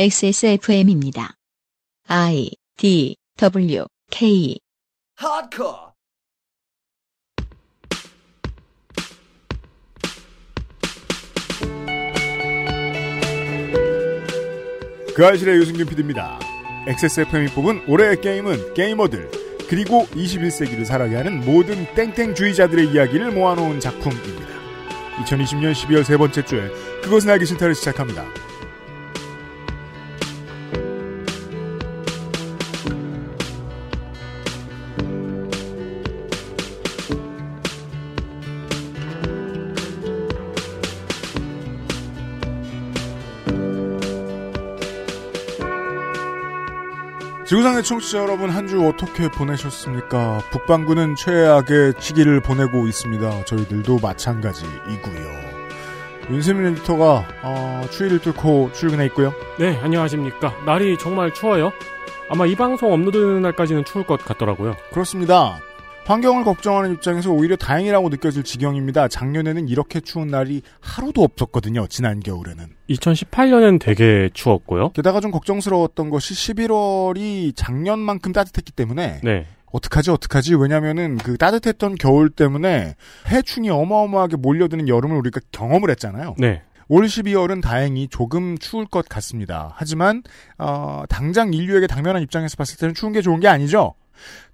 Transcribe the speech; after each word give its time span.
XSFM입니다. 0.00 1.34
I 2.06 2.52
D 2.76 3.16
W 3.36 3.84
K 4.12 4.56
Hardcore. 5.20 5.88
그 15.16 15.26
아실의 15.26 15.56
유승균 15.56 15.84
PD입니다. 15.88 16.38
XSFM이 16.86 17.48
뽑은 17.48 17.88
올해의 17.88 18.20
게임은 18.20 18.74
게이머들 18.74 19.28
그리고 19.68 20.06
21세기를 20.12 20.84
살아게 20.84 21.16
하는 21.16 21.44
모든 21.44 21.92
땡땡주의자들의 21.96 22.92
이야기를 22.92 23.32
모아놓은 23.32 23.80
작품입니다. 23.80 24.46
2020년 25.24 25.72
12월 25.72 26.04
세 26.04 26.16
번째 26.16 26.44
주에 26.44 26.68
그것은 27.02 27.30
알기 27.30 27.46
싫다를 27.46 27.74
시작합니다. 27.74 28.24
지구상의 47.48 47.82
청취자 47.82 48.18
여러분 48.18 48.50
한 48.50 48.66
주 48.68 48.86
어떻게 48.86 49.28
보내셨습니까? 49.30 50.42
북반구는 50.50 51.14
최악의 51.16 51.94
시기를 51.98 52.40
보내고 52.40 52.86
있습니다. 52.86 53.44
저희들도 53.46 53.98
마찬가지이고요. 54.02 55.48
윤세민 56.30 56.66
에디터가 56.66 57.26
어, 57.42 57.86
추위를 57.90 58.18
뚫고 58.18 58.72
출근해 58.74 59.06
있고요. 59.06 59.32
네, 59.58 59.78
안녕하십니까. 59.82 60.52
날이 60.66 60.98
정말 60.98 61.32
추워요. 61.32 61.72
아마 62.28 62.44
이 62.44 62.54
방송 62.54 62.92
업로드되는 62.92 63.40
날까지는 63.40 63.86
추울 63.86 64.04
것 64.04 64.22
같더라고요. 64.22 64.76
그렇습니다. 64.92 65.58
환경을 66.08 66.42
걱정하는 66.42 66.94
입장에서 66.94 67.30
오히려 67.30 67.54
다행이라고 67.56 68.08
느껴질 68.08 68.42
지경입니다. 68.42 69.08
작년에는 69.08 69.68
이렇게 69.68 70.00
추운 70.00 70.28
날이 70.28 70.62
하루도 70.80 71.22
없었거든요. 71.22 71.86
지난 71.88 72.20
겨울에는. 72.20 72.64
2018년엔 72.88 73.78
되게 73.78 74.30
추웠고요. 74.32 74.92
게다가 74.92 75.20
좀 75.20 75.30
걱정스러웠던 75.30 76.08
것이 76.08 76.32
11월이 76.32 77.54
작년만큼 77.54 78.32
따뜻했기 78.32 78.72
때문에 78.72 79.20
네. 79.22 79.44
어떡하지 79.70 80.10
어떡하지 80.10 80.54
왜냐면은 80.54 81.18
그 81.18 81.36
따뜻했던 81.36 81.96
겨울 81.96 82.30
때문에 82.30 82.94
해충이 83.30 83.68
어마어마하게 83.68 84.36
몰려드는 84.36 84.88
여름을 84.88 85.14
우리가 85.18 85.40
경험을 85.52 85.90
했잖아요. 85.90 86.36
네. 86.38 86.62
올 86.88 87.04
12월은 87.04 87.60
다행히 87.60 88.08
조금 88.08 88.56
추울 88.56 88.86
것 88.86 89.06
같습니다. 89.10 89.74
하지만 89.76 90.22
어, 90.56 91.02
당장 91.10 91.52
인류에게 91.52 91.86
당면한 91.86 92.22
입장에서 92.22 92.56
봤을 92.56 92.78
때는 92.78 92.94
추운 92.94 93.12
게 93.12 93.20
좋은 93.20 93.40
게 93.40 93.48
아니죠. 93.48 93.92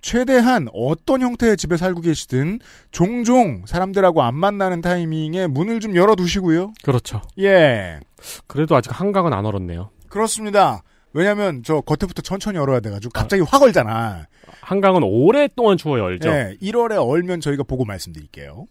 최대한 0.01 0.69
어떤 0.73 1.23
형태의 1.23 1.57
집에 1.57 1.77
살고 1.77 2.03
계시든 2.03 2.61
종종 2.91 3.65
사람들하고 3.67 4.23
안 4.23 4.35
만나는 4.35 4.81
타이밍에 4.81 5.47
문을 5.47 5.81
좀 5.81 5.97
열어두시고요. 5.97 6.73
그렇죠. 6.83 7.23
예, 7.39 8.01
그래도 8.47 8.77
아직 8.77 8.99
한강은 8.99 9.33
안 9.33 9.47
얼었네요. 9.47 9.91
그렇습니다. 10.09 10.83
왜냐면 11.13 11.63
저 11.65 11.81
겉에부터 11.81 12.23
천천히 12.23 12.59
열어야 12.59 12.81
돼가지고 12.81 13.13
갑자기 13.13 13.43
확 13.43 13.63
얼잖아. 13.63 14.27
한강은 14.61 15.03
오랫동안 15.05 15.77
추워요, 15.77 16.07
알죠? 16.07 16.29
예, 16.29 16.57
1월에 16.61 16.97
얼면 16.99 17.41
저희가 17.41 17.63
보고 17.63 17.85
말씀드릴게요. 17.85 18.67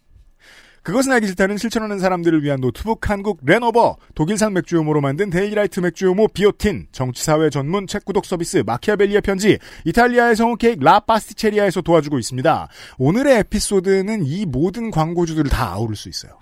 그것은 0.84 1.14
알기 1.14 1.28
싫다는 1.28 1.58
실천하는 1.58 1.98
사람들을 1.98 2.44
위한 2.44 2.60
노트북 2.60 3.10
한국 3.10 3.40
레노버, 3.44 3.96
독일산 4.16 4.52
맥주효모로 4.54 5.00
만든 5.00 5.30
데일리라이트 5.30 5.80
맥주효모 5.80 6.28
비오틴, 6.28 6.88
정치사회 6.92 7.50
전문 7.50 7.88
책 7.88 8.04
구독 8.04 8.26
서비스 8.26 8.64
마키아벨리의 8.66 9.22
편지, 9.22 9.58
이탈리아에서 9.86 10.46
온 10.46 10.58
케이크 10.58 10.84
라 10.84 11.00
파스티체리아에서 11.00 11.82
도와주고 11.82 12.20
있습니다. 12.20 12.68
오늘의 12.98 13.40
에피소드는 13.40 14.26
이 14.26 14.46
모든 14.46 14.92
광고주들을 14.92 15.50
다 15.50 15.72
아우를 15.72 15.96
수 15.96 16.10
있어요. 16.10 16.38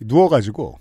누워가지고 0.00 0.78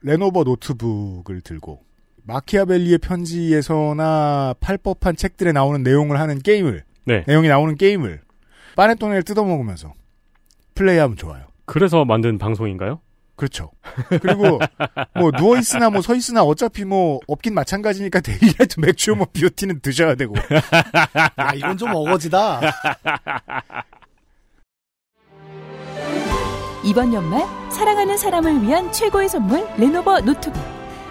레노버 0.00 0.44
노트북을 0.44 1.42
들고 1.42 1.80
마키아벨리의 2.24 2.98
편지에서나 2.98 4.54
팔 4.60 4.78
법한 4.78 5.16
책들에 5.16 5.52
나오는 5.52 5.82
내용을 5.82 6.18
하는 6.18 6.38
게임을 6.40 6.84
네. 7.04 7.22
내용이 7.26 7.48
나오는 7.48 7.76
게임을 7.76 8.22
빠네토네를 8.76 9.22
뜯어먹으면서 9.24 9.92
플레이하면 10.74 11.16
좋아요. 11.16 11.45
그래서 11.66 12.04
만든 12.04 12.38
방송인가요? 12.38 13.00
그렇죠. 13.36 13.70
그리고 14.08 14.58
뭐 15.14 15.30
누워 15.32 15.58
있으나 15.58 15.90
뭐 15.90 16.00
서 16.00 16.14
있으나 16.14 16.42
어차피 16.42 16.84
뭐 16.86 17.20
없긴 17.26 17.52
마찬가지니까 17.52 18.20
데일리라이트 18.20 18.80
맥주 18.80 19.14
뭐 19.14 19.26
비오티는 19.30 19.80
드셔야 19.80 20.14
되고. 20.14 20.34
아, 21.36 21.54
이건 21.54 21.76
좀 21.76 21.90
어거지다. 21.94 22.60
이번 26.84 27.12
연말 27.12 27.42
사랑하는 27.70 28.16
사람을 28.16 28.62
위한 28.62 28.90
최고의 28.92 29.28
선물 29.28 29.66
레노버 29.76 30.20
노트북. 30.20 30.62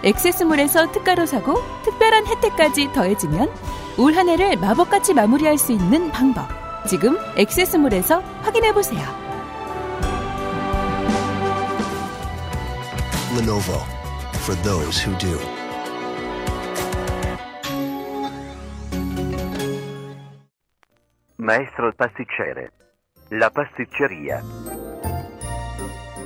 액세스몰에서 0.03 0.91
특가로 0.91 1.25
사고 1.25 1.55
특별한 1.83 2.27
혜택까지 2.27 2.91
더해지면 2.93 3.49
올 3.97 4.13
한 4.15 4.29
해를 4.29 4.55
마법같이 4.57 5.13
마무리할 5.13 5.57
수 5.57 5.71
있는 5.73 6.11
방법. 6.11 6.47
지금 6.87 7.17
액세스몰에서 7.37 8.19
확인해 8.41 8.73
보세요. 8.73 9.24
Lenovo 13.35 13.83
for 14.45 14.55
those 14.63 14.97
who 14.97 15.13
do. 15.17 15.37
Maestro 21.37 21.91
pasticcere. 21.97 22.69
La 23.31 23.49
pasticceria. 23.49 24.41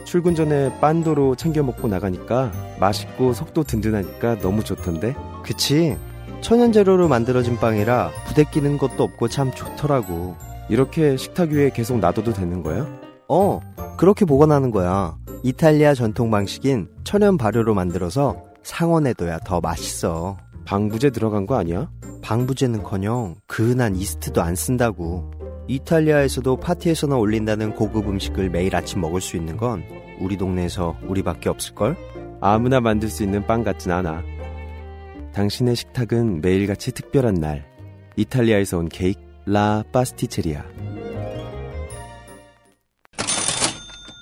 출근 0.05 0.35
전에 0.35 0.69
빤도로 0.79 1.35
챙겨 1.35 1.63
먹고 1.63 1.87
나가니까 1.87 2.51
맛있고 2.79 3.33
속도 3.33 3.63
든든하니까 3.63 4.37
너무 4.39 4.63
좋던데. 4.63 5.15
그치? 5.43 5.97
천연 6.41 6.71
재료로 6.71 7.07
만들어진 7.07 7.57
빵이라 7.57 8.11
부대끼는 8.27 8.77
것도 8.77 9.03
없고 9.03 9.29
참 9.29 9.51
좋더라고. 9.51 10.35
이렇게 10.69 11.17
식탁 11.17 11.49
위에 11.49 11.71
계속 11.71 11.97
놔둬도 11.97 12.33
되는 12.33 12.61
거야? 12.61 12.85
어, 13.29 13.59
그렇게 13.97 14.25
보관하는 14.25 14.71
거야. 14.71 15.15
이탈리아 15.43 15.93
전통 15.93 16.31
방식인 16.31 16.89
천연 17.03 17.37
발효로 17.37 17.73
만들어서 17.73 18.43
상온에둬야 18.63 19.39
더 19.39 19.61
맛있어. 19.61 20.35
방부제 20.65 21.11
들어간 21.11 21.45
거 21.45 21.55
아니야? 21.55 21.89
방부제는커녕 22.21 23.35
그은한 23.47 23.95
이스트도 23.95 24.41
안 24.41 24.55
쓴다고. 24.55 25.31
이탈리아에서도 25.67 26.57
파티에서나 26.57 27.15
올린다는 27.17 27.75
고급 27.75 28.09
음식을 28.09 28.49
매일 28.49 28.75
아침 28.75 29.01
먹을 29.01 29.21
수 29.21 29.37
있는 29.37 29.55
건 29.55 29.83
우리 30.19 30.35
동네에서 30.35 30.97
우리밖에 31.07 31.49
없을걸? 31.49 31.95
아무나 32.41 32.79
만들 32.79 33.09
수 33.09 33.23
있는 33.23 33.45
빵 33.45 33.63
같진 33.63 33.91
않아. 33.91 34.23
당신의 35.33 35.75
식탁은 35.75 36.41
매일같이 36.41 36.91
특별한 36.91 37.35
날. 37.35 37.65
이탈리아에서 38.15 38.79
온 38.79 38.89
케이크 38.89 39.21
라 39.45 39.83
파스티체리아. 39.91 40.63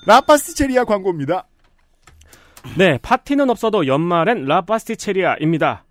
라파스티체리아 0.07 0.85
광고입니다. 0.85 1.47
네, 2.77 2.97
파티는 3.01 3.49
없어도 3.49 3.87
연말엔 3.87 4.45
라파스티체리아입니다. 4.45 5.83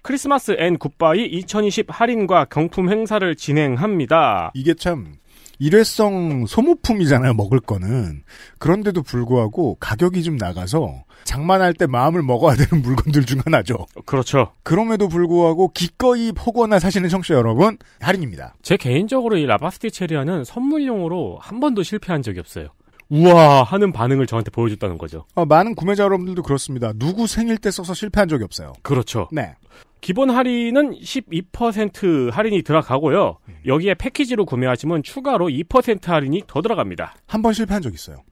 크리스마스 0.00 0.56
and 0.58 0.78
goodbye 0.78 1.26
2020 1.26 1.86
할인과 1.88 2.46
경품 2.46 2.90
행사를 2.90 3.36
진행합니다. 3.36 4.52
이게 4.54 4.72
참 4.72 5.16
일회성 5.58 6.46
소모품이잖아요. 6.46 7.34
먹을 7.34 7.60
거는 7.60 8.22
그런데도 8.58 9.02
불구하고 9.02 9.76
가격이 9.80 10.22
좀 10.22 10.38
나가서 10.38 11.04
장만할 11.24 11.74
때 11.74 11.86
마음을 11.86 12.22
먹어야 12.22 12.56
되는 12.56 12.80
물건들 12.82 13.26
중 13.26 13.42
하나죠. 13.44 13.86
그렇죠. 14.06 14.52
그럼에도 14.62 15.08
불구하고 15.08 15.72
기꺼이 15.74 16.32
포거나 16.32 16.78
사시는 16.78 17.10
청취자 17.10 17.34
여러분 17.34 17.76
할인입니다. 18.00 18.54
제 18.62 18.78
개인적으로 18.78 19.36
이 19.36 19.44
라 19.44 19.90
파스티체리아는 19.90 20.44
선물용으로 20.44 21.38
한 21.38 21.60
번도 21.60 21.82
실패한 21.82 22.22
적이 22.22 22.40
없어요. 22.40 22.68
우와 23.10 23.62
하는 23.62 23.92
반응을 23.92 24.26
저한테 24.26 24.50
보여줬다는 24.50 24.98
거죠. 24.98 25.24
어, 25.34 25.44
많은 25.46 25.74
구매자 25.74 26.02
여러분들도 26.04 26.42
그렇습니다. 26.42 26.92
누구 26.94 27.26
생일 27.26 27.56
때 27.58 27.70
써서 27.70 27.94
실패한 27.94 28.28
적이 28.28 28.44
없어요. 28.44 28.74
그렇죠. 28.82 29.28
네. 29.32 29.54
기본 30.00 30.30
할인은 30.30 30.92
12% 31.00 32.30
할인이 32.30 32.62
들어가고요. 32.62 33.38
여기에 33.66 33.94
패키지로 33.94 34.44
구매하시면 34.46 35.02
추가로 35.02 35.46
2% 35.48 36.06
할인이 36.06 36.42
더 36.46 36.62
들어갑니다. 36.62 37.14
한 37.26 37.42
번 37.42 37.52
실패한 37.52 37.82
적 37.82 37.92
있어요. 37.94 38.22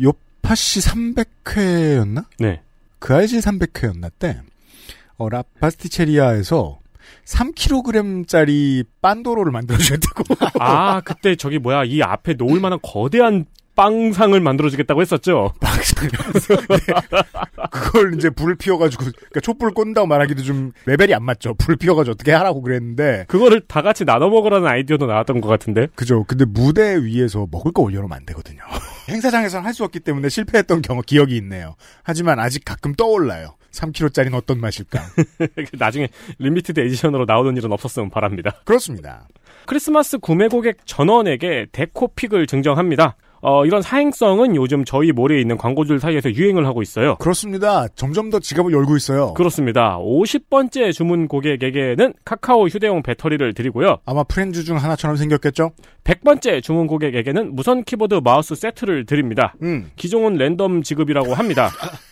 요파시 0.00 0.80
300회였나? 0.80 2.26
네. 2.38 2.60
그 2.98 3.14
알실 3.14 3.40
300회였나 3.40 4.10
때, 4.18 4.40
어, 5.16 5.28
라파스티체리아에서 5.28 6.78
3kg짜리 7.24 8.86
빤도로를 9.00 9.50
만들어주셨다고. 9.52 10.24
아, 10.60 11.00
그때 11.00 11.34
저기 11.34 11.58
뭐야, 11.58 11.84
이 11.84 12.00
앞에 12.02 12.34
놓을 12.34 12.60
만한 12.60 12.78
거대한 12.82 13.44
빵상을 13.74 14.38
만들어주겠다고 14.38 15.00
했었죠. 15.00 15.52
그걸 17.70 18.14
이제 18.14 18.30
불을 18.30 18.56
피워가지고 18.56 19.04
그러니까 19.04 19.40
촛불 19.40 19.72
꼰다고 19.72 20.06
말하기도 20.06 20.42
좀 20.42 20.72
레벨이 20.86 21.14
안 21.14 21.24
맞죠. 21.24 21.54
불 21.54 21.76
피워가지고 21.76 22.12
어떻게 22.12 22.32
하라고 22.32 22.60
그랬는데 22.62 23.24
그거를 23.28 23.60
다 23.66 23.82
같이 23.82 24.04
나눠 24.04 24.28
먹으라는 24.28 24.66
아이디어도 24.66 25.06
나왔던 25.06 25.40
것 25.40 25.48
같은데. 25.48 25.88
그죠. 25.94 26.24
근데 26.24 26.44
무대 26.44 27.02
위에서 27.02 27.46
먹을 27.50 27.72
거 27.72 27.82
올려놓으면 27.82 28.16
안 28.16 28.26
되거든요. 28.26 28.60
행사장에서는 29.08 29.64
할 29.66 29.72
수 29.72 29.84
없기 29.84 30.00
때문에 30.00 30.28
실패했던 30.28 30.82
경험 30.82 31.02
기억이 31.06 31.34
있네요. 31.38 31.76
하지만 32.02 32.38
아직 32.38 32.62
가끔 32.62 32.92
떠올라요. 32.94 33.54
3kg짜리는 33.70 34.34
어떤 34.34 34.60
맛일까? 34.60 35.00
나중에 35.80 36.08
limited 36.38 36.78
edition으로 36.78 37.24
나오는 37.24 37.56
일은 37.56 37.72
없었으면 37.72 38.10
바랍니다. 38.10 38.60
그렇습니다. 38.66 39.26
크리스마스 39.64 40.18
구매 40.18 40.48
고객 40.48 40.76
전원에게 40.84 41.68
deco 41.72 41.99
pick을 41.99 42.46
증정합니다. 42.46 43.16
어, 43.44 43.66
이런 43.66 43.82
사행성은 43.82 44.54
요즘 44.54 44.84
저희 44.84 45.10
모래에 45.10 45.40
있는 45.40 45.56
광고주들 45.56 45.98
사이에서 45.98 46.32
유행을 46.32 46.64
하고 46.64 46.80
있어요. 46.80 47.16
그렇습니다. 47.16 47.88
점점 47.96 48.30
더 48.30 48.38
지갑을 48.38 48.72
열고 48.72 48.96
있어요. 48.96 49.34
그렇습니다. 49.34 49.98
50번째 49.98 50.92
주문 50.92 51.26
고객에게는 51.26 52.14
카카오 52.24 52.68
휴대용 52.68 53.02
배터리를 53.02 53.52
드리고요. 53.52 53.98
아마 54.06 54.22
프렌즈 54.22 54.62
중 54.62 54.76
하나처럼 54.76 55.16
생겼겠죠? 55.16 55.72
100번째 56.04 56.62
주문 56.62 56.86
고객에게는 56.86 57.56
무선 57.56 57.82
키보드 57.82 58.20
마우스 58.22 58.54
세트를 58.54 59.06
드립니다. 59.06 59.54
음. 59.62 59.90
기종은 59.96 60.34
랜덤 60.34 60.82
지급이라고 60.82 61.34
합니다. 61.34 61.70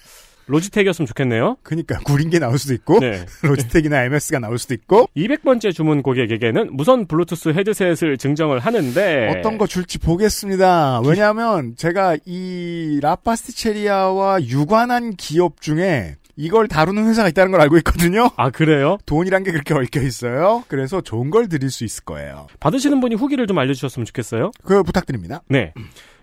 로지텍이었으면 0.50 1.06
좋겠네요. 1.06 1.56
그니까 1.62 1.98
구린 2.00 2.30
게 2.30 2.38
나올 2.38 2.58
수도 2.58 2.74
있고 2.74 2.98
네. 3.00 3.24
로지텍이나 3.42 4.04
MS가 4.04 4.38
나올 4.38 4.58
수도 4.58 4.74
있고 4.74 5.08
200번째 5.16 5.74
주문 5.74 6.02
고객에게는 6.02 6.76
무선 6.76 7.06
블루투스 7.06 7.50
헤드셋을 7.50 8.18
증정을 8.18 8.58
하는데 8.58 9.34
어떤 9.36 9.58
거 9.58 9.66
줄지 9.66 9.98
보겠습니다. 9.98 11.00
왜냐하면 11.04 11.74
제가 11.76 12.16
이 12.26 12.98
라파스티체리아와 13.02 14.42
유관한 14.44 15.14
기업 15.16 15.60
중에 15.60 16.16
이걸 16.36 16.68
다루는 16.68 17.06
회사가 17.06 17.28
있다는 17.28 17.52
걸 17.52 17.60
알고 17.60 17.76
있거든요. 17.78 18.30
아 18.36 18.50
그래요? 18.50 18.96
돈이란 19.04 19.42
게 19.44 19.52
그렇게 19.52 19.74
얽혀 19.74 20.00
있어요. 20.00 20.64
그래서 20.68 21.02
좋은 21.02 21.30
걸 21.30 21.48
드릴 21.48 21.70
수 21.70 21.84
있을 21.84 22.04
거예요. 22.04 22.46
받으시는 22.60 23.00
분이 23.00 23.14
후기를 23.16 23.46
좀 23.46 23.58
알려주셨으면 23.58 24.06
좋겠어요. 24.06 24.50
그 24.64 24.82
부탁드립니다. 24.82 25.42
네. 25.48 25.74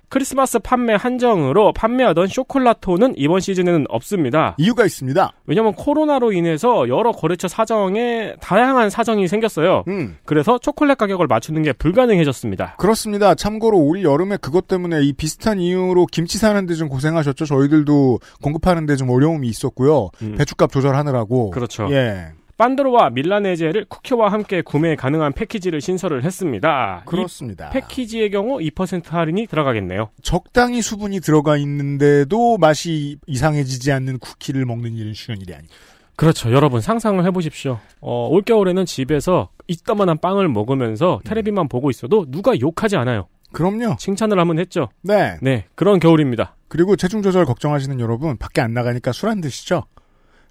크리스마스 0.10 0.60
판매 0.60 0.94
한정으로 0.96 1.74
판매하던 1.74 2.28
쇼콜라토는 2.28 3.16
이번 3.18 3.40
시즌에는 3.42 3.86
없습니다. 3.90 4.56
이유가 4.58 4.86
있습니다. 4.86 5.32
왜냐면 5.46 5.74
코로나로 5.74 6.32
인해서 6.32 6.88
여러 6.88 7.12
거래처 7.12 7.48
사정에 7.48 8.34
다양한 8.40 8.90
사정이 8.90 9.28
생겼어요. 9.28 9.84
음. 9.88 10.18
그래서 10.26 10.58
초콜릿 10.58 10.98
가격을 10.98 11.28
맞추는 11.28 11.64
게 11.64 11.74
불가능해졌습니다. 11.74 12.76
그렇습니다. 12.78 13.36
참고로 13.36 13.78
올 13.78 14.04
여름에 14.04 14.38
그것 14.38 14.68
때문에 14.68 15.02
이 15.04 15.14
비슷한 15.14 15.60
이유로 15.60 16.06
김치 16.06 16.38
사는데 16.38 16.76
좀 16.76 16.88
고생하셨죠. 16.88 17.46
저희들도 17.46 18.20
공급하는데 18.42 18.96
좀 18.96 19.10
어려움이 19.10 19.48
있었고요. 19.48 20.10
음. 20.22 20.36
배추값 20.38 20.72
조절하느라고. 20.72 21.52
그렇죠. 21.52 21.88
예. 21.92 22.28
판드로와 22.58 23.12
밀라네제를 23.12 23.86
쿠키와 23.86 24.32
함께 24.32 24.62
구매 24.62 24.96
가능한 24.96 25.34
패키지를 25.34 25.80
신설을 25.80 26.24
했습니다. 26.24 27.04
그렇습니다. 27.06 27.70
이 27.70 27.74
패키지의 27.74 28.32
경우 28.32 28.58
2% 28.58 29.10
할인이 29.10 29.46
들어가겠네요. 29.48 30.10
적당히 30.24 30.82
수분이 30.82 31.20
들어가 31.22 31.56
있는데도 31.58 32.58
맛이 32.58 33.18
이상해지지 33.28 33.92
않는 33.92 34.20
쿠키를 34.20 34.66
먹는 34.66 34.96
일은 34.96 35.14
쉬운 35.14 35.40
일이 35.40 35.54
아니고. 35.54 35.72
그렇죠. 36.16 36.52
여러분 36.52 36.82
상상을 36.82 37.24
해보십시오. 37.26 37.80
어, 38.02 38.28
올겨울에는 38.32 38.86
집에서 38.86 39.50
이따만한 39.68 40.18
빵을 40.18 40.48
먹으면서 40.50 41.20
테레비만 41.26 41.68
보고 41.70 41.92
있어도 41.92 42.26
누가 42.28 42.60
욕하지 42.60 42.98
않아요. 42.98 43.28
그럼요. 43.52 43.96
칭찬을 44.00 44.38
하면 44.40 44.58
했죠. 44.60 44.90
네. 45.04 45.38
네, 45.42 45.66
그런 45.76 46.00
겨울입니다. 46.00 46.56
그리고 46.68 46.96
체중 46.96 47.22
조절 47.22 47.46
걱정하시는 47.46 48.00
여러분 48.00 48.36
밖에 48.38 48.62
안 48.62 48.74
나가니까 48.74 49.12
술 49.12 49.30
안 49.30 49.42
드시죠? 49.42 49.84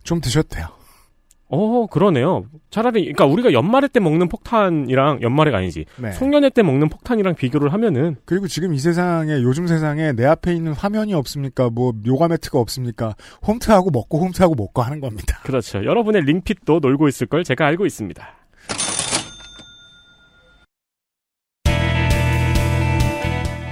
좀 0.04 0.20
드셔도 0.20 0.48
돼요. 0.48 0.68
어, 1.48 1.86
그러네요. 1.86 2.46
차라리, 2.70 3.02
그러니까 3.02 3.26
우리가 3.26 3.52
연말에 3.52 3.86
때 3.88 4.00
먹는 4.00 4.28
폭탄이랑 4.28 5.22
연말에가 5.22 5.58
아니지. 5.58 5.84
네. 5.96 6.10
송년회 6.10 6.50
때 6.50 6.62
먹는 6.62 6.88
폭탄이랑 6.88 7.36
비교를 7.36 7.72
하면은 7.72 8.16
그리고 8.24 8.48
지금 8.48 8.74
이 8.74 8.78
세상에 8.78 9.34
요즘 9.42 9.68
세상에 9.68 10.12
내 10.12 10.24
앞에 10.26 10.52
있는 10.52 10.72
화면이 10.72 11.14
없습니까? 11.14 11.70
뭐 11.70 11.92
요가 12.06 12.26
매트가 12.26 12.58
없습니까? 12.58 13.14
홈트하고 13.46 13.90
먹고 13.90 14.18
홈트하고 14.18 14.56
먹고 14.56 14.82
하는 14.82 15.00
겁니다. 15.00 15.38
그렇죠. 15.44 15.84
여러분의 15.84 16.22
링핏도 16.22 16.80
놀고 16.80 17.06
있을 17.08 17.28
걸 17.28 17.44
제가 17.44 17.64
알고 17.66 17.86
있습니다. 17.86 18.26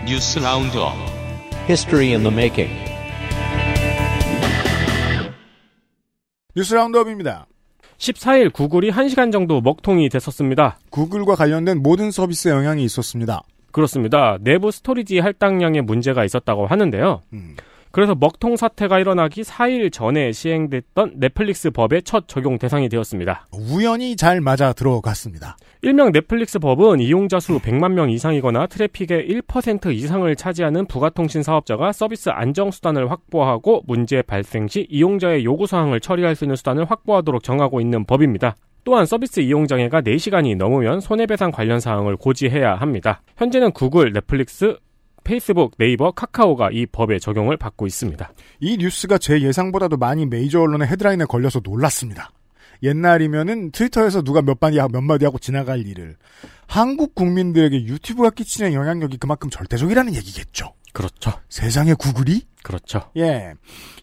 뉴스 0.06 0.38
Roundup 0.38 0.92
History 1.66 2.10
in 2.10 2.22
the 2.22 2.32
making. 2.32 2.70
뉴스 6.54 6.74
Roundup입니다. 6.74 7.46
14일 7.98 8.52
구글이 8.52 8.90
1시간 8.90 9.32
정도 9.32 9.60
먹통이 9.60 10.08
됐었습니다. 10.08 10.78
구글과 10.90 11.36
관련된 11.36 11.82
모든 11.82 12.10
서비스에 12.10 12.52
영향이 12.52 12.84
있었습니다. 12.84 13.42
그렇습니다. 13.70 14.38
내부 14.40 14.70
스토리지 14.70 15.18
할당량에 15.18 15.80
문제가 15.80 16.24
있었다고 16.24 16.66
하는데요. 16.66 17.22
음. 17.32 17.56
그래서 17.94 18.16
먹통 18.16 18.56
사태가 18.56 18.98
일어나기 18.98 19.42
4일 19.42 19.92
전에 19.92 20.32
시행됐던 20.32 21.12
넷플릭스 21.14 21.70
법의 21.70 22.02
첫 22.02 22.26
적용 22.26 22.58
대상이 22.58 22.88
되었습니다. 22.88 23.46
우연히 23.52 24.16
잘 24.16 24.40
맞아 24.40 24.72
들어갔습니다. 24.72 25.56
일명 25.80 26.10
넷플릭스 26.10 26.58
법은 26.58 26.98
이용자 26.98 27.38
수 27.38 27.60
100만 27.60 27.92
명 27.92 28.10
이상이거나 28.10 28.66
트래픽의 28.66 29.28
1% 29.28 29.94
이상을 29.94 30.34
차지하는 30.34 30.86
부가통신 30.86 31.44
사업자가 31.44 31.92
서비스 31.92 32.30
안정 32.30 32.72
수단을 32.72 33.12
확보하고 33.12 33.82
문제 33.86 34.22
발생 34.22 34.66
시 34.66 34.88
이용자의 34.90 35.44
요구 35.44 35.68
사항을 35.68 36.00
처리할 36.00 36.34
수 36.34 36.46
있는 36.46 36.56
수단을 36.56 36.86
확보하도록 36.86 37.44
정하고 37.44 37.80
있는 37.80 38.04
법입니다. 38.04 38.56
또한 38.82 39.06
서비스 39.06 39.38
이용 39.38 39.68
장애가 39.68 40.00
4시간이 40.00 40.56
넘으면 40.56 40.98
손해배상 40.98 41.52
관련 41.52 41.78
사항을 41.78 42.16
고지해야 42.16 42.74
합니다. 42.74 43.22
현재는 43.36 43.70
구글, 43.70 44.12
넷플릭스, 44.12 44.78
페이스북, 45.24 45.72
네이버, 45.78 46.12
카카오가 46.12 46.70
이 46.70 46.86
법의 46.86 47.20
적용을 47.20 47.56
받고 47.56 47.86
있습니다. 47.86 48.32
이 48.60 48.76
뉴스가 48.76 49.18
제 49.18 49.40
예상보다도 49.40 49.96
많이 49.96 50.26
메이저 50.26 50.60
언론의 50.60 50.88
헤드라인에 50.88 51.24
걸려서 51.24 51.60
놀랐습니다. 51.64 52.30
옛날이면은 52.82 53.70
트위터에서 53.72 54.22
누가 54.22 54.42
몇 54.42 54.58
마디, 54.60 54.76
몇 54.76 55.00
마디 55.00 55.24
하고 55.24 55.38
지나갈 55.38 55.86
일을 55.86 56.16
한국 56.66 57.14
국민들에게 57.14 57.84
유튜브가 57.84 58.30
끼치는 58.30 58.74
영향력이 58.74 59.16
그만큼 59.16 59.50
절대적이라는 59.50 60.14
얘기겠죠. 60.14 60.74
그렇죠. 60.92 61.32
세상에 61.48 61.94
구글이? 61.94 62.42
그렇죠. 62.62 63.10
예. 63.16 63.54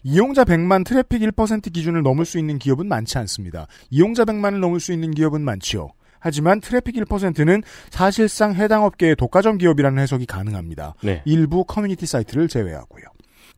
이용자 0.02 0.44
100만 0.44 0.84
트래픽 0.84 1.22
1% 1.22 1.72
기준을 1.72 2.02
넘을 2.02 2.24
수 2.24 2.38
있는 2.38 2.58
기업은 2.58 2.86
많지 2.86 3.18
않습니다. 3.18 3.66
이용자 3.90 4.24
100만을 4.24 4.58
넘을 4.58 4.78
수 4.78 4.92
있는 4.92 5.10
기업은 5.12 5.40
많지요. 5.42 5.90
하지만 6.22 6.60
트래픽 6.60 6.94
1%는 6.94 7.62
사실상 7.90 8.54
해당 8.54 8.84
업계의 8.84 9.16
독과점 9.16 9.58
기업이라는 9.58 10.00
해석이 10.00 10.26
가능합니다. 10.26 10.94
네. 11.02 11.22
일부 11.24 11.64
커뮤니티 11.64 12.06
사이트를 12.06 12.48
제외하고요. 12.48 13.04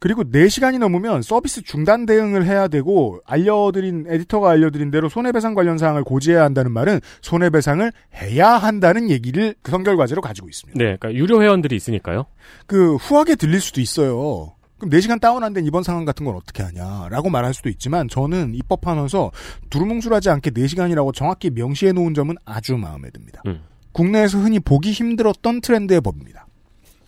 그리고 0.00 0.24
4시간이 0.24 0.78
넘으면 0.78 1.22
서비스 1.22 1.62
중단 1.62 2.04
대응을 2.04 2.44
해야 2.44 2.68
되고 2.68 3.20
알려드린 3.26 4.06
에디터가 4.08 4.50
알려드린 4.50 4.90
대로 4.90 5.08
손해배상 5.08 5.54
관련 5.54 5.78
사항을 5.78 6.04
고지해야 6.04 6.42
한다는 6.42 6.72
말은 6.72 7.00
손해배상을 7.22 7.90
해야 8.16 8.50
한다는 8.50 9.08
얘기를 9.08 9.54
그 9.62 9.70
선결 9.70 9.96
과제로 9.96 10.20
가지고 10.20 10.48
있습니다. 10.48 10.78
네, 10.78 10.96
그러니까 10.98 11.14
유료 11.14 11.42
회원들이 11.42 11.76
있으니까요. 11.76 12.26
그 12.66 12.96
후하게 12.96 13.36
들릴 13.36 13.60
수도 13.60 13.80
있어요. 13.80 14.54
그럼 14.84 14.90
4시간 14.90 15.20
다운 15.20 15.42
안 15.42 15.54
된 15.54 15.64
이번 15.66 15.82
상황 15.82 16.04
같은 16.04 16.26
건 16.26 16.34
어떻게 16.34 16.62
하냐라고 16.62 17.30
말할 17.30 17.54
수도 17.54 17.68
있지만 17.68 18.08
저는 18.08 18.54
입법하면서 18.54 19.30
두루뭉술하지 19.70 20.30
않게 20.30 20.50
4시간이라고 20.50 21.14
정확히 21.14 21.50
명시해 21.50 21.92
놓은 21.92 22.12
점은 22.12 22.34
아주 22.44 22.76
마음에 22.76 23.08
듭니다. 23.10 23.40
음. 23.46 23.62
국내에서 23.92 24.38
흔히 24.38 24.58
보기 24.58 24.90
힘들었던 24.90 25.60
트렌드의 25.60 26.00
법입니다. 26.00 26.46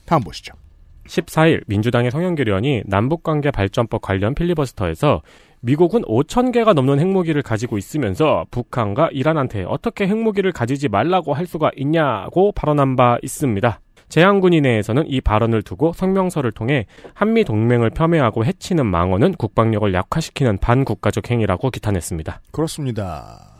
다음 0.04 0.22
보시죠. 0.22 0.54
14일 1.08 1.62
민주당의 1.66 2.10
성현결의원이 2.12 2.84
남북관계 2.86 3.50
발전법 3.50 4.00
관련 4.00 4.34
필리버스터에서 4.34 5.22
미국은 5.60 6.02
5천 6.02 6.52
개가 6.52 6.72
넘는 6.72 7.00
핵무기를 7.00 7.42
가지고 7.42 7.78
있으면서 7.78 8.44
북한과 8.50 9.08
이란한테 9.12 9.64
어떻게 9.66 10.06
핵무기를 10.06 10.52
가지지 10.52 10.88
말라고 10.88 11.34
할 11.34 11.46
수가 11.46 11.72
있냐고 11.76 12.52
발언한 12.52 12.94
바 12.96 13.18
있습니다. 13.22 13.80
재향군이 14.08 14.60
내에서는 14.60 15.04
이 15.08 15.20
발언을 15.20 15.62
두고 15.62 15.92
성명서를 15.94 16.52
통해 16.52 16.86
한미 17.14 17.44
동맹을 17.44 17.90
폄훼하고 17.90 18.44
해치는 18.44 18.86
망언은 18.86 19.34
국방력을 19.34 19.92
약화시키는 19.92 20.58
반국가적 20.58 21.30
행위라고 21.30 21.70
기탄했습니다. 21.70 22.40
그렇습니다. 22.52 23.56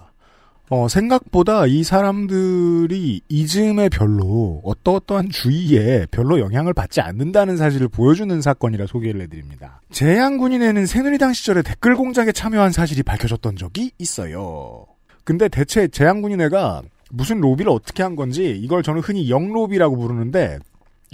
어, 0.68 0.88
생각보다 0.88 1.66
이 1.66 1.84
사람들이 1.84 3.20
이즘에 3.28 3.88
별로 3.88 4.60
어떠어떠한 4.64 5.28
주의에 5.30 6.06
별로 6.10 6.40
영향을 6.40 6.74
받지 6.74 7.00
않는다는 7.00 7.56
사실을 7.56 7.88
보여주는 7.88 8.40
사건이라 8.40 8.86
소개를 8.86 9.20
해드립니다. 9.22 9.80
재향군인에는 9.92 10.86
새누리당 10.86 11.34
시절에 11.34 11.62
댓글 11.62 11.94
공작에 11.94 12.32
참여한 12.32 12.72
사실이 12.72 13.04
밝혀졌던 13.04 13.56
적이 13.56 13.92
있어요. 13.98 14.86
근데 15.22 15.48
대체 15.48 15.86
재향군인회가 15.86 16.82
무슨 17.10 17.40
로비를 17.40 17.70
어떻게 17.70 18.02
한 18.02 18.16
건지 18.16 18.58
이걸 18.62 18.82
저는 18.82 19.00
흔히 19.00 19.30
역로비라고 19.30 19.96
부르는데 19.96 20.58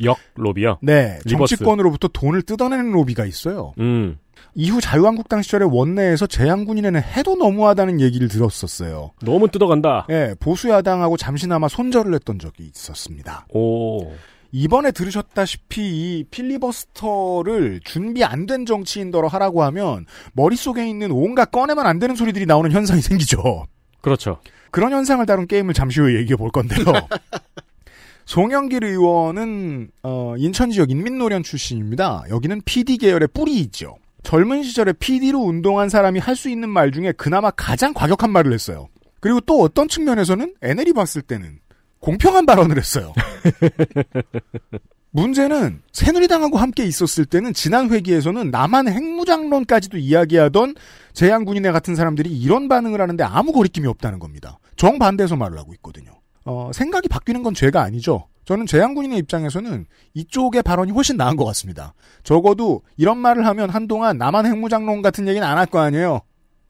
역 0.05 0.17
로비요? 0.37 0.79
네, 0.83 1.19
reverse. 1.27 1.57
정치권으로부터 1.57 2.09
돈을 2.09 2.43
뜯어내는 2.43 2.93
로비가 2.93 3.27
있어요. 3.27 3.73
음. 3.79 4.17
이후 4.55 4.81
자유한국당 4.81 5.43
시절에 5.43 5.67
원내에서 5.69 6.27
재향군인회는 6.27 7.01
해도 7.03 7.37
너무하다는 7.37 8.01
얘기를 8.01 8.29
들었었어요. 8.29 9.13
너무 9.23 9.49
뜯어간다. 9.49 10.07
예, 10.11 10.35
보수야당하고 10.41 11.17
잠시나마 11.17 11.69
손절을 11.69 12.15
했던 12.15 12.39
적이 12.39 12.71
있었습니다. 12.75 13.47
오. 13.55 14.13
이번에 14.51 14.91
들으셨다시피 14.93 15.81
이 16.21 16.25
필리버스터를 16.31 17.81
준비 17.85 18.25
안 18.25 18.47
된 18.47 18.67
정치인더러 18.67 19.29
하라고 19.29 19.63
하면 19.65 20.05
머릿속에 20.35 20.87
있는 20.89 21.11
온갖 21.13 21.51
꺼내면 21.51 21.87
안 21.87 21.99
되는 21.99 22.15
소리들이 22.17 22.45
나오는 22.45 22.71
현상이 22.73 23.01
생기죠. 23.01 23.67
그렇죠. 24.01 24.41
그런 24.73 24.93
현상을 24.93 25.25
다룬 25.27 25.47
게임을 25.47 25.75
잠시 25.75 26.01
후에 26.01 26.15
얘기해 26.17 26.35
볼 26.37 26.51
건데요. 26.51 26.85
송영길 28.25 28.85
의원은 28.85 29.91
어, 30.03 30.35
인천 30.39 30.71
지역 30.71 30.91
인민노련 30.91 31.43
출신입니다. 31.43 32.25
여기는 32.31 32.63
PD 32.65 32.99
계열의 32.99 33.29
뿌리이죠. 33.35 33.97
젊은 34.23 34.63
시절에 34.63 34.93
PD로 34.95 35.41
운동한 35.41 35.89
사람이 35.89 36.19
할 36.21 36.37
수 36.37 36.49
있는 36.49 36.69
말 36.69 36.91
중에 36.93 37.13
그나마 37.13 37.51
가장 37.51 37.93
과격한 37.93 38.31
말을 38.31 38.53
했어요. 38.53 38.89
그리고 39.21 39.41
또 39.41 39.61
어떤 39.63 39.89
측면에서는 39.89 40.55
NL이 40.63 40.93
봤을 40.93 41.23
때는 41.23 41.59
공평한 42.01 42.47
발언을 42.47 42.79
했어요. 42.79 43.13
문제는 45.11 45.83
새누리당하고 45.93 46.57
함께 46.57 46.85
있었을 46.85 47.27
때는 47.27 47.53
지난 47.53 47.91
회기에서는 47.91 48.51
남한 48.51 48.89
핵무장론까지도 48.89 49.99
이야기하던 49.99 50.75
재향군인회 51.13 51.71
같은 51.71 51.95
사람들이 51.95 52.31
이런 52.31 52.69
반응을 52.69 53.01
하는데 53.01 53.23
아무 53.23 53.53
거리낌이 53.53 53.87
없다는 53.87 54.19
겁니다. 54.19 54.59
정반대해서 54.83 55.37
말을 55.37 55.57
하고 55.59 55.73
있거든요. 55.75 56.11
어, 56.45 56.73
생각이 56.75 57.07
바뀌는 57.09 57.45
건 57.45 57.55
죄가 57.55 57.83
아니죠. 57.83 58.27
저는 58.45 58.67
재향군인의 58.67 59.17
입장에서는 59.21 59.87
이쪽의 60.15 60.63
발언이 60.65 60.91
훨씬 60.91 61.17
나은 61.17 61.37
것 61.37 61.45
같습니다. 61.45 61.95
적어도 62.25 62.83
이런 62.97 63.19
말을 63.19 63.47
하면 63.47 63.71
한동안 63.71 64.19
남한 64.19 64.47
핵무장론 64.47 65.01
같은 65.01 65.29
얘기는 65.29 65.47
안 65.47 65.57
할 65.57 65.67
거 65.67 65.79
아니에요. 65.79 66.23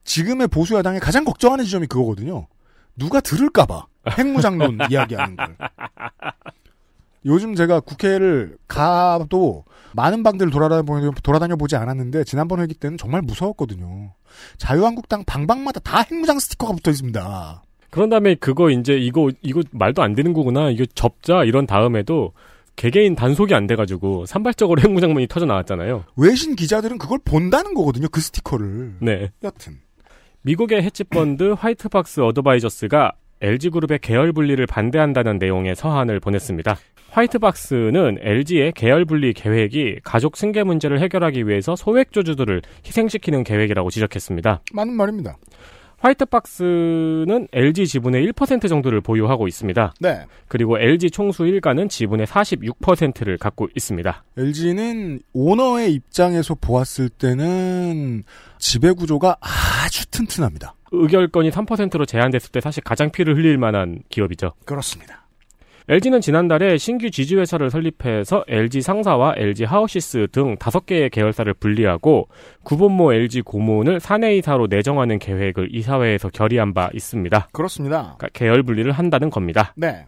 지금의 0.05 0.49
보수야당의 0.49 1.01
가장 1.01 1.25
걱정하는 1.25 1.65
지점이 1.65 1.87
그거거든요. 1.87 2.49
누가 2.97 3.21
들을까봐 3.21 3.87
핵무장론 4.19 4.79
이야기하는 4.91 5.37
걸. 5.37 5.57
요즘 7.25 7.55
제가 7.55 7.81
국회를 7.81 8.59
가도 8.69 9.65
많은 9.95 10.23
방들을 10.23 10.53
돌아다녀, 10.53 11.13
돌아다녀 11.23 11.57
보지 11.57 11.77
않았는데 11.77 12.25
지난번 12.25 12.61
회기 12.61 12.75
때는 12.75 12.99
정말 12.99 13.23
무서웠거든요. 13.23 14.13
자유한국당 14.59 15.25
방방마다 15.25 15.81
다 15.81 16.03
핵무장 16.11 16.39
스티커가 16.39 16.75
붙어 16.75 16.91
있습니다. 16.91 17.63
그런 17.93 18.09
다음에 18.09 18.35
그거 18.35 18.71
이제 18.71 18.95
이거 18.95 19.31
이거 19.43 19.61
말도 19.71 20.03
안 20.03 20.15
되는 20.15 20.33
거구나. 20.33 20.71
이거 20.71 20.87
접자 20.95 21.45
이런 21.45 21.67
다음에도 21.67 22.33
개개인 22.75 23.15
단속이 23.15 23.55
안 23.55 23.67
돼가지고 23.67 24.25
산발적으로 24.25 24.81
핵무장문이 24.83 25.27
터져 25.27 25.45
나왔잖아요. 25.45 26.05
외신 26.17 26.57
기자들은 26.57 26.97
그걸 26.97 27.19
본다는 27.23 27.75
거거든요. 27.75 28.09
그 28.11 28.23
스티커를. 28.23 28.95
네. 29.01 29.31
여튼. 29.45 29.75
미국의 30.41 30.83
헤지펀드 30.83 31.55
화이트박스 31.61 32.21
어드바이저스가 32.21 33.13
LG그룹의 33.43 33.99
계열 34.01 34.33
분리를 34.33 34.65
반대한다는 34.67 35.37
내용의 35.39 35.77
서한을 35.77 36.19
보냈습니다. 36.19 36.75
화이트박스는 37.11 38.21
LG의 38.23 38.73
계열 38.73 39.05
분리 39.05 39.35
계획이 39.35 39.99
가족 40.03 40.39
승계 40.39 40.65
문제를 40.65 40.99
해결하기 40.99 41.47
위해서 41.47 41.77
소액 41.77 42.13
주주들을 42.13 42.63
희생시키는 42.87 43.45
계획이라고 43.45 43.91
지적했습니다. 43.91 44.63
맞는 44.73 44.95
말입니다. 44.95 45.37
화이트박스는 46.03 47.49
LG 47.53 47.87
지분의 47.87 48.27
1% 48.33 48.69
정도를 48.69 49.01
보유하고 49.01 49.47
있습니다. 49.47 49.95
네. 50.01 50.27
그리고 50.49 50.79
LG 50.79 51.11
총수 51.11 51.47
일가는 51.47 51.89
지분의 51.89 52.27
46%를 52.27 53.39
갖고 53.39 53.69
있습니다. 53.77 54.25
LG는 54.37 55.21
오너의 55.33 55.93
입장에서 55.95 56.57
보았을 56.57 57.09
때는 57.09 58.25
지배 58.59 58.93
구조가 58.93 59.37
아주 59.41 60.11
튼튼합니다. 60.11 60.75
의결권이 60.91 61.51
3%로 61.51 62.05
제한됐을 62.05 62.51
때 62.51 62.61
사실 62.61 62.83
가장 62.83 63.11
피를 63.11 63.37
흘릴 63.37 63.57
만한 63.57 64.01
기업이죠. 64.09 64.53
그렇습니다. 64.65 65.22
LG는 65.89 66.21
지난달에 66.21 66.79
신규 66.79 67.11
지주회사를 67.11 67.71
설립해서 67.71 68.45
LG 68.47 68.83
상사와 68.83 69.35
LG 69.37 69.65
하우시스 69.65 70.29
등 70.31 70.57
다섯 70.57 70.87
개의 70.87 71.11
계열사를 71.11 71.53
분리하고 71.55 72.29
구본모 72.63 73.13
LG 73.13 73.43
고문을 73.43 73.99
사내이사로 73.99 74.69
내정하는 74.69 75.19
계획을 75.19 75.75
이사회에서 75.75 76.29
결의한 76.29 76.73
바 76.73 76.89
있습니다. 76.95 77.49
그렇습니다. 77.53 78.15
그러니까 78.17 78.29
계열 78.33 78.63
분리를 78.63 78.91
한다는 78.93 79.31
겁니다. 79.31 79.75
네. 79.77 80.07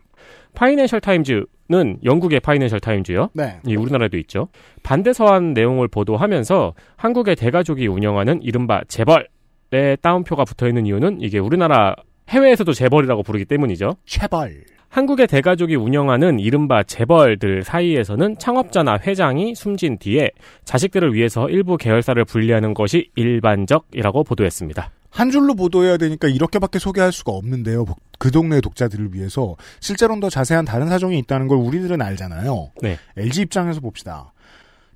파이낸셜 0.55 1.01
타임즈는 1.01 1.99
영국의 2.05 2.39
파이낸셜 2.39 2.79
타임즈요. 2.79 3.31
네. 3.35 3.59
이 3.67 3.75
우리나라에도 3.75 4.17
있죠. 4.19 4.49
반대 4.85 5.13
서한 5.13 5.53
내용을 5.53 5.89
보도하면서 5.89 6.75
한국의 6.97 7.35
대가족이 7.35 7.89
운영하는 7.89 8.41
이른바 8.43 8.83
재벌의 8.87 9.99
따옴표가 10.01 10.45
붙어 10.45 10.69
있는 10.69 10.87
이유는 10.87 11.21
이게 11.21 11.41
우리나라 11.41 11.97
해외에서도 12.29 12.73
재벌이라고 12.73 13.25
부르기 13.25 13.45
때문이죠. 13.45 13.97
재벌. 14.07 14.65
한국의 14.95 15.27
대가족이 15.27 15.75
운영하는 15.75 16.39
이른바 16.39 16.85
재벌들 16.85 17.65
사이에서는 17.65 18.39
창업자나 18.39 19.01
회장이 19.05 19.57
숨진 19.57 19.99
뒤에 19.99 20.31
자식들을 20.65 21.13
위해서 21.15 21.49
일부 21.49 21.77
계열사를 21.77 22.25
분리하는 22.25 22.75
것이 22.75 23.11
일반적이라고 23.17 24.23
보도했습니다. 24.23 24.93
한 25.11 25.31
줄로 25.33 25.57
보도해야 25.57 25.97
되니까 25.97 26.29
이렇게밖에 26.29 26.79
소개할 26.79 27.11
수가 27.11 27.33
없는데요. 27.33 27.87
그 28.21 28.31
동네 28.31 28.61
독자들을 28.61 29.13
위해서 29.15 29.57
실제로는 29.81 30.21
더 30.21 30.31
자세한 30.31 30.65
다른 30.65 30.87
사정이 30.87 31.19
있다는 31.19 31.49
걸 31.49 31.59
우리들은 31.59 32.01
알잖아요. 32.01 32.71
네. 32.81 32.97
LG 33.17 33.43
입장에서 33.43 33.81
봅시다. 33.81 34.33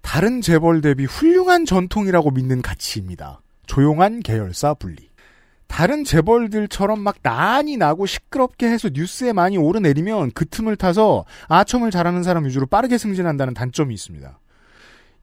다른 0.00 0.40
재벌 0.40 0.80
대비 0.80 1.06
훌륭한 1.06 1.64
전통이라고 1.64 2.30
믿는 2.30 2.62
가치입니다. 2.62 3.40
조용한 3.66 4.20
계열사 4.20 4.74
분리. 4.74 5.08
다른 5.68 6.02
재벌들처럼 6.02 7.00
막 7.00 7.16
난이 7.22 7.76
나고 7.76 8.06
시끄럽게 8.06 8.66
해서 8.66 8.88
뉴스에 8.92 9.32
많이 9.32 9.56
오르내리면 9.56 10.32
그 10.32 10.46
틈을 10.46 10.76
타서 10.76 11.24
아첨을 11.46 11.90
잘하는 11.90 12.22
사람 12.24 12.46
위주로 12.46 12.66
빠르게 12.66 12.98
승진한다는 12.98 13.54
단점이 13.54 13.94
있습니다. 13.94 14.40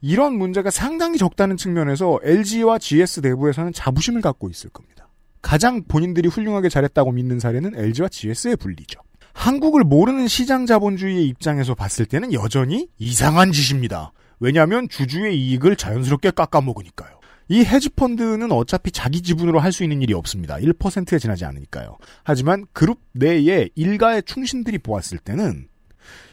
이런 0.00 0.38
문제가 0.38 0.70
상당히 0.70 1.18
적다는 1.18 1.56
측면에서 1.56 2.20
LG와 2.22 2.78
GS 2.78 3.20
내부에서는 3.20 3.72
자부심을 3.72 4.22
갖고 4.22 4.48
있을 4.48 4.70
겁니다. 4.70 5.08
가장 5.42 5.84
본인들이 5.84 6.28
훌륭하게 6.28 6.68
잘했다고 6.68 7.12
믿는 7.12 7.38
사례는 7.40 7.74
LG와 7.76 8.08
GS의 8.08 8.56
분리죠. 8.56 9.00
한국을 9.32 9.84
모르는 9.84 10.28
시장 10.28 10.64
자본주의의 10.64 11.26
입장에서 11.26 11.74
봤을 11.74 12.06
때는 12.06 12.32
여전히 12.32 12.88
이상한 12.98 13.52
짓입니다. 13.52 14.12
왜냐하면 14.40 14.88
주주의 14.88 15.38
이익을 15.38 15.76
자연스럽게 15.76 16.30
깎아먹으니까요. 16.30 17.15
이 17.48 17.64
헤지펀드는 17.64 18.50
어차피 18.50 18.90
자기 18.90 19.22
지분으로 19.22 19.60
할 19.60 19.72
수 19.72 19.82
있는 19.84 20.00
일이 20.00 20.14
없습니다. 20.14 20.56
1%에 20.56 21.18
지나지 21.18 21.44
않으니까요. 21.44 21.98
하지만 22.24 22.64
그룹 22.72 22.98
내에 23.12 23.68
일가의 23.74 24.22
충신들이 24.22 24.78
보았을 24.78 25.18
때는 25.18 25.68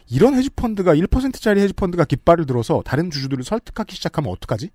이런 0.10 0.36
헤지펀드가 0.36 0.96
1%짜리 0.96 1.60
헤지펀드가 1.62 2.06
깃발을 2.06 2.46
들어서 2.46 2.82
다른 2.86 3.12
주주들을 3.12 3.44
설득하기 3.44 3.96
시작하면 3.96 4.32
어떡하지? 4.32 4.70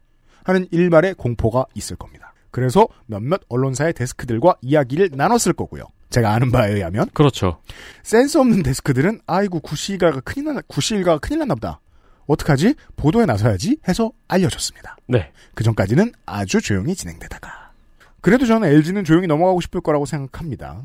하는 0.44 0.66
일말의 0.70 1.14
공포가 1.14 1.64
있을 1.74 1.96
겁니다. 1.96 2.34
그래서 2.50 2.88
몇몇 3.06 3.40
언론사의 3.48 3.92
데스크들과 3.94 4.56
이야기를 4.62 5.10
나눴을 5.12 5.52
거고요. 5.56 5.84
제가 6.10 6.32
아는 6.32 6.50
바에 6.50 6.72
의하면 6.72 7.08
그렇죠. 7.12 7.60
센스 8.02 8.38
없는 8.38 8.62
데스크들은 8.62 9.20
아이고 9.26 9.60
구시 9.60 9.92
일가가 9.92 10.20
큰일 10.20 10.54
나 10.54 10.60
구시 10.66 10.94
일가가 10.94 11.18
큰일 11.18 11.40
났나 11.40 11.54
보다. 11.54 11.80
어떡하지? 12.28 12.74
보도에 12.96 13.26
나서야지 13.26 13.78
해서 13.88 14.12
알려줬습니다. 14.28 14.96
네. 15.08 15.32
그 15.54 15.64
전까지는 15.64 16.12
아주 16.26 16.60
조용히 16.60 16.94
진행되다가. 16.94 17.72
그래도 18.20 18.46
저는 18.46 18.68
LG는 18.68 19.04
조용히 19.04 19.26
넘어가고 19.26 19.60
싶을 19.60 19.80
거라고 19.80 20.06
생각합니다. 20.06 20.82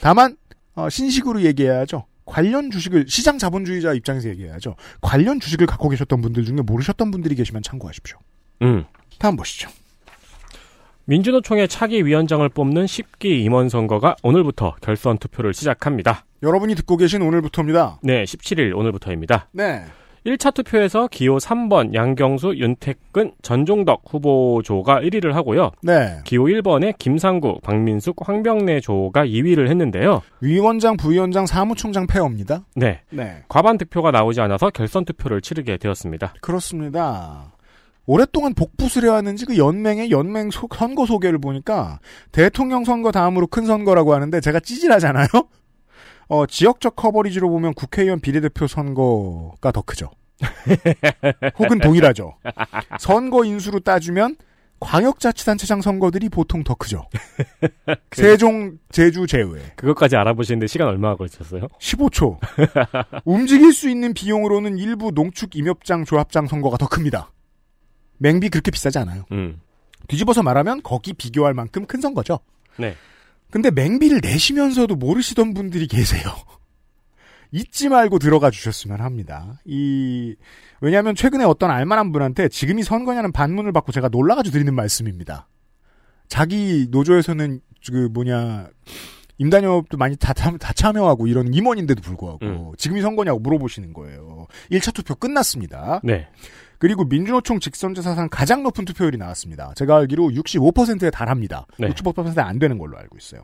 다만 0.00 0.36
어, 0.74 0.88
신식으로 0.88 1.42
얘기해야죠. 1.42 2.06
관련 2.24 2.70
주식을 2.70 3.06
시장 3.08 3.38
자본주의자 3.38 3.92
입장에서 3.92 4.28
얘기해야죠. 4.30 4.76
관련 5.00 5.40
주식을 5.40 5.66
갖고 5.66 5.88
계셨던 5.88 6.22
분들 6.22 6.44
중에 6.44 6.56
모르셨던 6.64 7.10
분들이 7.10 7.34
계시면 7.34 7.62
참고하십시오. 7.62 8.18
음. 8.62 8.84
다음 9.18 9.36
보시죠. 9.36 9.68
민주노총의 11.06 11.68
차기 11.68 12.06
위원장을 12.06 12.48
뽑는 12.48 12.86
10기 12.86 13.26
임원 13.44 13.68
선거가 13.68 14.16
오늘부터 14.22 14.76
결선 14.80 15.18
투표를 15.18 15.52
시작합니다. 15.52 16.24
여러분이 16.42 16.74
듣고 16.76 16.96
계신 16.96 17.20
오늘부터입니다. 17.20 17.98
네, 18.02 18.24
17일 18.24 18.74
오늘부터입니다. 18.74 19.48
네. 19.52 19.84
1차 20.26 20.54
투표에서 20.54 21.06
기호 21.08 21.36
3번 21.36 21.92
양경수, 21.92 22.54
윤택근, 22.56 23.32
전종덕 23.42 24.02
후보조가 24.06 25.00
1위를 25.00 25.32
하고요. 25.32 25.70
네. 25.82 26.18
기호 26.24 26.44
1번에 26.44 26.96
김상구, 26.98 27.60
박민숙, 27.62 28.16
황병래 28.26 28.80
조가 28.80 29.26
2위를 29.26 29.68
했는데요. 29.68 30.22
위원장, 30.40 30.96
부위원장, 30.96 31.44
사무총장 31.44 32.06
페어입니다. 32.06 32.64
네. 32.74 33.02
네. 33.10 33.42
과반 33.48 33.76
득표가 33.76 34.10
나오지 34.10 34.40
않아서 34.40 34.70
결선 34.70 35.04
투표를 35.04 35.42
치르게 35.42 35.76
되었습니다. 35.76 36.34
그렇습니다. 36.40 37.52
오랫동안 38.06 38.54
복붙을 38.54 39.04
해왔는지 39.04 39.46
그 39.46 39.56
연맹의 39.56 40.10
연맹 40.10 40.50
소, 40.50 40.68
선거 40.74 41.06
소개를 41.06 41.38
보니까 41.38 42.00
대통령 42.32 42.84
선거 42.84 43.10
다음으로 43.12 43.46
큰 43.46 43.64
선거라고 43.64 44.14
하는데 44.14 44.40
제가 44.40 44.60
찌질하잖아요? 44.60 45.26
어, 46.28 46.46
지역적 46.46 46.96
커버리지로 46.96 47.48
보면 47.50 47.74
국회의원 47.74 48.20
비례대표 48.20 48.66
선거가 48.66 49.72
더 49.72 49.82
크죠. 49.82 50.10
혹은 51.58 51.78
동일하죠. 51.78 52.36
선거 52.98 53.44
인수로 53.44 53.80
따주면 53.80 54.36
광역자치단체장 54.80 55.80
선거들이 55.80 56.28
보통 56.28 56.62
더 56.62 56.74
크죠. 56.74 57.06
세종, 58.12 58.78
제주 58.90 59.26
제외. 59.26 59.60
그것까지 59.76 60.16
알아보시는데 60.16 60.66
시간 60.66 60.88
얼마나 60.88 61.16
걸리셨어요? 61.16 61.68
15초. 61.78 62.38
움직일 63.24 63.72
수 63.72 63.88
있는 63.88 64.12
비용으로는 64.12 64.78
일부 64.78 65.10
농축 65.12 65.56
임협장 65.56 66.04
조합장 66.04 66.46
선거가 66.46 66.76
더 66.76 66.86
큽니다. 66.88 67.30
맹비 68.18 68.50
그렇게 68.50 68.70
비싸지 68.70 68.98
않아요. 68.98 69.24
음. 69.32 69.60
뒤집어서 70.08 70.42
말하면 70.42 70.82
거기 70.82 71.14
비교할 71.14 71.54
만큼 71.54 71.86
큰 71.86 72.00
선거죠. 72.00 72.40
네. 72.76 72.94
근데 73.54 73.70
맹비를 73.70 74.18
내시면서도 74.20 74.96
모르시던 74.96 75.54
분들이 75.54 75.86
계세요. 75.86 76.24
잊지 77.52 77.88
말고 77.88 78.18
들어가 78.18 78.50
주셨으면 78.50 79.00
합니다. 79.00 79.60
이 79.64 80.34
왜냐하면 80.80 81.14
최근에 81.14 81.44
어떤 81.44 81.70
알만한 81.70 82.10
분한테 82.10 82.48
지금이 82.48 82.82
선거냐는 82.82 83.30
반문을 83.30 83.70
받고 83.70 83.92
제가 83.92 84.08
놀라가지고 84.08 84.52
드리는 84.54 84.74
말씀입니다. 84.74 85.46
자기 86.26 86.88
노조에서는 86.90 87.60
그 87.86 88.08
뭐냐 88.12 88.70
임단협도 89.38 89.98
많이 89.98 90.16
다, 90.16 90.32
참- 90.32 90.58
다 90.58 90.72
참여하고 90.72 91.28
이런 91.28 91.54
임원인데도 91.54 92.02
불구하고 92.02 92.44
지금이 92.76 93.02
선거냐고 93.02 93.38
물어보시는 93.38 93.92
거예요. 93.92 94.48
1차 94.72 94.92
투표 94.92 95.14
끝났습니다. 95.14 96.00
네. 96.02 96.26
그리고 96.84 97.02
민주노총 97.06 97.60
직선제 97.60 98.02
사상 98.02 98.28
가장 98.30 98.62
높은 98.62 98.84
투표율이 98.84 99.16
나왔습니다. 99.16 99.72
제가 99.74 99.96
알기로 99.96 100.24
65%에 100.28 101.08
달합니다. 101.08 101.64
네. 101.78 101.88
65%에 101.88 102.42
안 102.42 102.58
되는 102.58 102.76
걸로 102.76 102.98
알고 102.98 103.16
있어요. 103.16 103.40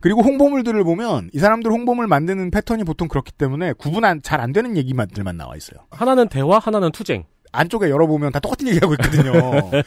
그리고 0.00 0.22
홍보물들을 0.22 0.84
보면 0.84 1.28
이 1.32 1.40
사람들 1.40 1.72
홍보물 1.72 2.06
만드는 2.06 2.52
패턴이 2.52 2.84
보통 2.84 3.08
그렇기 3.08 3.32
때문에 3.32 3.72
구분 3.72 4.04
잘 4.22 4.38
안 4.40 4.52
되는 4.52 4.76
얘기만들만 4.76 5.36
나와 5.36 5.56
있어요. 5.56 5.80
하나는 5.90 6.28
대화, 6.28 6.60
하나는 6.60 6.92
투쟁. 6.92 7.24
안쪽에 7.50 7.90
열어보면 7.90 8.30
다 8.30 8.38
똑같은 8.38 8.68
얘기하고 8.68 8.94
있거든요. 8.94 9.32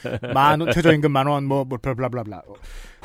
만 0.34 0.60
원, 0.60 0.70
최저임금 0.74 1.14
만 1.14 1.28
원, 1.28 1.46
뭐, 1.46 1.64
뭐, 1.64 1.78
blah 1.82 2.00
blah 2.00 2.19
blah. 2.19 2.42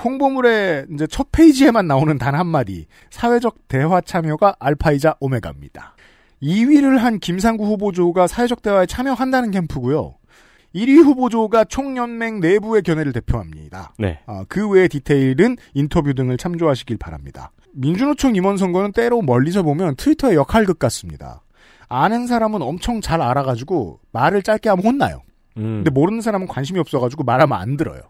홍보물의 0.03 0.87
이제 0.95 1.07
첫 1.07 1.29
페이지에만 1.31 1.87
나오는 1.87 2.19
단 2.19 2.35
한마디. 2.35 2.87
사회적 3.11 3.69
대화 3.69 4.01
참여가 4.01 4.57
알파이자 4.59 5.15
오메가입니다. 5.21 5.95
2위를 6.43 6.99
한 6.99 7.19
김상구 7.19 7.65
후보조가 7.65 8.27
사회적 8.27 8.63
대화에 8.63 8.87
참여한다는 8.87 9.51
캠프고요. 9.51 10.17
1위 10.75 11.03
후보조가 11.03 11.65
총연맹 11.65 12.41
내부의 12.41 12.83
견해를 12.83 13.13
대표합니다. 13.13 13.95
네. 13.99 14.21
아, 14.27 14.45
그 14.49 14.69
외의 14.69 14.89
디테일은 14.89 15.57
인터뷰 15.73 16.13
등을 16.13 16.37
참조하시길 16.37 16.99
바랍니다. 16.99 17.51
민주노총 17.73 18.37
임원 18.37 18.57
선거는 18.57 18.93
때로 18.93 19.23
멀리서 19.23 19.63
보면 19.63 19.97
트위터의 19.97 20.37
역할극 20.37 20.79
같습니다. 20.79 21.43
아는 21.89 22.27
사람은 22.27 22.63
엄청 22.63 23.01
잘 23.01 23.23
알아가지고 23.23 24.01
말을 24.13 24.43
짧게 24.43 24.69
하면 24.69 24.85
혼나요. 24.85 25.23
음. 25.57 25.77
근데 25.77 25.91
모르는 25.91 26.21
사람은 26.21 26.47
관심이 26.47 26.79
없어가지고 26.79 27.25
말하면 27.25 27.59
안 27.59 27.77
들어요. 27.77 28.01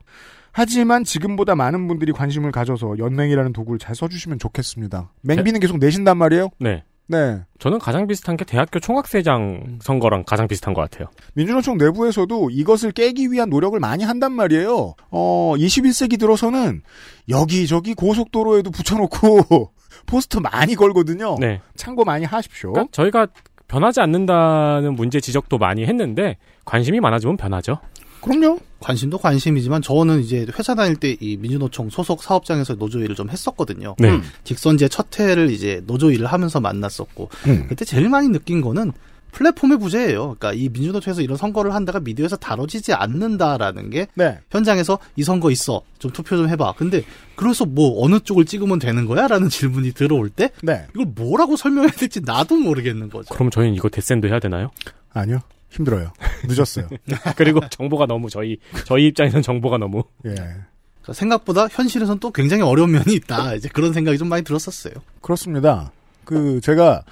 하지만 0.50 1.04
지금보다 1.04 1.54
많은 1.54 1.86
분들이 1.86 2.12
관심을 2.12 2.50
가져서 2.50 2.98
연맹이라는 2.98 3.52
도구를 3.52 3.78
잘 3.78 3.94
써주시면 3.94 4.38
좋겠습니다. 4.38 5.12
맹비는 5.22 5.60
계속 5.60 5.78
내신단 5.78 6.16
말이에요? 6.16 6.48
네. 6.58 6.82
네. 7.08 7.40
저는 7.58 7.78
가장 7.78 8.06
비슷한 8.06 8.36
게 8.36 8.44
대학교 8.44 8.80
총학생장 8.80 9.78
선거랑 9.80 10.24
가장 10.24 10.48
비슷한 10.48 10.74
것 10.74 10.80
같아요. 10.82 11.08
민주노총 11.34 11.78
내부에서도 11.78 12.50
이것을 12.50 12.92
깨기 12.92 13.30
위한 13.30 13.48
노력을 13.48 13.78
많이 13.78 14.04
한단 14.04 14.32
말이에요. 14.32 14.94
어, 15.10 15.54
21세기 15.56 16.18
들어서는 16.18 16.82
여기저기 17.28 17.94
고속도로에도 17.94 18.70
붙여놓고 18.70 19.72
포스터 20.06 20.40
많이 20.40 20.74
걸거든요. 20.74 21.36
네. 21.40 21.60
참고 21.76 22.04
많이 22.04 22.24
하십시오. 22.24 22.72
그러니까 22.72 22.90
저희가 22.92 23.28
변하지 23.68 24.00
않는다는 24.00 24.94
문제 24.94 25.20
지적도 25.20 25.58
많이 25.58 25.84
했는데 25.84 26.36
관심이 26.64 27.00
많아지면 27.00 27.36
변하죠. 27.36 27.78
그럼요. 28.20 28.58
관심도 28.80 29.18
관심이지만 29.18 29.82
저는 29.82 30.20
이제 30.20 30.46
회사 30.58 30.74
다닐 30.74 30.96
때 30.96 31.16
이 31.20 31.36
민주노총 31.36 31.88
소속 31.90 32.22
사업장에서 32.22 32.74
노조 32.74 33.00
일을 33.00 33.14
좀 33.16 33.30
했었거든요. 33.30 33.96
네. 33.98 34.10
음. 34.10 34.22
직선제 34.44 34.88
첫 34.88 35.06
해를 35.18 35.50
이제 35.50 35.82
노조 35.86 36.10
일을 36.10 36.26
하면서 36.26 36.60
만났었고 36.60 37.30
음. 37.46 37.66
그때 37.68 37.84
제일 37.84 38.08
많이 38.08 38.28
느낀 38.28 38.60
거는 38.60 38.92
플랫폼의 39.32 39.78
부재예요. 39.78 40.36
그러니까 40.38 40.52
이 40.54 40.68
민주노총에서 40.70 41.20
이런 41.20 41.36
선거를 41.36 41.74
한다가 41.74 42.00
미디어에서 42.00 42.36
다뤄지지 42.36 42.94
않는다라는 42.94 43.90
게 43.90 44.06
네. 44.14 44.38
현장에서 44.50 44.98
이 45.16 45.22
선거 45.24 45.50
있어 45.50 45.82
좀 45.98 46.10
투표 46.10 46.36
좀 46.36 46.48
해봐. 46.48 46.74
근데 46.78 47.02
그래서 47.34 47.64
뭐 47.66 48.02
어느 48.04 48.18
쪽을 48.20 48.46
찍으면 48.46 48.78
되는 48.78 49.04
거야?라는 49.06 49.48
질문이 49.50 49.92
들어올 49.92 50.30
때 50.30 50.50
네. 50.62 50.86
이걸 50.94 51.06
뭐라고 51.14 51.56
설명해야 51.56 51.90
될지 51.92 52.20
나도 52.24 52.56
모르겠는 52.56 53.10
거죠. 53.10 53.34
그럼 53.34 53.50
저희는 53.50 53.74
이거 53.74 53.88
데센도 53.88 54.28
해야 54.28 54.38
되나요? 54.38 54.70
아니요. 55.12 55.40
힘들어요. 55.76 56.12
늦었어요. 56.44 56.88
그리고 57.36 57.60
정보가 57.68 58.06
너무 58.06 58.30
저희 58.30 58.58
저희 58.84 59.08
입장에서는 59.08 59.42
정보가 59.42 59.78
너무 59.78 60.04
예. 60.24 60.34
그러니까 60.34 61.12
생각보다 61.12 61.68
현실에선 61.68 62.18
또 62.18 62.30
굉장히 62.30 62.62
어려운 62.62 62.92
면이 62.92 63.14
있다. 63.14 63.54
이제 63.54 63.68
그런 63.72 63.92
생각이 63.92 64.18
좀 64.18 64.28
많이 64.28 64.42
들었었어요. 64.42 64.94
그렇습니다. 65.20 65.92
그 66.24 66.60
제가 66.60 67.04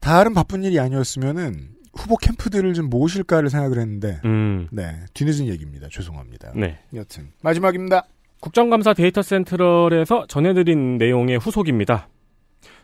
다른 0.00 0.34
바쁜 0.34 0.64
일이 0.64 0.80
아니었으면은 0.80 1.68
후보 1.94 2.16
캠프들을 2.16 2.74
좀 2.74 2.90
모실까를 2.90 3.48
생각을 3.48 3.78
했는데 3.78 4.20
음. 4.24 4.68
네 4.70 4.96
뒤늦은 5.14 5.46
얘기입니다. 5.48 5.88
죄송합니다. 5.90 6.52
네. 6.54 6.78
여튼 6.94 7.32
마지막입니다. 7.42 8.04
국정감사 8.40 8.92
데이터 8.94 9.22
센트럴에서 9.22 10.26
전해드린 10.28 10.98
내용의 10.98 11.38
후속입니다. 11.38 12.08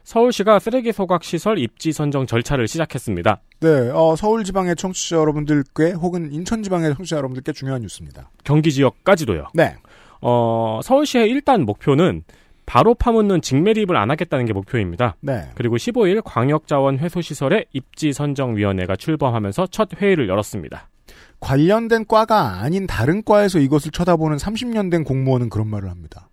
서울시가 0.05 0.59
쓰레기 0.59 0.93
소각 0.93 1.25
시설 1.25 1.59
입지 1.59 1.93
선정 1.93 2.27
절차를 2.27 2.69
시작했습니다. 2.69 3.41
네, 3.61 3.91
어, 3.93 4.15
서울 4.17 4.45
지방의 4.45 4.77
청취자 4.77 5.17
여러분들께 5.17 5.93
혹은 5.93 6.33
인천 6.33 6.63
지방의 6.63 6.95
청취자 6.95 7.17
여러분들께 7.17 7.53
중요한 7.53 7.83
뉴스입니다. 7.83 8.31
경기 8.45 8.73
지역까지도요. 8.73 9.49
네. 9.55 9.77
어, 10.21 10.81
서울시의 10.83 11.29
일단 11.31 11.65
목표는 11.65 12.25
바로 12.67 12.95
파묻는 12.95 13.43
직매립을 13.43 13.97
안 13.97 14.11
하겠다는 14.11 14.47
게 14.47 14.53
목표입니다. 14.53 15.17
네. 15.21 15.51
그리고 15.55 15.77
15일 15.77 16.23
광역자원 16.25 16.99
회수시설의 16.99 17.67
입지 17.73 18.13
선정위원회가 18.13 18.97
출범하면서 18.97 19.67
첫 19.71 19.91
회의를 20.01 20.29
열었습니다. 20.29 20.89
관련된 21.41 22.07
과가 22.07 22.61
아닌 22.61 22.87
다른 22.87 23.25
과에서 23.25 23.59
이것을 23.59 23.91
쳐다보는 23.91 24.37
30년 24.37 24.91
된 24.91 25.03
공무원은 25.03 25.51
그런 25.51 25.69
말을 25.69 25.91
합니다. 25.91 26.29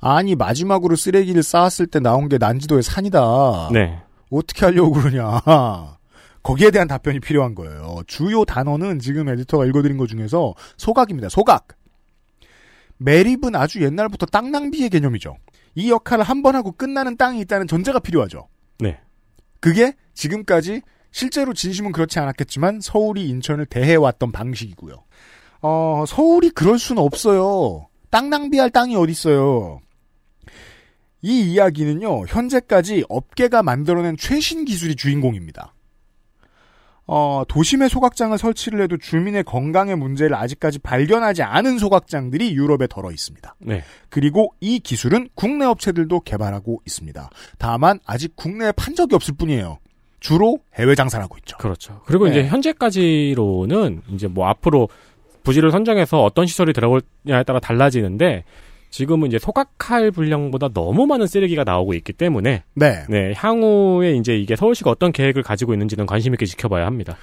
아니 0.00 0.34
마지막으로 0.34 0.96
쓰레기를 0.96 1.42
쌓았을 1.42 1.86
때 1.86 1.98
나온 2.00 2.28
게 2.28 2.38
난지도의 2.38 2.82
산이다. 2.82 3.70
네. 3.72 4.02
어떻게 4.30 4.66
하려고 4.66 4.92
그러냐. 4.92 5.40
거기에 6.42 6.70
대한 6.70 6.86
답변이 6.88 7.20
필요한 7.20 7.54
거예요. 7.54 8.02
주요 8.06 8.44
단어는 8.44 8.98
지금 8.98 9.28
에디터가 9.28 9.64
읽어드린 9.66 9.96
것 9.96 10.08
중에서 10.08 10.54
소각입니다. 10.76 11.28
소각. 11.30 11.68
매립은 12.98 13.54
아주 13.56 13.82
옛날부터 13.82 14.26
땅 14.26 14.50
낭비의 14.50 14.90
개념이죠. 14.90 15.36
이 15.74 15.90
역할을 15.90 16.22
한 16.24 16.42
번 16.42 16.54
하고 16.54 16.70
끝나는 16.72 17.16
땅이 17.16 17.40
있다는 17.40 17.66
전제가 17.66 17.98
필요하죠. 17.98 18.48
네. 18.78 19.00
그게 19.60 19.94
지금까지 20.12 20.82
실제로 21.10 21.54
진심은 21.54 21.92
그렇지 21.92 22.18
않았겠지만 22.18 22.80
서울이 22.80 23.26
인천을 23.28 23.66
대해왔던 23.66 24.30
방식이고요. 24.32 25.02
어, 25.62 26.04
서울이 26.06 26.50
그럴 26.50 26.78
수는 26.78 27.02
없어요. 27.02 27.88
땅 28.14 28.30
낭비할 28.30 28.70
땅이 28.70 28.94
어딨어요. 28.94 29.80
이 31.20 31.52
이야기는요, 31.52 32.26
현재까지 32.28 33.04
업계가 33.08 33.64
만들어낸 33.64 34.16
최신 34.16 34.64
기술이 34.64 34.94
주인공입니다. 34.94 35.74
어, 37.08 37.42
도심에 37.48 37.88
소각장을 37.88 38.38
설치를 38.38 38.82
해도 38.82 38.98
주민의 38.98 39.42
건강의 39.42 39.96
문제를 39.96 40.36
아직까지 40.36 40.78
발견하지 40.78 41.42
않은 41.42 41.78
소각장들이 41.78 42.54
유럽에 42.54 42.86
덜어 42.86 43.10
있습니다. 43.10 43.56
네. 43.58 43.82
그리고 44.10 44.54
이 44.60 44.78
기술은 44.78 45.30
국내 45.34 45.64
업체들도 45.64 46.20
개발하고 46.20 46.82
있습니다. 46.86 47.30
다만 47.58 47.98
아직 48.06 48.36
국내에 48.36 48.70
판 48.70 48.94
적이 48.94 49.16
없을 49.16 49.34
뿐이에요. 49.34 49.78
주로 50.20 50.60
해외 50.76 50.94
장사를 50.94 51.20
하고 51.20 51.36
있죠. 51.38 51.58
그렇죠. 51.58 52.00
그리고 52.06 52.26
네. 52.26 52.30
이제 52.30 52.46
현재까지로는 52.46 54.02
이제 54.12 54.28
뭐 54.28 54.46
앞으로 54.46 54.88
부지를 55.44 55.70
선정해서 55.70 56.24
어떤 56.24 56.46
시설이 56.46 56.72
들어올냐에 56.72 57.44
따라 57.46 57.60
달라지는데 57.60 58.44
지금은 58.90 59.28
이제 59.28 59.38
소각할 59.38 60.10
분량보다 60.10 60.68
너무 60.68 61.06
많은 61.06 61.26
쓰레기가 61.26 61.64
나오고 61.64 61.94
있기 61.94 62.12
때문에 62.12 62.64
네. 62.74 63.04
네, 63.08 63.32
향후에 63.36 64.12
이제 64.16 64.36
이게 64.36 64.56
서울시가 64.56 64.90
어떤 64.90 65.12
계획을 65.12 65.42
가지고 65.42 65.72
있는지는 65.72 66.06
관심 66.06 66.32
있게 66.34 66.46
지켜봐야 66.46 66.86
합니다. 66.86 67.16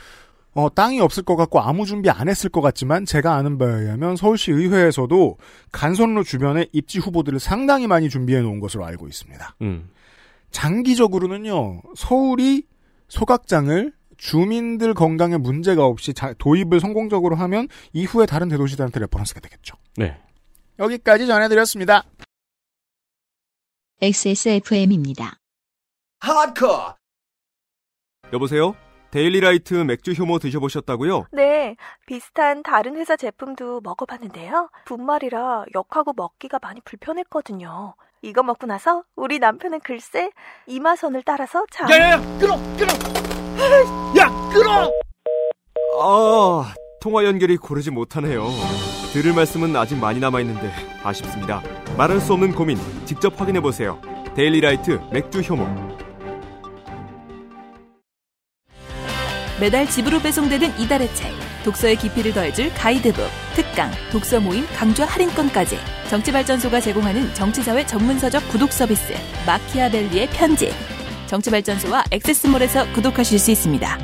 어, 0.53 0.67
땅이 0.73 0.99
없을 0.99 1.23
것 1.23 1.37
같고 1.37 1.61
아무 1.61 1.85
준비 1.85 2.09
안 2.09 2.27
했을 2.27 2.49
것 2.49 2.59
같지만 2.59 3.05
제가 3.05 3.35
아는 3.35 3.57
바에 3.57 3.69
의하면 3.69 4.17
서울시 4.17 4.51
의회에서도 4.51 5.37
간선로 5.71 6.23
주변에 6.23 6.67
입지 6.73 6.99
후보들을 6.99 7.39
상당히 7.39 7.87
많이 7.87 8.09
준비해 8.09 8.41
놓은 8.41 8.59
것으로 8.59 8.85
알고 8.85 9.07
있습니다. 9.07 9.55
음. 9.61 9.89
장기적으로는요, 10.51 11.81
서울이 11.95 12.63
소각장을 13.07 13.93
주민들 14.25 14.93
건강에 14.93 15.35
문제가 15.37 15.85
없이 15.85 16.13
자- 16.13 16.33
도입을 16.37 16.79
성공적으로 16.79 17.35
하면 17.37 17.67
이후에 17.91 18.27
다른 18.27 18.49
대도시들한테 18.49 18.99
reference가 18.99 19.39
되겠죠. 19.39 19.75
네. 19.97 20.15
여기까지 20.77 21.25
전해드렸습니다. 21.25 22.03
XSFM입니다. 23.99 25.37
Hardcore. 26.23 26.93
여보세요? 28.31 28.75
데일리라이트 29.09 29.73
맥주 29.73 30.11
효모 30.11 30.37
드셔보셨다고요? 30.39 31.25
네, 31.33 31.75
비슷한 32.05 32.61
다른 32.63 32.95
회사 32.97 33.17
제품도 33.17 33.81
먹어봤는데요. 33.81 34.69
분말이라 34.85 35.65
역하고 35.73 36.13
먹기가 36.15 36.59
많이 36.61 36.79
불편했거든요. 36.81 37.95
이거 38.21 38.43
먹고 38.43 38.67
나서 38.67 39.03
우리 39.15 39.39
남편은 39.39 39.79
글쎄 39.81 40.29
이마선을 40.67 41.23
따라서 41.23 41.65
자. 41.71 41.87
야야야, 41.89 42.19
끊어, 42.39 42.55
끊어. 42.77 43.40
야, 44.17 44.29
끊어. 44.53 44.91
아, 46.01 46.73
통화 47.01 47.23
연결이 47.25 47.57
고르지 47.57 47.91
못하네요. 47.91 48.47
들을 49.13 49.33
말씀은 49.33 49.75
아직 49.75 49.97
많이 49.97 50.19
남아있는데 50.19 50.71
아쉽습니다. 51.03 51.61
말할 51.97 52.19
수 52.19 52.33
없는 52.33 52.53
고민 52.53 52.77
직접 53.05 53.39
확인해보세요. 53.39 53.99
데일리라이트 54.35 54.99
맥주 55.11 55.41
효모. 55.41 55.67
매달 59.59 59.87
집으로 59.87 60.19
배송되는 60.19 60.79
이달의 60.79 61.13
책. 61.13 61.31
독서의 61.63 61.95
깊이를 61.97 62.33
더해줄 62.33 62.73
가이드북, 62.73 63.23
특강, 63.53 63.91
독서 64.11 64.39
모임, 64.39 64.65
강좌 64.75 65.05
할인권까지. 65.05 65.77
정치발전소가 66.09 66.81
제공하는 66.81 67.31
정치사회 67.35 67.85
전문서적 67.85 68.49
구독 68.49 68.71
서비스 68.71 69.13
마키아벨리의 69.45 70.29
편지. 70.29 70.71
정치발전소와 71.31 72.03
액세스몰에서 72.11 72.91
구독하실 72.91 73.39
수 73.39 73.51
있습니다. 73.51 73.97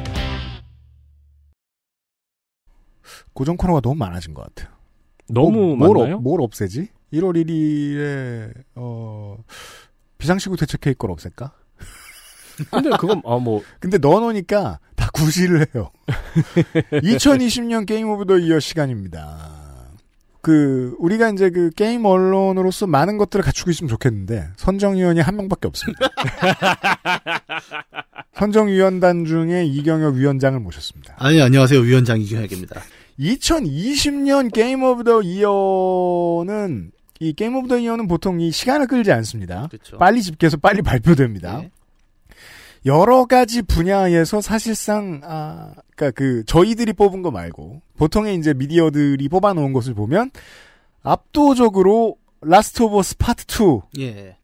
고정 3.34 3.58
코너가 3.58 3.82
너무 3.82 3.96
많아진 3.96 4.34
것 4.34 4.44
같아요. 4.44 4.74
너무 5.30 5.76
뭐, 5.76 5.94
뭘? 5.94 6.14
없- 6.14 6.22
뭘 6.22 6.42
없애지? 6.42 6.88
1월 7.12 7.36
1일에 7.46 8.54
어 8.76 9.44
비상시국 10.18 10.58
대책 10.58 10.86
회의 10.86 10.96
걸 10.96 11.12
없앨까? 11.12 11.52
근데 12.72 12.90
그건 12.98 13.22
아뭐 13.26 13.62
근데 13.80 13.98
넣어놓으니까 13.98 14.80
다 14.96 15.10
구실을 15.14 15.68
해요. 15.76 15.92
2020년 17.04 17.86
Game 17.86 18.10
of 18.10 18.26
the 18.26 18.38
Year 18.38 18.60
시간입니다. 18.62 19.57
그 20.42 20.96
우리가 21.00 21.30
이제 21.30 21.50
그 21.50 21.70
게임 21.72 22.06
언론으로서 22.06 22.88
많은 22.88 23.18
것들을 23.18 23.44
갖추고 23.44 23.72
있으면 23.72 23.90
좋겠는데 23.90 24.50
선정위원이 24.58 25.20
한 25.20 25.36
명밖에 25.36 25.68
없습니다. 25.68 26.08
선정위원단 28.36 29.26
중에 29.26 29.66
이경혁 29.66 30.16
위원장을 30.16 30.60
모셨습니다. 30.60 31.16
아니 31.18 31.42
안녕하세요 31.42 31.80
위원장 31.82 32.22
이경혁입니다. 32.22 32.82
2020년 33.20 34.54
Game 34.54 34.84
of 34.84 35.04
the 35.04 35.22
Year는 35.22 36.92
이 37.20 37.34
Game 37.34 37.56
of 37.56 37.68
the 37.68 37.80
Year는 37.80 38.08
보통 38.08 38.40
이 38.40 38.52
시간을 38.52 38.88
끌지 38.88 39.12
않습니다. 39.12 39.68
그쵸. 39.72 39.98
빨리 39.98 40.22
집계해서 40.22 40.58
빨리 40.58 40.82
발표됩니다. 40.82 41.62
네. 41.62 41.72
여러 42.86 43.26
가지 43.26 43.62
분야에서 43.62 44.42
사실상 44.42 45.22
아 45.24 45.74
그러니까 45.96 46.12
그 46.18 46.44
저희들이 46.46 46.94
뽑은 46.94 47.22
거 47.22 47.32
말고 47.32 47.82
보통의 47.98 48.36
이제 48.36 48.54
미디어들이 48.54 49.28
뽑아 49.30 49.54
놓은 49.54 49.74
것을 49.74 49.94
보면 49.94 50.32
압도적으로 51.04 52.18
Last 52.42 52.84
of 52.84 52.98
Us 52.98 53.18
Part 53.18 53.46
2가 53.46 53.82
예. 54.00 54.38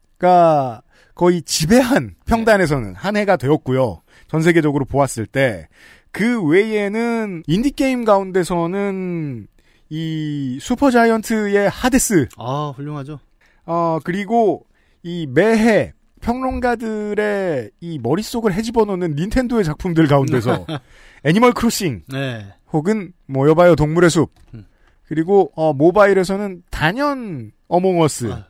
거의 1.14 1.42
지배한 1.42 2.16
평단에서는 2.26 2.94
한 2.96 3.16
해가 3.16 3.36
되었고요. 3.36 4.02
전 4.28 4.42
세계적으로 4.42 4.84
보았을 4.84 5.26
때 5.26 5.68
그 6.14 6.40
외에는 6.44 7.42
인디 7.48 7.72
게임 7.72 8.04
가운데서는 8.04 9.48
이 9.90 10.58
Supergiant의 10.60 11.68
하데스 11.68 12.28
아 12.38 12.72
훌륭하죠. 12.76 13.18
어 13.66 13.98
그리고 14.04 14.64
이 15.02 15.26
매해 15.28 15.92
평론가들의 16.24 17.70
이 17.80 17.98
머릿속을 17.98 18.54
헤집어 18.54 18.86
놓는 18.86 19.14
닌텐도의 19.14 19.62
작품들 19.62 20.06
가운데서 20.06 20.66
Animal 21.22 21.52
Crossing 21.52 22.02
네. 22.08 22.46
혹은 22.72 23.12
모여봐요 23.26 23.76
동물의 23.76 24.08
숲 24.08 24.30
음. 24.54 24.64
그리고 25.04 25.52
어 25.54 25.74
모바일에서는 25.74 26.62
단연 26.70 27.52
Among 27.68 28.14
Us 28.14 28.32
아. 28.32 28.48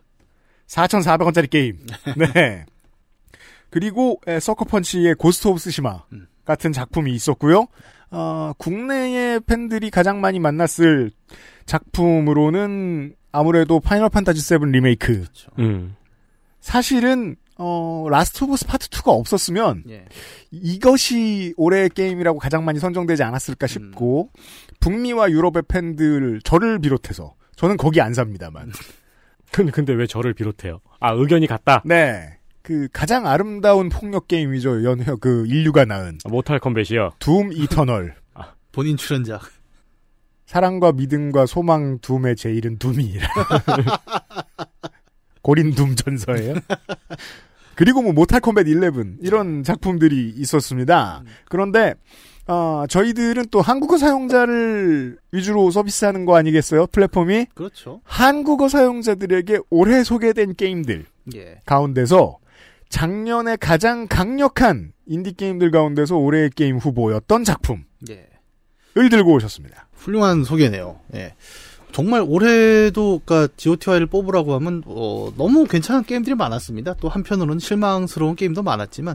4,400원짜리 0.69 1.51
게임 1.51 1.79
네 2.17 2.65
그리고 3.71 4.21
에, 4.29 4.39
Sucker 4.38 4.75
Punch의 4.75 5.17
Ghost 5.17 5.49
of 5.49 5.59
Tsushima 5.59 6.05
음. 6.13 6.29
같은 6.45 6.73
작품이 6.73 7.13
있었고요 7.13 7.67
어, 8.13 8.53
국내의 8.57 9.41
팬들이 9.41 9.91
가장 9.91 10.21
많이 10.21 10.39
만났을 10.39 11.11
작품으로는 11.67 13.17
아무래도 13.33 13.81
Final 13.81 14.11
Fantasy 14.11 14.40
7 14.41 14.59
리메이크 14.61 15.25
음. 15.59 15.97
사실은 16.61 17.35
어 17.57 18.07
Last 18.11 18.45
of 18.45 18.57
Us 18.57 18.67
Part 18.67 18.88
2가 18.88 19.09
없었으면 19.09 19.85
예. 19.88 20.07
이것이 20.51 21.55
올해의 21.57 21.90
게임이라고 21.90 22.38
가장 22.38 22.64
많이 22.64 22.81
선정되지 22.81 23.23
않았을까 23.23 23.67
싶고 23.67 24.31
북미와 24.81 25.31
유럽의 25.31 25.62
팬들 25.69 26.40
저를 26.43 26.81
비롯해서 26.81 27.35
저는 27.57 27.77
거기 27.77 28.01
안 28.01 28.12
삽니다만 28.12 28.73
근데 29.53 29.71
근데 29.71 29.93
왜 29.93 30.07
저를 30.07 30.35
비롯해요? 30.35 30.81
아 30.99 31.12
의견이 31.12 31.47
같다. 31.47 31.83
네. 31.85 32.38
그 32.62 32.88
가장 32.93 33.27
아름다운 33.27 33.88
폭력 33.88 34.27
게임이죠. 34.27 34.85
연회 34.85 35.05
그 35.21 35.47
인류가 35.47 35.85
낳은 35.85 36.19
Mortal 36.25 36.59
Kombat이요. 36.59 37.11
Doom 37.19 37.53
Eternal. 37.53 38.17
본인 38.73 38.97
출연작. 38.97 39.43
사랑과 40.47 40.93
믿음과 40.93 41.47
소망 41.47 41.99
둠의 42.01 42.37
제일은 42.37 42.79
둠이라. 42.79 43.29
고린 45.45 45.75
둠 45.75 45.95
전서예요. 45.95 46.55
그리고 47.77 48.01
뭐 48.03 48.13
모탈 48.13 48.41
컴뱃 48.41 48.67
11 48.67 49.19
이런 49.21 49.63
작품들이 49.63 50.33
있었습니다. 50.37 51.23
그런데 51.51 51.95
어, 52.47 52.85
저희들은 52.89 53.47
또 53.51 53.61
한국어 53.61 53.99
사용자를 53.99 55.19
위주로 55.33 55.71
서비스하는 55.71 56.25
거 56.25 56.37
아니겠어요? 56.37 56.87
플랫폼이 56.87 57.47
그렇죠. 57.55 58.01
한국어 58.05 58.69
사용자들에게 58.69 59.61
올해 59.71 60.03
소개된 60.03 60.55
게임들 60.55 61.05
예. 61.35 61.61
가운데서 61.67 62.39
작년에 62.89 63.57
가장 63.57 64.07
강력한 64.09 64.93
인디 65.07 65.33
게임들 65.33 65.71
가운데서 65.71 66.17
올해의 66.17 66.51
게임 66.51 66.79
후보였던 66.79 67.45
작품을 67.45 67.85
예. 68.11 68.29
들고 68.95 69.35
오셨습니다. 69.35 69.89
훌륭한 69.93 70.45
소개네요. 70.45 71.01
예. 71.15 71.35
정말 71.95 72.23
올해도 72.27 73.23
그러니까 73.25 73.53
GOTY를 73.57 74.07
뽑으라고 74.07 74.55
하면 74.55 74.83
어, 74.87 75.33
너무 75.39 75.65
괜찮은 75.65 76.03
게임들이 76.05 76.35
많았습니다. 76.35 76.95
또 77.01 77.09
한편으로는 77.09 77.61
실망스러운 77.61 78.35
게임도 78.35 78.63
많았지만 78.65 79.15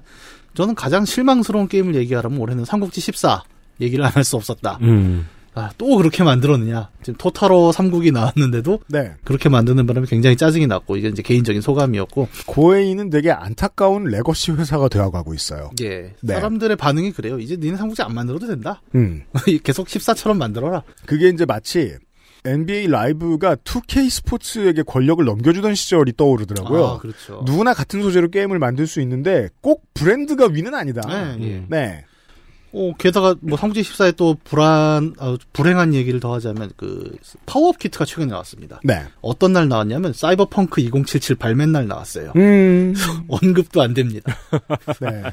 저는 0.54 0.76
가장 0.76 1.04
실망스러운 1.06 1.68
게임을 1.68 1.96
얘기하라면 1.96 2.40
올해는 2.40 2.66
삼국지 2.66 3.02
14 3.02 3.44
얘기를 3.82 4.04
안 4.06 4.12
할 4.16 4.24
수 4.24 4.36
없었다. 4.38 4.80
음. 4.82 5.28
아, 5.56 5.72
또 5.78 5.98
그렇게 5.98 6.24
만들었느냐. 6.24 6.90
지금 7.02 7.18
Total 7.18 7.51
War 7.52 7.72
삼국이 7.74 8.14
나왔는데도 8.14 8.80
네. 8.88 9.14
그렇게 9.26 9.50
만드는 9.50 9.86
바람에 9.88 10.06
굉장히 10.08 10.38
짜증이 10.38 10.68
났고 10.68 10.96
이게 10.96 11.10
이제 11.10 11.22
개인적인 11.22 11.62
소감이었고 11.62 12.30
고에이는 12.46 13.10
되게 13.10 13.32
안타까운 13.32 14.06
legacy 14.06 14.52
회사가 14.54 14.88
되어가고 14.88 15.34
있어요. 15.34 15.72
예. 15.82 16.14
네. 16.22 16.34
사람들의 16.34 16.78
반응이 16.78 17.12
그래요. 17.12 17.40
이제 17.40 17.58
니네 17.58 17.76
삼국지 17.78 18.04
안 18.04 18.14
만들어도 18.14 18.48
된다. 18.48 18.82
음. 18.96 19.24
계속 19.64 19.88
14처럼 19.88 20.38
만들어라. 20.38 20.84
그게 21.06 21.28
이제 21.30 21.46
마치 21.46 21.96
NBA 22.46 22.88
Live가 22.88 23.56
2K 23.58 24.10
Sports에게 24.10 24.84
권력을 24.84 25.24
넘겨주던 25.24 25.76
시절이 25.76 26.14
떠오르더라고요. 26.16 26.86
아, 26.86 26.98
그렇죠. 27.00 27.44
누구나 27.46 27.74
같은 27.74 28.02
소재로 28.02 28.30
게임을 28.30 28.60
만들 28.60 28.88
수 28.88 29.02
있는데 29.02 29.50
꼭 29.62 29.84
브랜드가 29.94 30.48
위는 30.48 30.74
아니다. 30.74 31.02
네, 31.08 31.38
예. 31.42 31.66
네. 31.68 32.06
어, 32.72 32.94
게다가 32.98 33.36
뭐 33.42 33.58
삼국지 33.58 33.82
14에 33.82 34.16
또 34.16 34.38
불안 34.44 35.14
어, 35.20 35.36
불행한 35.54 35.94
얘기를 35.94 36.20
더 36.20 36.34
하자면 36.34 36.72
그 36.78 37.16
파워업 37.46 37.80
키트가 37.80 38.06
최근에 38.06 38.28
나왔습니다. 38.28 38.80
네. 38.84 39.04
어떤 39.22 39.54
날 39.54 39.68
나왔냐면 39.68 40.14
사이버펑크 40.14 40.82
2077 40.82 41.36
발매 41.36 41.66
날 41.66 41.88
나왔어요. 41.88 42.34
음. 42.36 42.94
언급도 43.28 43.82
안 43.82 43.94
됩니다. 43.94 44.36
네. 45.02 45.24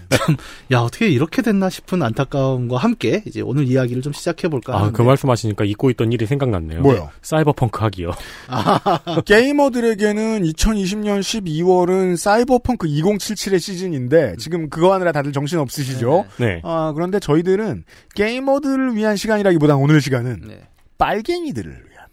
야 0.72 0.80
어떻게 0.80 1.08
이렇게 1.08 1.42
됐나 1.42 1.68
싶은 1.68 2.02
안타까움과 2.02 2.78
함께 2.78 3.22
이제 3.26 3.40
오늘 3.40 3.66
이야기를 3.66 4.02
좀 4.02 4.12
시작해 4.12 4.48
볼까. 4.48 4.78
아, 4.78 4.90
그 4.90 5.02
말씀하시니까 5.02 5.64
잊고 5.64 5.90
있던 5.90 6.12
일이 6.12 6.26
생각났네요. 6.26 6.80
뭐요? 6.80 7.10
사이버펑크 7.22 7.80
하기요. 7.82 8.12
게이머들에게는 9.24 10.42
2020년 10.42 11.20
12월은 11.20 12.16
사이버펑크 12.16 12.86
2077의 12.88 13.60
시즌인데 13.60 14.36
지금 14.38 14.68
그거 14.70 14.94
하느라 14.94 15.12
다들 15.12 15.32
정신 15.32 15.58
없으시죠? 15.58 16.24
네. 16.38 16.60
아, 16.64 16.92
그런데 16.94 17.18
저희들은 17.26 17.82
게이머들을 18.14 18.94
위한 18.94 19.16
시간이라기보단 19.16 19.76
오늘 19.76 20.00
시간은 20.00 20.42
네. 20.46 20.60
빨갱이들을 20.96 21.72
위한 21.72 22.06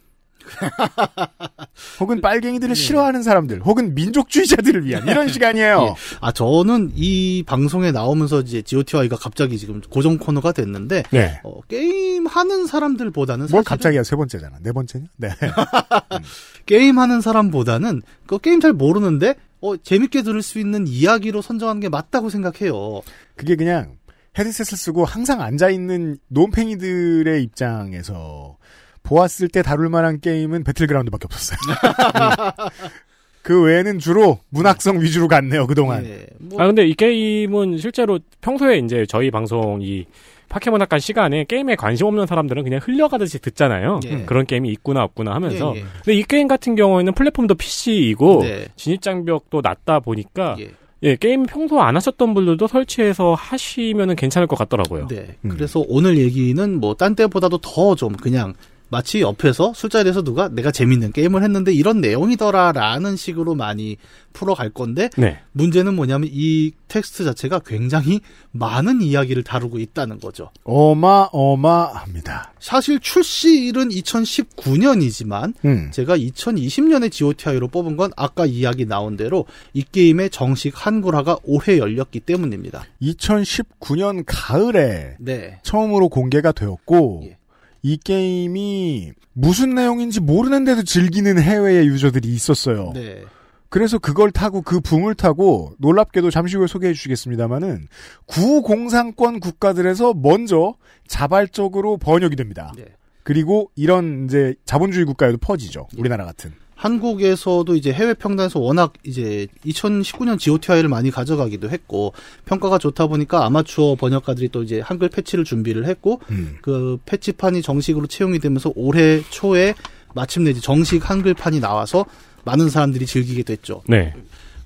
혹은 1.99 2.19
빨갱이들을 2.19 2.76
싫어하는 2.76 3.21
사람들 3.21 3.62
혹은 3.62 3.93
민족주의자들을 3.93 4.86
위한 4.86 5.08
이런 5.08 5.28
시간이에요. 5.32 5.88
예. 5.89 5.93
아 6.19 6.32
저는 6.32 6.93
이 6.95 7.43
방송에 7.45 7.91
나오면서 7.91 8.41
이제 8.41 8.62
GOTY가 8.63 9.15
갑자기 9.17 9.58
지금 9.60 9.82
고정 9.82 10.17
코너가 10.17 10.52
됐는데 10.52 11.04
네. 11.12 11.39
어, 11.43 11.62
게임 11.67 12.26
하는 12.26 12.65
사람들보다는 12.65 13.47
뭘 13.52 13.63
갑자기야 13.63 14.04
세 14.04 14.15
번째잖아. 14.15 14.58
네 14.63 14.71
번째냐? 14.71 15.06
네. 15.17 15.30
게임 16.65 16.97
하는 16.97 17.21
사람보다는 17.21 18.02
그 18.26 18.39
게임 18.39 18.60
잘 18.60 18.73
모르는데 18.73 19.36
어, 19.62 19.78
재밌게 19.78 20.23
들을 20.23 20.41
수 20.41 20.60
있는 20.60 20.88
이야기로 20.88 21.41
선정하는 21.41 21.80
게 21.80 21.88
맞다고 21.88 22.30
생각해요. 22.30 23.02
그게 23.36 23.56
그냥 23.56 23.95
헤드셋을 24.38 24.78
쓰고 24.78 25.06
항상 25.06 25.41
앉아있는 25.41 26.17
놈팽이들의 26.27 27.43
입장에서 27.43 28.58
보았을 29.04 29.50
때 29.50 29.62
다룰 29.62 29.89
만한 29.89 30.19
게임은 30.19 30.63
배틀그라운드밖에 30.63 31.26
없었어요. 31.26 31.58
음. 31.67 32.69
그 33.43 33.62
외에는 33.62 34.00
주로 34.00 34.39
문학성 34.50 35.02
위주로 35.02 35.28
갔네요, 35.28 35.67
그동안. 35.67 36.06
예. 36.06 36.26
아 36.58 36.65
근데 36.65 36.88
이 36.88 36.93
게임은 36.93 37.78
실제로 37.78 38.17
평소에 38.39 38.78
이제 38.78 39.06
저희 39.08 39.30
방송 39.32 39.82
이 39.82 40.06
파케몬학관 40.48 41.00
시간에 41.00 41.43
게임에 41.43 41.76
관심 41.76 42.08
없는 42.08 42.26
사람들은 42.26 42.63
그냥 42.63 42.80
흘려가듯이 42.82 43.39
듣잖아요. 43.39 44.00
예. 44.06 44.24
그런 44.24 44.46
게임이 44.46 44.69
있구나 44.69 45.04
없구나 45.04 45.34
하면서. 45.34 45.74
예, 45.76 45.80
예. 45.80 45.86
근데 46.06 46.13
이 46.13 46.24
게임 46.24 46.48
같은 46.48 46.76
경우에는 46.76 47.13
플랫폼도 47.13 47.56
PC이고 47.56 48.43
네. 48.43 48.65
진입 48.78 49.02
장벽도 49.02 49.60
낮다 49.62 50.00
보니까 50.00 50.56
예. 51.03 51.09
예, 51.09 51.15
게임 51.17 51.45
평소 51.45 51.81
안 51.81 51.95
하셨던 51.95 52.33
분들도 52.33 52.67
설치해서 52.67 53.33
하시면은 53.33 54.15
괜찮을 54.15 54.47
것 54.47 54.55
같더라고요. 54.57 55.07
네. 55.07 55.37
그래서 55.49 55.83
오늘 55.87 56.17
얘기는 56.17 56.79
뭐 56.79 56.93
딴 56.95 57.15
때보다도 57.15 57.57
더 57.59 57.95
좀 57.95 58.13
그냥 58.15 58.53
마치 58.93 59.21
옆에서 59.21 59.73
술자리에서 59.73 60.21
누가 60.21 60.49
내가 60.49 60.69
재밌는 60.69 61.13
게임을 61.13 61.41
했는데 61.41 61.73
이런 61.73 61.99
내용이더라라는 61.99 63.15
식으로 63.15 63.56
많이 63.56 63.97
풀어갈 64.34 64.69
건데 64.69 65.10
네. 65.17 65.39
문제는 65.51 65.95
뭐냐면 65.95 66.29
이 66.32 66.73
텍스트 66.88 67.23
자체가 67.23 67.62
굉장히 67.65 68.19
많은 68.51 69.01
이야기를 69.01 69.41
다루고 69.41 69.79
있다는 69.79 70.19
거죠. 70.19 70.51
어마어마합니다. 70.63 72.53
사실 72.60 72.99
출시일은 72.99 73.89
2019년이지만 73.89 75.53
음. 75.65 75.89
제가 75.91 76.15
2020년에 76.15 77.12
GOTI로 77.12 77.69
뽑은 77.69 77.97
건 77.97 78.12
아까 78.15 78.45
이야기 78.45 78.86
나온 78.86 79.17
대로 79.17 79.45
이 79.73 79.84
게임의 79.84 80.29
정식 80.29 80.86
한글화가 80.86 81.38
올해 81.45 81.79
열렸기 81.79 82.19
때문입니다. 82.19 82.86
2019년 83.01 84.23
가을에 84.27 85.15
네. 85.19 85.60
처음으로 85.63 86.10
공개가 86.10 86.51
되었고 86.51 87.23
예. 87.25 87.38
이 87.84 87.98
게임이 87.98 89.12
무슨 89.34 89.76
내용인지 89.76 90.22
모르는데도 90.22 90.84
즐기는 90.84 91.39
해외의 91.39 91.88
유저들이 91.88 92.30
있었어요. 92.30 92.91
네. 92.93 93.24
그래서 93.69 93.98
그걸 93.98 94.32
타고 94.32 94.62
그 94.62 94.80
붐을 94.80 95.15
타고 95.15 95.74
놀랍게도 95.80 96.30
잠시 96.30 96.56
후에 96.56 96.67
소개해 96.67 96.93
주시겠습니다만은 96.93 97.88
구공산권 98.28 99.39
국가들에서 99.39 100.13
먼저 100.13 100.76
자발적으로 101.08 101.98
번역이 101.98 102.36
됩니다. 102.36 102.72
네. 102.78 102.86
그리고 103.24 103.72
이런 103.76 104.26
이제 104.26 104.54
자본주의 104.65 105.06
국가에도 105.06 105.38
퍼지죠. 105.38 105.88
우리나라 105.98 106.24
같은. 106.26 106.54
한국에서도 106.75 107.75
이제 107.75 107.91
해외 107.91 108.13
평단에서 108.13 108.59
워낙 108.59 108.93
이제 109.03 109.47
2019년 109.65 110.39
GOTI를 110.39 110.89
많이 110.89 111.12
가져가기도 111.12 111.69
했고 111.69 112.13
평가가 112.45 112.77
좋다 112.77 113.07
보니까 113.07 113.45
아마추어 113.45 113.95
번역가들이 113.95 114.49
또 114.49 114.63
이제 114.63 114.79
한글 114.79 115.09
패치를 115.09 115.43
준비를 115.43 115.86
했고 115.86 116.19
음. 116.31 116.57
그 116.62 116.97
패치판이 117.05 117.62
정식으로 117.62 118.07
채용이 118.07 118.39
되면서 118.39 118.71
올해 118.75 119.21
초에 119.29 119.75
마침내 120.13 120.51
이제 120.51 120.59
정식 120.59 121.09
한글판이 121.09 121.59
나와서 121.59 122.05
많은 122.43 122.69
사람들이 122.69 123.05
즐기게 123.05 123.43
됐죠. 123.43 123.81
네. 123.88 124.13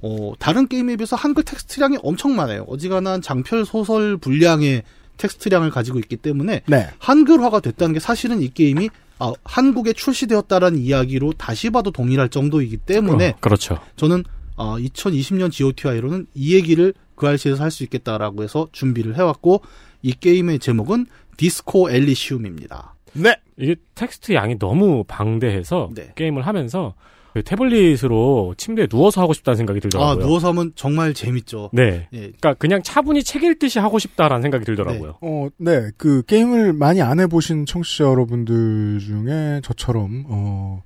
어, 0.01 0.33
다른 0.39 0.67
게임에 0.67 0.95
비해서 0.95 1.15
한글 1.15 1.43
텍스트량이 1.43 1.97
엄청 2.03 2.35
많아요. 2.35 2.63
어지간한 2.67 3.21
장편 3.21 3.65
소설 3.65 4.17
분량의 4.17 4.83
텍스트량을 5.17 5.71
가지고 5.71 5.99
있기 5.99 6.17
때문에 6.17 6.61
네. 6.67 6.89
한글화가 6.99 7.59
됐다는 7.59 7.93
게 7.93 7.99
사실은 7.99 8.41
이 8.41 8.49
게임이 8.49 8.89
아, 9.19 9.33
한국에 9.43 9.93
출시되었다라는 9.93 10.79
이야기로 10.79 11.33
다시 11.33 11.69
봐도 11.69 11.91
동일할 11.91 12.29
정도이기 12.29 12.77
때문에 12.77 13.29
어, 13.29 13.37
그렇죠. 13.39 13.79
저는 13.95 14.23
어, 14.55 14.77
2020년 14.77 15.51
GOTI로는 15.51 16.27
이 16.33 16.55
얘기를 16.55 16.93
그 17.15 17.27
알씨에서 17.27 17.63
할 17.63 17.71
수 17.71 17.83
있겠다라고 17.83 18.43
해서 18.43 18.67
준비를 18.71 19.15
해왔고 19.17 19.61
이 20.03 20.13
게임의 20.13 20.59
제목은 20.59 21.07
디스코 21.37 21.89
엘리시움입니다. 21.89 22.95
네. 23.13 23.35
이게 23.57 23.75
텍스트 23.95 24.33
양이 24.33 24.57
너무 24.59 25.03
방대해서 25.07 25.89
게임을 26.15 26.45
하면서 26.45 26.93
그 27.37 27.43
태블릿으로 27.43 28.55
침대에 28.57 28.87
누워서 28.87 29.21
하고 29.21 29.33
싶다는 29.33 29.57
생각이 29.57 29.77
아 29.77 29.81
들더라고요. 29.81 30.25
누워서 30.25 30.47
하면 30.47 30.71
정말 30.75 31.13
재밌죠. 31.13 31.69
네. 31.71 32.07
예. 32.13 32.17
그러니까 32.17 32.55
그냥 32.55 32.81
차분히 32.81 33.23
책 33.23 33.43
읽듯이 33.43 33.77
하고 33.77 33.99
싶다라는 33.99 34.41
생각이 34.41 34.65
들더라고요. 34.65 35.19
어, 35.21 35.49
네. 35.57 35.91
그 35.97 36.23
게임을 36.23 36.73
많이 36.73 36.99
안 37.03 37.19
해보신 37.19 37.67
청취자 37.67 38.05
여러분들 38.05 38.97
중에 38.99 39.61
저처럼 39.63 40.25
어, 40.27 40.81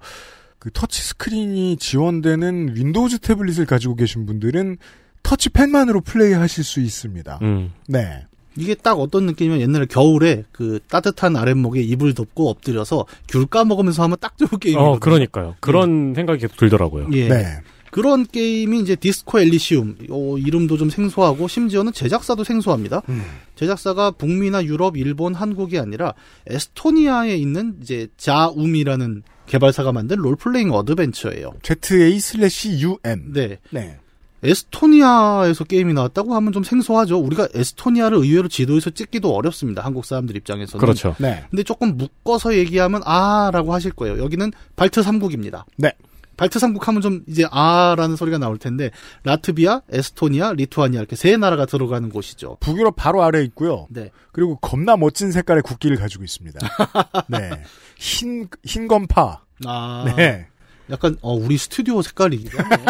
그 0.59 0.71
터치 0.73 1.01
스크린이 1.01 1.77
지원되는 1.77 2.75
Windows 2.75 3.19
태블릿을 3.19 3.65
가지고 3.65 3.95
계신 3.95 4.25
분들은 4.25 4.77
터치펜만으로 5.23 6.01
플레이하실 6.01 6.63
수 6.65 6.81
있습니다. 6.81 7.39
음. 7.43 7.71
네. 7.87 8.25
이게 8.55 8.75
딱 8.75 8.99
어떤 8.99 9.25
느낌이면 9.27 9.61
옛날에 9.61 9.85
겨울에 9.85 10.43
그 10.51 10.79
따뜻한 10.89 11.35
아랫목에 11.35 11.81
이불 11.81 12.13
덮고 12.13 12.49
엎드려서 12.49 13.05
귤 13.27 13.45
까먹으면서 13.45 14.03
하면 14.03 14.17
딱 14.19 14.37
좋은 14.37 14.59
게임이거든요. 14.59 14.91
어, 14.95 14.99
그러니까요. 14.99 15.55
그런 15.59 16.13
생각이 16.15 16.39
계속 16.39 16.57
들더라고요. 16.57 17.09
예. 17.13 17.27
네. 17.27 17.45
그런 17.91 18.25
게임이 18.25 18.79
이제 18.79 18.95
Disco 18.95 19.39
Elysium. 19.41 19.97
어, 20.09 20.37
이름도 20.37 20.77
좀 20.77 20.89
생소하고 20.89 21.47
심지어는 21.47 21.91
제작사도 21.91 22.43
생소합니다. 22.43 23.01
음. 23.09 23.21
제작사가 23.55 24.11
북미나 24.11 24.63
유럽, 24.63 24.95
일본, 24.95 25.35
한국이 25.35 25.77
아니라 25.77 26.13
에스토니아에 26.47 27.35
있는 27.35 27.75
이제 27.81 28.07
자움이라는 28.17 29.23
개발사가 29.45 29.91
만든 29.91 30.17
롤플레잉 30.19 30.71
어드벤처예요. 30.71 31.51
ZA 31.63 32.19
slash 32.19 32.79
UM. 32.81 33.33
네. 33.33 33.59
네. 33.71 33.97
에스토니아에서 34.43 35.63
게임이 35.65 35.93
나왔다고 35.93 36.33
하면 36.35 36.51
좀 36.51 36.63
생소하죠. 36.63 37.19
우리가 37.19 37.49
에스토니아를 37.53 38.17
의외로 38.17 38.47
지도에서 38.47 38.89
찍기도 38.89 39.35
어렵습니다. 39.35 39.83
한국 39.83 40.05
사람들 40.05 40.35
입장에서는. 40.37 40.79
그렇죠. 40.79 41.15
네. 41.19 41.45
근데 41.49 41.63
조금 41.63 41.97
묶어서 41.97 42.55
얘기하면 42.55 43.01
아라고 43.05 43.73
하실 43.73 43.91
거예요. 43.91 44.17
여기는 44.17 44.51
발트 44.75 45.01
3국입니다. 45.01 45.65
네. 45.77 45.93
발트 46.37 46.57
3국 46.57 46.83
하면 46.85 47.01
좀 47.01 47.21
이제 47.27 47.45
아라는 47.51 48.15
소리가 48.15 48.39
나올 48.39 48.57
텐데 48.57 48.89
라트비아, 49.25 49.81
에스토니아, 49.91 50.53
리투아니아 50.53 50.99
이렇게 50.99 51.15
세 51.15 51.37
나라가 51.37 51.67
들어가는 51.67 52.09
곳이죠. 52.09 52.57
북유럽 52.61 52.95
바로 52.95 53.21
아래에 53.21 53.43
있고요. 53.43 53.85
네. 53.91 54.09
그리고 54.31 54.55
겁나 54.55 54.97
멋진 54.97 55.31
색깔의 55.31 55.61
국기를 55.61 55.97
가지고 55.97 56.23
있습니다. 56.23 56.59
네. 57.29 57.51
흰, 57.95 58.47
흰 58.63 58.87
검파. 58.87 59.43
아. 59.65 60.13
네. 60.17 60.47
약간 60.89 61.15
어 61.21 61.33
우리 61.33 61.57
스튜디오 61.57 62.01
색깔이기도 62.01 62.57
하네요. 62.57 62.85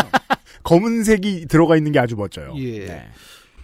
검은색이 0.63 1.47
들어가 1.47 1.76
있는 1.78 1.91
게 1.91 2.00
아주 2.00 2.15
멋져요. 2.15 2.54
예. 2.58 2.86
네. 2.86 3.04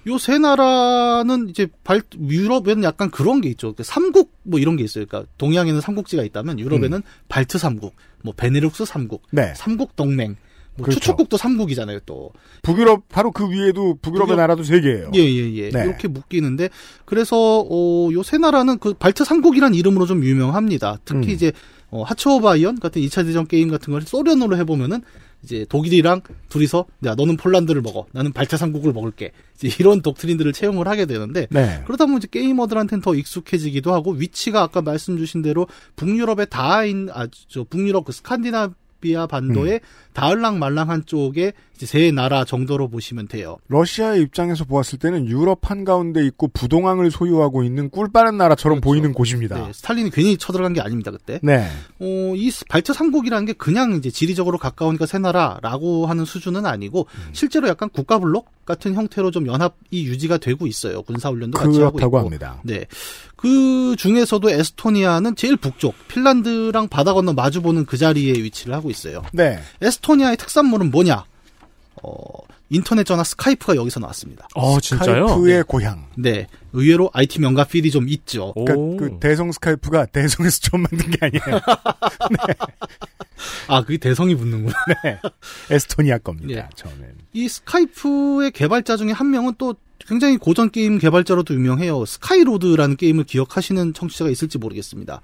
요세 0.08 0.38
나라는 0.38 1.50
이제 1.50 1.68
발 1.84 2.02
유럽에는 2.18 2.84
약간 2.84 3.12
그런 3.12 3.42
게 3.42 3.50
있죠. 3.50 3.74
그 3.76 3.84
삼국 3.84 4.32
뭐 4.44 4.58
이런 4.60 4.78
게 4.78 4.84
있어요. 4.86 5.06
그러니까 5.06 5.30
동양에는 5.38 5.82
삼국지가 5.82 6.24
있다면 6.24 6.60
유럽에는 6.60 7.02
발트 7.28 7.58
삼국, 7.58 7.94
뭐 8.24 8.34
베네룩스 8.36 8.86
삼국, 8.86 9.24
음. 9.32 9.36
네. 9.36 9.54
삼국 9.58 9.98
동맹, 9.98 10.38
뭐 10.78 10.86
그렇죠. 10.86 11.00
추축국도 11.02 11.36
삼국이잖아요. 11.36 12.00
또 12.06 12.32
북유럽 12.62 13.10
바로 13.10 13.32
그 13.32 13.50
위에도 13.52 13.98
북유럽의 14.02 14.36
북유럽- 14.36 14.38
나라도 14.38 14.64
세 14.64 14.80
개예요. 14.80 15.12
예, 15.14 15.20
예, 15.20 15.54
예. 15.56 15.70
네. 15.72 15.84
이렇게 15.84 16.08
묶이는데, 16.08 16.70
그래서, 17.04 17.66
어, 17.70 18.10
요 18.14 18.24
세 18.24 18.38
나라는 18.38 18.78
그 18.80 18.94
발트 18.94 19.26
삼국이란 19.26 19.76
이름으로 19.76 20.06
좀 20.06 20.24
유명합니다. 20.24 21.00
특히 21.04 21.28
음. 21.28 21.34
이제, 21.34 21.52
어, 21.90 22.04
하츠오바이언 22.04 22.80
같은 22.80 23.02
2차 23.02 23.26
대전 23.26 23.46
게임 23.46 23.70
같은 23.70 23.92
걸 23.92 24.04
소련으로 24.04 24.56
해보면은, 24.58 25.02
이제 25.44 25.66
독일이랑 25.70 26.22
둘이서, 26.50 26.86
야, 27.06 27.16
너는 27.16 27.38
폴란드를 27.38 27.82
먹어. 27.82 28.06
나는 28.12 28.34
발트 28.34 28.58
삼국을 28.58 28.94
먹을게. 28.94 29.32
이런 29.80 30.02
독트린들을 30.02 30.54
채용을 30.54 30.88
하게 30.88 31.06
되는데, 31.06 31.48
네. 31.50 31.82
그러다 31.86 32.06
보면 32.06 32.20
이제 32.20 32.28
게이머들한테는 32.30 33.02
더 33.02 33.16
익숙해지기도 33.16 33.94
하고, 33.94 34.12
위치가 34.12 34.62
아까 34.62 34.82
말씀 34.82 35.18
주신 35.18 35.42
대로 35.42 35.68
북유럽의 35.96 36.48
다인, 36.50 37.10
아, 37.12 37.28
저, 37.48 37.64
북유럽 37.64 38.06
그 38.06 38.12
스칸디나비아 38.12 39.28
반도의 39.28 39.76
음. 39.76 39.80
다을랑 40.14 40.60
말랑한 40.60 41.06
쪽에 41.06 41.54
세 41.86 42.12
나라 42.12 42.44
정도로 42.44 42.90
보시면 42.90 43.28
돼요. 43.28 43.58
러시아의 43.68 44.22
입장에서 44.22 44.66
보았을 44.66 45.00
때는 45.00 45.28
유럽 45.28 45.70
한가운데 45.70 46.26
있고 46.28 46.48
부동항을 46.48 47.12
소유하고 47.12 47.64
있는 47.64 47.90
꿀 47.90 48.12
빠른 48.12 48.38
나라처럼 48.38 48.82
보이는 48.82 49.14
곳입니다. 49.14 49.68
네, 49.68 49.74
스탈린이 49.74 50.10
괜히 50.10 50.38
쳐들어간 50.38 50.74
게 50.74 50.82
아닙니다 50.82 51.12
그때. 51.12 51.40
네. 51.44 51.68
어, 52.00 52.34
이 52.36 52.52
발트 52.70 52.94
삼국이라는 52.94 53.46
게 53.46 53.54
그냥 53.54 53.94
이제 53.94 54.10
지리적으로 54.10 54.58
가까우니까 54.58 55.06
새 55.06 55.20
나라라고 55.20 56.08
하는 56.08 56.26
수준은 56.26 56.66
아니고 56.66 57.08
음. 57.14 57.30
실제로 57.34 57.68
약간 57.68 57.90
국가 57.90 58.20
블록 58.20 58.50
같은 58.66 58.94
형태로 58.94 59.32
좀 59.32 59.48
연합이 59.48 60.06
유지가 60.06 60.38
되고 60.38 60.68
있어요. 60.68 61.02
군사 61.02 61.30
훈련도 61.30 61.58
같이 61.58 61.82
하고 61.82 62.00
있고. 62.00 62.20
합니다. 62.20 62.60
네. 62.64 62.86
그 63.36 63.96
중에서도 63.98 64.50
에스토니아는 64.50 65.36
제일 65.36 65.56
북쪽, 65.58 65.96
핀란드랑 66.08 66.90
바다 66.90 67.14
건너 67.14 67.34
마주 67.34 67.62
보는 67.62 67.86
그 67.86 67.98
자리에 67.98 68.34
위치를 68.34 68.74
하고 68.74 68.90
있어요. 68.90 69.24
네. 69.32 69.60
에스토니아의 69.82 70.38
특산물은 70.38 70.92
뭐냐? 70.92 71.24
어, 72.04 72.14
인터넷 72.70 73.04
전화 73.06 73.24
Skype가 73.24 73.76
여기서 73.76 74.00
나왔습니다. 74.00 74.48
어, 74.56 74.80
진짜요? 74.80 75.28
Skype의 75.28 75.64
고향. 75.64 76.08
네. 76.18 76.48
의외로 76.74 77.10
IT 77.14 77.40
명가 77.40 77.64
feel이 77.64 77.90
좀 77.92 78.10
있죠. 78.10 78.54
그러니까 78.54 79.04
그 79.04 79.20
대성 79.20 79.52
Skype가 79.52 80.08
대성에서 80.08 80.60
처음 80.62 80.84
만든 80.84 81.10
게 81.10 81.18
아니에요. 81.22 81.62
아, 83.68 83.82
그게 83.82 83.98
대성이 83.98 84.36
붙는구나. 84.36 84.76
네. 85.04 85.20
에스토니아 85.72 86.20
겁니다. 86.20 86.54
예. 86.54 86.68
처음엔. 86.76 87.16
이 87.34 87.48
Skype의 87.48 88.52
개발자 88.52 88.98
중에 88.98 89.12
한 89.12 89.32
명은 89.32 89.54
또 89.58 89.76
굉장히 90.06 90.38
고전 90.38 90.70
게임 90.70 91.00
개발자로도 91.00 91.54
유명해요. 91.54 92.06
SkyRoads라는 92.06 92.96
게임을 92.96 93.24
기억하시는 93.26 93.94
청취자가 93.94 94.30
있을지 94.30 94.58
모르겠습니다. 94.58 95.22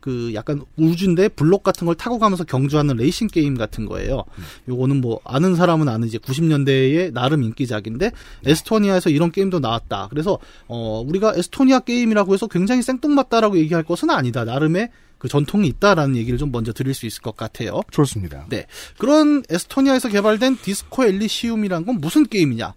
그 0.00 0.32
약간 0.34 0.62
우주인데 0.76 1.28
블록 1.28 1.62
같은 1.62 1.86
걸 1.86 1.94
타고 1.94 2.18
가면서 2.18 2.44
경주하는 2.44 2.96
레이싱 2.96 3.28
게임 3.28 3.56
같은 3.56 3.86
거예요. 3.86 4.24
요거는 4.68 5.00
뭐 5.00 5.20
아는 5.24 5.54
사람은 5.54 5.88
아는 5.88 6.08
이제 6.08 6.18
90년대의 6.18 7.12
나름 7.12 7.42
인기작인데 7.42 8.12
에스토니아에서 8.44 9.10
이런 9.10 9.30
게임도 9.30 9.60
나왔다. 9.60 10.08
그래서 10.10 10.38
어 10.66 11.02
우리가 11.06 11.34
에스토니아 11.36 11.80
게임이라고 11.80 12.34
해서 12.34 12.46
굉장히 12.46 12.82
생뚱맞다라고 12.82 13.58
얘기할 13.58 13.84
것은 13.84 14.10
아니다. 14.10 14.44
나름의 14.44 14.90
그 15.18 15.28
전통이 15.28 15.66
있다라는 15.68 16.16
얘기를 16.16 16.38
좀 16.38 16.52
먼저 16.52 16.72
드릴 16.72 16.92
수 16.92 17.06
있을 17.06 17.22
것 17.22 17.34
같아요. 17.34 17.80
좋습니다. 17.90 18.44
네. 18.50 18.66
그런 18.98 19.42
에스토니아에서 19.48 20.10
개발된 20.10 20.58
디스코 20.60 21.04
엘리시움이란 21.04 21.86
건 21.86 21.98
무슨 21.98 22.26
게임이냐? 22.26 22.74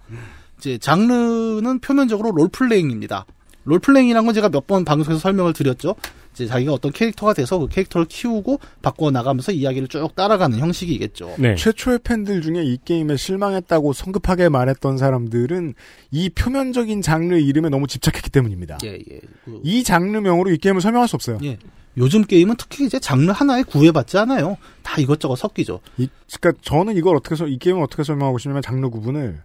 이제 0.59 0.77
장르는 0.77 1.79
표면적으로 1.79 2.31
롤플레잉입니다. 2.31 3.25
롤플레잉이란 3.65 4.25
건 4.25 4.33
제가 4.33 4.49
몇 4.49 4.65
번 4.65 4.85
방송에서 4.85 5.19
설명을 5.19 5.53
드렸죠. 5.53 5.95
이제 6.33 6.45
자기가 6.45 6.71
어떤 6.73 6.91
캐릭터가 6.91 7.33
돼서 7.33 7.57
그 7.57 7.67
캐릭터를 7.67 8.05
키우고 8.07 8.59
바꿔 8.81 9.11
나가면서 9.11 9.51
이야기를 9.51 9.87
쭉 9.87 10.15
따라가는 10.15 10.59
형식이겠죠. 10.59 11.35
네. 11.39 11.55
최초의 11.55 11.99
팬들 12.03 12.41
중에 12.41 12.63
이 12.63 12.77
게임에 12.85 13.17
실망했다고 13.17 13.93
성급하게 13.93 14.49
말했던 14.49 14.97
사람들은 14.97 15.73
이 16.11 16.29
표면적인 16.29 17.01
장르 17.01 17.35
이름에 17.35 17.69
너무 17.69 17.87
집착했기 17.87 18.29
때문입니다. 18.29 18.77
예, 18.85 18.93
예. 19.11 19.19
그- 19.43 19.61
이 19.63 19.83
장르명으로 19.83 20.51
이 20.51 20.57
게임을 20.57 20.79
설명할 20.81 21.07
수 21.07 21.15
없어요. 21.15 21.39
예. 21.43 21.57
요즘 21.97 22.23
게임은 22.23 22.55
특히 22.59 22.85
이제 22.85 22.99
장르 22.99 23.31
하나에 23.31 23.63
구애받지 23.63 24.17
않아요. 24.19 24.57
다 24.83 25.01
이것저것 25.01 25.35
섞이죠. 25.35 25.79
이, 25.97 26.07
그러니까 26.39 26.61
저는 26.63 26.95
이걸 26.95 27.15
어떻게 27.15 27.35
서, 27.35 27.47
이 27.47 27.57
게임을 27.57 27.81
어떻게 27.81 28.03
설명하고 28.03 28.37
싶냐면 28.37 28.61
장르 28.61 28.87
구분을 28.89 29.41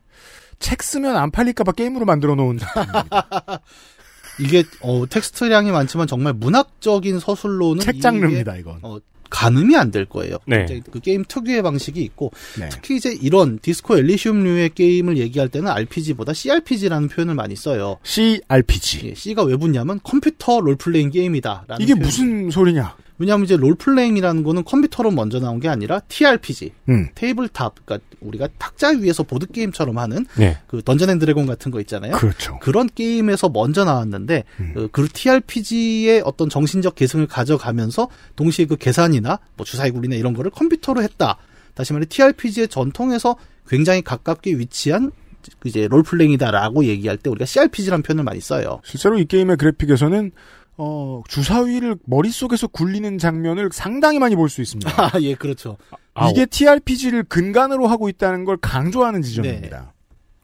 책 0.62 0.83
쓰면 0.83 1.16
안 1.16 1.31
팔릴까봐 1.31 1.72
게임으로 1.72 2.07
만들어 2.07 2.35
놓은 2.35 2.59
작품입니다. 2.59 3.61
이게 4.40 4.64
어, 4.81 5.05
텍스트량이 5.09 5.70
많지만 5.70 6.07
정말 6.07 6.33
문학적인 6.33 7.18
서술로는 7.18 7.81
책 7.81 8.01
장르입니다, 8.01 8.57
이건. 8.57 8.79
어, 8.83 8.98
가늠이 9.29 9.77
안 9.77 9.90
될 9.90 10.05
거예요. 10.07 10.37
네. 10.46 10.64
이제 10.64 10.81
그 10.90 11.01
게임 11.01 11.25
특유의 11.27 11.62
방식이 11.62 12.01
있고 12.03 12.33
네. 12.59 12.68
특히 12.70 12.96
이제 12.96 13.12
이런 13.18 13.59
Disco 13.59 13.96
Elysium류의 13.98 14.70
게임을 14.75 15.16
얘기할 15.18 15.48
때는 15.48 15.68
RPG보다 15.70 16.33
CRPG라는 16.35 17.09
표현을 17.09 17.35
많이 17.35 17.57
써요. 17.57 17.98
CRPG. 18.03 19.09
예, 19.09 19.14
C가 19.14 19.42
왜 19.44 19.57
붙냐면 19.57 20.01
컴퓨터 20.03 20.61
롤플레잉 20.61 21.11
게임이다라는 21.11 21.81
이게 21.81 21.94
표현이- 21.94 21.98
무슨 22.01 22.51
소리냐? 22.51 22.94
왜냐하면 23.22 23.44
이제 23.44 23.56
롤플레잉이라는 23.56 24.42
거는 24.42 24.64
컴퓨터로 24.64 25.12
먼저 25.12 25.38
나온 25.38 25.61
게 25.61 25.68
아니라 25.68 26.00
TRPG, 26.00 26.72
음. 26.88 27.08
tabletop, 27.14 27.76
그러니까 27.85 28.04
우리가 28.20 28.48
탁자 28.58 28.88
위에서 28.88 29.22
보드 29.22 29.46
게임처럼 29.46 29.96
하는 29.96 30.26
네. 30.37 30.58
그 30.66 30.82
Dungeon 30.83 31.09
and 31.09 31.20
Dragon 31.20 31.46
같은 31.46 31.70
거 31.70 31.80
있잖아요. 31.82 32.16
그렇죠. 32.16 32.58
그런 32.61 32.88
게임에서 32.92 33.48
먼저 33.48 33.85
나왔는데 33.85 34.42
어, 34.74 34.88
그 34.90 35.06
TRPG의 35.06 36.22
어떤 36.24 36.48
정신적 36.48 36.96
계승을 36.96 37.28
가져가면서 37.28 38.08
동시에 38.35 38.66
그 38.66 38.76
계산이나 38.76 39.38
뭐 39.56 39.64
주사위 39.64 39.92
굴리나 39.92 40.16
이런 40.16 40.35
거를 40.35 40.50
컴퓨터로 40.50 41.00
했다. 41.00 41.38
다시 41.74 41.92
말해 41.92 42.06
TRPG의 42.06 42.66
전통에서 42.66 43.37
굉장히 43.68 44.02
가깝게 44.02 44.58
위치한 44.58 45.12
그 45.61 45.68
이제 45.68 45.87
롤플레잉이다라고 45.87 46.87
얘기할 46.87 47.18
때 47.18 47.30
우리가 47.30 47.44
CRPG라는 47.44 48.02
표현을 48.02 48.24
많이 48.24 48.40
써요. 48.40 48.80
실제로 48.85 49.16
이 49.16 49.26
게임의 49.26 49.58
그래픽에서는 49.58 50.32
어, 50.78 51.22
주사위를 51.28 51.96
머릿속에서 52.06 52.66
굴리는 52.66 53.18
장면을 53.18 53.70
상당히 53.72 54.18
많이 54.18 54.35
볼 54.37 54.48
수 54.48 54.62
있습니다. 54.62 54.90
아, 55.16 55.20
예, 55.20 55.35
그렇죠. 55.35 55.76
아, 56.14 56.28
이게 56.30 56.46
TRPG를 56.46 57.24
근간으로 57.24 57.87
하고 57.87 58.08
있다는 58.08 58.44
걸 58.44 58.56
강조하는 58.56 59.22
지점입니다. 59.22 59.92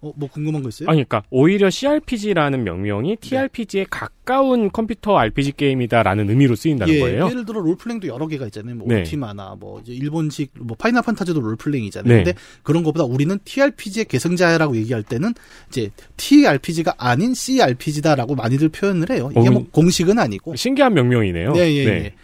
어, 0.00 0.12
뭐 0.14 0.28
궁금한 0.28 0.62
거 0.62 0.68
있어요? 0.68 0.88
아니, 0.88 1.02
그러니까 1.02 1.24
오히려 1.30 1.70
CRPG라는 1.70 2.62
명명이 2.62 3.16
TRPG에 3.16 3.86
가까운 3.90 4.70
컴퓨터 4.70 5.18
RPG 5.18 5.52
게임이다라는 5.56 6.30
의미로 6.30 6.54
쓰인다는 6.54 6.94
예, 6.94 7.00
거예요. 7.00 7.26
예를 7.28 7.44
들어 7.44 7.60
롤플레잉도 7.60 8.06
여러 8.06 8.28
개가 8.28 8.46
있잖아요. 8.46 8.76
뭐 8.76 8.86
네. 8.86 9.00
Ultima나 9.00 9.56
뭐 9.58 9.82
일본식 9.86 10.52
뭐 10.60 10.76
Final 10.76 11.02
Fantasy도 11.02 11.40
롤플레잉이잖아요. 11.40 12.12
네. 12.16 12.22
근데 12.22 12.38
그런 12.62 12.84
것보다 12.84 13.04
우리는 13.04 13.36
TRPG의 13.44 14.04
계승자라고 14.04 14.76
얘기할 14.76 15.02
때는 15.02 15.34
이제 15.68 15.90
TRPG가 16.16 16.94
아닌 16.96 17.34
CRPG다라고 17.34 18.36
많이들 18.36 18.68
표현을 18.68 19.10
해요. 19.10 19.30
이게 19.32 19.48
어, 19.48 19.50
뭐 19.50 19.66
공식은 19.72 20.18
아니고. 20.18 20.54
신기한 20.54 20.94
명명이네요. 20.94 21.52
네, 21.54 21.74
예, 21.74 21.86
예. 21.86 22.14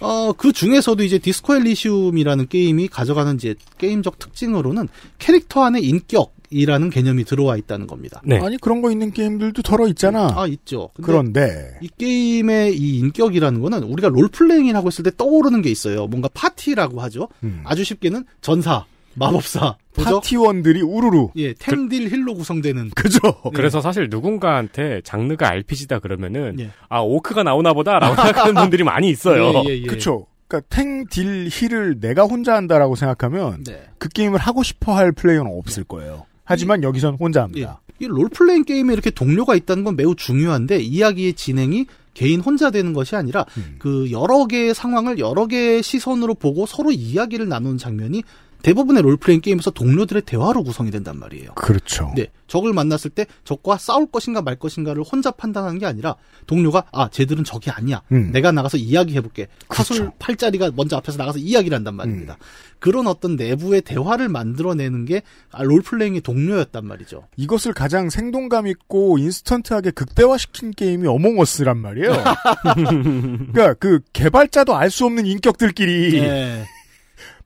어, 0.00 0.32
그 0.32 0.52
중에서도 0.52 1.02
이제 1.02 1.18
Disco 1.18 1.54
Elysium이라는 1.56 2.48
게임이 2.48 2.88
가져가는 2.88 3.34
이제 3.36 3.54
게임적 3.78 4.18
특징으로는 4.18 4.88
캐릭터 5.18 5.64
안에 5.64 5.80
인격 5.80 6.33
이라는 6.54 6.90
개념이 6.90 7.24
들어와 7.24 7.56
있다는 7.56 7.86
겁니다. 7.86 8.20
네. 8.24 8.38
아니 8.38 8.56
그런 8.58 8.80
거 8.80 8.90
있는 8.90 9.10
게임들도 9.10 9.62
더러 9.62 9.88
있잖아. 9.88 10.32
아, 10.36 10.46
있죠. 10.46 10.90
그런데 11.02 11.78
이 11.82 11.88
게임의 11.98 12.76
이 12.76 12.98
인격이라는 12.98 13.60
거는 13.60 13.82
우리가 13.82 14.08
롤플레잉이라고 14.08 14.86
했을 14.86 15.02
때 15.02 15.10
떠오르는 15.16 15.62
게 15.62 15.70
있어요. 15.70 16.06
뭔가 16.06 16.28
파티라고 16.32 17.00
하죠. 17.02 17.28
음. 17.42 17.62
아주 17.64 17.82
쉽게는 17.82 18.24
전사, 18.40 18.84
마법사, 19.14 19.76
도적, 19.94 20.22
파티원들이 20.22 20.82
우르르 20.82 21.28
예, 21.36 21.54
탱딜 21.54 22.08
힐로 22.08 22.34
구성되는 22.34 22.90
그죠? 22.94 23.20
그래서 23.54 23.80
사실 23.80 24.08
누군가한테 24.08 25.00
장르가 25.04 25.48
RPG다 25.48 25.98
그러면은 25.98 26.56
예. 26.60 26.70
아 26.88 27.00
오크가 27.00 27.42
나오나 27.42 27.72
보다라고 27.72 28.14
생각하는 28.22 28.54
분들이 28.54 28.84
많이 28.84 29.08
있어요. 29.10 29.62
예, 29.66 29.70
예, 29.70 29.82
예. 29.82 29.86
그쵸. 29.86 30.26
그러니까 30.46 30.68
탱, 30.68 31.06
딜, 31.06 31.48
힐을 31.50 32.00
내가 32.00 32.24
혼자 32.24 32.54
한다라고 32.54 32.96
생각하면 32.96 33.64
네. 33.64 33.82
그 33.98 34.08
게임을 34.08 34.38
하고 34.38 34.62
싶어 34.62 34.94
할 34.94 35.10
플레이어는 35.12 35.50
없을 35.58 35.84
거예요. 35.84 36.26
하지만 36.44 36.82
여기선 36.82 37.14
혼자 37.14 37.40
예. 37.40 37.42
합니다. 37.42 37.80
이 37.98 38.06
롤플레잉 38.06 38.64
게임에 38.64 38.92
이렇게 38.92 39.10
동료가 39.10 39.54
있다는 39.54 39.84
건 39.84 39.96
매우 39.96 40.14
중요한데 40.14 40.80
이야기의 40.80 41.34
진행이 41.34 41.86
개인 42.12 42.40
혼자 42.40 42.70
되는 42.70 42.92
것이 42.92 43.16
아니라 43.16 43.44
음. 43.56 43.76
그 43.78 44.10
여러 44.10 44.46
개의 44.46 44.74
상황을 44.74 45.18
여러 45.18 45.46
개의 45.46 45.82
시선으로 45.82 46.34
보고 46.34 46.64
서로 46.64 46.92
이야기를 46.92 47.48
나누는 47.48 47.78
장면이 47.78 48.22
대부분의 48.64 49.02
롤플레잉 49.02 49.42
게임에서 49.42 49.70
동료들의 49.70 50.22
대화로 50.22 50.64
구성이 50.64 50.90
된단 50.90 51.18
말이에요. 51.18 51.52
그렇죠. 51.54 52.10
네, 52.16 52.28
적을 52.46 52.72
만났을 52.72 53.10
때 53.10 53.26
적과 53.44 53.76
싸울 53.76 54.10
것인가 54.10 54.40
말 54.40 54.56
것인가를 54.56 55.02
혼자 55.02 55.30
판단하는 55.30 55.78
게 55.78 55.84
아니라 55.84 56.16
동료가 56.46 56.84
아 56.90 57.10
쟤들은 57.10 57.44
적이 57.44 57.70
아니야. 57.70 58.00
음. 58.10 58.30
내가 58.32 58.52
나가서 58.52 58.78
이야기해 58.78 59.20
볼게. 59.20 59.48
사술 59.70 59.96
그렇죠. 59.98 60.12
음. 60.14 60.16
팔자리가 60.18 60.70
먼저 60.74 60.96
앞에서 60.96 61.18
나가서 61.18 61.38
이야기를 61.40 61.76
한단 61.76 61.94
말입니다. 61.94 62.38
그런 62.78 63.06
어떤 63.06 63.36
내부의 63.36 63.82
대화를 63.82 64.30
만들어내는 64.30 65.04
게 65.04 65.22
아, 65.52 65.62
롤플레잉의 65.62 66.22
동료였단 66.22 66.86
말이죠. 66.86 67.28
이것을 67.36 67.74
가장 67.74 68.08
생동감 68.08 68.66
있고 68.66 69.18
인스턴트하게 69.18 69.90
극대화시킨 69.90 70.70
게임이 70.70 71.06
어몽어스란 71.06 71.76
말이에요. 71.76 72.12
그러니까 73.52 73.74
그 73.74 74.00
개발자도 74.14 74.74
알 74.74 74.90
수 74.90 75.04
없는 75.06 75.26
인격들끼리 75.26 76.18
예. 76.18 76.64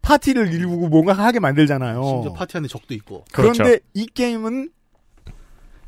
파티를 0.09 0.55
이루고 0.55 0.89
뭔가 0.89 1.13
하게 1.13 1.39
만들잖아요. 1.39 2.03
심지어 2.03 2.33
파티 2.33 2.57
안에 2.57 2.67
적도 2.67 2.95
있고. 2.95 3.25
그런데 3.31 3.63
그렇죠. 3.63 3.85
이 3.93 4.07
게임은 4.07 4.71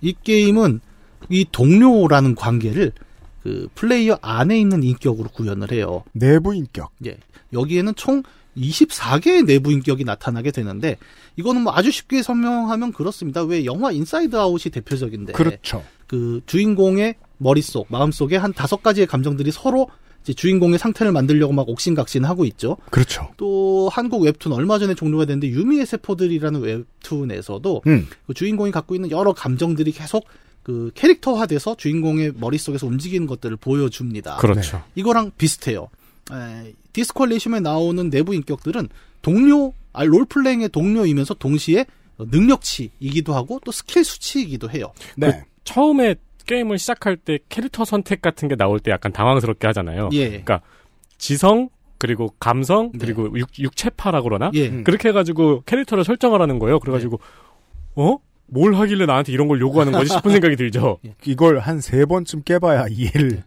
이 0.03 0.15
게임은 0.23 0.81
이 1.31 1.47
동료라는 1.51 2.35
관계를 2.35 2.93
그 3.43 3.69
플레이어 3.75 4.19
안에 4.21 4.61
있는 4.61 4.83
인격으로 4.83 5.31
구현을 5.31 5.73
해요. 5.73 6.05
내부 6.13 6.55
인격. 6.55 6.91
예. 7.07 7.17
여기에는 7.55 7.95
총 7.95 8.23
24개의 8.59 9.47
내부 9.47 9.73
인격이 9.73 10.05
나타나게 10.05 10.51
되는데 10.51 10.99
이거는 11.37 11.63
뭐 11.63 11.73
아주 11.75 11.91
쉽게 11.91 12.23
설명하면 12.23 12.93
그렇습니다. 12.93 13.43
왜 13.43 13.65
영화 13.65 13.91
Inside 13.91 14.37
Out이 14.37 14.71
대표적인데 14.71 15.33
그렇죠. 15.33 15.83
그 16.07 16.43
주인공의 16.45 17.15
머릿속, 17.39 17.87
마음속에 17.89 18.37
한 18.37 18.53
다섯 18.53 18.83
가지의 18.83 19.07
감정들이 19.07 19.51
서로 19.51 19.89
주인공의 20.25 20.79
상태를 20.79 21.13
만들려고 21.13 21.53
막 21.53 21.69
옥신각신 21.69 22.25
하고 22.25 22.45
있죠. 22.45 22.77
그렇죠. 22.91 23.29
또 23.37 23.89
한국 23.91 24.23
웹툰 24.23 24.53
얼마 24.53 24.79
전에 24.79 24.95
종료가 24.95 25.25
됐는데 25.25 25.49
유미의 25.49 25.87
세포들이라는 25.87 26.61
웹툰에서도 26.61 27.83
음. 27.87 28.07
그 28.27 28.35
주인공이 28.35 28.71
갖고 28.71 28.95
있는 28.95 29.11
여러 29.11 29.33
감정들이 29.33 29.93
계속 29.93 30.27
그 30.63 30.91
캐릭터화돼서 30.95 31.75
주인공의 31.77 32.35
머릿속에서 32.37 32.87
움직이는 32.87 33.27
것들을 33.27 33.57
보여줍니다. 33.57 34.37
그렇죠. 34.37 34.83
이거랑 34.95 35.33
비슷해요. 35.39 35.89
에, 36.33 36.75
Disco 36.93 37.19
Elysium에 37.19 37.61
나오는 37.61 38.11
내부 38.11 38.35
인격들은 38.35 38.89
동료, 39.23 39.73
아, 39.93 40.05
롤플레잉의 40.05 40.69
동료이면서 40.69 41.35
동시에 41.35 41.87
능력치이기도 42.19 43.35
하고 43.35 43.61
또 43.65 43.73
스킬 43.73 44.05
수치이기도 44.05 44.71
해요. 44.71 44.93
네. 45.17 45.45
처음에 45.65 46.17
게임을 46.47 46.79
시작할 46.79 47.17
때 47.17 47.39
캐릭터 47.49 47.85
선택 47.85 48.23
같은 48.23 48.49
게 48.49 48.57
나올 48.57 48.81
때 48.81 48.91
약간 48.91 49.13
당황스럽게 49.13 49.67
하잖아요. 49.69 50.09
예. 50.13 50.29
그러니까 50.29 50.61
지성 51.19 51.69
그리고 51.99 52.35
감성 52.41 52.91
네. 52.93 52.99
그리고 53.01 53.29
육, 53.39 53.49
육체파라 53.59 54.23
그러나 54.23 54.51
예. 54.55 54.69
음. 54.69 54.85
그렇게 54.85 55.09
해가지고 55.11 55.63
캐릭터를 55.67 56.05
설정하라는 56.05 56.59
거예요. 56.59 56.79
그래가지고 56.81 57.21
어? 57.97 58.17
뭘 58.47 58.75
하길래 58.75 59.07
나한테 59.07 59.33
이런 59.33 59.47
걸 59.49 59.61
요구하는 59.61 59.93
거지 59.93 60.13
싶은 60.13 60.33
생각이 60.33 60.57
들죠. 60.57 60.99
이걸 61.27 61.59
한 61.61 61.81
세 61.81 62.05
번쯤 62.05 62.43
깨봐야 62.43 62.87
이해를 62.91 63.45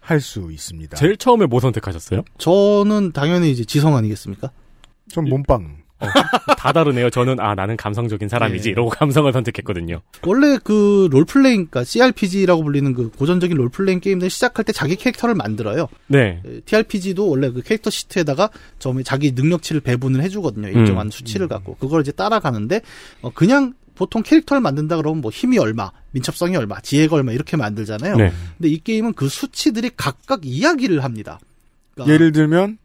할 0.00 0.20
수 0.20 0.50
있습니다. 0.50 0.96
제일 0.96 1.16
처음에 1.16 1.46
뭐 1.46 1.60
선택하셨어요? 1.60 2.22
저는 2.38 3.12
당연히 3.12 3.52
이제 3.52 3.64
지성 3.64 3.94
아니겠습니까? 3.96 4.50
전 5.08 5.24
몸빵. 5.28 5.81
어, 6.02 6.54
다 6.56 6.72
다르네요. 6.72 7.10
저는 7.10 7.40
아 7.40 7.54
나는 7.54 7.76
감성적인 7.76 8.28
사람이지 8.28 8.68
예. 8.68 8.72
이러고 8.72 8.90
감성을 8.90 9.32
선택했거든요. 9.32 10.00
원래 10.24 10.58
그 10.62 11.08
롤플레잉, 11.10 11.66
그러니까 11.66 11.84
CRPG라고 11.84 12.62
불리는 12.64 12.92
그 12.94 13.10
고전적인 13.10 13.56
롤플레잉 13.56 14.00
게임들 14.00 14.30
시작할 14.30 14.64
때 14.64 14.72
자기 14.72 14.96
캐릭터를 14.96 15.34
만들어요. 15.34 15.88
네. 16.06 16.42
TRPG도 16.66 17.28
원래 17.28 17.50
그 17.50 17.62
캐릭터 17.62 17.90
시트에다가 17.90 18.50
처음에 18.78 19.02
자기 19.02 19.32
능력치를 19.32 19.80
배분을 19.80 20.22
해주거든요. 20.22 20.68
일정한 20.68 21.06
음. 21.06 21.10
수치를 21.10 21.48
갖고 21.48 21.76
그걸 21.76 22.02
이제 22.02 22.12
따라가는데 22.12 22.80
어, 23.22 23.30
그냥 23.32 23.74
보통 23.94 24.22
캐릭터를 24.22 24.60
만든다 24.60 24.96
그러면 24.96 25.20
뭐 25.20 25.30
힘이 25.30 25.58
얼마, 25.58 25.90
민첩성이 26.12 26.56
얼마, 26.56 26.80
지혜가 26.80 27.16
얼마 27.16 27.32
이렇게 27.32 27.56
만들잖아요. 27.56 28.16
네. 28.16 28.32
근데 28.58 28.68
이 28.68 28.78
게임은 28.78 29.14
그 29.14 29.28
수치들이 29.28 29.90
각각 29.96 30.40
이야기를 30.44 31.04
합니다. 31.04 31.38
그러니까 31.94 32.14
예를 32.14 32.32
들면 32.32 32.78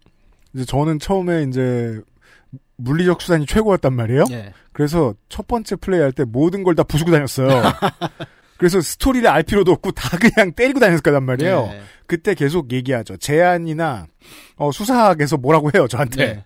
이제 0.53 0.65
저는 0.65 0.99
처음에 0.99 1.45
이제 1.49 2.01
물리적 2.77 3.21
수단이 3.21 3.45
최고였단 3.45 3.93
말이에요. 3.93 4.25
예. 4.31 4.53
그래서 4.71 5.13
첫 5.29 5.47
번째 5.47 5.75
플레이할 5.77 6.11
때 6.11 6.23
모든 6.23 6.63
걸 6.63 6.75
다 6.75 6.83
부수고 6.83 7.11
다녔어요. 7.11 7.49
그래서 8.57 8.81
스토리를 8.81 9.27
알 9.27 9.43
필요도 9.43 9.71
없고 9.71 9.91
다 9.91 10.17
그냥 10.17 10.51
때리고 10.53 10.79
다녔을 10.79 11.01
거란 11.01 11.23
말이에요. 11.23 11.67
네. 11.67 11.81
그때 12.07 12.33
계속 12.33 12.71
얘기하죠. 12.71 13.17
제안이나 13.17 14.07
어, 14.55 14.71
수사학에서 14.71 15.37
뭐라고 15.37 15.69
해요 15.75 15.87
저한테. 15.87 16.25
네. 16.25 16.45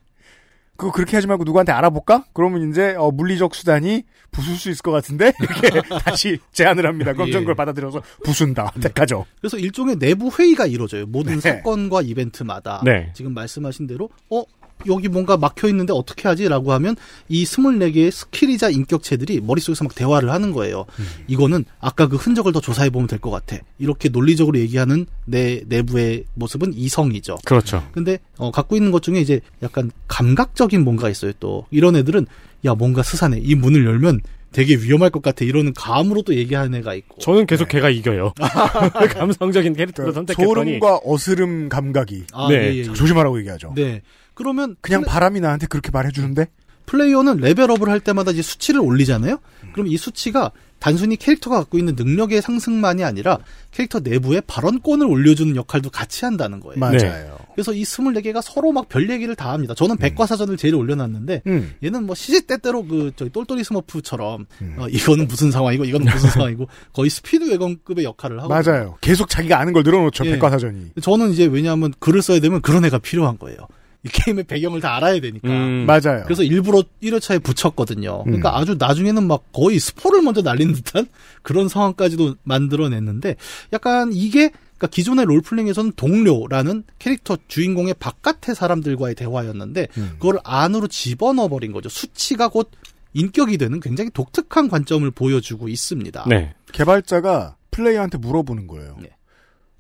그거 0.78 0.92
그렇게 0.92 1.16
하지 1.16 1.28
말고 1.28 1.44
누구한테 1.44 1.72
알아볼까? 1.74 2.26
그러면 2.34 2.70
이제 2.72 2.96
어, 2.98 3.12
물리적 3.12 3.54
수단이 3.54 4.04
부술 4.32 4.56
수 4.56 4.70
있을 4.72 4.82
것 4.82 4.92
같은데 4.92 5.32
이렇게 5.40 5.82
다시 6.04 6.40
제안을 6.54 6.86
합니다. 6.88 7.14
그럼 7.14 7.28
전 7.32 7.42
예. 7.42 7.44
그걸 7.44 7.56
받아들여서 7.56 8.02
부순다. 8.24 8.72
택하죠. 8.82 9.26
그래서 9.40 9.58
일종의 9.58 9.98
내부 10.00 10.30
회의가 10.32 10.66
이루어져요. 10.66 11.06
모든 11.06 11.36
네. 11.36 11.42
사건과 11.42 12.02
이벤트마다. 12.02 12.82
네. 12.84 13.12
지금 13.14 13.34
말씀하신 13.34 13.86
대로 13.88 14.10
어 14.32 14.44
여기 14.88 15.08
뭔가 15.08 15.38
막혀 15.38 15.68
있는데 15.70 15.94
어떻게 15.94 16.28
하지라고 16.28 16.72
하면 16.74 16.96
이 17.30 17.44
24개의 17.44 18.12
스킬이자 18.12 18.70
인격체들이 18.70 19.42
머릿속에서 19.42 19.84
막 19.84 19.94
대화를 19.96 20.30
하는 20.32 20.52
거예요. 20.52 20.86
음. 21.00 21.06
이거는 21.28 21.66
아까 21.80 22.08
그 22.08 22.16
흔적을 22.16 22.52
더 22.52 22.60
조사해 22.62 22.90
보면 22.90 23.08
될 23.08 23.20
것 23.20 23.30
같아. 23.30 23.58
이렇게 23.80 24.10
논리적으로 24.10 24.58
얘기하는 24.60 25.06
내 25.26 25.62
내부의 25.68 26.24
모습은 26.34 26.74
이성이죠. 26.74 27.38
그렇죠. 27.46 27.88
근데 27.92 28.18
어, 28.38 28.52
갖고 28.52 28.76
있는 28.76 28.92
것 28.92 29.04
중에 29.04 29.20
이제 29.20 29.42
약간 29.62 29.92
감각적인 30.08 30.84
뭔가 30.84 31.10
있어요. 31.10 31.32
또 31.40 31.66
이런 31.72 31.96
애들은 31.96 32.26
야 32.66 32.74
뭔가 32.76 33.04
스산해. 33.04 33.40
이 33.44 33.56
문을 33.56 33.86
열면 33.86 34.22
되게 34.52 34.76
위험할 34.76 35.12
것 35.12 35.22
같아. 35.22 35.46
이러는 35.46 35.74
감으로 35.74 36.24
또 36.24 36.36
얘기하는 36.36 36.76
애가 36.80 36.94
있고. 36.96 37.20
저는 37.22 37.46
계속 37.46 37.70
걔가 37.70 37.90
이겨요. 37.90 38.34
감성적인 39.18 39.74
캐릭터를 39.76 40.14
선택했더니 40.14 40.46
소름과 40.54 41.00
어스름 41.06 41.70
감각이. 41.70 42.24
아, 42.34 42.48
네. 42.50 42.56
예, 42.56 42.74
예, 42.74 42.78
예. 42.80 42.84
조심하라고 42.84 43.40
얘기하죠. 43.40 43.74
네. 43.76 44.02
그러면 44.34 44.76
그냥 44.82 45.04
바람이 45.04 45.40
나한테 45.40 45.68
그렇게 45.68 45.92
말해주는데? 45.92 46.48
플레이어는 46.86 47.38
레벨업을 47.38 47.90
할 47.90 48.00
때마다 48.00 48.32
이제 48.32 48.42
수치를 48.42 48.82
올리잖아요. 48.82 49.38
그럼 49.74 49.88
이 49.88 49.96
수치가 49.98 50.52
단순히 50.80 51.16
캐릭터가 51.16 51.58
갖고 51.60 51.78
있는 51.78 51.96
능력의 51.96 52.42
상승만이 52.42 53.04
아니라 53.04 53.38
캐릭터 53.70 54.00
내부의 54.00 54.42
발언권을 54.48 55.06
올려주는 55.06 55.56
역할도 55.56 55.92
같이 55.92 56.26
한다는 56.26 56.60
거예요. 56.60 56.80
맞아요. 56.80 57.38
그래서 57.54 57.72
이 57.72 57.84
24개가 57.84 58.42
서로 58.42 58.72
막 58.72 58.90
별 58.90 59.10
얘기를 59.10 59.36
다 59.36 59.54
합니다. 59.54 59.76
저는 59.76 59.98
백과사전을 59.98 60.58
제일 60.58 60.74
올려놨는데 60.76 61.44
음. 61.48 61.74
얘는 61.84 62.06
뭐 62.08 62.16
시시때때로 62.16 62.84
그 62.86 63.12
저기 63.16 63.30
똘똘이 63.32 63.64
스머프처럼 63.64 64.48
어, 64.78 64.88
이거는 64.90 65.28
무슨 65.28 65.52
상황이고 65.52 65.86
이거는 65.86 66.12
무슨 66.12 66.30
상황이고 66.32 66.68
거의 66.94 67.10
스피드 67.12 67.50
웨건급의 67.52 68.04
역할을 68.04 68.42
하고 68.42 68.50
맞아요. 68.50 68.98
계속 69.02 69.30
자기가 69.30 69.60
아는 69.60 69.72
걸 69.72 69.84
늘어놓죠. 69.84 70.26
예. 70.26 70.32
백과사전이. 70.32 70.94
저는 71.02 71.32
이제 71.32 71.46
왜냐하면 71.46 71.94
글을 72.00 72.22
써야 72.24 72.40
되면 72.40 72.60
그런 72.62 72.84
애가 72.86 72.98
필요한 72.98 73.38
거예요. 73.38 73.60
이 74.04 74.10
게임의 74.10 74.46
배경을 74.46 74.82
다 74.82 74.96
알아야 74.96 75.20
되니까. 75.20 75.48
음. 75.48 75.86
맞아요. 75.86 76.24
그래서 76.24 76.44
일부러 76.44 76.84
1회차에 77.04 77.44
붙였거든요. 77.44 78.24
그러니까 78.24 78.50
음. 78.50 78.56
아주 78.56 78.76
나중에는 78.78 79.28
막 79.28 79.52
거의 79.52 79.80
스포를 79.80 80.22
먼저 80.24 80.42
날리는 80.42 80.74
듯한 80.74 81.08
그런 81.44 81.68
상황까지도 81.68 82.36
만들어냈는데 82.44 83.36
약간 83.74 84.12
이게 84.14 84.52
그러니까 84.78 84.88
기존의 84.88 85.26
롤플레잉에서는 85.26 85.92
동료라는 85.96 86.84
캐릭터 86.98 87.38
주인공의 87.48 87.94
바깥의 88.00 88.56
사람들과의 88.56 89.14
대화였는데 89.14 89.88
음. 89.98 90.16
그걸 90.18 90.40
안으로 90.44 90.88
집어넣어 90.88 91.48
버린 91.48 91.72
거죠. 91.72 91.88
수치가 91.88 92.48
곧 92.48 92.72
인격이 93.14 93.58
되는 93.58 93.80
굉장히 93.80 94.10
독특한 94.10 94.70
관점을 94.70 95.10
보여주고 95.12 95.68
있습니다. 95.68 96.26
네. 96.28 96.56
개발자가 96.72 97.56
플레이어한테 97.70 98.18
물어보는 98.18 98.66
거예요. 98.68 98.98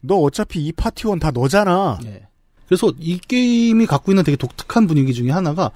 너 0.01 0.15
어차피 0.15 0.65
이 0.65 0.72
파티원 0.72 1.19
다 1.19 1.32
너잖아. 1.32 1.99
네. 2.03 2.28
그래서 2.72 2.89
이 2.99 3.19
게임이 3.19 3.86
갖고 3.86 4.13
있는 4.13 4.24
되게 4.24 4.38
독특한 4.38 4.88
분위기 4.88 5.13
중에 5.13 5.30
하나가 5.30 5.72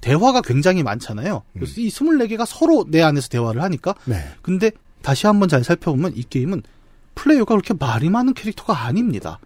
대화가 0.00 0.40
굉장히 0.40 0.82
많잖아요. 0.82 1.42
그래서 1.52 1.78
이 1.78 1.88
24개가 1.88 2.46
서로 2.46 2.86
내 2.88 3.02
안에서 3.02 3.28
대화를 3.28 3.60
하니까. 3.60 3.94
네. 4.06 4.16
근데 4.40 4.70
다시 5.02 5.26
한번 5.26 5.50
잘 5.50 5.62
살펴보면 5.62 6.14
이 6.16 6.22
게임은 6.22 6.62
플레이어가 7.16 7.54
그렇게 7.54 7.74
말이 7.78 8.08
많은 8.08 8.32
캐릭터가 8.32 8.86
아닙니다. 8.86 9.40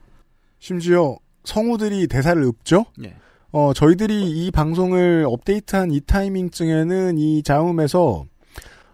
심지어 0.61 1.17
성우들이 1.43 2.07
대사를 2.07 2.41
읊죠. 2.41 2.87
네. 2.97 3.17
어, 3.51 3.73
저희들이 3.75 4.31
이 4.31 4.53
방송을 4.53 5.25
업데이트한 5.27 5.91
이 5.91 5.99
타이밍쯤에는 6.03 7.19
이 7.19 7.43
자음에서 7.43 8.27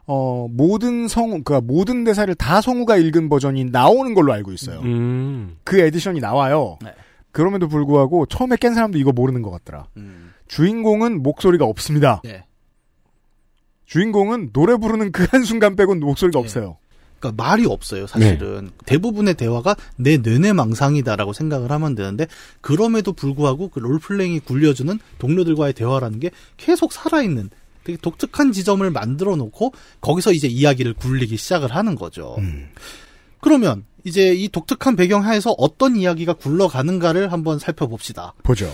어, 0.06 0.46
모든 0.50 1.08
성우, 1.08 1.42
그니까 1.42 1.60
모든 1.60 2.04
대사를 2.04 2.34
다 2.36 2.62
성우가 2.62 2.96
읽은 2.96 3.28
버전이 3.28 3.64
나오는 3.64 4.14
걸로 4.14 4.32
알고 4.32 4.52
있어요. 4.52 4.80
음. 4.80 5.58
그 5.62 5.78
에디션이 5.78 6.20
나와요. 6.20 6.78
네. 6.82 6.94
그럼에도 7.32 7.68
불구하고 7.68 8.26
처음에 8.26 8.56
깬 8.56 8.74
사람도 8.74 8.98
이거 8.98 9.12
모르는 9.12 9.42
것 9.42 9.50
같더라. 9.50 9.86
주인공은 10.48 11.22
목소리가 11.22 11.64
없습니다. 11.64 12.20
네. 12.24 12.44
주인공은 13.86 14.50
노래 14.52 14.76
부르는 14.76 15.12
그 15.12 15.26
한순간 15.30 15.76
빼곤 15.76 16.00
목소리가 16.00 16.38
없어요. 16.38 16.76
그러니까 17.18 17.42
말이 17.42 17.66
없어요, 17.66 18.06
사실은. 18.06 18.70
대부분의 18.86 19.34
대화가 19.34 19.76
내 19.96 20.18
뇌내망상이다라고 20.18 21.32
생각을 21.32 21.72
하면 21.72 21.94
되는데 21.94 22.26
그럼에도 22.60 23.12
불구하고 23.12 23.68
그 23.68 23.78
롤플레잉이 23.80 24.40
굴려주는 24.40 24.98
동료들과의 25.18 25.72
대화라는 25.72 26.20
게 26.20 26.30
계속 26.56 26.92
살아있는 26.92 27.50
되게 27.84 27.98
독특한 27.98 28.52
지점을 28.52 28.88
만들어 28.90 29.36
놓고 29.36 29.72
거기서 30.00 30.32
이제 30.32 30.46
이야기를 30.46 30.94
굴리기 30.94 31.36
시작을 31.36 31.74
하는 31.74 31.94
거죠. 31.94 32.36
그러면 33.40 33.84
이제 34.08 34.34
이 34.34 34.48
독특한 34.48 34.96
배경 34.96 35.24
하에서 35.24 35.54
어떤 35.58 35.96
이야기가 35.96 36.32
굴러가는가를 36.34 37.30
한번 37.30 37.58
살펴봅시다. 37.58 38.32
보죠. 38.42 38.68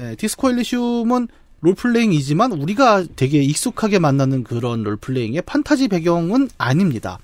예, 0.00 0.16
디스코 0.16 0.50
엘리시움은 0.50 1.28
롤플레잉이지만 1.60 2.52
우리가 2.52 3.04
되게 3.16 3.42
익숙하게 3.42 3.98
만나는 3.98 4.44
그런 4.44 4.82
롤플레잉의 4.82 5.42
판타지 5.42 5.88
배경은 5.88 6.48
아닙니다. 6.56 7.18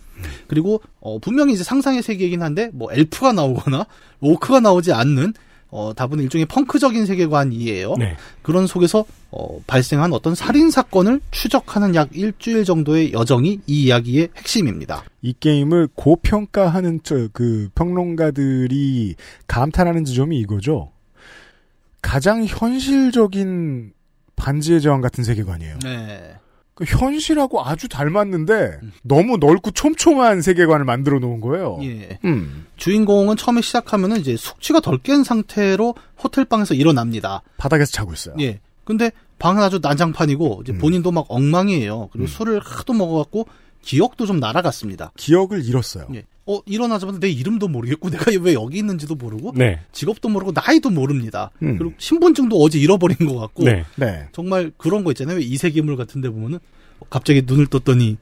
그리고 0.46 0.80
어, 1.00 1.18
분명히 1.18 1.54
이제 1.54 1.64
상상의 1.64 2.02
세계이긴 2.02 2.42
한데 2.42 2.70
뭐 2.72 2.92
엘프가 2.92 3.32
나오거나 3.32 3.86
오크가 4.20 4.60
나오지 4.60 4.92
않는 4.92 5.34
어, 5.77 5.93
다분히 5.93 6.22
일종의 6.22 6.47
펑크적인 6.47 7.05
세계관이에요. 7.05 7.97
네. 7.99 8.16
그런 8.43 8.68
속에서 8.68 9.05
어, 9.33 9.61
발생한 9.66 10.12
어떤 10.12 10.37
살인 10.37 10.70
사건을 10.70 11.20
추적하는 11.33 11.97
약 11.97 12.16
일주일 12.16 12.64
정도의 12.64 13.12
여정이 13.12 13.61
이 13.66 13.83
이야기의 13.83 14.29
핵심입니다. 14.37 15.03
이 15.20 15.35
게임을 15.41 15.89
고평가하는 15.97 17.01
저, 17.03 17.27
그 17.33 17.68
평론가들이 17.75 19.16
감탄하는 19.49 20.05
지점이 20.05 20.39
이거죠. 20.39 20.93
가장 22.01 22.45
현실적인 22.47 23.95
반지의 24.37 24.81
제왕 24.81 25.01
같은 25.01 25.25
세계관이에요. 25.25 25.79
네. 25.83 26.37
그 26.75 26.85
현실하고 26.85 27.64
아주 27.64 27.89
닮았는데 27.89 28.81
너무 29.03 29.37
넓고 29.37 29.70
촘촘한 29.70 30.43
세계관을 30.43 30.85
만들어 30.85 31.20
놓은 31.20 31.41
거예요. 31.41 31.79
예. 31.83 32.18
음. 32.25 32.66
주인공은 32.77 33.37
처음에 33.37 33.61
시작하면은 33.61 34.18
이제 34.18 34.37
숙취가 34.37 34.81
덜 34.81 34.99
깬 34.99 35.22
상태로 35.22 35.95
호텔 36.22 36.45
방에서 36.45 36.75
일어납니다. 36.75 37.43
바닥에서 37.59 37.93
자고 37.93 38.12
있어요. 38.12 38.35
예. 38.41 38.61
근데 38.85 39.12
방은 39.39 39.62
아주 39.62 39.81
난장판이고 39.83 40.62
이제 40.62 40.77
본인도 40.77 41.12
막 41.12 41.27
엉망이에요. 41.29 42.09
그리고 42.12 42.27
술을 42.27 42.61
하도 42.61 42.93
먹어갖고 42.93 43.47
기억도 43.83 44.25
좀 44.27 44.41
날아갔습니다. 44.41 45.12
기억을 45.16 45.64
잃었어요. 45.64 46.09
예. 46.14 46.25
어 46.47 46.61
일어나자마자 46.66 47.18
내 47.18 47.30
이름도 47.30 47.68
모르겠고 47.68 48.11
내가 48.11 48.30
왜 48.42 48.55
여기 48.55 48.78
있는지도 48.78 49.14
모르고 49.14 49.53
네. 49.57 49.80
직업도 49.92 50.28
모르고 50.28 50.53
나이도 50.55 50.90
모릅니다. 50.90 51.51
음. 51.62 51.78
그리고 51.78 51.95
신분증도 51.99 52.57
어제 52.57 52.78
잃어버린 52.78 53.16
것 53.26 53.38
같고 53.38 53.64
네. 53.64 53.84
네. 53.97 54.28
정말 54.32 54.72
그런 54.76 55.05
거 55.05 55.11
있잖아요. 55.12 55.38
이세계물 55.38 55.97
같은데 55.97 56.28
보면은 56.28 56.59
갑자기 57.11 57.42
눈을 57.47 57.66
떴더니 57.68 58.18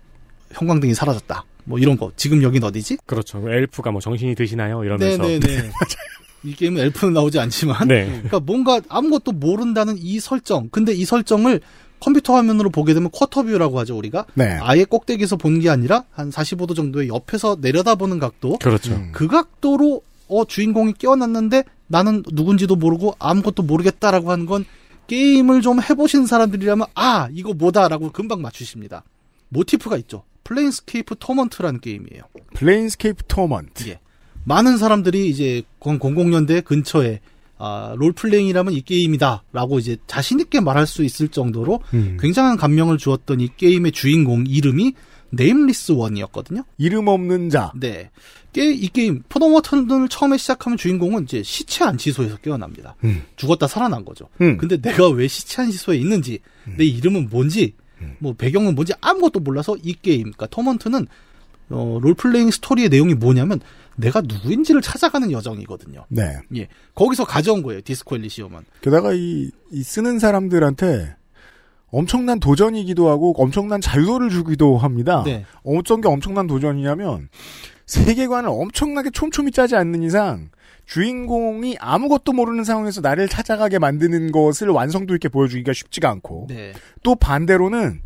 형광등이 0.52 0.94
사라졌다. 0.94 1.44
뭐 1.64 1.78
이런 1.78 1.96
거. 1.96 2.12
지금 2.16 2.42
여긴 2.42 2.64
어디지? 2.64 2.98
그렇죠. 3.06 3.42
엘프가 3.48 3.90
뭐 3.90 4.00
정신이 4.00 4.34
드시나요? 4.34 4.84
이러면서. 4.84 5.22
네네네. 5.22 5.70
이 6.44 6.54
게임은 6.54 6.82
엘프는 6.82 7.14
나오지 7.14 7.38
않지만. 7.38 7.86
네. 7.86 8.06
그러니까 8.06 8.40
뭔가 8.40 8.80
아무것도 8.88 9.32
모른다는 9.32 9.96
이 9.98 10.18
설정. 10.18 10.68
근데 10.70 10.92
이 10.92 11.04
설정을 11.04 11.60
컴퓨터 12.02 12.34
화면으로 12.34 12.70
보게 12.70 12.94
되면 12.94 13.10
quarter 13.12 13.43
view라고 13.43 13.78
하죠 13.80 13.96
우리가 13.96 14.26
네. 14.34 14.58
아예 14.60 14.84
꼭대기에서 14.84 15.36
보는 15.36 15.60
게 15.60 15.70
아니라 15.70 16.04
한 16.10 16.30
45도 16.30 16.74
정도의 16.74 17.08
옆에서 17.08 17.58
내려다보는 17.60 18.18
각도 18.18 18.58
그렇죠. 18.58 19.00
그 19.12 19.28
각도로 19.28 20.02
어 20.28 20.44
주인공이 20.44 20.94
깨어났는데 20.94 21.62
나는 21.86 22.24
누군지도 22.32 22.74
모르고 22.74 23.14
아무것도 23.20 23.62
모르겠다라고 23.62 24.32
하는 24.32 24.46
건 24.46 24.64
게임을 25.06 25.62
좀 25.62 25.80
해보신 25.80 26.26
사람들이라면 26.26 26.86
아 26.94 27.28
이거 27.32 27.54
뭐다라고 27.54 28.10
금방 28.10 28.42
맞추십니다. 28.42 29.04
모티프가 29.50 29.96
있죠. 29.98 30.24
Planescape 30.42 31.16
Torment라는 31.20 31.80
게임이에요. 31.80 32.22
Planescape 32.54 33.22
Torment. 33.28 33.88
예. 33.88 34.00
많은 34.44 34.76
사람들이 34.76 35.28
이제 35.28 35.62
00년대 35.78 36.64
근처에 36.64 37.20
아, 37.64 37.94
롤플레잉이라면 37.96 38.72
이 38.72 38.80
게임이다라고 38.80 39.78
이제 39.78 39.96
자신 40.08 40.40
있게 40.40 40.58
말할 40.58 40.84
수 40.84 41.04
있을 41.04 41.28
정도로 41.28 41.78
음. 41.94 42.16
굉장한 42.20 42.56
감명을 42.56 42.98
주었던 42.98 43.38
이 43.38 43.50
게임의 43.56 43.92
주인공 43.92 44.44
이름이 44.48 44.94
Nameless 45.30 45.92
One이었거든요. 45.92 46.64
이름 46.76 47.06
없는 47.06 47.50
자. 47.50 47.70
네. 47.76 48.10
게, 48.52 48.72
이 48.72 48.88
게임 48.88 49.22
포도머턴을 49.28 50.08
처음에 50.08 50.38
시작하면 50.38 50.76
주인공은 50.76 51.22
이제 51.22 51.44
시체 51.44 51.84
안치소에서 51.84 52.38
깨어납니다. 52.38 52.96
음. 53.04 53.22
죽었다 53.36 53.68
살아난 53.68 54.04
거죠. 54.04 54.28
음. 54.40 54.56
근데 54.56 54.76
내가 54.76 55.08
왜 55.10 55.28
시체 55.28 55.62
안치소에 55.62 55.96
있는지, 55.98 56.40
내 56.76 56.84
이름은 56.84 57.28
뭔지, 57.30 57.74
음. 58.00 58.16
뭐 58.18 58.34
배경은 58.34 58.74
뭔지 58.74 58.92
아무것도 59.00 59.38
몰라서 59.38 59.76
이 59.84 59.94
게임, 59.94 60.32
그러니까 60.32 60.48
Torment는 60.48 61.06
어, 61.70 61.98
롤플레잉 62.02 62.50
스토리의 62.50 62.88
내용이 62.88 63.14
뭐냐면 63.14 63.60
내가 63.96 64.20
누구인지를 64.20 64.82
찾아가는 64.82 65.30
여정이거든요. 65.30 66.06
네. 66.08 66.38
예. 66.56 66.68
거기서 66.94 67.24
가져온 67.24 67.62
거예요. 67.62 67.80
디스코 67.82 68.16
엘리시움은. 68.16 68.60
게다가 68.80 69.12
이, 69.12 69.50
이 69.70 69.82
쓰는 69.82 70.18
사람들한테 70.18 71.16
엄청난 71.90 72.40
도전이기도 72.40 73.08
하고 73.08 73.34
엄청난 73.36 73.80
자유도를 73.80 74.30
주기도 74.30 74.78
합니다. 74.78 75.22
네. 75.24 75.44
어떤 75.62 76.00
게 76.00 76.08
엄청난 76.08 76.46
도전이냐면 76.46 77.28
세계관을 77.86 78.48
엄청나게 78.48 79.10
촘촘히 79.10 79.50
짜지 79.50 79.76
않는 79.76 80.02
이상 80.02 80.48
주인공이 80.86 81.76
아무것도 81.78 82.32
모르는 82.32 82.64
상황에서 82.64 83.00
나를 83.02 83.28
찾아가게 83.28 83.78
만드는 83.78 84.32
것을 84.32 84.68
완성도 84.68 85.14
있게 85.14 85.28
보여주기가 85.28 85.72
쉽지가 85.72 86.10
않고 86.10 86.46
네. 86.48 86.72
또 87.02 87.14
반대로는 87.14 88.00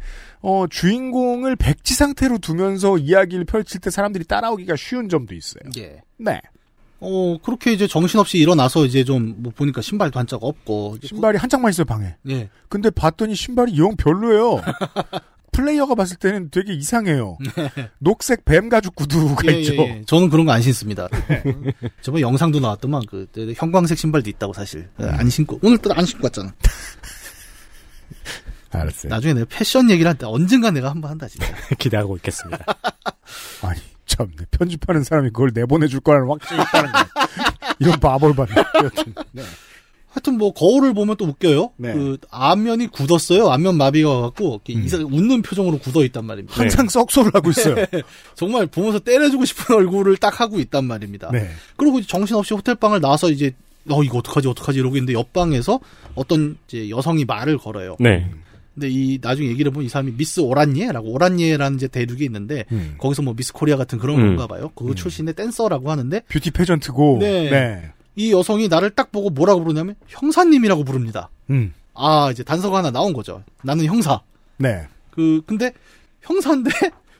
어, 0.48 0.64
주인공을 0.68 1.56
백지 1.56 1.94
상태로 1.94 2.38
두면서 2.38 2.98
이야기를 2.98 3.46
펼칠 3.46 3.80
때 3.80 3.90
사람들이 3.90 4.22
따라오기가 4.26 4.76
쉬운 4.76 5.08
점도 5.08 5.34
있어요. 5.34 5.64
예. 5.76 6.00
네. 6.18 6.40
어, 7.00 7.36
그렇게 7.42 7.72
이제 7.72 7.88
정신없이 7.88 8.38
일어나서 8.38 8.84
이제 8.86 9.02
좀, 9.02 9.34
뭐 9.38 9.52
보니까 9.52 9.82
신발도 9.82 10.20
한짝 10.20 10.44
없고. 10.44 10.98
신발이 11.02 11.36
한 11.38 11.50
짝만 11.50 11.70
있어요, 11.70 11.84
방에. 11.84 12.14
예. 12.30 12.48
근데 12.68 12.90
봤더니 12.90 13.34
신발이 13.34 13.76
영 13.76 13.96
별로예요. 13.96 14.60
플레이어가 15.50 15.96
봤을 15.96 16.16
때는 16.16 16.50
되게 16.50 16.74
이상해요. 16.74 17.38
녹색 17.98 18.44
뱀 18.44 18.68
가죽 18.68 18.94
구두가 18.94 19.42
네. 19.42 19.52
예, 19.54 19.60
있죠. 19.62 19.74
예, 19.74 19.78
예. 19.80 20.02
저는 20.06 20.30
그런 20.30 20.46
거 20.46 20.52
안 20.52 20.62
신습니다. 20.62 21.08
저번 22.02 22.20
영상도 22.20 22.60
나왔더만 22.60 23.02
그 23.08 23.26
형광색 23.56 23.98
신발도 23.98 24.30
있다고 24.30 24.52
사실 24.52 24.88
예, 25.00 25.06
안 25.06 25.28
신고 25.28 25.58
오늘 25.62 25.78
또안 25.78 26.04
신고 26.06 26.26
왔잖아. 26.26 26.52
알았어요. 28.70 29.10
나중에 29.10 29.34
내가 29.34 29.46
패션 29.48 29.90
얘기를 29.90 30.08
할 30.08 30.16
때 30.16 30.26
언젠가 30.26 30.70
내가 30.70 30.90
한번 30.90 31.10
한다 31.10 31.28
진짜. 31.28 31.46
기대하고 31.78 32.16
있겠습니다. 32.16 32.64
아니 33.62 33.80
참 34.06 34.30
편집하는 34.50 35.02
사람이 35.04 35.30
그걸 35.30 35.50
내보내줄 35.54 36.00
거라는 36.00 36.28
확신이 36.28 36.60
있다는 36.62 36.92
거. 36.92 36.98
이런 37.80 38.00
바보를 38.00 38.34
봤네. 38.34 38.52
여튼. 38.84 39.14
네. 39.32 39.42
하여튼 40.08 40.38
뭐 40.38 40.52
거울을 40.54 40.94
보면 40.94 41.16
또 41.18 41.26
웃겨요. 41.26 41.72
네. 41.76 41.92
그 41.92 42.16
안면이 42.30 42.86
굳었어요. 42.86 43.50
안면 43.50 43.76
마비가 43.76 44.08
와갖고 44.08 44.62
이렇게 44.64 44.72
이상 44.82 45.02
웃는 45.02 45.42
표정으로 45.42 45.78
굳어 45.78 46.04
있단 46.04 46.24
말입니다. 46.24 46.58
항상 46.58 46.88
썩소를 46.88 47.32
하고 47.34 47.50
있어요. 47.50 47.84
정말 48.34 48.64
보면서 48.66 48.98
때려주고 48.98 49.44
싶은 49.44 49.76
얼굴을 49.76 50.16
딱 50.16 50.40
하고 50.40 50.58
있단 50.58 50.86
말입니다. 50.86 51.30
네. 51.32 51.50
그리고 51.76 51.98
이제 51.98 52.08
정신없이 52.08 52.54
호텔 52.54 52.76
방을 52.76 53.02
나와서 53.02 53.28
이제 53.28 53.52
어 53.90 54.02
이거 54.02 54.18
어떡하지 54.18 54.48
어떡하지 54.48 54.78
이러고 54.78 54.96
있는데 54.96 55.12
옆방에서 55.12 55.80
어떤 56.14 56.56
이제 56.66 56.88
여성이 56.88 57.26
말을 57.26 57.58
걸어요. 57.58 57.96
네. 58.00 58.30
근데 58.76 58.90
이 58.90 59.18
나중에 59.22 59.48
얘기를 59.48 59.72
보면 59.72 59.86
이 59.86 59.88
사람이 59.88 60.12
미스 60.18 60.40
오란예라고 60.40 61.10
오란예라는 61.10 61.76
이제 61.78 61.88
대륙이 61.88 62.24
있는데 62.26 62.66
음. 62.72 62.94
거기서 62.98 63.22
뭐 63.22 63.34
미스 63.34 63.54
코리아 63.54 63.78
같은 63.78 63.98
그런 63.98 64.20
음. 64.20 64.36
건가 64.36 64.46
봐요. 64.46 64.70
그 64.74 64.94
출신의 64.94 65.32
댄서라고 65.32 65.90
하는데 65.90 66.20
beauty 66.28 66.50
pageant고. 66.50 67.18
네. 67.20 67.50
네. 67.50 67.90
이 68.16 68.32
여성이 68.32 68.68
나를 68.68 68.90
딱 68.90 69.10
보고 69.12 69.30
뭐라고 69.30 69.62
부르냐면 69.64 69.94
형사님이라고 70.08 70.84
부릅니다. 70.84 71.30
음. 71.48 71.72
아 71.94 72.28
이제 72.30 72.42
단서가 72.42 72.78
하나 72.78 72.90
나온 72.90 73.14
거죠. 73.14 73.42
나는 73.62 73.86
형사. 73.86 74.20
네. 74.58 74.86
그 75.10 75.40
근데 75.46 75.72
형사인데 76.20 76.70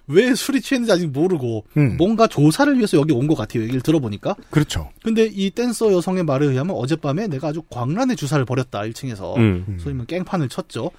왜 0.09 0.35
술이 0.35 0.61
취했는지 0.61 0.93
아직 0.93 1.09
모르고 1.11 1.65
음. 1.77 1.97
뭔가 1.97 2.27
조사를 2.27 2.75
위해서 2.77 2.97
여기 2.97 3.13
온 3.13 3.27
것 3.27 3.35
같아요. 3.35 3.63
얘기를 3.65 3.81
들어보니까. 3.81 4.37
그렇죠. 4.51 4.91
근데 5.03 5.29
이 5.33 5.51
댄서 5.51 5.93
여성의 5.93 6.25
말에 6.25 6.47
의하면 6.47 6.77
어젯밤에 6.77 7.27
내가 7.27 7.49
아주 7.49 7.63
광란의 7.71 8.17
주사를 8.17 8.45
벌였다 8.45 8.81
1층에서 8.83 9.37
음. 9.37 9.79
소위 9.81 9.95
말해 9.95 10.07
깽판을 10.07 10.49
쳤죠. 10.49 10.91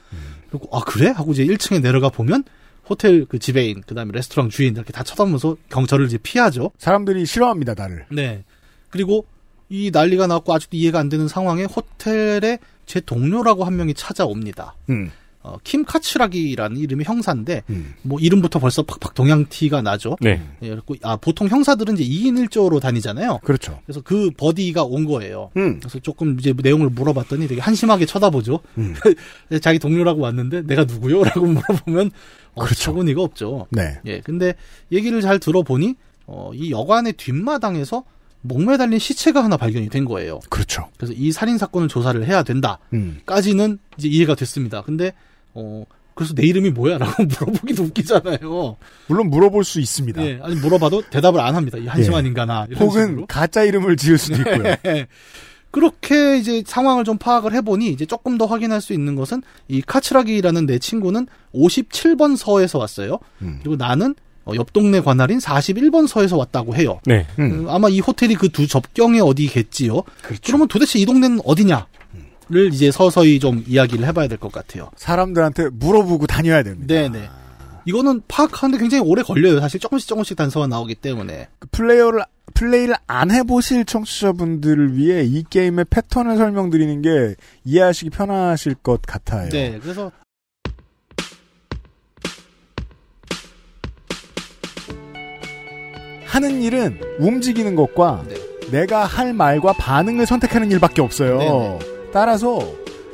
그리고 0.49 0.68
아 0.76 0.82
그래 0.86 1.08
하고 1.10 1.32
이제 1.32 1.45
1층에 1.45 1.82
내려가 1.82 2.10
보면 2.10 2.43
호텔 2.89 3.26
그 3.26 3.39
지배인 3.39 3.82
그다음에 3.82 4.12
레스토랑 4.14 4.49
주인 4.49 4.74
이렇게 4.76 4.91
다 4.93 5.03
쳐다보면서 5.03 5.58
경찰을 5.70 6.05
이제 6.05 6.18
피하죠. 6.18 6.72
사람들이 6.78 7.26
싫어합니다, 7.26 7.74
나를. 7.76 8.05
네. 8.12 8.43
그리고 8.89 9.26
이 9.70 9.91
난리가 9.93 10.28
났고 10.28 10.53
아직도 10.53 10.78
이해가 10.78 10.99
안 10.99 11.10
되는 11.10 11.28
상황에 11.28 11.64
호텔에 11.66 12.60
제 12.86 13.01
동료라고 13.01 13.66
한 13.66 13.76
명이 13.76 13.93
찾아옵니다. 13.93 14.76
음. 14.89 15.12
어, 15.48 15.58
킴 15.64 15.86
카츠라기라는 15.86 16.78
이름의 16.78 17.06
형사인데 17.06 17.64
음. 17.70 17.93
뭐 18.02 18.20
이름부터 18.20 18.60
벌써 18.60 18.84
팍팍 18.84 19.14
동양 19.14 19.45
티가 19.48 19.82
나죠. 19.82 20.18
네. 20.20 20.41
예, 20.62 20.70
그리고 20.70 20.95
아 21.04 21.16
보통 21.16 21.48
형사들은 21.48 21.98
이제 21.98 22.04
2인 22.04 22.48
1조로 22.48 22.82
다니잖아요. 22.82 23.39
그렇죠. 23.43 23.80
그래서 23.86 24.02
그 24.02 24.30
버디가 24.36 24.84
온 24.84 25.06
거예요. 25.06 25.52
음. 25.56 25.80
그래서 25.80 26.00
조금 26.00 26.38
이제 26.39 26.54
내용을 26.56 26.89
물어봤더니 26.89 27.48
되게 27.48 27.62
한심하게 27.62 28.06
쳐다보죠. 28.06 28.60
음. 28.78 28.93
자기 29.62 29.80
동료라고 29.80 30.22
왔는데 30.22 30.64
내가 30.64 30.84
누구요? 30.84 31.24
라고 31.24 31.45
물어보면 31.48 32.12
어, 32.54 32.64
그렇죠. 32.64 32.84
차고니가 32.84 33.22
없죠. 33.22 33.68
네. 33.72 34.00
예, 34.06 34.20
근데 34.20 34.54
얘기를 34.91 35.22
잘 35.22 35.39
들어보니 35.39 35.95
어, 36.26 36.52
이 36.54 36.72
여관의 36.72 37.14
뒷마당에서 37.14 38.04
목매달린 38.41 39.00
시체가 39.00 39.43
하나 39.43 39.58
발견이 39.58 39.89
된 39.89 40.06
거예요. 40.06 40.39
그렇죠. 40.50 40.88
그래서 40.98 41.14
이 41.16 41.32
살인 41.32 41.58
사건을 41.58 41.88
조사를 41.88 42.26
해야 42.26 42.43
된다. 42.43 42.80
음. 42.93 43.20
까지는 43.26 43.80
이제 43.98 44.08
이해가 44.08 44.36
됐습니다. 44.36 44.82
근데 44.82 45.14
어 45.58 45.84
그래서 46.14 46.34
내 46.34 46.45
이름이 46.45 46.70
뭐야 46.72 46.97
라고 46.97 47.24
물어보기도 47.26 47.84
웃기잖아요. 47.84 48.78
물론 49.08 49.30
물어볼 49.30 49.64
수 49.64 49.80
있습니다. 49.80 50.26
예, 50.26 50.39
아니 50.41 50.55
물어봐도 50.55 51.03
대답을 51.10 51.39
안 51.39 51.55
합니다. 51.55 51.78
이 51.78 51.86
한심한 51.88 52.24
예. 52.26 52.28
인간아. 52.30 52.68
혹은 52.80 53.05
식으로. 53.08 53.26
가짜 53.28 53.64
이름을 53.64 53.97
지을 53.97 54.18
수도 54.18 54.38
있고요. 54.38 54.76
네. 54.84 55.08
그렇게 55.72 56.38
이제 56.38 56.64
상황을 56.66 57.03
좀 57.03 57.18
파악을 57.18 57.53
해보니 57.53 57.89
이제 57.89 58.05
조금 58.05 58.38
더 58.38 58.45
확인할 58.45 58.82
수 58.82 58.93
있는 58.93 59.16
것은 59.16 59.43
이 59.68 59.82
카츠라기라는 59.82 60.66
내 60.66 60.80
친구는 60.80 61.28
57번 61.53 62.36
서에서 62.38 62.80
왔어요. 62.80 63.20
음. 63.41 63.60
그리고 63.62 63.76
나는 63.76 64.16
어, 64.45 64.53
옆 64.55 64.72
동네 64.72 65.01
관할인 65.01 65.39
41번 65.39 66.08
서에서 66.08 66.38
왔다고 66.38 66.74
해요. 66.76 66.99
네. 67.05 67.28
음. 67.38 67.66
어, 67.68 67.72
아마 67.76 67.89
이 67.89 67.99
호텔이 67.99 68.36
그 68.36 68.47
두 68.49 68.66
접경에 68.66 69.20
어디겠지요. 69.20 70.01
그렇죠. 70.22 70.41
그러면 70.45 70.68
도대체 70.70 70.97
이 70.99 71.05
동네는 71.05 71.41
어디냐? 71.45 71.86
를 72.50 72.74
이제 72.74 72.91
서서히 72.91 73.39
좀 73.39 73.64
이야기를 73.68 74.06
해봐야 74.08 74.28
될 74.28 74.38
것 74.38 74.52
같아요. 74.52 74.89
사람들한테 74.95 75.70
물어보고 75.74 76.28
다녀야 76.28 76.64
됩니다. 76.64 76.93
네네. 76.93 77.30
이거는 77.86 78.22
파악하는데 78.28 78.80
굉장히 78.80 79.04
오래 79.04 79.22
걸려요. 79.22 79.60
사실 79.60 79.80
조금씩 79.80 80.08
조금씩 80.08 80.38
단서가 80.38 80.68
나오기 80.68 80.95
때문에. 80.95 81.48
그 81.60 81.68
플레이어를 81.72 82.24
플레이를 82.54 82.95
안 83.08 83.32
해보실 83.32 83.86
청취자분들을 83.86 84.95
위해 84.95 85.24
이 85.24 85.43
게임의 85.50 85.86
패턴을 85.89 86.38
설명드리는 86.38 87.02
게 87.02 87.36
이해하시기 87.66 88.10
편하실 88.12 88.76
것 88.76 89.02
같아요. 89.02 89.50
네. 89.50 89.78
그래서 89.82 90.12
하는 96.26 96.62
일은 96.62 97.00
움직이는 97.20 97.76
것과 97.76 98.24
네. 98.28 98.36
내가 98.72 99.06
할 99.06 99.34
말과 99.34 99.74
반응을 99.74 100.26
선택하는 100.26 100.72
일밖에 100.72 101.02
없어요. 101.02 101.38
네네. 101.38 101.97
따라서 102.12 102.60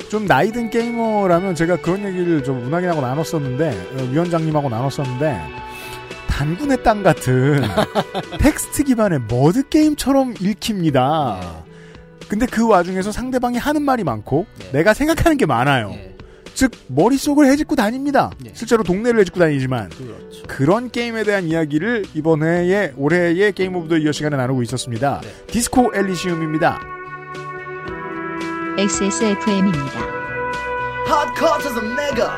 좀 0.08 0.26
나이 0.26 0.52
든 0.52 0.70
게이머라면 0.70 1.54
제가 1.54 1.76
그런 1.78 2.04
얘기를 2.04 2.42
좀 2.44 2.62
문학인하고 2.62 3.00
나눴었는데 3.00 3.88
어, 3.98 4.02
위원장님하고 4.12 4.68
나눴었는데 4.68 5.40
단군의 6.28 6.82
땅 6.82 7.02
같은 7.02 7.62
텍스트 8.38 8.84
기반의 8.84 9.20
머드 9.28 9.68
게임처럼 9.68 10.34
읽힙니다. 10.40 11.64
근데 12.28 12.46
그 12.46 12.66
와중에서 12.66 13.12
상대방이 13.12 13.58
하는 13.58 13.82
말이 13.82 14.02
많고 14.02 14.46
네. 14.58 14.72
내가 14.72 14.94
생각하는 14.94 15.36
게 15.36 15.46
많아요. 15.46 15.92
예, 15.94 16.16
즉 16.54 16.72
머릿속을 16.88 17.46
헤집고 17.46 17.76
다닙니다. 17.76 18.30
네. 18.38 18.50
실제로 18.54 18.82
동네를 18.82 19.20
헤집고 19.20 19.38
다니지만 19.38 19.90
그렇죠. 19.90 20.42
그런 20.48 20.90
게임에 20.90 21.24
대한 21.24 21.44
이야기를 21.44 22.06
이번 22.14 22.42
해의 22.42 22.92
올해의 22.96 23.52
Game 23.52 23.76
of 23.76 23.88
the 23.88 23.96
Year 23.96 24.12
시간에 24.12 24.36
나누고 24.36 24.62
있었습니다. 24.62 25.20
네. 25.22 25.28
Disco 25.48 25.92
Elysium입니다. 25.94 26.93
XSFM입니다. 28.76 30.00
Hot 31.06 31.32
Cortez 31.38 31.78
Omega. 31.78 32.28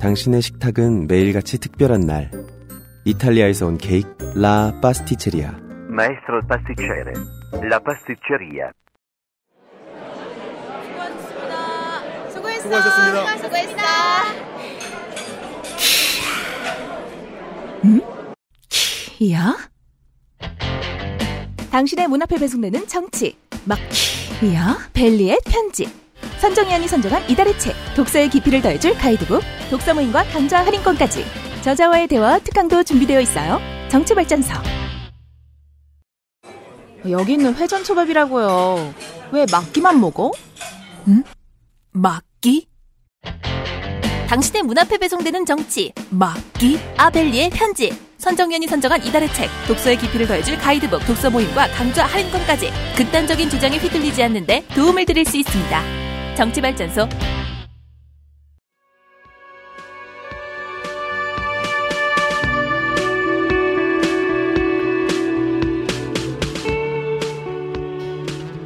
당신의 0.00 0.42
식탁은 0.42 1.06
매일같이 1.06 1.60
특별한 1.60 2.00
날. 2.00 2.32
이탈리아에서 3.04 3.68
온 3.68 3.78
케이크 3.78 4.08
라 4.34 4.72
파스티체리아. 4.82 5.52
Maestro 5.88 6.40
pasticcere. 6.48 7.12
La 7.62 7.78
pasticceria. 7.78 8.72
수고하셨습니다. 12.70 13.36
수고했어. 13.38 13.76
음? 17.84 18.00
키야? 18.68 19.56
당신의 21.70 22.08
문 22.08 22.22
앞에 22.22 22.36
배송되는 22.36 22.86
정치. 22.86 23.36
막키야? 23.64 24.90
벨리의 24.92 25.40
편지. 25.44 25.88
선정위원이 26.40 26.86
선정한 26.88 27.28
이달의 27.28 27.58
책. 27.58 27.74
독서의 27.96 28.30
깊이를 28.30 28.62
더해줄 28.62 28.94
가이드북. 28.94 29.42
독서 29.70 29.94
모임과 29.94 30.24
강좌 30.24 30.64
할인권까지. 30.64 31.24
저자와의 31.62 32.06
대화 32.08 32.38
특강도 32.38 32.82
준비되어 32.82 33.20
있어요. 33.20 33.60
정치 33.90 34.14
발전서. 34.14 34.54
여기 37.08 37.32
있는 37.32 37.54
회전초밥이라고요. 37.54 38.94
왜 39.32 39.46
막기만 39.50 40.00
먹어? 40.00 40.32
응? 41.08 41.24
막 41.92 42.22
기? 42.40 42.66
당신의 44.28 44.62
문 44.62 44.78
앞에 44.78 44.96
배송되는 44.96 45.44
정치. 45.44 45.92
막기? 46.08 46.78
아벨리의 46.96 47.50
편지. 47.50 47.92
선정위원이 48.16 48.66
선정한 48.66 49.04
이달의 49.04 49.32
책. 49.34 49.50
독서의 49.66 49.98
깊이를 49.98 50.26
더해줄 50.26 50.56
가이드북, 50.56 51.04
독서 51.06 51.28
모임과 51.28 51.68
강좌 51.68 52.06
할인권까지. 52.06 52.70
극단적인 52.96 53.50
주장에 53.50 53.76
휘둘리지 53.76 54.22
않는데 54.22 54.64
도움을 54.74 55.04
드릴 55.04 55.24
수 55.24 55.36
있습니다. 55.36 56.34
정치발전소 56.36 57.08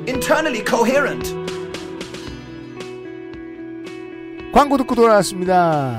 Internally 0.06 0.62
coherent. 0.64 1.43
광고 4.54 4.76
듣고 4.76 4.94
돌아왔습니다. 4.94 5.98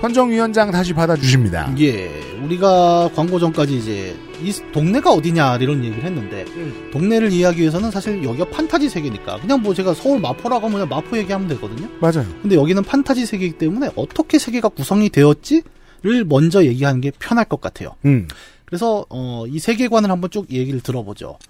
선정위원장 0.00 0.70
다시 0.70 0.94
받아주십니다. 0.94 1.74
예, 1.80 2.08
우리가 2.44 3.10
광고 3.16 3.40
전까지 3.40 3.76
이제 3.76 4.16
이 4.40 4.52
동네가 4.70 5.10
어디냐 5.10 5.56
이런 5.56 5.82
얘기를 5.82 6.04
했는데 6.04 6.44
음. 6.54 6.90
동네를 6.92 7.32
이해하기 7.32 7.60
위해서는 7.60 7.90
사실 7.90 8.22
여기가 8.22 8.48
판타지 8.50 8.88
세계니까 8.88 9.40
그냥 9.40 9.60
뭐 9.60 9.74
제가 9.74 9.92
서울 9.92 10.20
마포라고 10.20 10.66
하면 10.66 10.86
그냥 10.86 10.88
마포 10.88 11.18
얘기하면 11.18 11.48
되거든요. 11.48 11.88
맞아요. 12.00 12.28
근데 12.40 12.54
여기는 12.54 12.80
판타지 12.84 13.26
세계이기 13.26 13.58
때문에 13.58 13.90
어떻게 13.96 14.38
세계가 14.38 14.68
구성이 14.68 15.10
되었지를 15.10 16.26
먼저 16.28 16.64
얘기하는 16.64 17.00
게 17.00 17.10
편할 17.18 17.44
것 17.44 17.60
같아요. 17.60 17.96
음. 18.04 18.28
그래서 18.66 19.04
어, 19.08 19.46
이 19.48 19.58
세계관을 19.58 20.12
한번 20.12 20.30
쭉 20.30 20.48
얘기를 20.52 20.80
들어보죠. 20.80 21.40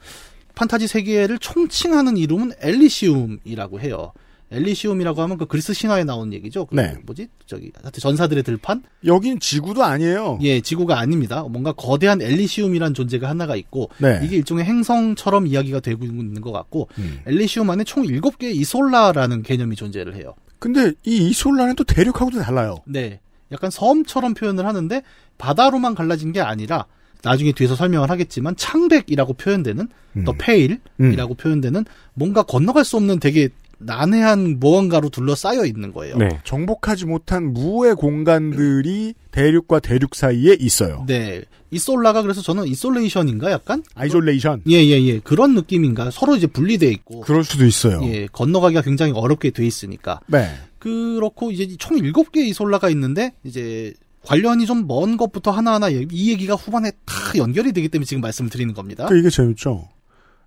판타지 0.55 0.87
세계를 0.87 1.39
총칭하는 1.39 2.17
이름은 2.17 2.53
엘리시움이라고 2.63 3.81
해요. 3.81 4.13
엘리시움이라고 4.51 5.21
하면 5.23 5.37
그 5.37 5.47
그리스 5.47 5.73
신화에 5.73 6.05
나온 6.05 6.33
얘기죠. 6.33 6.67
그 6.67 6.75
네. 6.75 6.95
뭐지? 7.05 7.29
저기 7.47 7.71
하여튼 7.83 8.01
전사들의 8.01 8.43
들판? 8.43 8.83
여긴 9.05 9.39
지구도 9.39 9.85
아니에요. 9.85 10.39
예, 10.43 10.61
지구가 10.61 10.99
아닙니다. 10.99 11.43
뭔가 11.43 11.73
거대한 11.73 12.23
엘리시움이란 12.23 12.95
존재가 12.95 13.29
하나가 13.29 13.57
있고 13.57 13.91
네. 13.99 14.21
이게 14.23 14.37
일종의 14.37 14.65
행성처럼 14.65 15.47
이야기가 15.47 15.81
되고 15.81 16.05
있는 16.05 16.41
것 16.41 16.53
같고 16.53 16.89
음. 16.99 17.21
엘리시움 17.27 17.69
안에 17.69 17.85
총 17.85 18.05
7개의 18.05 18.57
이솔라라는 18.57 19.43
개념이 19.43 19.77
존재를 19.77 20.17
해요. 20.17 20.35
근데 20.59 20.93
이 21.05 21.29
이솔라는 21.29 21.77
또 21.77 21.85
대륙하고도 21.85 22.41
달라요. 22.41 22.79
네. 22.87 23.21
약간 23.53 23.71
섬처럼 23.71 24.35
표현을 24.35 24.67
하는데 24.67 25.03
바다로만 25.39 25.95
갈라진 25.95 26.33
게 26.33 26.41
아니라 26.41 26.87
나중에 27.23 27.53
뒤에서 27.53 27.75
설명을 27.75 28.11
하겠지만 28.11 28.57
창백이라고 28.57 29.35
표현되는 29.35 29.89
음. 30.17 30.25
The 30.25 30.33
Pale이라고 30.33 31.35
표현되는 31.35 31.85
뭔가 32.15 32.43
건너갈 32.43 32.85
수 32.85 32.97
없는 32.97 33.19
되게 33.21 33.49
난해한 33.79 34.59
무언가로 34.59 35.09
둘러싸여 35.09 35.65
있는 35.65 35.93
거예요. 35.93 36.17
네. 36.17 36.41
정복하지 36.45 37.07
못한 37.07 37.53
무의 37.53 37.95
공간들이 37.95 39.15
대륙과 39.31 39.81
대륙 39.81 40.15
사이에 40.15 40.57
있어요. 40.59 41.05
네. 41.07 41.43
이솔라가 41.71 42.23
그래서 42.23 42.41
저는 42.41 42.67
isolation인가 42.67 43.51
약간? 43.51 43.83
isolation. 43.95 44.63
예, 44.71 44.77
예, 44.85 45.03
예. 45.05 45.19
그런 45.21 45.55
느낌인가? 45.55 46.11
서로 46.11 46.35
이제 46.35 46.47
분리돼 46.47 46.89
있고. 46.93 47.21
그럴 47.21 47.45
수도 47.45 47.67
있어요. 47.67 48.01
예, 48.05 48.27
건너가기가 48.27 48.83
굉장히 48.83 49.13
어렵게 49.13 49.51
돼 49.51 49.67
있으니까. 49.67 50.21
네. 50.27 50.49
그렇고 50.79 51.51
이제 51.51 51.69
총 51.79 51.97
7개 51.99 52.39
이솔라가 52.39 52.89
있는데 52.91 53.33
이제 53.45 53.93
관련이 54.25 54.67
좀 54.67 54.87
먼 54.87 55.17
것부터 55.17 55.51
하나하나 55.51 55.89
이 55.89 56.31
얘기가 56.31 56.55
후반에 56.55 56.91
다 57.05 57.15
연결이 57.37 57.73
되기 57.73 57.89
때문에 57.89 58.07
지금 58.07 58.21
말씀을 58.23 58.51
드리는 58.51 58.73
겁니다. 58.75 59.07
그 59.07 59.19
이게 59.19 59.29
재밌죠. 59.31 59.89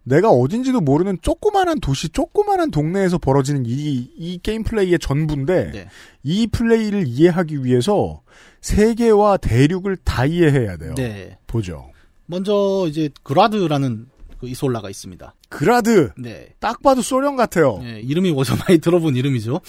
내가 0.04 0.30
어딘지도 0.30 0.82
모르는 0.82 1.20
조그만한 1.22 1.80
도시, 1.80 2.10
조그만한 2.10 2.72
동네에서 2.72 3.18
벌어지는 3.18 3.66
이, 3.66 4.10
이 4.18 4.40
게임 4.42 4.64
플레이의 4.64 5.00
전부인데, 5.00 5.72
네. 5.72 5.88
이 6.24 6.48
플레이를 6.48 7.08
이해하기 7.08 7.64
위해서 7.64 8.22
세계와 8.62 9.38
대륙을 9.38 9.98
다 9.98 10.26
이해해야 10.26 10.78
돼요. 10.78 10.96
네. 10.96 11.38
보죠. 11.48 11.90
먼저 12.26 12.86
이제 12.88 13.10
그라드라는 13.24 14.08
그 14.40 14.48
이솔라가 14.48 14.90
있습니다. 14.90 15.36
그라드. 15.50 16.12
네. 16.18 16.50
딱 16.60 16.82
봐도 16.82 17.02
소련 17.02 17.36
같아요. 17.36 17.80
예, 17.84 18.00
이름이 18.00 18.32
뭐죠? 18.32 18.56
많이 18.68 18.80
들어본 18.80 19.16
이름이죠. 19.16 19.62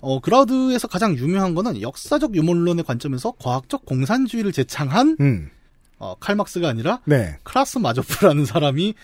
어, 0.00 0.20
그라드에서 0.20 0.88
가장 0.88 1.16
유명한 1.16 1.54
거는 1.54 1.80
역사적 1.80 2.34
유물론의 2.34 2.84
관점에서 2.84 3.32
과학적 3.38 3.86
공산주의를 3.86 4.52
제창한 4.52 5.16
음. 5.20 5.50
어, 5.98 6.16
칼 6.18 6.32
막스가 6.32 6.68
아니라 6.68 7.00
네. 7.04 7.38
크라스 7.44 7.78
마조프라는 7.78 8.44
사람이 8.44 8.88
예, 8.88 8.94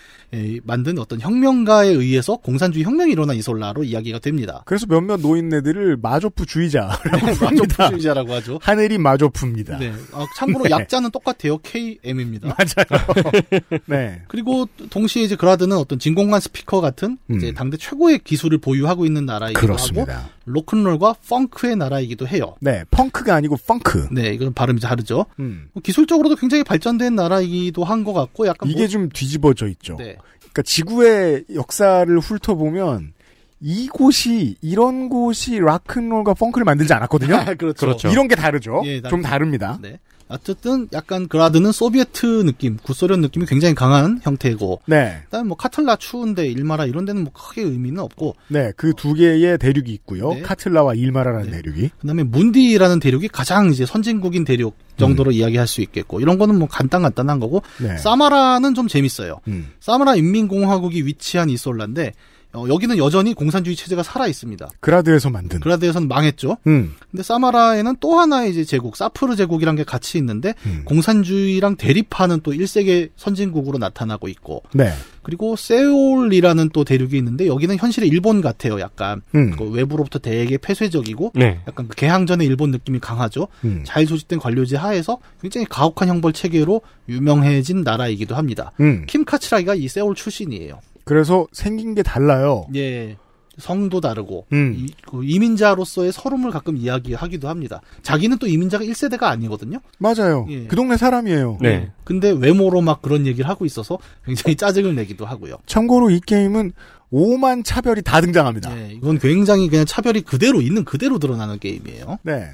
만든 0.63 0.99
어떤 0.99 1.19
혁명가에 1.19 1.89
의해서 1.89 2.35
공산주의 2.37 2.85
혁명이 2.85 3.11
일어난 3.11 3.35
이솔라로 3.35 3.83
이야기가 3.83 4.19
됩니다. 4.19 4.61
그래서 4.65 4.85
몇몇 4.87 5.19
노인네들을 5.19 5.97
마조프주의자라고 6.01 7.01
부릅니다. 7.33 7.45
마조프주의자라고 7.45 8.33
하죠. 8.35 8.59
하늘이 8.61 8.97
마조프입니다. 8.97 9.77
네. 9.79 9.93
어, 10.11 10.25
참고로 10.37 10.65
네. 10.65 10.69
약자는 10.71 11.11
똑같아요. 11.11 11.57
KM입니다. 11.59 12.47
맞아요. 12.57 13.79
네. 13.87 14.21
그리고 14.27 14.67
동시에 14.89 15.23
이제 15.23 15.35
그라드는 15.35 15.75
어떤 15.77 15.99
진공관 15.99 16.39
스피커 16.41 16.81
같은 16.81 17.17
이제 17.31 17.49
음. 17.49 17.53
당대 17.55 17.77
최고의 17.77 18.19
기술을 18.23 18.59
보유하고 18.59 19.05
있는 19.05 19.25
나라이기도 19.25 19.59
그렇습니다. 19.61 20.17
하고 20.17 20.29
로큰롤과 20.45 21.15
펑크의 21.27 21.75
나라이기도 21.75 22.27
해요. 22.27 22.55
네. 22.59 22.83
펑크가 22.91 23.35
아니고 23.35 23.57
펑크. 23.67 24.09
네, 24.11 24.29
이건 24.29 24.53
발음이 24.53 24.79
다르죠. 24.79 25.25
음. 25.39 25.69
기술적으로도 25.83 26.35
굉장히 26.35 26.63
발전된 26.63 27.15
나라이기도 27.15 27.83
한 27.83 27.99
것 27.99 28.13
같고 28.13 28.47
약간 28.47 28.69
이게 28.69 28.79
뭐- 28.79 28.87
좀 28.87 29.09
뒤집어져 29.09 29.67
있죠. 29.67 29.97
네. 29.97 30.15
그러니까 30.51 30.61
지구의 30.63 31.45
역사를 31.53 32.19
훑어보면 32.19 33.13
이곳이 33.61 34.55
이런 34.61 35.09
곳이 35.09 35.59
락큰롤과 35.59 36.33
펑크를 36.33 36.65
만들지 36.65 36.93
않았거든요. 36.93 37.35
아, 37.35 37.53
그렇죠. 37.55 38.09
이런 38.09 38.27
게 38.27 38.35
다르죠. 38.35 38.81
예, 38.85 39.01
좀 39.01 39.21
다릅니다. 39.21 39.77
네. 39.81 39.99
어쨌든 40.29 40.87
약간 40.93 41.27
그라드는 41.27 41.71
소비에트 41.71 42.43
느낌, 42.45 42.77
구소련 42.77 43.19
느낌이 43.21 43.47
굉장히 43.47 43.73
강한 43.73 44.19
형태고. 44.21 44.81
네. 44.85 45.17
일단 45.23 45.47
뭐 45.47 45.57
카틀라 45.57 45.95
추운데 45.95 46.45
일마라 46.45 46.85
이런 46.85 47.03
데는 47.05 47.23
뭐 47.23 47.33
크게 47.33 47.63
의미는 47.63 47.99
없고. 47.99 48.35
네, 48.47 48.71
그두 48.77 49.15
개의 49.15 49.57
대륙이 49.57 49.89
있고요. 49.91 50.35
네. 50.35 50.41
카틀라와 50.41 50.93
일마라라는 50.93 51.49
대륙이. 51.49 51.89
그다음에 51.99 52.21
문디라는 52.23 52.99
대륙이 52.99 53.27
가장 53.27 53.71
이제 53.71 53.87
선진국인 53.87 54.45
대륙 54.45 54.75
정도로 54.97 55.31
이야기할 55.31 55.65
수 55.65 55.81
있겠고 55.81 56.19
이런 56.19 56.37
거는 56.37 56.59
뭐 56.59 56.67
간단 56.67 57.01
간단한 57.01 57.39
거고 57.39 57.63
음. 57.81 57.87
네. 57.87 57.97
사마라는 57.97 58.75
좀 58.75 58.87
재밌어요. 58.87 59.39
음. 59.47 59.71
사마라 59.79 60.15
인민공화국이 60.15 61.07
위치한 61.07 61.49
이솔라인데 61.49 62.13
어, 62.53 62.65
여기는 62.67 62.97
여전히 62.97 63.35
공산주의 63.35 63.75
체제가 63.75 64.01
살아 64.01 64.27
있습니다. 64.27 64.67
그라드에서 64.79 65.29
만든. 65.29 65.59
그라드에서는 65.59 66.07
망했죠. 66.07 66.57
음. 66.65 66.95
근데 67.11 67.21
사마라에는 67.21 67.97
또 67.99 68.19
하나의 68.19 68.49
이제 68.49 68.63
제국, 68.63 68.95
사프르 68.95 69.35
제국이란 69.35 69.75
게 69.75 69.83
같이 69.83 70.17
있는데 70.17 70.55
음. 70.65 70.81
공산주의랑 70.85 71.75
대립하는 71.75 72.39
또 72.41 72.51
1세계 72.51 73.11
선진국으로 73.17 73.77
나타나고 73.77 74.27
있고 74.29 74.63
네. 74.73 74.91
그리고 75.21 75.55
세울이라는 75.55 76.69
또 76.73 76.83
대륙이 76.83 77.15
있는데 77.17 77.45
여기는 77.45 77.77
현실의 77.77 78.09
일본 78.09 78.41
같아요. 78.41 78.79
약간 78.79 79.21
음. 79.35 79.51
그 79.55 79.65
외부로부터 79.65 80.17
되게 80.17 80.57
폐쇄적이고 80.57 81.33
네. 81.35 81.59
약간 81.67 81.87
그 81.87 81.95
개항전의 81.95 82.47
일본 82.47 82.71
느낌이 82.71 82.99
강하죠. 82.99 83.47
음. 83.63 83.83
잘 83.85 84.07
조직된 84.07 84.39
관료제 84.39 84.75
하에서 84.75 85.19
굉장히 85.39 85.67
가혹한 85.69 86.07
형벌 86.07 86.33
체계로 86.33 86.81
유명해진 87.07 87.83
나라이기도 87.83 88.35
합니다. 88.35 88.71
음. 88.79 89.05
킴 89.07 89.23
카츠라기가 89.23 89.75
이 89.75 89.87
세울 89.87 90.15
출신이에요. 90.15 90.79
그래서 91.09 91.47
생긴 91.51 91.95
게 91.95 92.03
달라요. 92.03 92.67
예. 92.75 93.17
성도 93.57 93.99
다르고 93.99 94.45
음. 94.53 94.75
이, 94.77 94.93
그 95.09 95.25
이민자로서의 95.25 96.13
서름을 96.13 96.51
가끔 96.51 96.77
이야기하기도 96.77 97.49
합니다. 97.49 97.81
자기는 98.03 98.37
또 98.37 98.45
이민자가 98.45 98.85
1세대가 98.85 99.23
아니거든요. 99.23 99.79
맞아요. 99.97 100.45
예. 100.51 100.67
그 100.67 100.75
동네 100.75 100.97
사람이에요. 100.97 101.57
네. 101.61 101.91
근데 102.03 102.29
외모로 102.29 102.81
막 102.81 103.01
그런 103.01 103.25
얘기를 103.25 103.49
하고 103.49 103.65
있어서 103.65 103.97
굉장히 104.23 104.55
짜증을 104.55 104.93
내기도 104.93 105.25
하고요. 105.25 105.55
참고로 105.65 106.11
이 106.11 106.21
게임은 106.23 106.73
오만 107.09 107.63
차별이 107.63 108.03
다 108.03 108.21
등장합니다. 108.21 108.79
예, 108.79 108.93
이건 108.93 109.17
굉장히 109.17 109.67
그냥 109.67 109.85
차별이 109.85 110.21
그대로 110.21 110.61
있는 110.61 110.85
그대로 110.85 111.17
드러나는 111.17 111.57
게임이에요. 111.57 112.19
네. 112.21 112.51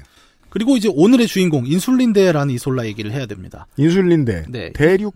그리고 0.48 0.78
이제 0.78 0.90
오늘의 0.90 1.26
주인공 1.26 1.66
인슐린대라는 1.66 2.54
이솔라 2.54 2.86
얘기를 2.86 3.12
해야 3.12 3.26
됩니다. 3.26 3.66
인슐린대. 3.76 4.46
네. 4.48 4.72
대륙 4.72 5.14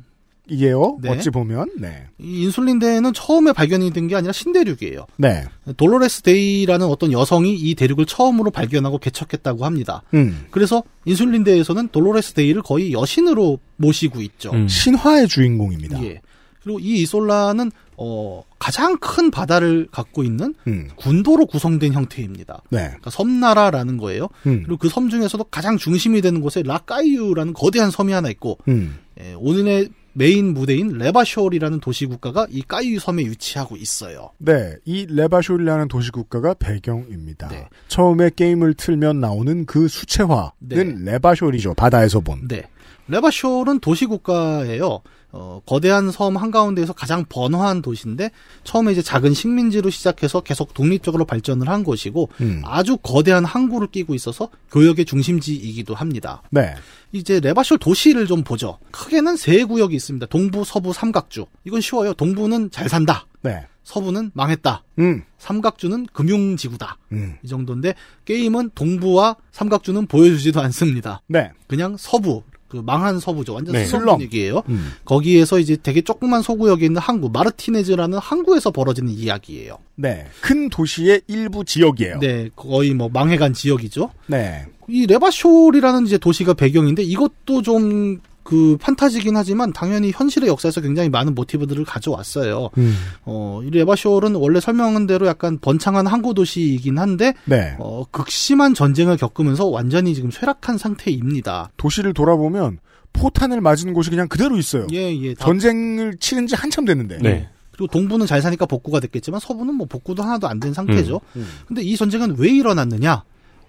이에요. 0.50 0.98
네. 1.00 1.10
어찌 1.10 1.30
보면. 1.30 1.70
네. 1.78 2.06
이 2.18 2.42
인슐린데는 2.42 3.12
처음에 3.12 3.52
발견이 3.52 3.92
된 3.92 4.08
게 4.08 4.16
아니라 4.16 4.32
신대륙이에요. 4.32 5.06
네. 5.16 5.44
돌로레스 5.76 6.22
데이라는 6.22 6.86
어떤 6.86 7.12
여성이 7.12 7.54
이 7.54 7.74
대륙을 7.74 8.06
처음으로 8.06 8.50
발견하고 8.50 8.98
개척했다고 8.98 9.64
합니다. 9.64 10.02
음. 10.14 10.46
그래서 10.50 10.82
인슐린데에서는 11.04 11.88
돌로레스 11.92 12.32
데이를 12.34 12.62
거의 12.62 12.92
여신으로 12.92 13.58
모시고 13.76 14.20
있죠. 14.22 14.50
음. 14.52 14.66
신화의 14.68 15.28
주인공입니다. 15.28 16.02
예. 16.04 16.20
그리고 16.62 16.78
이 16.80 17.00
이솔라는 17.02 17.70
어, 17.96 18.42
가장 18.58 18.96
큰 18.98 19.30
바다를 19.30 19.88
갖고 19.90 20.22
있는 20.24 20.54
음. 20.66 20.88
군도로 20.96 21.46
구성된 21.46 21.92
형태입니다. 21.94 22.62
네. 22.70 22.78
그러니까 22.86 23.10
섬나라라는 23.10 23.96
거예요. 23.96 24.28
음. 24.46 24.62
그리고 24.64 24.76
그 24.76 24.88
섬 24.88 25.08
중에서도 25.08 25.44
가장 25.44 25.76
중심이 25.78 26.20
되는 26.20 26.40
곳에 26.40 26.62
라까이유라는 26.62 27.52
거대한 27.54 27.90
섬이 27.90 28.12
하나 28.12 28.28
있고 28.30 28.58
음. 28.68 28.98
예, 29.20 29.34
오늘의 29.38 29.88
메인 30.12 30.54
무대인 30.54 30.98
레바숄이라는 30.98 31.80
도시 31.80 32.06
국가가 32.06 32.46
이 32.50 32.62
까이유 32.62 32.98
섬에 32.98 33.22
위치하고 33.22 33.76
있어요. 33.76 34.30
네, 34.38 34.74
이 34.84 35.06
레바숄이라는 35.08 35.88
도시국가가 35.88 36.54
배경입니다. 36.54 37.48
네. 37.48 37.68
처음에 37.88 38.30
게임을 38.34 38.74
틀면 38.74 39.20
나오는 39.20 39.66
그 39.66 39.88
수채화는 39.88 40.50
네. 40.60 41.12
레바쇼리죠. 41.12 41.74
바다에서 41.74 42.20
본. 42.20 42.48
네. 42.48 42.68
레바쇼는 43.08 43.80
도시 43.80 44.06
국가예요. 44.06 45.00
어, 45.32 45.60
거대한 45.64 46.10
섬 46.10 46.36
한가운데에서 46.36 46.92
가장 46.92 47.24
번화한 47.28 47.82
도시인데 47.82 48.30
처음에 48.64 48.92
이제 48.92 49.02
작은 49.02 49.32
식민지로 49.32 49.90
시작해서 49.90 50.40
계속 50.40 50.74
독립적으로 50.74 51.24
발전을 51.24 51.68
한 51.68 51.84
곳이고 51.84 52.30
음. 52.40 52.62
아주 52.64 52.96
거대한 52.96 53.44
항구를 53.44 53.88
끼고 53.88 54.14
있어서 54.14 54.48
교역의 54.72 55.04
중심지이기도 55.04 55.94
합니다. 55.94 56.42
네. 56.50 56.74
이제 57.12 57.40
레바쇼 57.40 57.78
도시를 57.78 58.26
좀 58.26 58.42
보죠. 58.42 58.78
크게는 58.90 59.36
세 59.36 59.64
구역이 59.64 59.94
있습니다. 59.94 60.26
동부, 60.26 60.64
서부, 60.64 60.92
삼각주. 60.92 61.46
이건 61.64 61.80
쉬워요. 61.80 62.12
동부는 62.14 62.70
잘 62.70 62.88
산다. 62.88 63.26
네. 63.42 63.66
서부는 63.82 64.30
망했다. 64.34 64.84
음. 65.00 65.22
삼각주는 65.38 66.06
금융지구다. 66.12 66.98
음. 67.12 67.36
이 67.42 67.48
정도인데 67.48 67.94
게임은 68.24 68.70
동부와 68.74 69.36
삼각주는 69.50 70.06
보여주지도 70.06 70.60
않습니다. 70.60 71.22
네. 71.26 71.50
그냥 71.66 71.96
서부, 71.98 72.42
그 72.70 72.76
망한 72.76 73.18
서부죠. 73.18 73.54
완전 73.54 73.72
네. 73.72 73.84
슬럼. 73.84 74.18
분위기예요. 74.18 74.62
음. 74.68 74.92
거기에서 75.04 75.58
이제 75.58 75.76
되게 75.76 76.00
조그만 76.02 76.40
소구역에 76.40 76.86
있는 76.86 77.00
항구 77.00 77.28
마르티네즈라는 77.30 78.18
항구에서 78.18 78.70
벌어지는 78.70 79.10
이야기예요. 79.10 79.78
네. 79.96 80.26
큰 80.40 80.68
도시의 80.70 81.22
일부 81.26 81.64
지역이에요. 81.64 82.20
네, 82.20 82.48
거의 82.54 82.94
뭐 82.94 83.08
망해간 83.12 83.52
지역이죠. 83.52 84.10
네. 84.28 84.66
이 84.88 85.06
레바쇼리라는 85.06 86.06
이제 86.06 86.16
도시가 86.16 86.54
배경인데 86.54 87.02
이것도 87.02 87.62
좀 87.62 88.20
그 88.50 88.76
판타지긴 88.80 89.36
하지만 89.36 89.72
당연히 89.72 90.10
현실의 90.10 90.48
역사에서 90.48 90.80
굉장히 90.80 91.08
많은 91.08 91.36
모티브들을 91.36 91.84
가져왔어요. 91.84 92.70
음. 92.78 92.96
어, 93.24 93.60
이 93.64 93.70
레바쇼는 93.70 94.34
원래 94.34 94.58
설명한 94.58 95.06
대로 95.06 95.28
약간 95.28 95.56
번창한 95.60 96.08
항구 96.08 96.34
도시이긴 96.34 96.98
한데 96.98 97.32
네. 97.44 97.76
어, 97.78 98.04
극심한 98.10 98.74
전쟁을 98.74 99.16
겪으면서 99.18 99.66
완전히 99.66 100.16
지금 100.16 100.32
쇠락한 100.32 100.78
상태입니다. 100.78 101.70
도시를 101.76 102.12
돌아보면 102.12 102.78
포탄을 103.12 103.60
맞은 103.60 103.92
곳이 103.92 104.10
그냥 104.10 104.26
그대로 104.26 104.56
있어요. 104.56 104.88
예, 104.92 105.14
예. 105.22 105.34
다- 105.34 105.44
전쟁을 105.44 106.16
치른 106.18 106.48
지 106.48 106.56
한참 106.56 106.84
됐는데. 106.84 107.18
네. 107.18 107.48
그리고 107.70 107.86
동부는 107.86 108.26
잘 108.26 108.42
사니까 108.42 108.66
복구가 108.66 108.98
됐겠지만 108.98 109.38
서부는 109.40 109.74
뭐 109.74 109.86
복구도 109.86 110.24
하나도 110.24 110.48
안 110.48 110.58
된 110.58 110.72
상태죠. 110.74 111.20
음. 111.36 111.46
근데 111.68 111.82
이 111.82 111.96
전쟁은 111.96 112.34
왜 112.36 112.50
일어났느냐? 112.50 113.22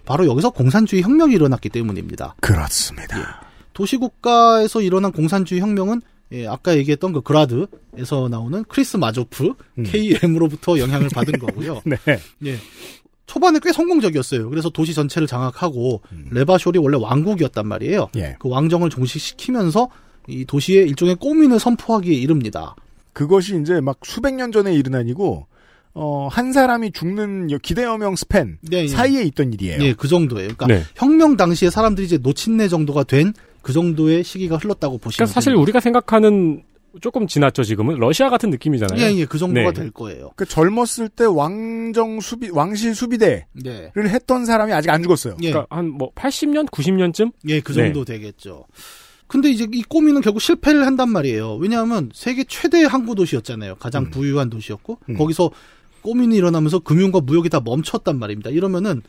바로 0.04 0.26
여기서 0.26 0.50
공산주의 0.50 1.02
혁명이 1.02 1.34
일어났기 1.34 1.68
때문입니다. 1.68 2.34
그렇습니다. 2.40 3.40
도시국가에서 3.72 4.80
일어난 4.82 5.12
공산주의 5.12 5.60
혁명은 5.60 6.02
예, 6.32 6.46
아까 6.46 6.76
얘기했던 6.76 7.12
그 7.12 7.20
그라드에서 7.20 8.28
나오는 8.30 8.64
크라스 8.64 8.96
마조프 8.96 9.52
음. 9.78 9.84
KM으로부터 9.84 10.78
영향을 10.78 11.08
받은 11.10 11.38
거고요. 11.38 11.82
네. 11.86 11.96
예. 12.46 12.56
초반에 13.26 13.60
꽤 13.62 13.72
성공적이었어요. 13.72 14.48
그래서 14.50 14.70
도시 14.70 14.94
전체를 14.94 15.26
장악하고 15.26 16.02
레바숄이 16.30 16.78
원래 16.78 16.96
왕국이었단 16.98 17.66
말이에요. 17.66 18.08
음. 18.14 18.20
예. 18.20 18.36
그 18.38 18.48
왕정을 18.48 18.90
종식시키면서 18.90 19.88
이 20.28 20.44
도시에 20.44 20.82
일종의 20.82 21.16
코뮌을 21.16 21.58
선포하기에 21.58 22.14
이릅니다. 22.14 22.76
그것이 23.12 23.60
이제 23.60 23.80
막 23.80 23.98
수백 24.04 24.34
년 24.34 24.52
전의 24.52 24.74
일은 24.76 24.94
아니고 24.94 25.46
어, 25.94 26.28
한 26.30 26.52
사람이 26.52 26.92
죽는 26.92 27.58
기대여명 27.58 28.16
span 28.16 28.58
네, 28.62 28.84
예. 28.84 28.88
사이에 28.88 29.22
있던 29.24 29.52
일이에요. 29.52 29.82
예, 29.82 29.92
그 29.92 30.08
정도예요. 30.08 30.54
그러니까 30.56 30.66
네. 30.66 30.84
혁명 30.96 31.36
당시에 31.36 31.68
사람들이 31.68 32.06
이제 32.06 32.18
노친네 32.18 32.68
정도가 32.68 33.04
된 33.04 33.34
그 33.62 33.72
정도의 33.72 34.24
시기가 34.24 34.56
흘렀다고 34.56 34.98
보시면 34.98 35.16
그러니까 35.26 35.32
사실 35.34 35.50
됩니다. 35.52 35.62
우리가 35.62 35.80
생각하는 35.80 36.62
조금 37.00 37.26
지났죠 37.26 37.62
지금은 37.64 37.96
러시아 37.98 38.28
같은 38.28 38.50
느낌이잖아요. 38.50 39.00
예, 39.00 39.14
예, 39.16 39.24
그 39.24 39.38
정도가 39.38 39.72
네. 39.72 39.80
될 39.80 39.90
거예요. 39.90 40.30
그 40.36 40.44
젊었을 40.44 41.08
때 41.08 41.24
왕정 41.24 42.20
수비 42.20 42.50
왕실 42.50 42.94
수비대를 42.94 43.44
네. 43.54 43.90
했던 43.96 44.44
사람이 44.44 44.72
아직 44.74 44.90
안 44.90 45.02
죽었어요. 45.02 45.36
예. 45.42 45.50
그러니까 45.50 45.74
한 45.74 45.86
뭐 45.88 46.12
80년, 46.14 46.70
90년쯤? 46.70 47.32
예, 47.48 47.60
그 47.60 47.72
정도 47.72 48.04
되겠죠. 48.04 48.66
근데 49.26 49.48
이제 49.50 49.66
이 49.72 49.82
꼬미는 49.82 50.20
결국 50.20 50.40
실패를 50.40 50.84
한단 50.86 51.08
말이에요. 51.08 51.54
왜냐하면 51.54 52.10
세계 52.12 52.44
최대 52.44 52.84
항구 52.84 53.14
도시였잖아요. 53.14 53.76
가장 53.76 54.10
부유한 54.10 54.50
도시였고 54.50 54.98
음. 55.08 55.16
거기서 55.16 55.50
꼬민이 56.02 56.36
일어나면서 56.36 56.80
금융과 56.80 57.20
무역이 57.20 57.48
다 57.48 57.60
멈췄단 57.64 58.18
말입니다. 58.18 58.50
이러면은 58.50 59.00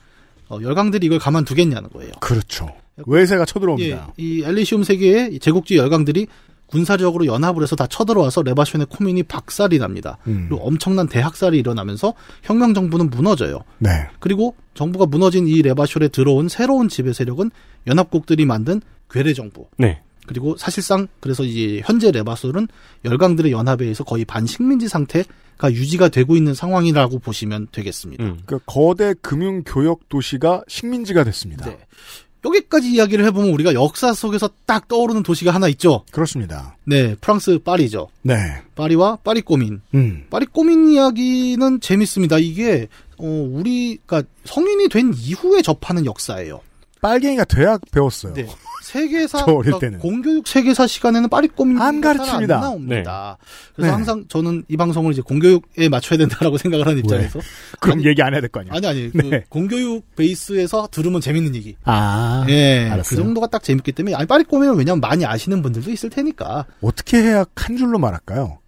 어, 0.47 0.59
열강들이 0.61 1.07
이걸 1.07 1.19
가만두겠냐는 1.19 1.89
거예요. 1.89 2.11
그렇죠. 2.21 2.69
외세가 3.05 3.45
쳐들어옵니다. 3.45 4.13
예, 4.19 4.23
이 4.23 4.43
엘리시움 4.43 4.83
세계의 4.83 5.39
제국주의 5.39 5.79
열강들이 5.79 6.27
군사력으로 6.67 7.27
연합을 7.27 7.61
해서 7.61 7.75
다 7.75 7.85
쳐들어와서 7.87 8.41
레바션의 8.41 8.87
코민이 8.89 9.23
박살이 9.23 9.77
납니다. 9.77 10.17
음. 10.25 10.47
그리고 10.49 10.65
엄청난 10.65 11.07
대학살이 11.07 11.57
일어나면서 11.59 12.15
혁명 12.41 12.73
정부는 12.73 13.11
무너져요. 13.11 13.59
네. 13.77 13.89
그리고 14.19 14.55
정부가 14.73 15.05
무너진 15.05 15.47
이 15.47 15.61
레바쇼에 15.61 16.07
들어온 16.07 16.49
새로운 16.49 16.89
지배 16.89 17.13
세력은 17.13 17.51
연합국들이 17.85 18.45
만든 18.45 18.81
괴뢰 19.09 19.33
정부. 19.33 19.67
네. 19.77 20.01
그리고 20.25 20.55
사실상 20.57 21.07
그래서 21.19 21.43
이제 21.43 21.81
현재 21.83 22.09
레바솔은 22.09 22.67
열강들의 23.05 23.51
연합에 23.51 23.83
의해서 23.83 24.03
거의 24.03 24.25
반식민지 24.25 24.87
상태가 24.87 25.71
유지가 25.71 26.07
되고 26.07 26.35
있는 26.35 26.53
상황이라고 26.53 27.19
보시면 27.19 27.67
되겠습니다. 27.71 28.23
음. 28.23 28.39
그 28.45 28.57
거대 28.65 29.13
금융 29.21 29.63
교역 29.63 30.09
도시가 30.09 30.63
식민지가 30.67 31.23
됐습니다. 31.25 31.65
네. 31.65 31.77
여기까지 32.45 32.91
이야기를 32.91 33.25
해보면 33.25 33.49
우리가 33.51 33.73
역사 33.73 34.13
속에서 34.13 34.49
딱 34.65 34.87
떠오르는 34.87 35.23
도시가 35.23 35.51
하나 35.51 35.67
있죠. 35.69 36.03
그렇습니다. 36.11 36.75
네, 36.83 37.15
프랑스 37.21 37.59
파리죠. 37.59 38.09
네. 38.21 38.35
파리와 38.75 39.17
파리 39.23 39.41
꼬민. 39.41 39.81
음. 39.93 40.25
파리 40.29 40.45
꼬민 40.45 40.89
이야기는 40.89 41.79
재밌습니다. 41.79 42.37
이게 42.39 42.87
어 43.17 43.25
우리가 43.25 44.23
성인이 44.45 44.89
된 44.89 45.13
이후에 45.15 45.61
접하는 45.61 46.05
역사예요. 46.05 46.61
빨갱이가 47.03 47.43
대학 47.45 47.81
배웠어요. 47.91 48.33
네. 48.33 48.47
세계사 48.81 49.43
그러니까 49.45 49.79
때는. 49.79 49.99
공교육 49.99 50.47
세계사 50.47 50.87
시간에는 50.87 51.27
파리 51.29 51.47
꼬민 51.49 51.79
안 51.81 51.99
가르칩니다. 52.01 52.55
안 52.55 52.61
나옵니다. 52.61 53.37
그래서 53.75 53.87
네. 53.89 53.93
항상 53.93 54.25
저는 54.29 54.63
이 54.69 54.77
방송을 54.77 55.11
이제 55.11 55.21
공교육에 55.21 55.89
맞춰야 55.89 56.17
된다라고 56.17 56.57
생각을 56.59 56.85
하는 56.87 56.99
입장에서 56.99 57.39
그럼 57.81 57.97
아니, 57.99 58.07
얘기 58.07 58.21
안 58.21 58.33
해야 58.33 58.39
될 58.41 58.49
거 58.49 58.61
아니야. 58.61 58.73
아니 58.75 58.87
아니 58.87 59.11
네. 59.11 59.41
그 59.41 59.41
공교육 59.49 60.15
베이스에서 60.15 60.87
들으면 60.91 61.19
재밌는 61.21 61.55
얘기. 61.55 61.75
아. 61.83 62.45
예, 62.49 62.85
그 62.87 62.93
알았어요. 62.93 63.19
정도가 63.23 63.47
딱 63.47 63.63
재밌기 63.63 63.91
때문에 63.91 64.15
아니 64.15 64.25
파리 64.25 64.43
꼬민은 64.45 64.75
왜냐면 64.77 65.01
많이 65.01 65.25
아시는 65.25 65.61
분들도 65.61 65.91
있을 65.91 66.09
테니까. 66.09 66.65
어떻게 66.81 67.17
해야 67.21 67.45
한 67.55 67.75
줄로 67.77 67.99
말할까요? 67.99 68.59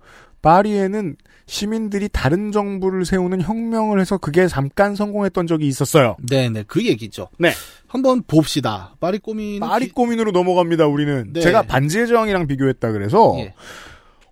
파리에는 0.41 1.15
시민들이 1.48 2.10
다른 2.12 2.52
정부를 2.52 3.06
세우는 3.06 3.41
혁명을 3.41 4.00
해서 4.00 4.18
그게 4.18 4.48
잠깐 4.48 4.96
성공했던 4.96 5.46
적이 5.48 5.68
있었어요. 5.68 6.16
네 6.30 6.50
네 6.50 6.64
그 6.68 6.86
얘기죠. 6.86 7.30
네. 7.38 7.52
한번 7.88 8.24
봅시다. 8.24 8.96
파리 9.00 9.20
꼬민 9.20 9.60
파리 9.60 9.89
꼬민으로 9.89 10.32
넘어갑니다, 10.32 10.88
우리는. 10.88 11.32
네. 11.34 11.41
제가 11.41 11.62
반지의 11.64 12.08
제왕이랑 12.08 12.48
비교했다 12.48 12.91
그래서 12.91 13.36
예. 13.39 13.54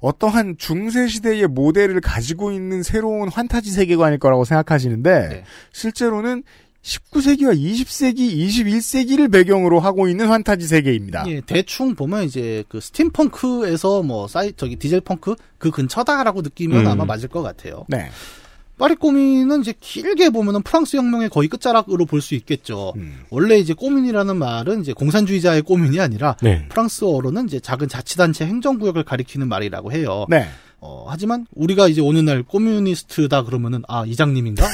어떠한 0.02 0.56
중세 0.58 1.08
시대의 1.08 1.48
모델을 1.48 2.02
가지고 2.02 2.52
있는 2.52 2.84
새로운 2.84 3.30
환타지 3.30 3.72
세계관일 3.72 4.20
거라고 4.20 4.44
생각하시는데 4.44 5.30
네. 5.30 5.44
실제로는 5.72 6.44
19세기와 6.84 7.58
20세기, 7.58 8.38
21세기를 8.38 9.32
배경으로 9.32 9.80
하고 9.80 10.08
있는 10.10 10.28
환타지 10.28 10.68
세계입니다. 10.68 11.24
예, 11.28 11.42
대충 11.42 11.96
보면 11.96 12.24
이제 12.26 12.64
그 12.68 12.82
스팀펑크에서 12.82 14.04
뭐 14.04 14.28
사이 14.28 14.52
저기 14.56 14.76
디젤 14.76 15.02
펑크 15.02 15.36
그 15.58 15.72
근처다라고 15.72 16.42
느끼면 16.42 16.82
음. 16.86 16.88
아마 16.88 17.06
맞을 17.06 17.30
것 17.30 17.42
같아요. 17.42 17.86
네. 17.88 18.10
파리 18.78 18.96
꼬민은 18.96 19.62
이제 19.62 19.74
길게 19.80 20.32
보면은 20.32 20.62
프랑스 20.64 20.98
혁명의 20.98 21.30
거의 21.30 21.48
끝자락으로 21.48 22.06
볼 22.06 22.22
수 22.22 22.36
있겠죠. 22.36 22.94
음. 22.98 23.20
원래 23.30 23.58
이제 23.58 23.74
꼬민이라는 23.74 24.36
말은 24.36 24.82
이제 24.82 24.94
공산주의자의 24.94 25.62
꼬민이 25.62 26.00
아니라 26.02 26.36
네. 26.42 26.66
프랑스어로는 26.70 27.46
이제 27.46 27.60
작은 27.60 27.88
자치단체 27.88 28.46
행정구역을 28.46 29.04
가리키는 29.04 29.48
말이라고 29.48 29.92
해요. 29.94 30.26
네. 30.28 30.50
어, 30.86 31.06
하지만 31.08 31.48
우리가 31.56 31.88
이제 31.88 32.02
어느 32.02 32.20
날 32.20 32.44
꼬뮤니스트다 32.44 33.46
그러면은 33.46 33.84
아 33.88 34.04
이장님인가 34.06 34.64
뭐 34.64 34.72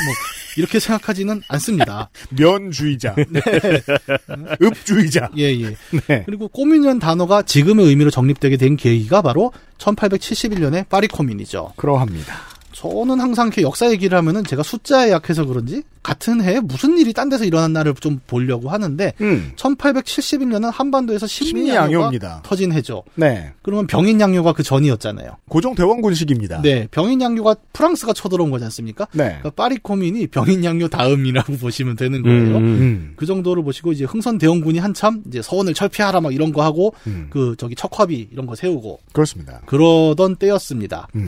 이렇게 0.58 0.80
생각하지는 0.82 1.44
않습니다. 1.48 2.10
면주의자, 2.32 3.14
네. 3.30 3.40
읍주의자. 4.60 5.30
예, 5.38 5.44
예. 5.62 5.76
네. 6.08 6.24
그리고 6.26 6.48
꼬민이라는 6.48 7.00
단어가 7.00 7.44
지금의 7.44 7.86
의미로 7.86 8.10
정립되게 8.10 8.58
된 8.58 8.76
계기가 8.76 9.22
바로 9.22 9.54
1871년의 9.78 10.90
파리 10.90 11.08
코민이죠. 11.08 11.74
그러합니다. 11.76 12.34
저는 12.80 13.20
항상 13.20 13.48
이렇게 13.48 13.62
역사 13.62 13.92
얘기를 13.92 14.18
하면은 14.20 14.46
제가 14.46 14.64
숫자에 14.64 15.12
약해서 15.12 15.44
그런지 15.44 15.84
같은 16.02 16.42
해에 16.42 16.62
무슨 16.62 16.98
일이 16.98 17.12
딴 17.12 17.28
데서 17.28 17.44
일어난 17.44 17.74
날을 17.74 17.94
좀 17.96 18.22
보려고 18.26 18.70
하는데 18.70 19.12
음. 19.20 19.52
1871년은 19.58 20.72
한반도에서 20.72 21.28
심리 21.28 21.68
양요가 21.68 21.88
심리양요입니다. 21.90 22.42
터진 22.46 22.72
해죠. 22.72 23.04
네. 23.16 23.52
그러면 23.64 23.86
병인 23.86 24.22
양요가 24.22 24.54
그 24.54 24.64
전이었잖아요. 24.64 25.36
고종 25.50 25.76
대원군식입니다. 25.76 26.62
네, 26.62 26.88
병인 26.92 27.20
양요가 27.20 27.54
프랑스가 27.74 28.14
쳐들어온 28.14 28.50
거지 28.50 28.64
않습니까? 28.64 29.08
네. 29.12 29.26
그러니까 29.26 29.50
파리 29.50 29.78
코민이 29.80 30.28
병인 30.28 30.64
양요 30.64 30.88
다음이라고 30.88 31.58
보시면 31.60 31.98
되는 31.98 32.24
거예요. 32.24 32.60
음. 32.60 33.14
그 33.18 33.26
정도를 33.26 33.62
보시고 33.62 33.92
이제 33.92 34.06
흥선 34.06 34.38
대원군이 34.38 34.80
한참 34.80 35.22
이제 35.28 35.42
서원을 35.42 35.74
철폐하라 35.74 36.22
막 36.22 36.34
이런 36.34 36.54
거 36.54 36.64
하고 36.64 36.94
음. 37.08 37.28
그 37.30 37.56
저기 37.58 37.76
척화비 37.76 38.30
이런 38.32 38.46
거 38.46 38.56
세우고 38.56 39.02
그렇습니다. 39.12 39.60
그러던 39.66 40.38
때였습니다. 40.38 41.10
음. 41.16 41.28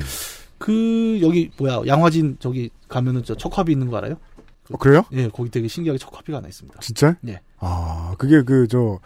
그 0.62 1.20
여기 1.22 1.50
뭐야 1.58 1.82
양화진 1.88 2.38
저기 2.40 2.70
가면은 2.88 3.24
저 3.26 3.36
척화비 3.36 3.72
있는 3.72 3.90
거 3.90 3.98
알아요? 3.98 4.16
어, 4.72 4.78
그래요? 4.78 5.04
예, 5.12 5.28
거기 5.28 5.50
되게 5.50 5.68
신기하게 5.68 5.98
척화비가 5.98 6.38
하나 6.38 6.48
있습니다. 6.48 6.80
진짜? 6.80 7.16
예. 7.28 7.42
아, 7.60 8.14
그게 8.18 8.42
그, 8.44 8.68
저, 8.70 9.00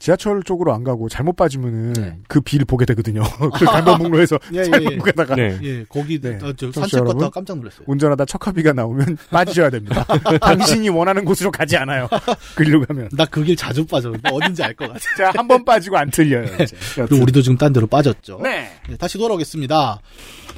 지하철 0.00 0.42
쪽으로 0.44 0.72
안 0.74 0.84
가고 0.84 1.08
잘못 1.08 1.34
빠지면은 1.34 2.22
그 2.28 2.40
비를 2.40 2.64
보게 2.66 2.84
되거든요. 2.84 3.22
그 3.58 3.64
강변북로에서 3.64 4.38
예, 4.54 4.58
예, 4.58 4.64
잘못 4.64 4.92
예. 4.92 4.96
가다가. 4.98 5.36
예, 5.38 5.84
거기 5.88 6.20
네. 6.20 6.38
어, 6.42 6.52
저 6.52 6.70
산책 6.70 6.98
여러분, 6.98 7.14
갔다가 7.16 7.30
깜짝 7.30 7.56
놀랐어요. 7.56 7.82
운전하다 7.86 8.24
척화비가 8.26 8.72
나오면 8.74 9.16
빠지셔야 9.30 9.70
됩니다. 9.70 10.04
당신이 10.40 10.88
원하는 10.90 11.24
곳으로 11.24 11.50
가지 11.50 11.76
않아요. 11.76 12.06
그리로 12.54 12.84
가면. 12.84 13.08
나 13.16 13.24
그 13.26 13.42
길 13.42 13.56
자주 13.56 13.84
빠져. 13.86 14.12
어딘지 14.30 14.62
알 14.62 14.74
것 14.76 14.86
같아. 14.88 15.00
자, 15.16 15.32
한번 15.34 15.64
빠지고 15.64 15.96
안 15.96 16.10
틀려요, 16.10 16.44
이제. 16.62 16.76
그리고 16.94 17.22
우리도 17.22 17.42
지금 17.42 17.56
딴 17.56 17.72
데로 17.72 17.86
빠졌죠. 17.88 18.38
네. 18.42 18.70
네, 18.88 18.96
다시 18.96 19.16
돌아오겠습니다. 19.18 20.00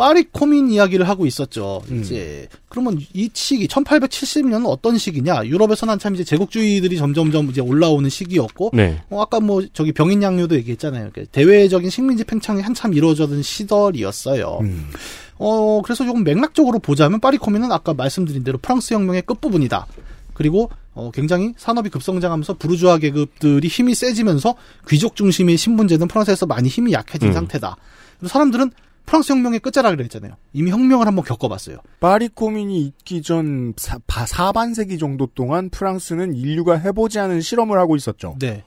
파리 0.00 0.24
코민 0.32 0.70
이야기를 0.70 1.06
하고 1.06 1.26
있었죠. 1.26 1.82
음. 1.90 2.00
이제 2.00 2.48
그러면 2.70 2.98
이 3.12 3.28
시기 3.34 3.68
1870년은 3.68 4.64
어떤 4.66 4.96
시기냐? 4.96 5.44
유럽에서는 5.44 5.92
한참 5.92 6.14
이제 6.14 6.24
제국주의들이 6.24 6.96
점점점 6.96 7.50
이제 7.50 7.60
올라오는 7.60 8.08
시기였고, 8.08 8.70
네. 8.72 9.02
어, 9.10 9.20
아까 9.20 9.40
뭐 9.40 9.62
저기 9.74 9.92
병인 9.92 10.22
양요도 10.22 10.54
얘기했잖아요. 10.54 11.10
그러니까 11.12 11.30
대외적인 11.32 11.90
식민지 11.90 12.24
팽창이 12.24 12.62
한참 12.62 12.94
이루어지던 12.94 13.42
시절이었어요. 13.42 14.60
음. 14.62 14.88
어 15.36 15.82
그래서 15.84 16.06
조금 16.06 16.24
맥락적으로 16.24 16.78
보자면 16.78 17.20
파리 17.20 17.36
코민은 17.36 17.70
아까 17.70 17.92
말씀드린 17.92 18.42
대로 18.42 18.56
프랑스 18.56 18.94
혁명의 18.94 19.20
끝 19.26 19.38
부분이다. 19.42 19.86
그리고 20.32 20.70
어, 20.94 21.10
굉장히 21.12 21.52
산업이 21.58 21.90
급성장하면서 21.90 22.54
부르주아 22.54 22.96
계급들이 22.96 23.68
힘이 23.68 23.94
세지면서 23.94 24.54
귀족 24.88 25.14
중심의 25.14 25.58
신분제는 25.58 26.08
프랑스에서 26.08 26.46
많이 26.46 26.70
힘이 26.70 26.94
약해진 26.94 27.28
음. 27.28 27.32
상태다. 27.34 27.76
사람들은 28.24 28.70
프랑스 29.10 29.32
혁명의 29.32 29.58
끝자락이라 29.58 30.04
했잖아요. 30.04 30.34
이미 30.52 30.70
혁명을 30.70 31.04
한번 31.08 31.24
겪어봤어요. 31.24 31.78
파리 31.98 32.28
코민이 32.28 32.80
있기 32.86 33.22
전 33.22 33.74
사, 33.76 33.98
바- 34.06 34.24
사반세기 34.24 34.98
정도 34.98 35.26
동안 35.26 35.68
프랑스는 35.68 36.36
인류가 36.36 36.76
해보지 36.76 37.18
않은 37.18 37.40
실험을 37.40 37.76
하고 37.76 37.96
있었죠. 37.96 38.36
네. 38.38 38.62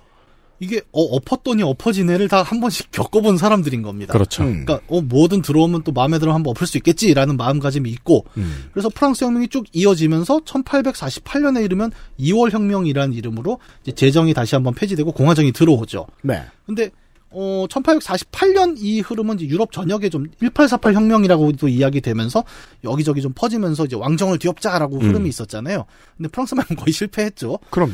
이게 0.60 0.82
어, 0.92 1.02
엎었더니 1.02 1.64
엎어지네를 1.64 2.28
다 2.28 2.44
한 2.44 2.60
번씩 2.60 2.92
겪어본 2.92 3.38
사람들인 3.38 3.82
겁니다. 3.84 4.12
그렇죠. 4.12 4.44
음. 4.44 4.66
그러니까 4.66 4.82
어, 4.94 5.02
뭐든 5.02 5.42
들어오면 5.42 5.84
또 5.84 5.94
마음에 5.94 6.20
들어 6.20 6.34
한번 6.34 6.52
엎을 6.52 6.68
수 6.68 6.78
있겠지라는 6.78 7.38
마음가짐이 7.38 7.90
있고 7.92 8.26
음. 8.38 8.66
그래서 8.74 8.90
프랑스 8.94 9.24
혁명이 9.24 9.48
쭉 9.48 9.66
이어지면서 9.72 10.40
1848년에 10.42 11.64
이르면 11.64 11.92
2월 12.20 12.52
혁명이라는 12.52 13.14
이름으로 13.16 13.60
이제 13.84 13.94
재정이 13.94 14.34
다시 14.34 14.56
한번 14.56 14.74
폐지되고 14.74 15.14
공화정이 15.14 15.54
들어오죠. 15.54 16.06
네. 16.22 16.44
근데 16.66 16.92
어 17.34 17.66
1848년 17.70 18.76
이 18.78 19.02
흐름은 19.02 19.40
이제 19.40 19.48
유럽 19.48 19.72
전역에 19.72 20.10
좀 20.10 20.28
1848 20.40 20.94
혁명이라고도 20.94 21.68
이야기되면서 21.68 22.44
여기저기 22.84 23.22
좀 23.22 23.34
퍼지면서 23.34 23.86
이제 23.86 23.96
왕정을 23.96 24.40
뒤엎자라고 24.40 24.98
음. 24.98 25.02
흐름이 25.02 25.30
있었잖아요. 25.30 25.86
근데 26.18 26.30
프랑스만은 26.30 26.76
거의 26.78 26.94
실패했죠. 26.94 27.60
그럼요. 27.70 27.94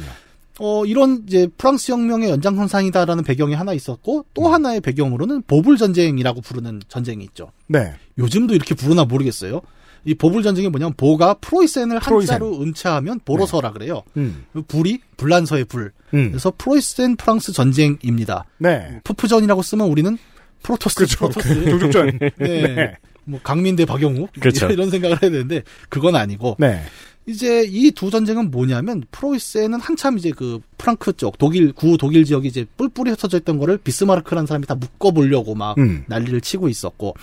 어, 0.60 0.86
이런 0.86 1.24
이제 1.26 1.48
프랑스 1.58 1.92
혁명의 1.92 2.30
연장선상이다라는 2.30 3.24
배경이 3.24 3.54
하나 3.54 3.74
있었고 3.74 4.26
또 4.34 4.48
음. 4.48 4.54
하나의 4.54 4.82
배경으로는 4.82 5.44
보불 5.44 5.78
전쟁이라고 5.78 6.42
부르는 6.42 6.82
전쟁이 6.90 7.24
있죠. 7.24 7.52
네. 7.68 7.94
요즘도 8.18 8.54
이렇게 8.54 8.76
부르나 8.76 9.06
모르겠어요. 9.06 9.62
이 10.06 10.14
보불 10.16 10.44
전쟁이 10.44 10.68
뭐냐면 10.70 10.94
보가 10.96 11.36
프로이센을 11.36 12.00
프로이센. 12.00 12.36
한자로 12.36 12.62
음차하면 12.62 13.22
보로사라 13.26 13.72
그래요. 13.72 14.04
음. 14.18 14.46
불이 14.68 15.02
불란서의 15.18 15.66
불. 15.66 15.92
음. 16.14 16.30
그래서 16.30 16.52
프로이센 16.58 17.16
프랑스 17.16 17.52
전쟁입니다. 17.54 18.46
네. 18.58 19.02
프프전이라고 19.04 19.62
쓰면 19.62 19.88
우리는 19.88 20.18
프로토스 20.64 20.96
그렇죠. 20.96 21.18
프로토스. 21.30 21.70
동족전. 21.70 22.20
네. 22.20 22.32
네. 22.38 22.96
뭐 23.26 23.40
강민 23.44 23.73
대 23.73 23.86
박용욱 23.86 24.32
그렇죠. 24.40 24.68
이런 24.72 24.90
생각을 24.90 25.22
해야 25.22 25.30
되는데 25.30 25.64
그건 25.90 26.16
아니고 26.16 26.56
네. 26.60 26.82
이제 27.30 27.64
이 27.70 27.92
두 27.92 28.10
전쟁은 28.10 28.50
뭐냐면 28.50 29.04
프로이센은 29.12 29.80
한참 29.80 30.18
이제 30.18 30.32
그 30.36 30.60
프랑크 30.80 31.14
쪽 31.14 31.38
독일 31.38 31.74
구 31.74 31.96
독일 31.98 32.26
지역이 32.26 32.48
이제 32.48 32.66
뿔뿔이 32.76 33.12
흩어져 33.12 33.38
있던 33.38 33.60
거를 33.60 33.78
비스마르크라는 33.78 34.48
사람이 34.48 34.66
다 34.66 34.74
묶어 34.74 35.12
보려고 35.12 35.54
막 35.54 35.78
음. 35.78 36.06
난리를 36.08 36.42
치고 36.42 36.70
있었고 36.70 37.14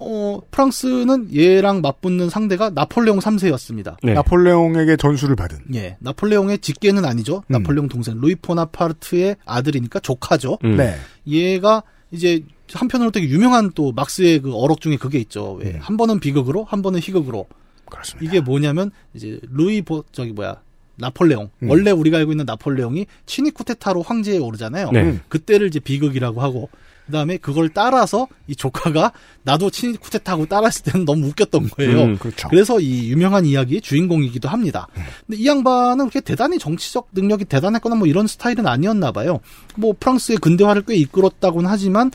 어 0.00 0.40
프랑스는 0.50 1.34
얘랑 1.34 1.80
맞붙는 1.80 2.28
상대가 2.28 2.68
나폴레옹 2.68 3.20
3세였습니다. 3.20 3.96
네. 4.02 4.12
나폴레옹에게 4.12 4.96
전수를 4.96 5.34
받은. 5.34 5.58
예. 5.74 5.96
나폴레옹의 6.00 6.58
직계는 6.58 7.06
아니죠. 7.06 7.42
음. 7.46 7.52
나폴레옹 7.52 7.88
동생 7.88 8.20
루이 8.20 8.34
포나파르트의 8.34 9.36
아들이니까 9.46 10.00
조카죠. 10.00 10.58
음. 10.64 10.76
네. 10.76 10.94
얘가 11.26 11.82
이제 12.10 12.42
한편으로 12.72 13.12
되게 13.12 13.28
유명한 13.28 13.70
또 13.74 13.92
막스의 13.92 14.40
그 14.42 14.54
어록 14.54 14.82
중에 14.82 14.96
그게 14.96 15.18
있죠. 15.20 15.54
왜 15.62 15.70
음. 15.70 15.78
한 15.80 15.96
번은 15.96 16.20
비극으로 16.20 16.64
한 16.64 16.82
번은 16.82 17.00
희극으로. 17.00 17.46
그렇습니다. 17.90 18.30
이게 18.30 18.40
뭐냐면 18.40 18.90
이제 19.14 19.40
루이 19.50 19.82
보 19.82 20.04
저기 20.12 20.32
뭐야 20.32 20.56
나폴레옹 20.96 21.50
음. 21.62 21.70
원래 21.70 21.90
우리가 21.90 22.18
알고 22.18 22.32
있는 22.32 22.44
나폴레옹이 22.44 23.06
친위 23.26 23.50
쿠데타로 23.50 24.02
황제에 24.02 24.38
오르잖아요. 24.38 24.90
네. 24.90 25.20
그때를 25.28 25.68
이제 25.68 25.80
비극이라고 25.80 26.40
하고 26.42 26.68
그다음에 27.06 27.38
그걸 27.38 27.70
따라서 27.70 28.28
이 28.46 28.54
조카가 28.54 29.12
나도 29.42 29.70
친위 29.70 29.96
쿠데타하고 29.96 30.46
따라했을 30.46 30.84
때는 30.84 31.06
너무 31.06 31.28
웃겼던 31.28 31.70
거예요. 31.70 32.02
음, 32.02 32.18
그렇죠. 32.18 32.48
그래서 32.48 32.78
이 32.80 33.10
유명한 33.10 33.46
이야기의 33.46 33.80
주인공이기도 33.80 34.48
합니다. 34.48 34.88
근데 35.26 35.40
이 35.40 35.46
양반은 35.46 36.10
그렇게 36.10 36.20
대단히 36.20 36.58
정치적 36.58 37.08
능력이 37.12 37.46
대단했거나 37.46 37.94
뭐 37.96 38.06
이런 38.06 38.26
스타일은 38.26 38.66
아니었나 38.66 39.12
봐요. 39.12 39.40
뭐 39.76 39.94
프랑스의 39.98 40.38
근대화를 40.38 40.82
꽤 40.86 40.96
이끌었다고는 40.96 41.68
하지만 41.68 42.10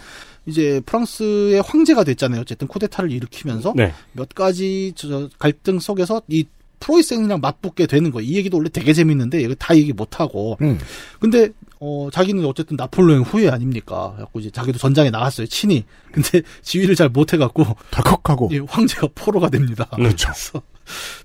이제 0.45 0.81
프랑스의 0.85 1.61
황제가 1.61 2.03
됐잖아요. 2.03 2.41
어쨌든 2.41 2.67
쿠데타를 2.67 3.11
일으키면서 3.11 3.73
네. 3.75 3.93
몇 4.11 4.29
가지 4.29 4.91
저- 4.95 5.07
저 5.07 5.29
갈등 5.39 5.79
속에서 5.79 6.21
이 6.27 6.45
프로이센이랑 6.79 7.39
맞붙게 7.39 7.87
되는 7.87 8.11
거예요. 8.11 8.29
이 8.29 8.35
얘기도 8.35 8.57
원래 8.57 8.67
되게 8.69 8.91
재밌는데 8.91 9.39
이거 9.41 9.55
다 9.55 9.73
얘기 9.75 9.93
못 9.93 10.19
하고. 10.19 10.57
음. 10.61 10.77
근데 11.19 11.49
어 11.79 12.09
자기는 12.11 12.43
어쨌든 12.45 12.75
나폴레옹 12.75 13.21
후예 13.23 13.49
아닙니까? 13.49 14.11
그래갖고 14.15 14.41
이제 14.41 14.49
자기도 14.51 14.77
전장에 14.79 15.09
나갔어요. 15.09 15.47
친히. 15.47 15.85
근데 16.11 16.41
지휘를 16.61 16.95
잘 16.95 17.07
못해갖고 17.07 17.65
덜컥하고. 17.91 18.49
예, 18.51 18.59
황제가 18.67 19.07
포로가 19.15 19.49
됩니다. 19.49 19.85
그렇죠. 19.95 20.29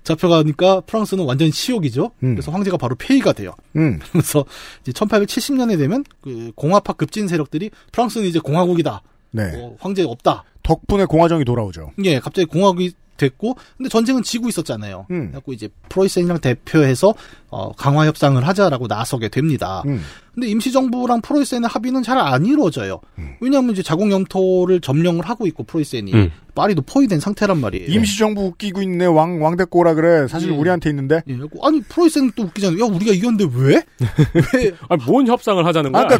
잡혀가니까 0.03 0.81
프랑스는 0.81 1.25
완전 1.25 1.51
치욕이죠. 1.51 2.11
음. 2.23 2.35
그래서 2.35 2.51
황제가 2.51 2.77
바로 2.77 2.95
폐위가 2.95 3.33
돼요. 3.33 3.53
음. 3.75 3.99
그래서 4.11 4.45
이제 4.81 4.91
1870년에 4.91 5.77
되면 5.77 6.03
그 6.21 6.51
공화파 6.55 6.93
급진 6.93 7.27
세력들이 7.27 7.71
프랑스는 7.91 8.27
이제 8.27 8.39
공화국이다. 8.39 9.01
네. 9.31 9.51
어, 9.55 9.75
황제 9.79 10.03
없다. 10.03 10.43
덕분에 10.63 11.05
공화정이 11.05 11.45
돌아오죠. 11.45 11.91
예, 12.03 12.19
갑자기 12.19 12.45
공화국이 12.45 12.93
됐고, 13.17 13.55
근데 13.77 13.89
전쟁은 13.89 14.23
지고 14.23 14.47
있었잖아요. 14.47 15.05
음. 15.11 15.27
그래갖고 15.27 15.53
이제 15.53 15.69
프로이센이랑 15.89 16.39
대표해서 16.39 17.13
어, 17.49 17.73
강화 17.73 18.05
협상을 18.05 18.45
하자라고 18.47 18.87
나서게 18.87 19.27
됩니다. 19.29 19.83
음. 19.85 20.01
근데 20.39 20.47
임시정부랑 20.51 21.19
프로이센의 21.21 21.67
합의는 21.67 22.01
잘 22.03 22.17
안 22.19 22.45
이루어져요. 22.45 22.99
왜냐하면 23.41 23.71
이제 23.71 23.81
자국 23.83 24.09
영토를 24.11 24.79
점령을 24.81 25.27
하고 25.27 25.47
있고 25.47 25.63
프로이센이 25.63 26.13
음. 26.13 26.31
파리도 26.55 26.81
포위된 26.83 27.19
상태란 27.19 27.59
말이에요. 27.59 27.87
임시정부 27.91 28.41
웃기고 28.47 28.81
있네. 28.81 29.05
왕, 29.05 29.41
왕대꼬라 29.41 29.93
그래. 29.95 30.27
사실 30.27 30.51
예. 30.51 30.55
우리한테 30.55 30.89
있는데. 30.89 31.21
예, 31.29 31.37
아니 31.63 31.81
프로이센 31.81 32.31
또 32.35 32.43
웃기잖아요. 32.43 32.81
야 32.83 32.87
우리가 32.89 33.11
이겼는데 33.13 33.45
왜? 33.53 33.83
왜? 34.53 34.71
아니, 34.89 35.03
뭔 35.05 35.27
협상을 35.27 35.65
하자는 35.65 35.91
거야? 35.91 36.03
아까, 36.03 36.19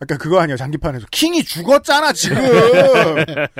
아까 0.00 0.16
그거 0.16 0.38
아니야. 0.40 0.56
장기판에서. 0.56 1.06
킹이 1.10 1.42
죽었잖아, 1.44 2.12
지금. 2.12 2.38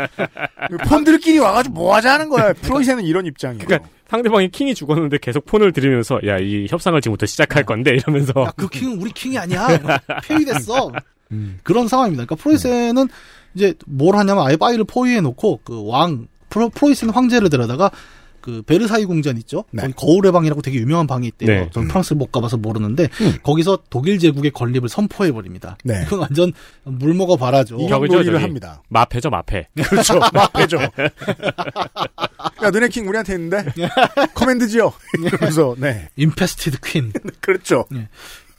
폰들끼리 0.89 1.39
와가지고 1.39 1.75
뭐 1.75 1.95
하자는 1.97 2.29
거야. 2.29 2.53
프로이센은 2.53 3.05
이런 3.05 3.27
입장이에요. 3.27 3.65
그러니까 3.67 3.89
상대방이 4.09 4.49
킹이 4.51 4.75
죽었는데 4.75 5.19
계속 5.21 5.45
폰을 5.47 5.73
들이면서 5.73 6.21
야 6.27 6.39
이 6.39 6.67
협상을 6.71 6.99
지금부터 7.01 7.27
시작할 7.27 7.65
건데 7.65 7.97
이러면서 7.97 8.33
야, 8.43 8.53
그 8.57 8.69
킹은 8.69 9.01
우리 9.01 9.11
킹이 9.11 9.37
아니야. 9.37 9.69
폐위됐어. 10.25 10.93
음. 11.33 11.59
그런 11.63 11.89
상황입니다. 11.89 12.25
그러니까 12.25 12.43
프로이센은 12.43 13.09
이제 13.55 13.75
뭘 13.87 14.17
하냐면 14.17 14.47
아예 14.47 14.57
파이를 14.57 14.85
포위해 14.85 15.21
놓고 15.21 15.61
그 15.65 15.83
왕 15.83 16.29
프로, 16.49 16.69
프로이센 16.71 17.11
황제를 17.11 17.51
데려다가 17.51 17.91
그 18.49 18.63
베르사유 18.63 19.07
궁전 19.07 19.37
있죠. 19.39 19.65
거기 19.77 19.93
거울의 19.93 20.33
방이라고 20.33 20.63
되게 20.63 20.79
유명한 20.79 21.07
방이 21.07 21.27
있대요. 21.27 21.49
네. 21.51 21.71
저는 21.71 21.89
프랑스를 21.89 22.17
못 22.17 22.33
가봐서 22.33 22.57
모르는데 22.57 23.09
거기서 23.43 23.81
독일 23.91 24.19
제국의 24.19 24.53
건립을 24.53 24.89
선포해 24.89 25.33
버립니다. 25.33 25.77
네. 25.85 26.05
이건 26.09 26.21
완전 26.21 26.55
물 26.85 27.13
먹어 27.13 27.37
봐라죠. 27.37 27.77
저기죠, 27.89 28.25
저기. 28.25 28.59
마패죠, 28.89 29.29
마패. 29.29 29.69
그렇죠. 29.85 30.19
마패죠. 30.33 30.79
야, 30.79 32.71
너네 32.73 32.89
킹 32.89 33.07
우리한테 33.07 33.35
있는데? 33.35 33.67
command지요? 34.35 34.95
이러면서, 35.19 35.75
네. 35.77 36.09
infested 36.17 36.79
queen. 36.81 37.13
그렇죠. 37.41 37.85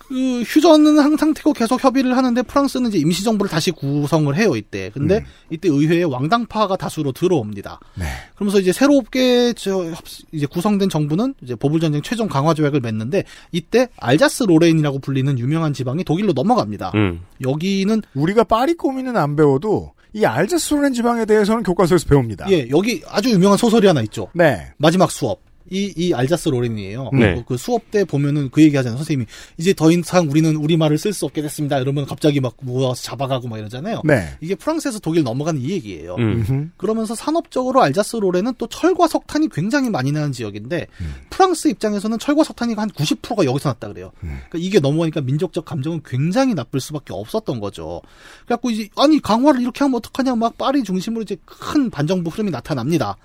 그 0.09 0.41
휴전은 0.41 0.97
항상 0.99 1.33
태고 1.35 1.53
계속 1.53 1.83
협의를 1.83 2.17
하는데 2.17 2.41
프랑스는 2.41 2.89
이제 2.89 2.97
임시 2.97 3.23
정부를 3.23 3.49
다시 3.49 3.69
구성을 3.71 4.35
해요 4.35 4.55
이때. 4.55 4.89
근데 4.91 5.19
음. 5.19 5.23
이때 5.51 5.69
의회에 5.69 6.01
왕당파가 6.03 6.75
다수로 6.77 7.11
들어옵니다. 7.11 7.79
네. 7.95 8.05
그러면서 8.35 8.59
이제 8.59 8.71
새롭게 8.73 9.53
저 9.53 9.85
협- 9.91 10.03
이제 10.31 10.47
구성된 10.47 10.89
정부는 10.89 11.35
이제 11.43 11.53
보불 11.55 11.79
전쟁 11.79 12.01
최종 12.01 12.27
강화 12.27 12.55
조약을 12.55 12.79
맺는데 12.81 13.23
이때 13.51 13.87
알자스 13.97 14.43
로레인이라고 14.43 14.97
불리는 14.99 15.37
유명한 15.37 15.73
지방이 15.73 16.03
독일로 16.03 16.33
넘어갑니다. 16.33 16.91
음. 16.95 17.21
여기는 17.45 18.01
우리가 18.15 18.43
파리 18.45 18.73
꼬뮌은 18.73 19.15
안 19.15 19.35
배워도 19.35 19.93
이 20.13 20.25
알자스 20.25 20.73
로렌 20.73 20.91
지방에 20.91 21.25
대해서는 21.25 21.61
교과서에서 21.61 22.07
배웁니다. 22.09 22.49
예, 22.49 22.67
여기 22.71 23.03
아주 23.07 23.29
유명한 23.29 23.59
소설이 23.59 23.85
하나 23.85 24.01
있죠. 24.01 24.27
네. 24.33 24.69
마지막 24.77 25.11
수업. 25.11 25.39
이, 25.71 25.93
이 25.95 26.13
알자스 26.13 26.49
로렌이에요. 26.49 27.11
네. 27.13 27.43
그 27.47 27.57
수업 27.57 27.91
때 27.91 28.03
보면은 28.03 28.49
그 28.51 28.61
얘기 28.61 28.75
하잖아요. 28.75 28.97
선생님이, 28.97 29.25
이제 29.57 29.73
더 29.73 29.91
이상 29.91 30.29
우리는 30.29 30.55
우리말을 30.55 30.97
쓸 30.97 31.13
수 31.13 31.25
없게 31.25 31.41
됐습니다. 31.41 31.79
이러면 31.79 32.05
갑자기 32.05 32.39
막 32.39 32.55
모아서 32.61 33.01
잡아가고 33.03 33.47
막 33.47 33.57
이러잖아요. 33.57 34.01
네. 34.05 34.29
이게 34.41 34.55
프랑스에서 34.55 34.99
독일 34.99 35.23
넘어가는 35.23 35.61
이 35.61 35.69
얘기예요. 35.71 36.15
음. 36.15 36.71
그러면서 36.77 37.15
산업적으로 37.15 37.81
알자스 37.81 38.17
로렌은 38.17 38.53
또 38.57 38.67
철과 38.67 39.07
석탄이 39.07 39.49
굉장히 39.49 39.89
많이 39.89 40.11
나는 40.11 40.31
지역인데, 40.31 40.87
음. 41.01 41.13
프랑스 41.29 41.67
입장에서는 41.67 42.19
철과 42.19 42.43
석탄이 42.43 42.73
한 42.73 42.89
90%가 42.89 43.45
여기서 43.45 43.69
났다 43.69 43.87
그래요. 43.89 44.11
음. 44.23 44.39
그러니까 44.49 44.57
이게 44.57 44.79
넘어가니까 44.79 45.21
민족적 45.21 45.65
감정은 45.65 46.01
굉장히 46.05 46.53
나쁠 46.53 46.79
수밖에 46.79 47.13
없었던 47.13 47.59
거죠. 47.59 48.01
그래갖고 48.45 48.69
이제, 48.71 48.89
아니, 48.95 49.21
강화를 49.21 49.61
이렇게 49.61 49.83
하면 49.83 49.97
어떡하냐, 49.97 50.35
막 50.35 50.57
파리 50.57 50.83
중심으로 50.83 51.21
이제 51.23 51.37
큰 51.45 51.89
반정부 51.89 52.29
흐름이 52.29 52.51
나타납니다. 52.51 53.17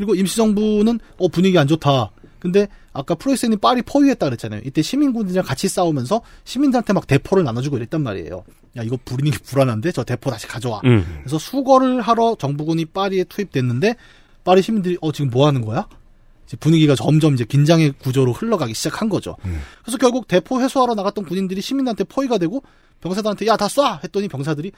그리고 0.00 0.14
임시정부는, 0.14 0.98
어, 1.18 1.28
분위기 1.28 1.58
안 1.58 1.66
좋다. 1.68 2.10
근데 2.38 2.68
아까 2.94 3.14
프로이센이 3.14 3.56
파리 3.56 3.82
포위했다 3.82 4.24
그랬잖아요. 4.24 4.62
이때 4.64 4.80
시민군들이랑 4.80 5.44
같이 5.44 5.68
싸우면서 5.68 6.22
시민들한테 6.44 6.94
막 6.94 7.06
대포를 7.06 7.44
나눠주고 7.44 7.76
이랬단 7.76 8.02
말이에요. 8.02 8.42
야 8.78 8.82
이거 8.82 8.96
분위기 9.04 9.36
불안한데 9.44 9.92
저 9.92 10.02
대포 10.02 10.30
다시 10.30 10.46
가져와. 10.46 10.80
음. 10.86 11.04
그래서 11.20 11.38
수거를 11.38 12.00
하러 12.00 12.34
정부군이 12.38 12.86
파리에 12.86 13.24
투입됐는데 13.24 13.94
파리 14.42 14.62
시민들이 14.62 14.96
어 15.02 15.12
지금 15.12 15.28
뭐 15.28 15.46
하는 15.46 15.62
거야? 15.66 15.86
이제 16.46 16.56
분위기가 16.56 16.94
점점 16.94 17.34
이제 17.34 17.44
긴장의 17.44 17.92
구조로 17.98 18.32
흘러가기 18.32 18.72
시작한 18.72 19.10
거죠. 19.10 19.36
그래서 19.84 19.98
결국 19.98 20.26
대포 20.26 20.62
회수하러 20.62 20.94
나갔던 20.94 21.26
군인들이 21.26 21.60
시민들한테 21.60 22.04
포위가 22.04 22.38
되고 22.38 22.62
병사들한테 23.02 23.46
야 23.48 23.56
다 23.58 23.66
쏴 23.66 24.02
했더니 24.02 24.28
병사들이 24.28 24.72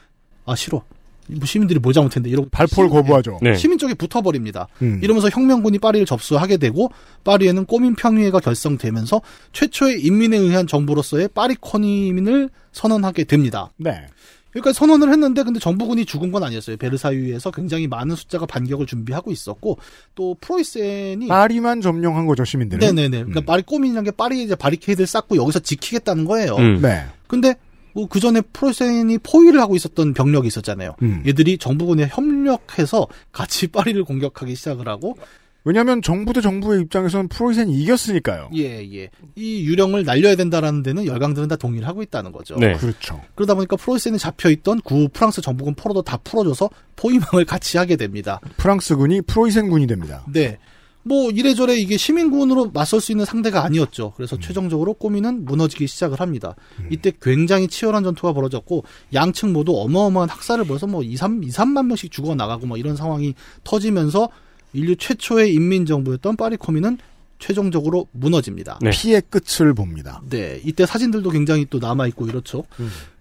아 0.46 0.56
싫어. 0.56 0.82
뭐 1.28 1.46
시민들이 1.46 1.78
뭘 1.78 1.94
잘못했는데 1.94 2.30
이러고 2.30 2.48
발포를 2.50 2.88
시민- 2.90 3.02
거부하죠. 3.02 3.38
네. 3.42 3.56
시민 3.56 3.78
쪽에 3.78 3.94
붙어버립니다. 3.94 4.68
음. 4.82 5.00
이러면서 5.02 5.28
혁명군이 5.30 5.78
파리를 5.78 6.04
접수하게 6.06 6.56
되고 6.58 6.90
파리에는 7.24 7.64
꼬민 7.66 7.94
평의회가 7.94 8.40
결성되면서 8.40 9.20
최초의 9.52 10.02
인민에 10.04 10.36
의한 10.36 10.66
정부로서의 10.66 11.28
파리 11.34 11.54
코민을 11.60 12.50
선언하게 12.72 13.24
됩니다. 13.24 13.70
네. 13.76 14.06
여기까지 14.54 14.78
선언을 14.78 15.10
했는데 15.10 15.42
근데 15.44 15.58
정부군이 15.58 16.04
죽은 16.04 16.30
건 16.30 16.42
아니었어요. 16.44 16.76
베르사유에서 16.76 17.50
굉장히 17.52 17.86
많은 17.86 18.14
숫자가 18.14 18.44
반격을 18.44 18.84
준비하고 18.84 19.30
있었고 19.32 19.78
또 20.14 20.36
프로이센이 20.42 21.26
파리만 21.26 21.80
점령한 21.80 22.26
거죠, 22.26 22.44
시민들은. 22.44 22.80
네네네. 22.94 23.16
그러니까 23.24 23.40
파리 23.40 23.62
꼬민이라는 23.62 24.10
게 24.10 24.14
파리에 24.14 24.42
이제 24.42 24.54
바리케이드를 24.54 25.06
쌓고 25.06 25.36
여기서 25.36 25.60
지키겠다는 25.60 26.26
거예요. 26.26 26.58
네. 26.58 27.04
근데 27.28 27.54
뭐 27.94 28.06
그 28.06 28.20
전에 28.20 28.40
프로이센이 28.52 29.18
포위를 29.18 29.60
하고 29.60 29.74
있었던 29.76 30.12
병력이 30.14 30.46
있었잖아요. 30.48 30.96
음. 31.02 31.22
얘들이 31.26 31.58
정부군에 31.58 32.08
협력해서 32.10 33.06
같이 33.32 33.68
파리를 33.68 34.02
공격하기 34.04 34.54
시작을 34.54 34.88
하고 34.88 35.16
왜냐하면 35.64 36.02
정부 36.02 36.32
대 36.32 36.40
정부의 36.40 36.82
입장에서는 36.82 37.28
프로이센이 37.28 37.72
이겼으니까요. 37.82 38.50
예, 38.56 38.84
예. 38.94 39.08
이 39.36 39.64
유령을 39.64 40.04
날려야 40.04 40.34
된다라는 40.34 40.82
데는 40.82 41.06
열강들은 41.06 41.48
다 41.48 41.56
동의를 41.56 41.86
하고 41.86 42.02
있다는 42.02 42.32
거죠. 42.32 42.56
네. 42.56 42.74
그렇죠. 42.74 43.20
그러다 43.36 43.54
보니까 43.54 43.76
프로이센에 43.76 44.18
잡혀있던 44.18 44.80
구 44.80 45.08
프랑스 45.12 45.40
정부군 45.40 45.74
포로도 45.74 46.02
다 46.02 46.16
풀어줘서 46.16 46.68
포위망을 46.96 47.44
같이 47.46 47.78
하게 47.78 47.96
됩니다. 47.96 48.40
프랑스군이 48.56 49.22
프로이센군이 49.22 49.86
됩니다. 49.86 50.24
네. 50.32 50.58
뭐 51.04 51.30
이래저래 51.30 51.76
이게 51.76 51.96
시민군으로 51.96 52.70
맞설 52.72 53.00
수 53.00 53.12
있는 53.12 53.24
상대가 53.24 53.64
아니었죠. 53.64 54.12
그래서 54.16 54.38
최종적으로 54.38 54.94
꼬미는 54.94 55.44
무너지기 55.44 55.86
시작을 55.86 56.20
합니다. 56.20 56.54
이때 56.90 57.12
굉장히 57.20 57.68
치열한 57.68 58.04
전투가 58.04 58.32
벌어졌고 58.32 58.84
양측 59.12 59.50
모두 59.50 59.72
어마어마한 59.80 60.28
학살을 60.28 60.64
벌여서 60.64 60.86
뭐 60.86 61.02
2, 61.02 61.16
3, 61.16 61.42
2, 61.44 61.48
3만 61.48 61.86
명씩 61.86 62.10
죽어 62.10 62.34
나가고 62.34 62.66
뭐 62.66 62.76
이런 62.76 62.96
상황이 62.96 63.34
터지면서 63.64 64.28
인류 64.72 64.96
최초의 64.96 65.52
인민 65.52 65.84
정부였던 65.86 66.36
파리 66.36 66.56
코미는 66.56 66.98
최종적으로 67.38 68.06
무너집니다. 68.12 68.78
피의 68.92 69.20
끝을 69.28 69.74
봅니다. 69.74 70.22
네, 70.30 70.60
이때 70.64 70.86
사진들도 70.86 71.28
굉장히 71.30 71.66
또 71.68 71.80
남아 71.80 72.06
있고 72.08 72.28
이렇죠. 72.28 72.64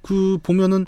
그 0.03 0.37
보면은 0.43 0.85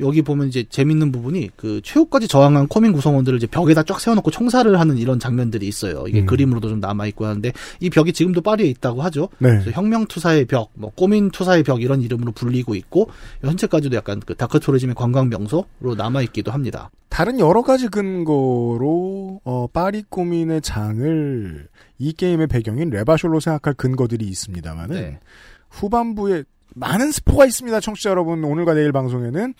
여기 0.00 0.22
보면 0.22 0.48
이제 0.48 0.64
재밌는 0.68 1.12
부분이 1.12 1.50
그 1.56 1.80
최후까지 1.82 2.28
저항한 2.28 2.68
코민 2.68 2.92
구성원들을 2.92 3.36
이제 3.36 3.46
벽에다 3.46 3.82
쫙 3.84 4.00
세워놓고 4.00 4.30
총살을 4.30 4.78
하는 4.80 4.98
이런 4.98 5.18
장면들이 5.18 5.66
있어요. 5.66 6.04
이게 6.08 6.20
음. 6.20 6.26
그림으로도 6.26 6.68
좀 6.68 6.80
남아 6.80 7.06
있고 7.08 7.26
하는데 7.26 7.52
이 7.80 7.90
벽이 7.90 8.12
지금도 8.12 8.40
파리에 8.40 8.66
있다고 8.68 9.02
하죠. 9.02 9.28
네. 9.38 9.62
혁명 9.72 10.06
투사의 10.06 10.46
벽, 10.46 10.70
뭐 10.74 10.90
꼬뮌 10.94 11.30
투사의 11.30 11.62
벽 11.62 11.82
이런 11.82 12.02
이름으로 12.02 12.32
불리고 12.32 12.74
있고 12.74 13.10
현재까지도 13.42 13.96
약간 13.96 14.20
그 14.24 14.34
dark 14.34 14.60
tourism의 14.60 14.94
관광 14.94 15.28
명소로 15.28 15.94
남아 15.96 16.22
있기도 16.22 16.50
합니다. 16.50 16.90
다른 17.08 17.38
여러 17.38 17.60
가지 17.62 17.88
근거로 17.88 19.40
어, 19.44 19.66
파리 19.66 20.02
꼬뮌의 20.08 20.62
장을 20.62 21.68
이 21.98 22.12
게임의 22.14 22.46
배경인 22.46 22.88
레바숄로 22.88 23.38
생각할 23.38 23.74
근거들이 23.74 24.26
있습니다만은 24.26 24.96
네. 24.96 25.20
후반부에 25.68 26.44
많은 26.74 27.12
스포가 27.12 27.46
있습니다. 27.46 27.80
청취자 27.80 28.10
여러분 28.10 28.42
오늘과 28.44 28.74
내일 28.74 28.92
방송에는 28.92 29.54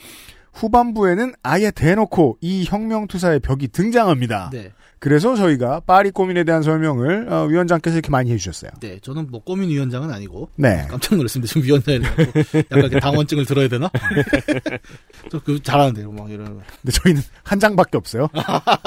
후반부에는 0.52 1.32
아예 1.42 1.70
대놓고 1.70 2.38
이 2.40 2.64
혁명투사의 2.66 3.40
벽이 3.40 3.68
등장합니다. 3.68 4.50
네. 4.52 4.72
그래서 4.98 5.34
저희가 5.34 5.80
파리 5.80 6.12
꼬뮌에 6.12 6.44
대한 6.44 6.62
설명을 6.62 7.26
어, 7.28 7.46
위원장께서 7.46 7.96
이렇게 7.96 8.10
많이 8.10 8.30
해주셨어요. 8.30 8.70
네, 8.78 9.00
저는 9.00 9.32
뭐 9.32 9.42
꼬뮌 9.42 9.68
위원장은 9.68 10.12
아니고 10.12 10.50
네. 10.54 10.86
깜짝 10.88 11.16
놀랐습니다. 11.16 11.48
지금 11.48 11.66
위원장이라고 11.66 12.20
약간 12.20 12.78
이렇게 12.78 13.00
당원증을 13.00 13.44
들어야 13.44 13.66
되나? 13.66 13.90
저그 15.32 15.60
잘하는데요, 15.64 16.12
막 16.12 16.30
이런. 16.30 16.60
근데 16.82 16.92
저희는 16.92 17.20
한 17.42 17.58
장밖에 17.58 17.96
없어요. 17.96 18.28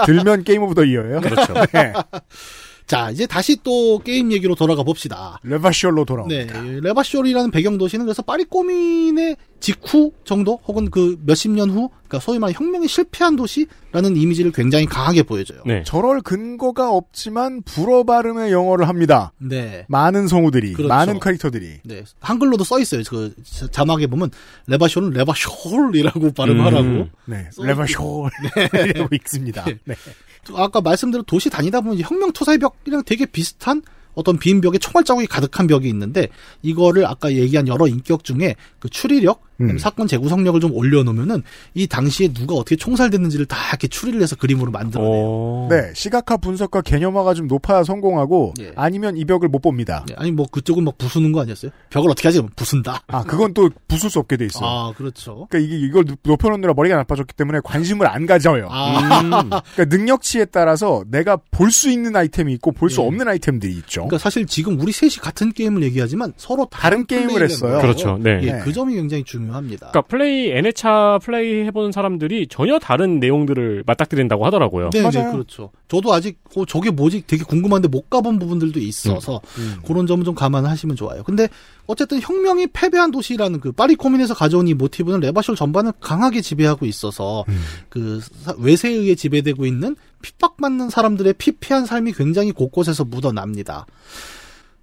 들면 0.05 0.45
Game 0.45 0.63
of 0.63 0.73
the 0.73 0.85
Year예요. 0.85 1.19
그렇죠. 1.19 1.53
네. 1.73 1.91
자, 2.87 3.09
이제 3.09 3.25
다시 3.25 3.57
또 3.63 3.99
게임 3.99 4.31
얘기로 4.31 4.53
돌아가 4.53 4.83
봅시다. 4.83 5.39
레바숄로 5.43 6.05
돌아옵니다. 6.05 6.61
네, 6.61 6.79
레바숄이라는 6.81 7.49
배경 7.49 7.77
도시는 7.77 8.05
그래서 8.05 8.21
파리 8.21 8.43
꼬뮌의 8.43 9.37
직후 9.59 10.11
정도 10.23 10.59
혹은 10.67 10.91
그 10.91 11.17
몇십 11.25 11.49
년 11.51 11.71
후, 11.71 11.89
그러니까 11.89 12.19
소위 12.19 12.37
말해 12.37 12.53
혁명이 12.55 12.87
실패한 12.87 13.35
도시라는 13.35 14.15
이미지를 14.15 14.51
굉장히 14.51 14.85
강하게 14.85 15.23
보여줘요. 15.23 15.61
저럴 15.83 16.21
근거가 16.21 16.91
없지만 16.91 17.63
불어 17.63 18.03
발음의 18.03 18.51
영어를 18.51 18.87
합니다. 18.87 19.31
네. 19.39 19.85
많은 19.89 20.27
성우들이, 20.27 20.73
그렇죠. 20.73 20.87
많은 20.87 21.19
캐릭터들이. 21.19 21.79
네. 21.83 22.03
한글로도 22.19 22.63
써 22.63 22.79
있어요. 22.79 23.01
그 23.09 23.33
자막에 23.71 24.05
보면 24.05 24.29
레바쇼는 24.67 25.09
레바쇼이라고 25.11 26.33
발음하라고. 26.33 26.83
음. 26.83 27.09
네. 27.25 27.47
써 27.51 27.63
레바쇼. 27.63 28.29
네. 28.55 28.69
이라고 28.93 29.15
읽습니다. 29.15 29.65
네. 29.85 29.95
아까 30.53 30.81
말씀드린 30.81 31.23
도시 31.25 31.49
다니다 31.49 31.81
보면 31.81 31.95
이제 31.95 32.03
혁명 32.03 32.31
투사의 32.31 32.59
벽이랑 32.59 33.03
되게 33.05 33.25
비슷한 33.25 33.81
어떤 34.13 34.37
빈 34.39 34.61
벽에 34.61 34.77
총알 34.77 35.03
자국이 35.03 35.27
가득한 35.27 35.67
벽이 35.67 35.87
있는데 35.89 36.29
이거를 36.61 37.05
아까 37.05 37.33
얘기한 37.33 37.67
여러 37.67 37.87
인격 37.87 38.23
중에 38.23 38.55
그 38.79 38.89
추리력, 38.89 39.41
음. 39.61 39.77
사건 39.77 40.07
재구성력을 40.07 40.59
좀 40.59 40.71
올려놓으면은 40.73 41.43
이 41.73 41.87
당시에 41.87 42.29
누가 42.33 42.55
어떻게 42.55 42.75
총살됐는지를 42.75 43.45
다 43.45 43.55
이렇게 43.69 43.87
추리를 43.87 44.21
해서 44.21 44.35
그림으로 44.35 44.71
만들어내요. 44.71 45.67
네. 45.69 45.91
시각화 45.95 46.37
분석과 46.37 46.81
개념화가 46.81 47.33
좀 47.33 47.47
높아야 47.47 47.83
성공하고, 47.83 48.53
아니면 48.75 49.17
이 49.17 49.25
벽을 49.25 49.47
못 49.49 49.59
봅니다. 49.59 50.05
네, 50.07 50.15
아니 50.17 50.31
뭐 50.31 50.45
그쪽은 50.51 50.83
막 50.83 50.97
부수는 50.97 51.31
거 51.31 51.41
아니었어요? 51.41 51.71
벽을 51.89 52.09
어떻게 52.09 52.27
하지? 52.27 52.41
부순다. 52.55 53.01
아, 53.07 53.23
그건 53.23 53.53
또 53.53 53.69
부술 53.87 54.09
수 54.09 54.19
없게 54.19 54.37
돼 54.37 54.45
있어요. 54.45 54.65
아, 54.67 54.93
그렇죠. 54.95 55.47
그러니까 55.49 55.59
이게 55.59 55.85
이걸 55.85 56.05
높- 56.05 56.19
높여놓느라 56.23 56.73
머리가 56.73 56.95
나빠졌기 56.97 57.33
때문에 57.35 57.59
관심을 57.63 58.07
안 58.07 58.25
가져요. 58.25 58.67
아. 58.69 59.21
음. 59.21 59.29
그러니까 59.31 59.85
능력치에 59.95 60.45
따라서 60.45 61.03
내가 61.09 61.37
볼 61.51 61.71
수 61.75 61.89
있는 61.89 62.15
아이템이 62.15 62.53
있고 62.53 62.71
볼수 62.71 63.01
예. 63.01 63.05
없는 63.05 63.27
아이템들이 63.27 63.73
있죠. 63.73 64.01
그러니까 64.01 64.17
사실 64.17 64.45
지금 64.45 64.79
우리 64.79 64.91
셋이 64.93 65.15
같은 65.21 65.51
게임을 65.51 65.83
얘기하지만 65.83 66.31
서로 66.37 66.65
다른 66.71 67.05
게임을 67.05 67.27
플레이를 67.27 67.49
했어요. 67.49 67.81
그렇죠. 67.81 68.17
네. 68.21 68.39
예, 68.43 68.51
네. 68.53 68.59
그 68.63 68.71
점이 68.71 68.95
굉장히 68.95 69.23
중요해요. 69.25 69.44
중요합니다. 69.45 69.91
그러니까 69.91 70.01
플레이 70.01 70.49
N회차 70.51 71.19
플레이 71.23 71.63
해보는 71.65 71.91
사람들이 71.91 72.47
전혀 72.47 72.79
다른 72.79 73.19
내용들을 73.19 73.83
맞닥뜨린다고 73.85 74.45
하더라고요. 74.45 74.89
네, 74.91 75.01
네, 75.09 75.31
그렇죠. 75.31 75.71
저도 75.87 76.13
아직 76.13 76.39
어, 76.55 76.65
저게 76.65 76.89
뭐지 76.91 77.23
되게 77.27 77.43
궁금한데 77.43 77.87
못 77.87 78.09
가본 78.09 78.39
부분들도 78.39 78.79
있어서 78.79 79.41
음. 79.57 79.75
그런 79.85 80.07
점은 80.07 80.25
좀 80.25 80.35
감안하시면 80.35 80.95
좋아요. 80.95 81.23
근데 81.23 81.47
어쨌든 81.87 82.19
혁명이 82.19 82.67
패배한 82.67 83.11
도시라는 83.11 83.59
그 83.59 83.71
파리 83.71 83.95
코민에서 83.95 84.33
가져온 84.33 84.67
이 84.67 84.73
모티브는 84.73 85.19
레바쇼 85.19 85.55
전반을 85.55 85.93
강하게 85.99 86.41
지배하고 86.41 86.85
있어서 86.87 87.45
음. 87.47 87.59
그 87.89 88.19
사- 88.41 88.55
외세에 88.57 88.91
의해 88.93 89.15
지배되고 89.15 89.65
있는 89.65 89.95
핍박받는 90.23 90.89
사람들의 90.89 91.33
피폐한 91.33 91.85
삶이 91.85 92.13
굉장히 92.13 92.51
곳곳에서 92.51 93.05
묻어납니다. 93.05 93.85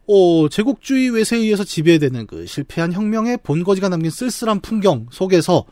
어, 0.07 0.49
제국주의 0.49 1.11
외세에 1.11 1.39
의해서 1.39 1.65
지배되는 1.65 2.27
그 2.27 2.47
실패한 2.47 2.93
혁명의 2.93 3.39
본거지가 3.43 3.89
남긴 3.89 4.11
쓸쓸한 4.11 4.61
풍경 4.61 5.07
속에서 5.11 5.65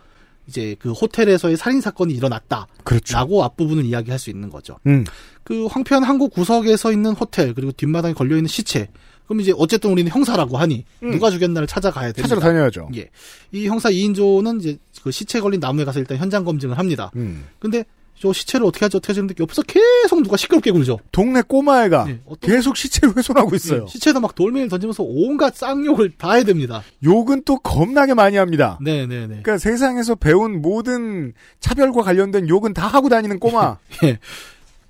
이제 0.46 0.74
그 0.78 0.92
호텔에서의 0.92 1.56
살인 1.56 1.80
사건이 1.80 2.12
일어났다. 2.14 2.66
그렇죠. 2.84 3.16
라고 3.16 3.44
앞부분을 3.44 3.84
이야기할 3.84 4.18
수 4.18 4.30
있는 4.30 4.50
거죠. 4.50 4.78
음. 4.86 5.04
그 5.44 5.66
황폐한 5.66 6.02
한국 6.02 6.32
구석에 6.32 6.76
서 6.76 6.92
있는 6.92 7.12
호텔 7.12 7.54
그리고 7.54 7.72
뒷마당에 7.72 8.14
걸려 8.14 8.36
있는 8.36 8.48
시체. 8.48 8.88
그럼 9.26 9.40
이제 9.40 9.52
어쨌든 9.56 9.92
우리는 9.92 10.10
형사라고 10.10 10.58
하니 10.58 10.84
음. 11.04 11.12
누가 11.12 11.30
죽였나를 11.30 11.68
찾아가야 11.68 12.06
됩니다. 12.12 12.22
찾으러 12.22 12.40
다녀야죠. 12.40 12.88
예. 12.96 13.10
이 13.52 13.68
형사 13.68 13.88
2인조는 13.88 14.58
이제 14.58 14.78
그 15.04 15.12
시체 15.12 15.40
걸린 15.40 15.60
나무에 15.60 15.84
가서 15.84 16.00
일단 16.00 16.18
현장 16.18 16.42
검증을 16.44 16.76
합니다. 16.76 17.12
음. 17.14 17.44
근데 17.60 17.84
저 18.20 18.34
시체를 18.34 18.66
어떻게 18.66 18.84
하지 18.84 18.98
어떻게 18.98 19.12
하지 19.12 19.20
했는데 19.20 19.34
옆에서 19.40 19.62
계속 19.62 20.22
누가 20.22 20.36
시끄럽게 20.36 20.70
굴죠. 20.72 20.98
동네 21.10 21.40
꼬마애가 21.40 22.04
네, 22.04 22.20
계속 22.42 22.76
시체를 22.76 23.16
훼손하고 23.16 23.56
있어요. 23.56 23.86
시체에다 23.86 24.20
막 24.20 24.34
돌멩이를 24.34 24.68
던지면서 24.68 25.02
온갖 25.02 25.56
쌍욕을 25.56 26.12
다 26.18 26.32
해야 26.34 26.44
됩니다. 26.44 26.82
욕은 27.02 27.42
또 27.46 27.56
겁나게 27.58 28.12
많이 28.12 28.36
합니다. 28.36 28.78
네네네. 28.82 29.26
그러니까 29.26 29.56
세상에서 29.56 30.16
배운 30.16 30.60
모든 30.60 31.32
차별과 31.60 32.02
관련된 32.02 32.48
욕은 32.50 32.74
다 32.74 32.86
하고 32.88 33.08
다니는 33.08 33.38
꼬마. 33.38 33.78
예. 34.04 34.18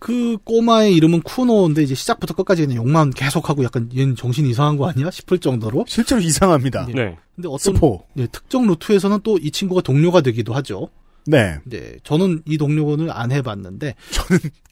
그 0.01 0.39
꼬마의 0.45 0.95
이름은 0.97 1.21
쿠노인데 1.23 1.83
이제 1.83 1.95
시작부터 1.95 2.33
끝까지 2.35 2.63
그냥 2.67 2.79
욕만 2.79 3.11
계속하고 3.11 3.63
약간 3.65 3.91
얘는 3.95 4.17
정신 4.17 4.47
이상한 4.47 4.77
거 4.79 4.89
아니야 4.89 5.11
싶을 5.11 5.39
정도로 5.39 5.85
실제로 5.87 6.21
이상합니다. 6.23 6.87
예. 6.89 6.93
네. 6.95 7.17
근데 7.37 7.49
어떤 7.49 7.75
스포. 7.75 8.03
예, 8.17 8.27
특정 8.27 8.67
루트에서는 8.67 9.21
또 9.23 9.37
이 9.39 9.51
친구가 9.51 9.83
동료가 9.83 10.21
되기도 10.23 10.53
하죠. 10.55 10.89
네. 11.27 11.59
네, 11.65 11.95
저는 12.05 12.43
이 12.47 12.57
동료를 12.59 13.11
안 13.13 13.31
해봤는데 13.33 13.95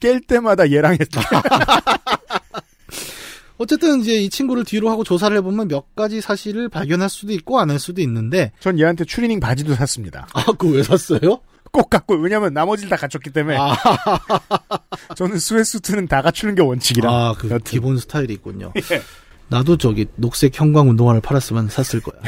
깰 0.01 0.25
때마다 0.27 0.69
얘랑 0.71 0.97
했죠. 0.99 1.19
어쨌든 3.57 3.99
이제 3.99 4.15
이 4.15 4.29
친구를 4.29 4.63
뒤로 4.63 4.89
하고 4.89 5.03
조사를 5.03 5.35
해보면 5.37 5.67
몇 5.67 5.93
가지 5.95 6.21
사실을 6.21 6.69
발견할 6.69 7.09
수도 7.09 7.33
있고 7.33 7.59
안 7.59 7.69
할 7.69 7.77
수도 7.77 8.01
있는데 8.01 8.51
전 8.61 8.79
얘한테 8.79 9.03
추리닝 9.05 9.39
바지도 9.41 9.75
샀습니다. 9.75 10.27
아, 10.33 10.45
그거 10.45 10.69
왜 10.69 10.81
샀어요? 10.83 11.41
꼭 11.71 11.89
갖고 11.89 12.15
왜냐면 12.15 12.53
나머지를 12.53 12.89
다 12.89 12.95
갖췄기 12.95 13.29
때문에. 13.31 13.57
아, 13.59 13.75
저는 15.15 15.37
스웨스트는 15.39 16.07
다 16.07 16.21
갖추는 16.21 16.55
게 16.55 16.61
원칙이라. 16.63 17.11
아, 17.11 17.35
그 17.37 17.59
기본 17.59 17.97
스타일이 17.97 18.33
있군요. 18.33 18.71
예. 18.91 19.01
나도 19.49 19.77
저기 19.77 20.05
녹색 20.15 20.57
형광 20.59 20.89
운동화를 20.89 21.21
팔았으면 21.21 21.67
샀을 21.69 22.01
거야. 22.01 22.19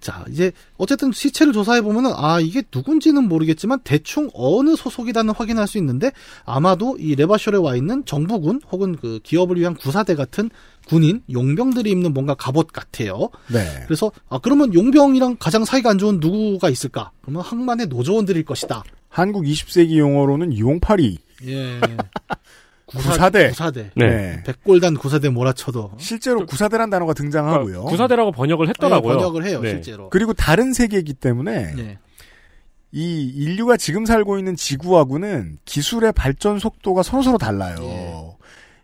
자, 0.00 0.24
이제 0.30 0.52
어쨌든 0.78 1.12
시체를 1.12 1.52
조사해 1.52 1.82
보면은 1.82 2.12
아 2.14 2.40
이게 2.40 2.62
누군지는 2.74 3.28
모르겠지만 3.28 3.80
대충 3.84 4.30
어느 4.32 4.74
소속이다는 4.74 5.34
확인할 5.34 5.66
수 5.66 5.78
있는데 5.78 6.10
아마도 6.44 6.96
이 6.98 7.14
레바쇼에 7.14 7.56
와 7.56 7.76
있는 7.76 8.04
정부군 8.06 8.62
혹은 8.72 8.96
그 8.96 9.20
기업을 9.22 9.58
위한 9.58 9.74
구사대 9.74 10.14
같은 10.14 10.50
군인 10.86 11.22
용병들이 11.30 11.90
입는 11.90 12.14
뭔가 12.14 12.34
갑옷 12.34 12.72
같아요. 12.72 13.28
네. 13.52 13.84
그래서 13.86 14.10
아 14.28 14.38
그러면 14.38 14.72
용병이랑 14.72 15.36
가장 15.38 15.64
사이가 15.64 15.90
안 15.90 15.98
좋은 15.98 16.18
누구가 16.18 16.70
있을까? 16.70 17.12
그러면 17.20 17.42
항만의 17.42 17.86
노조원들일 17.88 18.44
것이다. 18.44 18.82
한국 19.08 19.44
20세기 19.44 19.98
용어로는 19.98 20.58
용팔이. 20.58 21.18
예. 21.46 21.80
구사대. 22.98 23.50
구사대. 23.50 23.90
네. 23.94 24.42
백골단 24.44 24.94
구사대 24.94 25.28
몰아쳐도 25.28 25.92
실제로 25.98 26.44
구사대란 26.44 26.90
단어가 26.90 27.12
등장하고요. 27.12 27.84
구사대라고 27.84 28.32
번역을 28.32 28.68
했더라고요. 28.68 29.12
네, 29.12 29.18
번역을 29.18 29.44
해요, 29.46 29.60
네. 29.60 29.70
실제로. 29.70 30.10
그리고 30.10 30.32
다른 30.32 30.72
세계이기 30.72 31.14
때문에 31.14 31.74
네. 31.74 31.98
이 32.92 33.22
인류가 33.28 33.76
지금 33.76 34.04
살고 34.04 34.38
있는 34.38 34.56
지구하고는 34.56 35.58
기술의 35.64 36.12
발전 36.12 36.58
속도가 36.58 37.02
서로서로 37.04 37.38
달라요. 37.38 38.36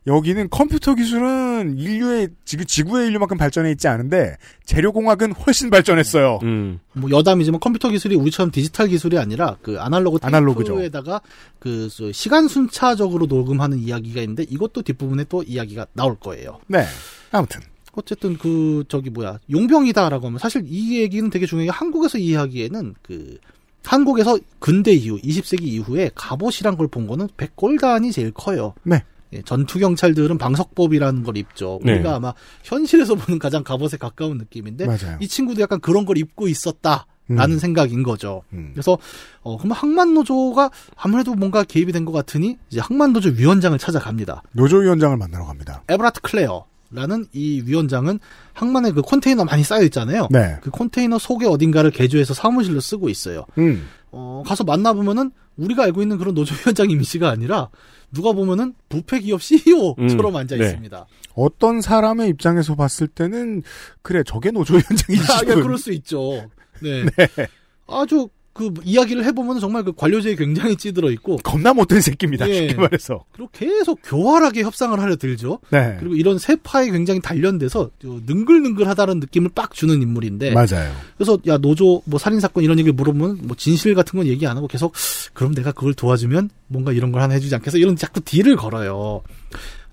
예. 0.06 0.10
여기는 0.10 0.48
컴퓨터 0.50 0.94
기술은 0.94 1.78
인류의 1.78 2.28
지금 2.44 2.64
지구의 2.64 3.08
인류만큼 3.08 3.36
발전해 3.36 3.70
있지 3.72 3.88
않은데 3.88 4.36
재료공학은 4.64 5.32
훨씬 5.32 5.70
발전했어요. 5.70 6.38
음. 6.42 6.78
뭐 6.92 7.10
여담이지만 7.10 7.60
컴퓨터 7.60 7.88
기술이 7.90 8.14
우리처럼 8.14 8.50
디지털 8.50 8.88
기술이 8.88 9.18
아니라 9.18 9.56
그 9.62 9.80
아날로그 9.80 10.18
아날로그죠. 10.22 10.74
테이프에다가 10.74 11.20
그저 11.58 12.12
시간 12.12 12.48
순차적으로 12.48 13.26
녹음하는 13.26 13.78
이야기가 13.78 14.20
있는데 14.22 14.44
이것도 14.44 14.82
뒷부분에 14.82 15.24
또 15.28 15.42
이야기가 15.42 15.86
나올 15.92 16.16
거예요. 16.18 16.60
네. 16.68 16.84
아무튼 17.32 17.60
어쨌든 17.92 18.36
그 18.38 18.84
저기 18.88 19.10
뭐야 19.10 19.38
용병이다라고 19.50 20.26
하면 20.26 20.38
사실 20.38 20.62
이 20.66 21.00
얘기는 21.00 21.28
되게 21.30 21.46
중요해. 21.46 21.68
한국에서 21.70 22.18
이해하기에는 22.18 22.94
그 23.02 23.38
한국에서 23.84 24.38
근대 24.58 24.92
이후 24.92 25.18
20세기 25.20 25.62
이후에 25.62 26.10
갑옷이란 26.14 26.76
걸 26.76 26.88
본 26.88 27.06
거는 27.06 27.28
백골단이 27.36 28.12
제일 28.12 28.32
커요. 28.32 28.74
네. 28.82 29.02
예, 29.32 29.42
전투 29.42 29.78
경찰들은 29.78 30.38
방석법이라는 30.38 31.22
걸 31.24 31.36
입죠. 31.36 31.80
네. 31.84 31.94
우리가 31.94 32.16
아마 32.16 32.32
현실에서 32.62 33.14
보는 33.16 33.38
가장 33.38 33.64
갑옷에 33.64 33.96
가까운 33.98 34.38
느낌인데 34.38 34.86
맞아요. 34.86 35.18
이 35.20 35.26
친구도 35.28 35.60
약간 35.60 35.80
그런 35.80 36.04
걸 36.06 36.16
입고 36.18 36.48
있었다 36.48 37.06
라는 37.28 37.56
음. 37.56 37.58
생각인 37.58 38.04
거죠. 38.04 38.42
음. 38.52 38.70
그래서 38.72 38.96
어 39.42 39.56
그럼 39.58 39.72
항만 39.72 40.14
노조가 40.14 40.70
아무래도 40.94 41.34
뭔가 41.34 41.64
개입이 41.64 41.90
된 41.90 42.04
것 42.04 42.12
같으니 42.12 42.56
이제 42.70 42.78
항만 42.80 43.12
노조 43.12 43.30
위원장을 43.30 43.76
찾아갑니다. 43.78 44.42
노조 44.52 44.76
위원장을 44.78 45.16
만나러 45.16 45.44
갑니다. 45.44 45.82
에브라트 45.88 46.20
클레어 46.20 46.64
라는 46.90 47.26
이 47.32 47.62
위원장은 47.64 48.20
항만에 48.52 48.92
그 48.92 49.02
컨테이너 49.02 49.44
많이 49.44 49.62
쌓여 49.64 49.82
있잖아요. 49.84 50.28
네. 50.30 50.56
그 50.62 50.70
컨테이너 50.70 51.18
속에 51.18 51.46
어딘가를 51.46 51.90
개조해서 51.90 52.34
사무실로 52.34 52.80
쓰고 52.80 53.08
있어요. 53.08 53.44
음. 53.58 53.86
어, 54.12 54.42
가서 54.46 54.64
만나보면은 54.64 55.30
우리가 55.56 55.84
알고 55.84 56.02
있는 56.02 56.18
그런 56.18 56.34
노조 56.34 56.54
위원장 56.54 56.90
이미지가 56.90 57.28
아니라 57.28 57.68
누가 58.12 58.32
보면은 58.32 58.74
부패 58.88 59.20
기업 59.20 59.42
CEO처럼 59.42 60.34
음, 60.34 60.36
앉아 60.36 60.56
네. 60.56 60.64
있습니다. 60.64 61.06
어떤 61.34 61.80
사람의 61.80 62.28
입장에서 62.30 62.74
봤을 62.74 63.08
때는 63.08 63.62
그래 64.02 64.22
저게 64.24 64.50
노조 64.50 64.74
위원장이지 64.74 65.32
아, 65.32 65.38
싶은. 65.38 65.62
그럴 65.62 65.76
수 65.78 65.92
있죠. 65.92 66.48
네. 66.80 67.04
아주 67.88 68.28
그 68.56 68.72
이야기를 68.84 69.24
해보면 69.26 69.60
정말 69.60 69.84
그 69.84 69.92
관료제에 69.92 70.34
굉장히 70.34 70.76
찌들어 70.76 71.10
있고 71.10 71.36
겁나 71.38 71.74
못된 71.74 72.00
새끼입니다. 72.00 72.48
예. 72.48 72.68
쉽게 72.68 72.74
말해서. 72.74 73.24
그리고 73.32 73.50
계속 73.52 74.00
교활하게 74.02 74.62
협상을 74.62 74.98
하려 74.98 75.16
들죠. 75.16 75.58
네. 75.70 75.96
그리고 76.00 76.16
이런 76.16 76.38
세 76.38 76.56
파에 76.56 76.90
굉장히 76.90 77.20
단련돼서 77.20 77.90
저 78.00 78.20
능글능글하다는 78.26 79.20
느낌을 79.20 79.50
빡 79.54 79.74
주는 79.74 80.00
인물인데. 80.00 80.52
맞아요. 80.52 80.90
그래서 81.18 81.38
야 81.46 81.58
노조 81.58 82.00
뭐 82.06 82.18
살인 82.18 82.40
사건 82.40 82.64
이런 82.64 82.78
얘기를 82.78 82.94
물어보면 82.94 83.40
뭐 83.42 83.56
진실 83.56 83.94
같은 83.94 84.16
건 84.16 84.26
얘기 84.26 84.46
안 84.46 84.56
하고 84.56 84.66
계속 84.66 84.94
그럼 85.34 85.54
내가 85.54 85.72
그걸 85.72 85.92
도와주면 85.92 86.48
뭔가 86.68 86.92
이런 86.92 87.12
걸 87.12 87.20
하나 87.20 87.34
해주지 87.34 87.54
않겠어 87.54 87.76
이런 87.76 87.94
자꾸 87.94 88.20
딜을 88.20 88.56
걸어요. 88.56 89.22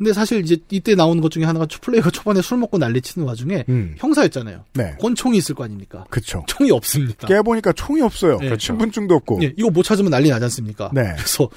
근데 0.04 0.12
사실 0.12 0.42
이제 0.42 0.58
이때 0.70 0.96
나오는 0.96 1.22
것 1.22 1.32
중에 1.32 1.46
하나가 1.46 1.66
플레이가 1.66 2.12
초반에 2.12 2.42
술 2.42 2.58
먹고 2.58 2.78
난리치는 2.78 3.26
와중에 3.26 3.64
음. 3.70 3.96
형사였잖아요. 3.98 4.66
네. 4.74 4.98
권총이 5.00 5.38
있을 5.38 5.56
거 5.56 5.64
아닙니까? 5.64 6.04
그쵸. 6.10 6.44
총이 6.46 6.72
없습니다. 6.72 7.26
깨보니까 7.26 7.72
총이 7.72 8.02
없어요. 8.02 8.38
네. 8.40 8.54
신분증도 8.60 9.16
없고. 9.16 9.40
예, 9.44 9.54
이거 9.56 9.70
못 9.70 9.84
찾으면 9.84 10.12
난리 10.12 10.30
나지 10.30 10.44
않습니까? 10.44 10.92
네. 10.94 11.14
그래서 11.16 11.50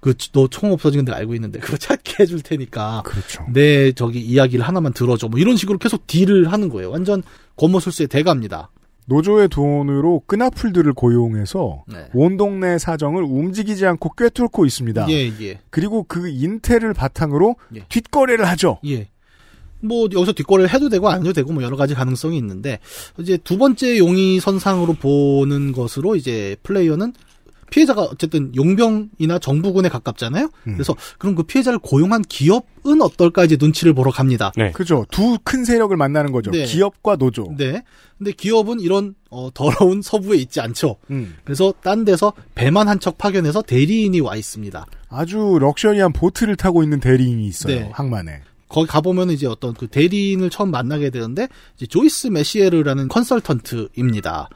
그너총 0.00 0.72
없어진 0.72 1.04
걸 1.04 1.14
알고 1.14 1.36
있는데 1.36 1.60
그거 1.60 1.76
찾게 1.76 2.16
해줄 2.24 2.42
테니까 2.42 3.04
그렇죠. 3.06 3.46
내 3.52 3.92
저기 3.92 4.18
이야기를 4.20 4.66
하나만 4.66 4.92
들어줘 4.92 5.28
뭐 5.28 5.38
이런 5.38 5.56
식으로 5.56 5.78
계속 5.78 6.08
딜을 6.08 6.52
하는 6.52 6.70
거예요. 6.70 6.90
완전 6.90 7.22
권모술수의 7.56 8.08
대가입니다. 8.08 8.70
노조의 9.06 9.48
돈으로 9.48 10.22
끈아풀들을 10.26 10.92
고용해서 10.94 11.84
네. 11.88 12.08
온 12.14 12.36
동네 12.36 12.78
사정을 12.78 13.22
움직이지 13.22 13.86
않고 13.86 14.10
꿰뚫고 14.10 14.64
있습니다. 14.64 15.06
예, 15.10 15.32
예. 15.40 15.60
그리고 15.70 16.04
그 16.04 16.28
인텔을 16.28 16.94
바탕으로 16.94 17.56
뒷거래를 17.88 18.46
하죠. 18.46 18.78
예. 18.86 19.08
뭐 19.80 20.08
여기서 20.10 20.32
뒷거래를 20.32 20.72
해도 20.72 20.88
되고 20.88 21.08
안 21.10 21.20
해도 21.20 21.32
되고 21.32 21.52
뭐 21.52 21.62
여러 21.62 21.76
가지 21.76 21.94
가능성이 21.94 22.38
있는데 22.38 22.78
이제 23.18 23.36
두 23.36 23.58
번째 23.58 23.98
용의 23.98 24.40
선상으로 24.40 24.94
보는 24.94 25.72
것으로 25.72 26.16
이제 26.16 26.56
플레이어는 26.62 27.12
피해자가 27.74 28.02
어쨌든 28.02 28.54
용병이나 28.54 29.40
정부군에 29.40 29.88
가깝잖아요. 29.88 30.48
음. 30.68 30.72
그래서 30.74 30.94
그럼 31.18 31.34
그 31.34 31.42
피해자를 31.42 31.80
고용한 31.80 32.22
기업은 32.22 33.02
어떨까 33.02 33.44
이제 33.44 33.56
눈치를 33.58 33.94
보러 33.94 34.12
갑니다. 34.12 34.52
그죠. 34.72 35.04
두 35.10 35.38
큰 35.42 35.64
세력을 35.64 35.94
만나는 35.96 36.30
거죠. 36.30 36.52
네. 36.52 36.64
기업과 36.66 37.16
노조. 37.16 37.52
네. 37.58 37.82
근데 38.16 38.30
기업은 38.30 38.78
이런 38.78 39.16
어, 39.28 39.50
더러운 39.52 40.02
서부에 40.02 40.36
있지 40.38 40.60
않죠. 40.60 40.96
음. 41.10 41.34
그래서 41.44 41.74
딴 41.82 42.04
데서 42.04 42.32
배만 42.54 42.86
한 42.88 43.00
척 43.00 43.18
파견해서 43.18 43.62
대리인이 43.62 44.20
와 44.20 44.36
있습니다. 44.36 44.86
아주 45.08 45.58
럭셔리한 45.60 46.12
보트를 46.12 46.54
타고 46.56 46.84
있는 46.84 47.00
대리인이 47.00 47.44
있어요. 47.44 47.74
네. 47.80 47.90
항만에. 47.92 48.40
거기 48.68 48.86
가보면 48.86 49.30
이제 49.30 49.46
어떤 49.48 49.74
그 49.74 49.88
대리인을 49.88 50.48
처음 50.50 50.70
만나게 50.70 51.10
되는데 51.10 51.48
이제 51.76 51.86
조이스 51.86 52.28
메시에르라는 52.28 53.08
컨설턴트입니다. 53.08 54.48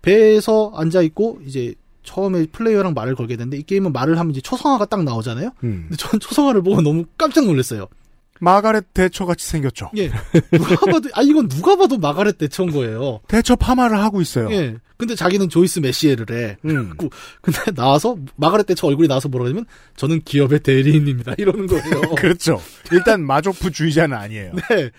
배에서 0.00 0.72
앉아 0.74 1.02
있고 1.02 1.38
이제 1.46 1.74
처음에 2.02 2.46
플레이어랑 2.52 2.94
말을 2.94 3.14
걸게 3.14 3.36
되는데 3.36 3.56
이 3.58 3.62
게임은 3.62 3.92
말을 3.92 4.18
하면 4.18 4.30
이제 4.32 4.40
초성화가 4.40 4.86
딱 4.86 5.04
나오잖아요. 5.04 5.50
음. 5.64 5.86
근데 5.88 5.96
전 5.96 6.18
초성화를 6.20 6.62
보고 6.62 6.80
너무 6.82 7.04
깜짝 7.16 7.44
놀랐어요. 7.46 7.88
마가렛 8.40 8.86
대처 8.92 9.24
같이 9.24 9.46
생겼죠. 9.46 9.90
예. 9.96 10.10
누가 10.50 10.86
봐도 10.90 11.08
아 11.14 11.22
이건 11.22 11.48
누가 11.48 11.76
봐도 11.76 11.96
마가렛 11.98 12.38
대처인 12.38 12.72
거예요. 12.72 13.20
대처 13.28 13.54
파마를 13.54 13.98
하고 13.98 14.20
있어요. 14.20 14.50
예. 14.50 14.76
근데 14.96 15.14
자기는 15.14 15.48
조이스 15.48 15.78
메시에르래. 15.78 16.56
음. 16.64 16.92
그- 16.96 17.08
근데 17.40 17.70
나와서 17.72 18.16
마가렛 18.36 18.66
대처 18.66 18.88
얼굴이 18.88 19.06
나와서 19.06 19.28
뭐라고 19.28 19.46
하냐면 19.48 19.66
저는 19.96 20.22
기업의 20.24 20.60
대리인입니다. 20.60 21.34
이러는 21.38 21.68
거예요. 21.68 22.00
그렇죠. 22.18 22.60
일단 22.90 23.24
마조프 23.24 23.70
주의자는 23.70 24.16
아니에요. 24.16 24.52
네. 24.70 24.90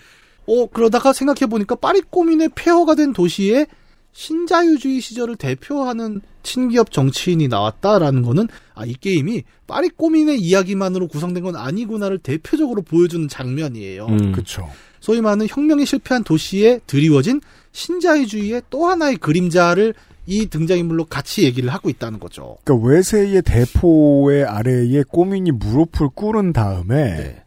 어, 0.46 0.66
그러다가 0.72 1.12
생각해 1.12 1.46
보니까 1.50 1.74
파리 1.74 2.00
꼬민의 2.00 2.50
폐허가 2.54 2.94
된 2.94 3.12
도시에 3.12 3.66
신자유주의 4.14 5.00
시절을 5.00 5.36
대표하는 5.36 6.22
친기업 6.42 6.90
정치인이 6.90 7.48
나왔다라는 7.48 8.22
거는, 8.22 8.48
아, 8.74 8.86
이 8.86 8.94
게임이 8.94 9.42
파리 9.66 9.88
꼬민의 9.90 10.40
이야기만으로 10.40 11.08
구성된 11.08 11.42
건 11.42 11.56
아니구나를 11.56 12.18
대표적으로 12.18 12.82
보여주는 12.82 13.28
장면이에요. 13.28 14.06
음. 14.06 14.32
그쵸. 14.32 14.68
소위 15.00 15.20
말하는 15.20 15.46
혁명이 15.48 15.84
실패한 15.84 16.24
도시에 16.24 16.80
드리워진 16.86 17.40
신자유주의의 17.72 18.62
또 18.70 18.86
하나의 18.86 19.16
그림자를 19.16 19.94
이 20.26 20.46
등장인물로 20.46 21.04
같이 21.06 21.42
얘기를 21.42 21.68
하고 21.68 21.90
있다는 21.90 22.18
거죠. 22.18 22.56
그러니까 22.64 22.88
외세의 22.88 23.42
대포의 23.42 24.44
아래에 24.44 25.02
꼬민이 25.06 25.50
무릎을 25.50 26.08
꿇은 26.14 26.54
다음에 26.54 27.16
네. 27.16 27.42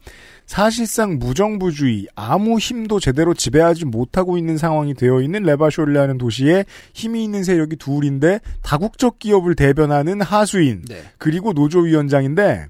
사실상 0.48 1.19
무정부주의, 1.19 2.07
아무 2.15 2.57
힘도 2.57 2.99
제대로 2.99 3.34
지배하지 3.34 3.86
못하고 3.86 4.38
있는 4.38 4.57
상황이 4.57 4.94
되어 4.94 5.22
있는 5.22 5.44
레바쇼르라는 5.44 6.18
도시에 6.18 6.64
힘이 6.94 7.26
있는 7.26 7.44
세력이 7.44 7.76
둘인데 7.76 8.40
다국적 8.64 9.19
기업을 9.19 9.56
대변하는 9.56 10.22
하수인 10.22 10.84
네. 10.88 11.03
그리고 11.18 11.52
노조위원장인데 11.53 12.68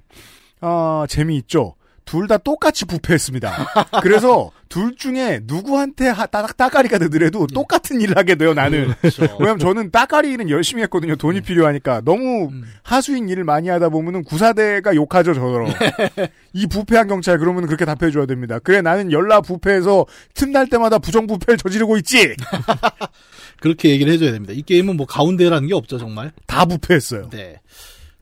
아 0.60 1.06
재미있죠. 1.08 1.76
둘 2.04 2.26
다 2.26 2.36
똑같이 2.38 2.84
부패했습니다. 2.84 3.50
그래서 4.02 4.50
둘 4.68 4.94
중에 4.96 5.40
누구한테 5.44 6.08
하- 6.08 6.26
따, 6.26 6.46
따까리가 6.46 6.98
되더라도 6.98 7.46
똑같은 7.46 8.00
일을 8.00 8.16
하게 8.18 8.34
돼요, 8.34 8.52
나는. 8.54 8.92
그렇죠. 9.00 9.22
왜냐면 9.40 9.58
저는 9.58 9.90
따까리 9.90 10.30
일은 10.32 10.50
열심히 10.50 10.82
했거든요. 10.82 11.16
돈이 11.16 11.40
필요하니까. 11.40 12.02
너무 12.04 12.50
하수인 12.82 13.28
일을 13.28 13.44
많이 13.44 13.68
하다 13.68 13.88
보면은 13.88 14.24
구사대가 14.24 14.94
욕하죠, 14.94 15.32
저더러. 15.34 15.68
이 16.52 16.66
부패한 16.66 17.08
경찰, 17.08 17.38
그러면 17.38 17.66
그렇게 17.66 17.84
답해줘야 17.84 18.26
됩니다. 18.26 18.58
그래, 18.58 18.82
나는 18.82 19.10
열라 19.10 19.40
부패해서 19.40 20.04
틈날 20.34 20.68
때마다 20.68 20.98
부정부패를 20.98 21.56
저지르고 21.58 21.96
있지! 21.98 22.34
그렇게 23.60 23.90
얘기를 23.90 24.12
해줘야 24.12 24.32
됩니다. 24.32 24.52
이 24.54 24.62
게임은 24.62 24.96
뭐 24.96 25.06
가운데라는 25.06 25.68
게 25.68 25.74
없죠, 25.74 25.98
정말. 25.98 26.32
다 26.46 26.64
부패했어요. 26.64 27.30
네. 27.30 27.60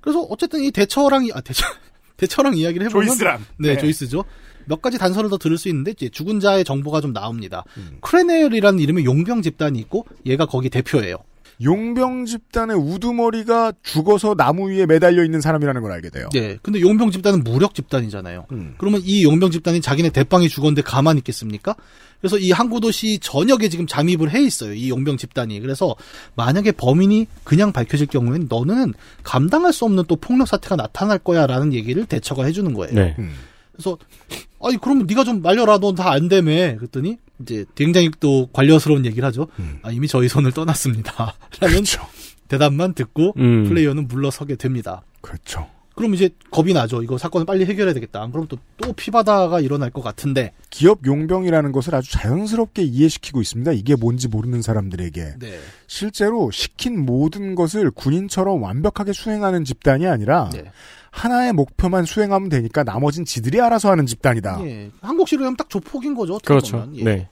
그래서 0.00 0.20
어쨌든 0.22 0.62
이 0.62 0.70
대처랑, 0.70 1.26
이- 1.26 1.32
아, 1.34 1.40
대처, 1.40 1.64
대처랑 2.16 2.56
이야기를 2.56 2.86
해보면. 2.86 3.08
조이스랑. 3.08 3.44
네, 3.58 3.74
네. 3.74 3.78
조이스죠. 3.78 4.24
몇 4.66 4.82
가지 4.82 4.98
단서를 4.98 5.30
더 5.30 5.38
들을 5.38 5.56
수 5.58 5.68
있는데, 5.68 5.92
이제 5.92 6.08
죽은 6.08 6.40
자의 6.40 6.64
정보가 6.64 7.00
좀 7.00 7.12
나옵니다. 7.12 7.64
음. 7.76 7.98
크레네얼이라는 8.00 8.78
이름의 8.78 9.04
용병 9.04 9.42
집단이 9.42 9.78
있고, 9.80 10.06
얘가 10.26 10.46
거기 10.46 10.68
대표예요. 10.68 11.16
용병 11.62 12.26
집단의 12.26 12.76
우두머리가 12.76 13.72
죽어서 13.82 14.34
나무 14.34 14.70
위에 14.70 14.84
매달려 14.84 15.24
있는 15.24 15.40
사람이라는 15.40 15.80
걸 15.80 15.90
알게 15.92 16.10
돼요. 16.10 16.28
네. 16.32 16.58
근데 16.62 16.80
용병 16.80 17.10
집단은 17.10 17.44
무력 17.44 17.74
집단이잖아요. 17.74 18.46
음. 18.52 18.74
그러면 18.76 19.00
이 19.04 19.24
용병 19.24 19.50
집단이 19.50 19.80
자기네 19.80 20.10
대빵이 20.10 20.48
죽었는데 20.48 20.82
가만히 20.82 21.18
있겠습니까? 21.18 21.74
그래서 22.20 22.38
이 22.38 22.50
항구도시 22.50 23.20
전역에 23.20 23.68
지금 23.68 23.86
잠입을 23.86 24.30
해 24.32 24.42
있어요. 24.42 24.74
이 24.74 24.90
용병 24.90 25.16
집단이. 25.16 25.60
그래서 25.60 25.94
만약에 26.34 26.72
범인이 26.72 27.26
그냥 27.44 27.72
밝혀질 27.72 28.06
경우에는 28.08 28.48
너는 28.50 28.94
감당할 29.22 29.72
수 29.72 29.84
없는 29.84 30.04
또 30.08 30.16
폭력 30.16 30.48
사태가 30.48 30.76
나타날 30.76 31.18
거야 31.18 31.46
라는 31.46 31.72
얘기를 31.72 32.04
대처가 32.04 32.44
해주는 32.44 32.72
거예요. 32.74 32.94
네. 32.94 33.14
음. 33.18 33.32
그래서 33.76 33.98
아니 34.62 34.76
그러면 34.78 35.06
네가 35.06 35.24
좀 35.24 35.42
말려라. 35.42 35.78
넌 35.78 35.94
다 35.94 36.10
안 36.10 36.28
되매. 36.28 36.74
그랬더니 36.76 37.18
이제 37.40 37.64
굉장히 37.74 38.10
또 38.18 38.48
관료스러운 38.52 39.04
얘기를 39.04 39.24
하죠. 39.26 39.48
아, 39.82 39.90
이미 39.92 40.08
저희 40.08 40.28
손을 40.28 40.52
떠났습니다. 40.52 41.34
라는 41.60 41.82
대답만 42.48 42.94
듣고 42.94 43.34
음. 43.38 43.64
플레이어는 43.68 44.08
물러서게 44.08 44.56
됩니다. 44.56 45.02
그렇죠. 45.20 45.68
그럼 45.96 46.14
이제 46.14 46.28
겁이 46.50 46.74
나죠. 46.74 47.02
이거 47.02 47.16
사건을 47.16 47.46
빨리 47.46 47.64
해결해야 47.64 47.94
되겠다. 47.94 48.22
안 48.22 48.30
그러면 48.30 48.48
또, 48.48 48.58
또 48.76 48.92
피바다가 48.92 49.60
일어날 49.60 49.90
것 49.90 50.02
같은데. 50.02 50.52
기업 50.68 50.98
용병이라는 51.06 51.72
것을 51.72 51.94
아주 51.94 52.12
자연스럽게 52.12 52.82
이해시키고 52.82 53.40
있습니다. 53.40 53.72
이게 53.72 53.96
뭔지 53.96 54.28
모르는 54.28 54.60
사람들에게. 54.60 55.36
네. 55.38 55.58
실제로 55.86 56.50
시킨 56.50 57.02
모든 57.04 57.54
것을 57.54 57.90
군인처럼 57.90 58.62
완벽하게 58.62 59.14
수행하는 59.14 59.64
집단이 59.64 60.06
아니라 60.06 60.50
네. 60.52 60.70
하나의 61.10 61.54
목표만 61.54 62.04
수행하면 62.04 62.50
되니까 62.50 62.84
나머진 62.84 63.24
지들이 63.24 63.58
알아서 63.62 63.90
하는 63.90 64.04
집단이다. 64.04 64.60
예. 64.66 64.90
한국식으로 65.00 65.46
하면 65.46 65.56
딱 65.56 65.70
조폭인 65.70 66.14
거죠. 66.14 66.38
그렇죠. 66.44 66.86
예. 66.96 67.04
네. 67.04 67.28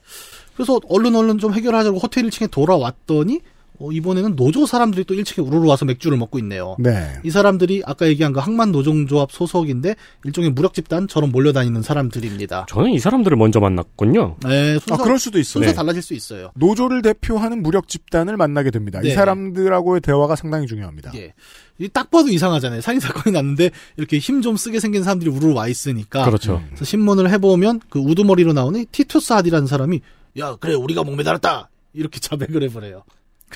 그래서 0.55 0.81
얼른 0.89 1.15
얼른 1.15 1.37
좀 1.37 1.53
해결하자고 1.53 1.99
호텔 1.99 2.25
1층에 2.25 2.51
돌아왔더니 2.51 3.43
어, 3.81 3.91
이번에는 3.91 4.37
노조 4.37 4.67
사람들이 4.67 5.05
또 5.05 5.15
1층에 5.15 5.45
우르르 5.45 5.67
와서 5.67 5.85
맥주를 5.85 6.17
먹고 6.17 6.39
있네요. 6.39 6.77
네. 6.79 7.15
이 7.25 7.31
사람들이 7.31 7.83
아까 7.85 8.07
얘기한 8.07 8.33
그 8.33 8.39
항만 8.39 8.71
노동조합 8.71 9.33
소속인데 9.33 9.97
일종의 10.25 10.51
무력 10.51 10.75
집단처럼 10.75 11.33
몰려다니는 11.33 11.83
사람들입니다. 11.83 12.67
저는 12.69 12.91
이 12.91 12.99
사람들을 13.01 13.37
먼저 13.37 13.59
만났군요. 13.59 14.37
네, 14.45 14.79
순서, 14.79 14.95
아, 14.95 14.97
그럴 14.99 15.19
수도 15.19 15.39
있어요. 15.41 15.65
순서 15.65 15.71
네. 15.71 15.75
달라질 15.75 16.03
수 16.03 16.15
있어요. 16.15 16.53
노조를 16.55 17.03
대표하는 17.03 17.63
무력 17.63 17.89
집단을 17.89 18.37
만나게 18.37 18.71
됩니다. 18.71 19.01
이 19.03 19.09
네. 19.09 19.15
사람들하고의 19.15 20.01
대화가 20.03 20.37
상당히 20.37 20.67
중요합니다. 20.69 21.11
예. 21.17 21.33
이딱 21.81 22.13
봐도 22.13 22.29
이상하잖아요. 22.29 22.81
살인 22.81 23.01
사건이 23.01 23.35
났는데 23.35 23.71
이렇게 23.97 24.19
힘 24.19 24.41
좀 24.41 24.57
쓰게 24.57 24.79
생긴 24.79 25.03
사람들이 25.03 25.31
우르르 25.31 25.55
와 25.55 25.67
있으니까. 25.69 26.25
그렇죠. 26.27 26.63
그래서 26.69 26.85
신문을 26.85 27.31
해보면 27.31 27.81
그 27.89 27.99
우두머리로 27.99 28.53
나오는 28.53 28.85
티투스 28.93 29.33
하디라는 29.33 29.67
사람이 29.67 30.01
야 30.39 30.57
그래 30.61 30.75
우리가 30.75 31.03
목매달았다 31.03 31.71
이렇게 31.95 32.21
자백을 32.21 32.63
해버려요. 32.65 33.05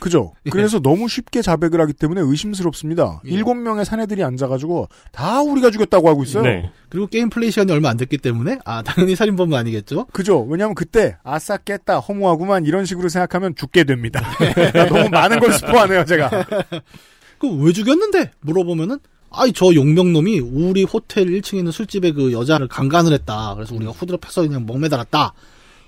그죠? 0.01 0.33
예. 0.47 0.51
그래서 0.51 0.81
너무 0.81 1.09
쉽게 1.09 1.43
자백을 1.43 1.81
하기 1.81 1.93
때문에 1.93 2.21
의심스럽습니다. 2.23 3.21
일곱 3.25 3.55
명의 3.55 3.85
사내들이 3.85 4.23
앉아가지고 4.23 4.89
다 5.13 5.43
우리가 5.43 5.71
죽였다고 5.71 6.09
하고 6.09 6.23
있어요. 6.23 6.43
네. 6.43 6.71
그리고 6.89 7.07
게임 7.07 7.31
플레이 7.31 7.51
시간이 7.51 7.71
얼마 7.73 7.91
안 7.91 7.97
됐기 7.97 8.19
때문에 8.19 8.59
아 8.65 8.83
당연히 8.83 9.17
살인범은 9.17 9.57
아니겠죠. 9.57 10.07
그죠? 10.13 10.43
왜냐하면 10.43 10.75
그때 10.75 11.17
아싸 11.23 11.57
깼다 11.57 11.99
허무하구만 12.01 12.65
이런 12.67 12.85
식으로 12.85 13.09
생각하면 13.09 13.55
죽게 13.55 13.85
됩니다. 13.85 14.23
너무 14.89 15.09
많은 15.09 15.41
걸 15.41 15.53
스포하네요 15.53 16.05
제가. 16.05 16.31
그왜 17.39 17.73
죽였는데 17.73 18.33
물어보면은 18.41 18.99
아이 19.31 19.53
저 19.53 19.75
용명놈이 19.75 20.41
우리 20.41 20.85
호텔 20.85 21.27
1층에 21.27 21.59
있는 21.59 21.71
술집에 21.71 22.13
그 22.13 22.33
여자를 22.33 22.69
강간을 22.69 23.13
했다. 23.13 23.55
그래서 23.55 23.75
우리가 23.75 23.93
후드려 23.93 24.19
패서 24.19 24.43
그냥 24.43 24.65
목매달았다. 24.65 25.35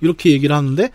이렇게 0.02 0.30
얘기를 0.30 0.54
하는데 0.54 0.90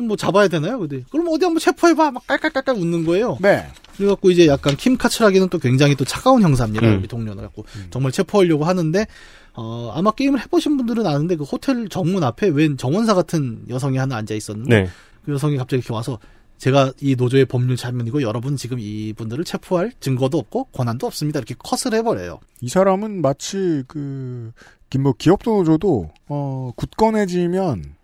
그럼 0.00 0.08
뭐 0.08 0.16
잡아야 0.16 0.48
되나요? 0.48 0.78
근데 0.78 1.04
그럼 1.10 1.26
어디 1.28 1.44
한번 1.44 1.60
체포해봐. 1.60 2.10
막 2.10 2.26
깔깔깔깔 2.26 2.74
웃는 2.76 3.04
거예요. 3.04 3.36
네. 3.40 3.66
그래갖고 3.96 4.30
이제 4.30 4.46
약간 4.46 4.74
킴 4.76 4.96
카츠라기는 4.96 5.50
또 5.50 5.58
굉장히 5.58 5.94
또 5.94 6.06
차가운 6.06 6.42
형사입니다. 6.42 6.86
음. 6.86 6.98
우리 7.00 7.06
동료는 7.06 7.42
갖고 7.42 7.64
정말 7.90 8.10
체포하려고 8.12 8.64
하는데 8.64 9.06
어 9.54 9.92
아마 9.94 10.10
게임을 10.12 10.40
해보신 10.40 10.78
분들은 10.78 11.06
아는데 11.06 11.36
그 11.36 11.44
호텔 11.44 11.88
정문 11.88 12.24
앞에 12.24 12.48
웬 12.48 12.78
정원사 12.78 13.14
같은 13.14 13.62
여성이 13.68 13.98
하나 13.98 14.16
앉아 14.16 14.34
있었는데 14.34 14.82
네. 14.82 14.88
그 15.26 15.32
여성이 15.32 15.58
갑자기 15.58 15.80
이렇게 15.80 15.92
와서 15.92 16.18
제가 16.56 16.92
이 17.00 17.14
노조의 17.16 17.44
법률 17.44 17.76
자문이고 17.76 18.22
여러분 18.22 18.56
지금 18.56 18.78
이분들을 18.78 19.44
체포할 19.44 19.92
증거도 20.00 20.38
없고 20.38 20.64
권한도 20.72 21.06
없습니다. 21.06 21.40
이렇게 21.40 21.54
컷을 21.58 21.96
해버려요. 21.98 22.38
이 22.62 22.68
사람은 22.68 23.20
마치 23.20 23.82
그, 23.86 24.52
뭐 24.98 25.14
기업도 25.16 25.58
노조도, 25.58 26.10
어, 26.28 26.72
굳건해지면 26.76 27.99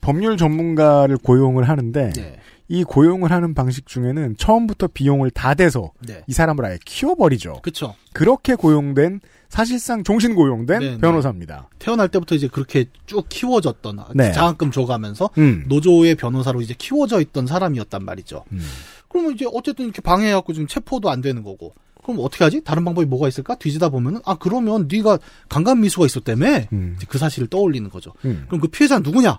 법률 0.00 0.36
전문가를 0.36 1.18
고용을 1.18 1.68
하는데, 1.68 2.10
네. 2.10 2.36
이 2.68 2.84
고용을 2.84 3.32
하는 3.32 3.52
방식 3.52 3.86
중에는 3.86 4.36
처음부터 4.36 4.86
비용을 4.94 5.32
다 5.32 5.54
대서 5.54 5.90
네. 6.06 6.22
이 6.28 6.32
사람을 6.32 6.64
아예 6.64 6.78
키워버리죠. 6.84 7.62
그쵸. 7.62 7.94
그렇게 8.12 8.54
고용된, 8.54 9.20
사실상 9.48 10.04
종신 10.04 10.36
고용된 10.36 10.78
네, 10.78 10.90
네. 10.92 10.98
변호사입니다. 10.98 11.68
태어날 11.80 12.08
때부터 12.08 12.36
이제 12.36 12.46
그렇게 12.46 12.84
쭉 13.06 13.26
키워졌던 13.28 13.98
네. 14.14 14.30
장학금 14.30 14.70
줘가면서 14.70 15.30
음. 15.38 15.64
노조의 15.66 16.14
변호사로 16.14 16.60
이제 16.60 16.72
키워져 16.78 17.20
있던 17.20 17.48
사람이었단 17.48 18.04
말이죠. 18.04 18.44
음. 18.52 18.60
그러면 19.08 19.34
이제 19.34 19.44
어쨌든 19.52 19.86
이렇게 19.86 20.00
방해해갖고 20.00 20.52
지금 20.52 20.68
체포도 20.68 21.10
안 21.10 21.20
되는 21.20 21.42
거고. 21.42 21.74
그럼 22.04 22.20
어떻게 22.20 22.44
하지? 22.44 22.62
다른 22.62 22.84
방법이 22.84 23.06
뭐가 23.06 23.28
있을까? 23.28 23.56
뒤지다 23.56 23.88
보면은 23.90 24.20
아 24.24 24.36
그러면 24.36 24.88
네가 24.90 25.18
강간 25.48 25.80
미수가 25.80 26.06
있었다며 26.06 26.60
이제 26.96 27.06
그 27.08 27.18
사실을 27.18 27.48
떠올리는 27.48 27.90
거죠. 27.90 28.12
음. 28.24 28.44
그럼 28.46 28.60
그 28.60 28.68
피해자는 28.68 29.02
누구냐? 29.02 29.38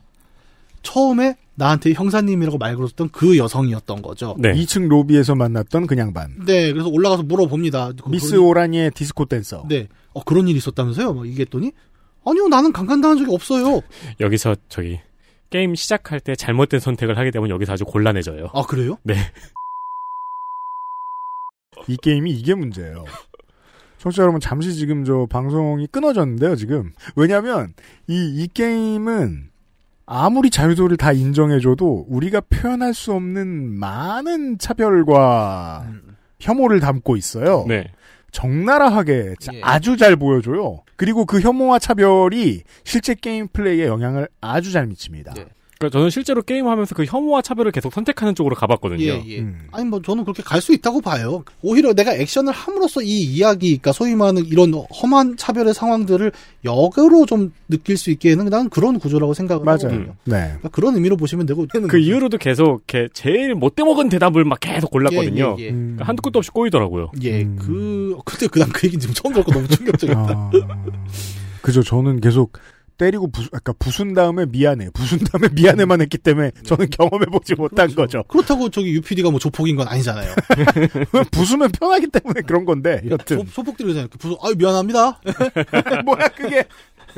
처음에 0.84 1.36
나한테 1.56 1.94
형사님이라고 1.94 2.58
말 2.58 2.76
걸었던 2.76 3.10
그 3.10 3.38
여성이었던 3.38 4.02
거죠. 4.02 4.36
네. 4.40 4.54
2층 4.54 4.88
로비에서 4.88 5.36
만났던 5.36 5.86
그냥 5.88 6.14
반. 6.14 6.36
네, 6.46 6.72
그래서 6.72 6.90
올라가서 6.90 7.24
물어봅니다. 7.24 7.92
그- 8.04 8.10
미스 8.10 8.32
그런- 8.32 8.44
오라니의 8.46 8.92
디스코 8.92 9.26
댄서. 9.26 9.64
네. 9.70 9.88
어, 10.14 10.24
그런 10.24 10.48
일이 10.48 10.58
있었다면서요? 10.58 11.14
막 11.14 11.28
얘기했더니, 11.28 11.72
아니요, 12.26 12.48
나는 12.48 12.72
강간당한 12.74 13.18
적이 13.18 13.34
없어요. 13.34 13.82
여기서 14.20 14.56
저기 14.70 15.00
게임 15.52 15.76
시작할 15.76 16.20
때 16.20 16.36
잘못된 16.36 16.80
선택을 16.80 17.18
하게 17.18 17.30
되면 17.32 17.50
여기서 17.50 17.74
아주 17.74 17.86
곤란해져요. 17.86 18.50
아 18.54 18.64
그래요? 18.64 18.98
네. 19.04 19.16
이 21.88 21.98
게임이 21.98 22.32
이게 22.32 22.54
문제예요. 22.56 23.06
청취자 23.98 24.24
여러분 24.24 24.40
잠시 24.40 24.74
지금 24.76 25.04
저 25.06 25.28
방송이 25.30 25.86
끊어졌는데요 25.88 26.56
지금 26.56 26.92
왜냐하면 27.16 27.74
이 28.08 28.44
이 28.44 28.48
게임은 28.52 29.51
아무리 30.14 30.50
자유도를 30.50 30.98
다 30.98 31.14
인정해줘도 31.14 32.06
우리가 32.10 32.42
표현할 32.50 32.94
수 32.94 33.14
없는 33.14 33.80
많은 33.80 34.58
차별과 34.58 35.88
혐오를 36.40 36.82
담고 36.82 37.16
있어요. 37.16 37.64
네. 37.68 37.88
적나라하게 38.32 39.36
자- 39.40 39.54
예. 39.54 39.62
아주 39.64 39.96
잘 39.96 40.18
보여줘요. 40.18 40.84
그리고 40.98 41.26
그 41.26 41.40
혐오와 41.40 41.80
차별이 41.80 42.62
실제 42.84 43.14
게임 43.16 43.48
플레이에 43.48 43.88
영향을 43.88 44.28
아주 44.42 44.72
잘 44.74 44.86
미칩니다. 44.86 45.34
그러니까 45.82 45.98
저는 45.98 46.12
실제로 46.12 46.44
게임하면서 46.44 46.94
그 46.94 47.06
혐오와 47.06 47.42
차별을 47.42 47.72
계속 47.72 47.92
선택하는 47.92 48.36
쪽으로 48.36 48.56
가봤거든요. 48.56 49.02
예, 49.04 49.24
예. 49.26 49.40
음. 49.40 49.62
아니 49.72 49.84
뭐 49.86 50.00
저는 50.00 50.24
그렇게 50.24 50.44
갈 50.44 50.62
수 50.62 50.74
있다고 50.74 51.02
봐요. 51.02 51.44
오히려 51.64 51.92
내가 51.94 52.14
액션을 52.14 52.54
함으로써 52.54 53.02
이 53.02 53.08
이야기, 53.24 53.70
그러니까 53.70 53.94
소위 53.94 54.14
말하는 54.14 54.46
이런 54.46 54.72
험한 54.76 55.38
차별의 55.38 55.74
상황들을 55.74 56.32
역으로 56.64 57.26
좀 57.26 57.52
느낄 57.68 57.98
수 57.98 58.12
있게 58.12 58.30
하는 58.30 58.46
나는 58.46 58.70
그런 58.70 59.00
구조라고 59.00 59.34
생각을 59.34 59.66
맞아요. 59.66 59.78
하거든요. 59.78 60.16
네. 60.26 60.38
그러니까 60.44 60.70
그런 60.70 60.94
의미로 60.94 61.18
보시면 61.18 61.48
되고 61.48 61.66
그 61.90 61.98
이후로도 61.98 62.38
계속 62.38 62.84
이렇게 62.88 63.10
제일 63.14 63.56
못돼 63.56 63.84
먹은 63.84 64.10
대답을 64.10 64.46
막 64.46 64.60
계속 64.60 64.92
골랐거든요. 64.92 65.56
예, 65.58 65.64
예, 65.64 65.66
예. 65.66 65.72
그러니까 65.72 66.06
한두 66.06 66.22
끝도 66.22 66.38
없이 66.38 66.52
꼬이더라고요. 66.52 67.12
예, 67.24 67.44
그 67.44 68.16
근데 68.24 68.46
그다음 68.46 68.70
그 68.72 68.86
얘기 68.86 69.00
지금 69.00 69.16
처음 69.16 69.34
듣고 69.34 69.52
너무 69.52 69.68
충격적이었다. 69.68 70.32
아, 70.32 70.52
그죠. 71.64 71.82
저는 71.82 72.22
계속 72.22 72.54
때리고 73.02 73.32
부수, 73.32 73.50
아까 73.52 73.74
부순 73.74 74.14
다음에 74.14 74.46
미안해. 74.46 74.92
부순 74.94 75.18
다음에 75.18 75.50
미안해만 75.54 76.02
했기 76.02 76.20
때문에 76.20 76.52
저는 76.64 76.92
경험해보지 76.92 77.56
못한 77.56 77.94
거죠. 77.96 78.24
그렇다고 78.28 78.70
저기 78.70 78.92
UPD가 78.92 79.32
뭐 79.32 79.40
조폭인 79.40 79.76
건 79.76 79.88
아니잖아요. 79.88 80.36
부수면 81.32 81.72
편하기 81.72 82.10
때문에 82.10 82.42
그런 82.42 82.64
건데, 82.64 83.02
여튼. 83.10 83.40
조, 83.40 83.52
조폭들이잖아요. 83.52 84.08
그 84.12 84.20
부서, 84.20 84.38
아유 84.44 84.54
미안합니다. 84.56 85.20
뭐야, 86.06 86.28
그게. 86.28 86.64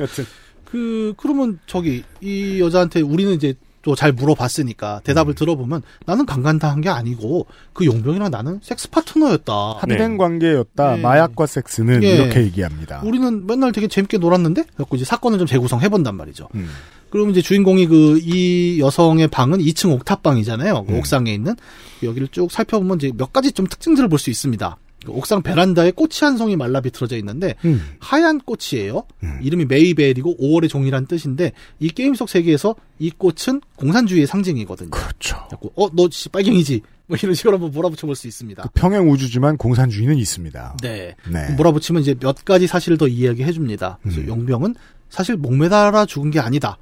여튼. 0.00 0.24
그 0.64 1.12
그러면 1.18 1.58
저기 1.66 2.02
이 2.22 2.60
여자한테 2.60 3.02
우리는 3.02 3.34
이제 3.34 3.52
또 3.84 3.94
잘 3.94 4.12
물어봤으니까 4.12 5.02
대답을 5.04 5.34
들어보면 5.34 5.82
나는 6.06 6.24
강간당한 6.26 6.80
게 6.80 6.88
아니고 6.88 7.46
그 7.74 7.84
용병이랑 7.84 8.30
나는 8.30 8.58
섹스 8.62 8.88
파트너였다. 8.90 9.52
합된 9.78 10.16
관계였다. 10.16 10.96
네. 10.96 11.02
마약과 11.02 11.46
섹스는 11.46 12.02
예. 12.02 12.16
이렇게 12.16 12.42
얘기합니다. 12.42 13.02
우리는 13.04 13.46
맨날 13.46 13.72
되게 13.72 13.86
재밌게 13.86 14.18
놀았는데 14.18 14.62
그래갖고 14.74 14.96
이제 14.96 15.04
사건을 15.04 15.38
좀 15.38 15.46
재구성해 15.46 15.88
본단 15.90 16.16
말이죠. 16.16 16.48
음. 16.54 16.68
그러면 17.10 17.30
이제 17.32 17.42
주인공이 17.42 17.86
그 17.86 18.18
이 18.24 18.80
여성의 18.80 19.28
방은 19.28 19.58
2층 19.58 19.92
옥탑방이잖아요. 19.92 20.84
그 20.86 20.96
옥상에 20.96 21.32
있는 21.32 21.54
여기를 22.02 22.28
쭉 22.28 22.50
살펴보면 22.50 22.96
이제 22.96 23.12
몇 23.16 23.32
가지 23.32 23.52
좀 23.52 23.66
특징들을 23.66 24.08
볼 24.08 24.18
수 24.18 24.30
있습니다. 24.30 24.76
그 25.04 25.12
옥상 25.12 25.42
베란다에 25.42 25.90
꽃이 25.92 26.10
한 26.20 26.36
송이 26.36 26.56
말라 26.56 26.80
비틀어져 26.80 27.16
있는데 27.18 27.54
음. 27.64 27.82
하얀 28.00 28.40
꽃이에요. 28.40 29.04
이름이 29.42 29.66
메이벨이고 29.66 30.36
5월의 30.38 30.68
종이란 30.68 31.06
뜻인데 31.06 31.52
이 31.80 31.88
게임 31.88 32.14
속 32.14 32.28
세계에서 32.28 32.74
이 32.98 33.10
꽃은 33.10 33.60
공산주의의 33.76 34.26
상징이거든요. 34.26 34.90
그렇죠. 34.90 35.36
어, 35.76 35.88
너 35.94 36.08
씨, 36.10 36.28
빨갱이지. 36.28 36.80
뭐 37.06 37.18
이런 37.22 37.34
식으로 37.34 37.54
한번 37.54 37.70
몰아붙여 37.70 38.06
볼 38.06 38.16
수 38.16 38.26
있습니다. 38.26 38.62
평행 38.74 39.10
우주지만 39.10 39.56
공산주의는 39.58 40.16
있습니다. 40.16 40.76
네. 40.82 41.14
네. 41.30 41.50
몰아붙이면 41.56 42.00
이제 42.02 42.14
몇 42.18 42.44
가지 42.44 42.66
사실을 42.66 42.96
더 42.96 43.06
이야기해 43.08 43.52
줍니다. 43.52 43.98
그래서 44.02 44.20
음. 44.22 44.28
용병은 44.28 44.74
사실 45.10 45.36
목매달아 45.36 46.06
죽은 46.06 46.30
게 46.30 46.40
아니다. 46.40 46.78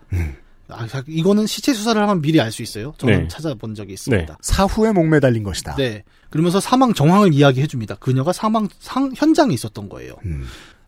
아, 0.74 0.86
자, 0.86 1.02
이거는 1.06 1.46
시체 1.46 1.72
수사를 1.74 2.00
하면 2.00 2.20
미리 2.22 2.40
알 2.40 2.52
수 2.52 2.62
있어요. 2.62 2.94
저는 2.98 3.22
네. 3.22 3.28
찾아본 3.28 3.74
적이 3.74 3.94
있습니다. 3.94 4.38
사후에 4.40 4.92
목매달린 4.92 5.42
것이다. 5.42 5.74
네. 5.76 6.04
그러면서 6.30 6.60
사망 6.60 6.92
정황을 6.94 7.32
이야기해 7.34 7.66
줍니다. 7.66 7.94
그녀가 7.96 8.32
사망 8.32 8.68
상 8.78 9.12
현장에 9.14 9.54
있었던 9.54 9.88
거예요. 9.88 10.14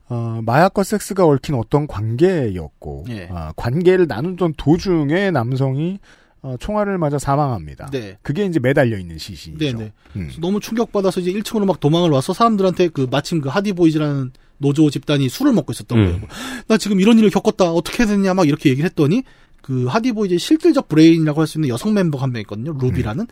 어, 0.08 0.40
마약과 0.44 0.82
섹스가 0.82 1.24
얽힌 1.24 1.54
어떤 1.54 1.86
관계였고 1.86 3.06
예. 3.08 3.28
어, 3.30 3.52
관계를 3.56 4.06
나누던 4.06 4.54
도중에 4.56 5.30
남성이 5.30 5.98
어, 6.42 6.56
총알을 6.60 6.98
맞아 6.98 7.18
사망합니다. 7.18 7.88
네. 7.90 8.18
그게 8.20 8.44
이제 8.44 8.60
매달려 8.60 8.98
있는 8.98 9.16
시신이죠. 9.16 9.78
네네. 9.78 9.92
음. 10.16 10.30
너무 10.40 10.60
충격받아서 10.60 11.20
이제 11.20 11.32
1층으로 11.32 11.64
막 11.64 11.80
도망을 11.80 12.10
와서 12.10 12.34
사람들한테 12.34 12.88
그 12.88 13.06
마침 13.10 13.40
그 13.40 13.48
하디보이즈라는 13.48 14.32
노조 14.58 14.90
집단이 14.90 15.30
술을 15.30 15.52
먹고 15.54 15.72
있었던 15.72 15.98
음. 15.98 16.04
거예요. 16.04 16.20
나 16.68 16.76
지금 16.76 17.00
이런 17.00 17.18
일을 17.18 17.30
겪었다. 17.30 17.72
어떻게 17.72 18.04
됐냐 18.04 18.34
막 18.34 18.46
이렇게 18.46 18.68
얘기를 18.68 18.88
했더니 18.88 19.22
그 19.64 19.86
하디보이즈의 19.86 20.38
실질적 20.38 20.88
브레인이라고 20.88 21.40
할 21.40 21.46
수 21.46 21.56
있는 21.56 21.70
여성 21.70 21.94
멤버가 21.94 22.24
한 22.24 22.32
명 22.32 22.40
있거든요. 22.42 22.72
루비라는 22.78 23.26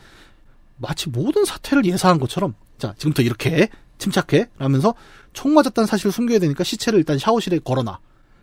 마치 0.78 1.10
모든 1.10 1.44
사태를 1.44 1.84
예상한 1.84 2.18
것처럼 2.18 2.54
자 2.78 2.94
지금부터 2.96 3.22
이렇게 3.22 3.68
침착해 3.98 4.48
라면서 4.58 4.94
총 5.34 5.52
맞았다는 5.52 5.86
사실을 5.86 6.10
숨겨야 6.10 6.38
되니까 6.38 6.64
시체를 6.64 6.98
일단 6.98 7.18
샤워실에 7.18 7.58
걸어놔. 7.58 7.98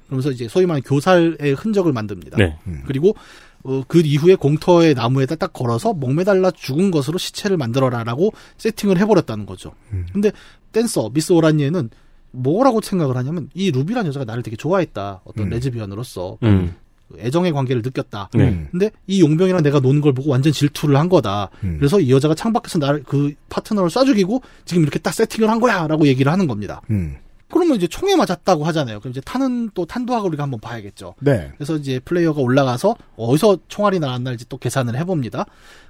그러면서 0.05 0.31
이제 0.31 0.47
소위 0.47 0.65
말하는 0.67 0.83
교살의 0.83 1.53
흔적을 1.55 1.91
만듭니다. 1.93 2.37
네. 2.37 2.57
그리고 2.85 3.15
어, 3.63 3.83
그 3.87 3.99
이후에 3.99 4.35
공터의 4.35 4.93
나무에다 4.93 5.35
딱 5.35 5.51
걸어서 5.51 5.91
목매달아 5.93 6.51
죽은 6.51 6.91
것으로 6.91 7.17
시체를 7.17 7.57
만들어라라고 7.57 8.33
세팅을 8.57 8.97
해버렸다는 8.99 9.45
거죠. 9.45 9.73
근데 10.13 10.31
댄서 10.71 11.09
미스 11.13 11.33
오란니에는 11.33 11.89
뭐라고 12.31 12.81
생각을 12.81 13.17
하냐면 13.17 13.49
이 13.55 13.71
루비란 13.71 14.05
여자가 14.05 14.25
나를 14.25 14.43
되게 14.43 14.55
좋아했다. 14.55 15.21
어떤 15.25 15.45
음. 15.47 15.49
레즈비언으로서 15.49 16.37
음. 16.43 16.75
애정의 17.17 17.51
관계를 17.51 17.81
느꼈다. 17.81 18.29
네. 18.33 18.67
근데 18.71 18.91
이 19.07 19.21
용병이랑 19.21 19.63
내가 19.63 19.79
노는 19.79 20.01
걸 20.01 20.13
보고 20.13 20.29
완전 20.29 20.53
질투를 20.53 20.97
한 20.97 21.09
거다. 21.09 21.49
음. 21.63 21.77
그래서 21.79 21.99
이 21.99 22.11
여자가 22.11 22.35
창밖에서 22.35 22.79
나를 22.79 23.03
그 23.03 23.33
파트너를 23.49 23.89
쏴 23.89 24.05
죽이고 24.05 24.41
지금 24.65 24.83
이렇게 24.83 24.99
딱 24.99 25.13
세팅을 25.13 25.49
한 25.49 25.59
거야라고 25.59 26.07
얘기를 26.07 26.31
하는 26.31 26.47
겁니다. 26.47 26.81
음. 26.89 27.15
그러면 27.51 27.77
이제 27.77 27.87
총에 27.87 28.15
맞았다고 28.15 28.63
하잖아요. 28.65 28.99
그럼 28.99 29.11
이제 29.11 29.21
타는 29.21 29.71
또 29.73 29.85
탄도학을 29.85 30.29
우리가 30.29 30.43
한번 30.43 30.59
봐야겠죠. 30.59 31.15
네. 31.19 31.51
그래서 31.55 31.75
이제 31.77 31.99
플레이어가 31.99 32.41
올라가서 32.41 32.95
어디서 33.15 33.59
총알이 33.67 33.99
날았날지 33.99 34.49
또 34.49 34.57
계산을 34.57 34.97
해봅니다. 34.97 35.45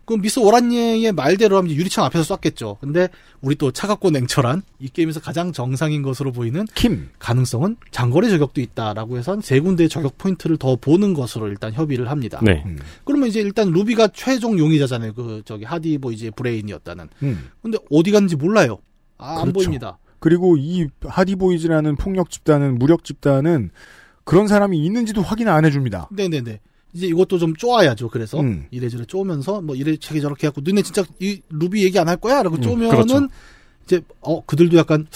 그럼 0.05 0.21
미스 0.21 0.39
오란니의 0.39 1.11
말대로 1.11 1.57
하면 1.57 1.69
이제 1.69 1.79
유리창 1.79 2.03
앞에서 2.05 2.35
쐈겠죠. 2.35 2.77
근데 2.81 3.09
우리 3.41 3.55
또 3.55 3.71
차갑고 3.71 4.09
냉철한 4.09 4.63
이 4.79 4.89
게임에서 4.89 5.19
가장 5.19 5.51
정상인 5.51 6.01
것으로 6.01 6.31
보이는 6.31 6.65
킴 6.73 7.09
가능성은 7.19 7.77
장거리 7.91 8.29
저격도 8.29 8.59
있다라고 8.59 9.17
해서 9.19 9.33
한세 9.33 9.59
군데의 9.59 9.87
저격 9.87 10.17
포인트를 10.17 10.57
더 10.57 10.75
보는 10.77 11.13
것으로 11.13 11.47
일단 11.47 11.73
협의를 11.73 12.09
합니다. 12.09 12.39
네. 12.41 12.63
그러면 13.03 13.29
이제 13.29 13.39
일단 13.39 13.69
루비가 13.69 14.07
최종 14.13 14.57
용의자잖아요. 14.57 15.13
그 15.13 15.43
저기 15.45 15.65
하디 15.65 15.99
보이즈의 15.99 16.31
브레인이었다는. 16.31 17.09
음. 17.21 17.49
근데 17.61 17.77
어디 17.91 18.11
갔는지 18.11 18.35
몰라요. 18.35 18.79
아, 19.19 19.33
안 19.35 19.41
그렇죠. 19.41 19.53
보입니다. 19.53 19.99
그리고 20.19 20.57
이 20.57 20.87
하디보이즈라는 21.03 21.95
폭력 21.95 22.29
집단은 22.29 22.77
무력 22.79 23.03
집단은 23.03 23.69
그런 24.23 24.47
사람이 24.47 24.77
있는지도 24.85 25.21
확인 25.21 25.47
안 25.47 25.65
해줍니다. 25.65 26.09
네네네. 26.11 26.59
이제 26.93 27.07
이것도 27.07 27.37
좀 27.37 27.55
쪼아야죠. 27.55 28.09
그래서 28.09 28.39
음. 28.41 28.65
이래저래 28.71 29.05
쪼면서 29.05 29.61
뭐 29.61 29.75
이래 29.75 29.95
저래 29.97 30.19
저렇게 30.19 30.47
해갖고 30.47 30.61
너네 30.61 30.81
진짜 30.81 31.03
이 31.19 31.41
루비 31.49 31.83
얘기 31.83 31.97
안 31.99 32.07
할 32.07 32.17
거야? 32.17 32.41
라고 32.43 32.55
음, 32.57 32.61
쪼면은 32.61 32.89
그렇죠. 32.89 33.27
이제 33.85 34.01
어 34.21 34.43
그들도 34.45 34.77
약간 34.77 35.07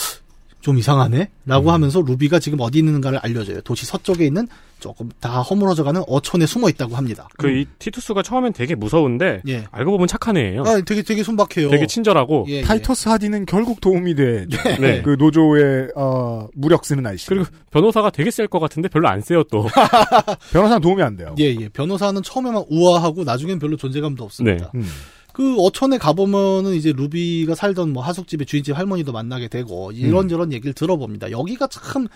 좀 0.63 0.77
이상하네? 0.77 1.27
라고 1.45 1.69
음. 1.69 1.73
하면서 1.73 2.01
루비가 2.01 2.39
지금 2.39 2.61
어디 2.61 2.79
있는가를 2.79 3.19
알려줘요. 3.21 3.59
도시 3.61 3.85
서쪽에 3.85 4.25
있는 4.25 4.47
조금 4.79 5.09
다 5.19 5.41
허물어져가는 5.41 6.01
어촌에 6.07 6.45
숨어 6.45 6.69
있다고 6.69 6.95
합니다. 6.95 7.27
그이 7.37 7.65
티투스가 7.79 8.23
처음엔 8.23 8.53
되게 8.53 8.73
무서운데 8.73 9.41
예. 9.49 9.65
알고 9.71 9.91
보면 9.91 10.07
착한 10.07 10.37
애예요. 10.37 10.63
아, 10.65 10.79
되게 10.81 11.01
되게 11.01 11.21
순박해요. 11.21 11.69
되게 11.69 11.85
친절하고 11.85 12.45
예, 12.47 12.53
예. 12.55 12.61
타이터스 12.61 13.09
하디는 13.09 13.45
결국 13.45 13.81
도움이 13.81 14.15
돼. 14.15 14.45
네. 14.79 15.01
그 15.01 15.17
노조의 15.19 15.89
어, 15.97 16.47
무력 16.53 16.85
쓰는 16.85 17.05
아저씨. 17.05 17.27
그리고 17.27 17.45
변호사가 17.71 18.09
되게 18.09 18.31
셀 18.31 18.47
것 18.47 18.59
같은데 18.59 18.87
별로 18.87 19.09
안 19.09 19.19
세요 19.19 19.43
또. 19.43 19.67
변호사는 20.53 20.81
도움이 20.81 21.03
안 21.03 21.17
돼요. 21.17 21.35
예, 21.39 21.45
예. 21.59 21.67
변호사는 21.69 22.21
처음에만 22.23 22.63
우아하고 22.69 23.25
나중엔 23.25 23.59
별로 23.59 23.75
존재감도 23.75 24.23
없습니다. 24.23 24.71
음. 24.75 24.85
그 25.33 25.57
어촌에 25.57 25.97
가보면은 25.97 26.73
이제 26.75 26.93
루비가 26.93 27.55
살던 27.55 27.91
뭐 27.91 28.03
하숙집의 28.03 28.45
주인집 28.45 28.77
할머니도 28.77 29.11
만나게 29.11 29.47
되고 29.49 29.91
이런저런 29.91 30.49
음. 30.49 30.53
얘기를 30.53 30.73
들어봅니다. 30.73 31.31
여기가 31.31 31.67
참 31.67 32.07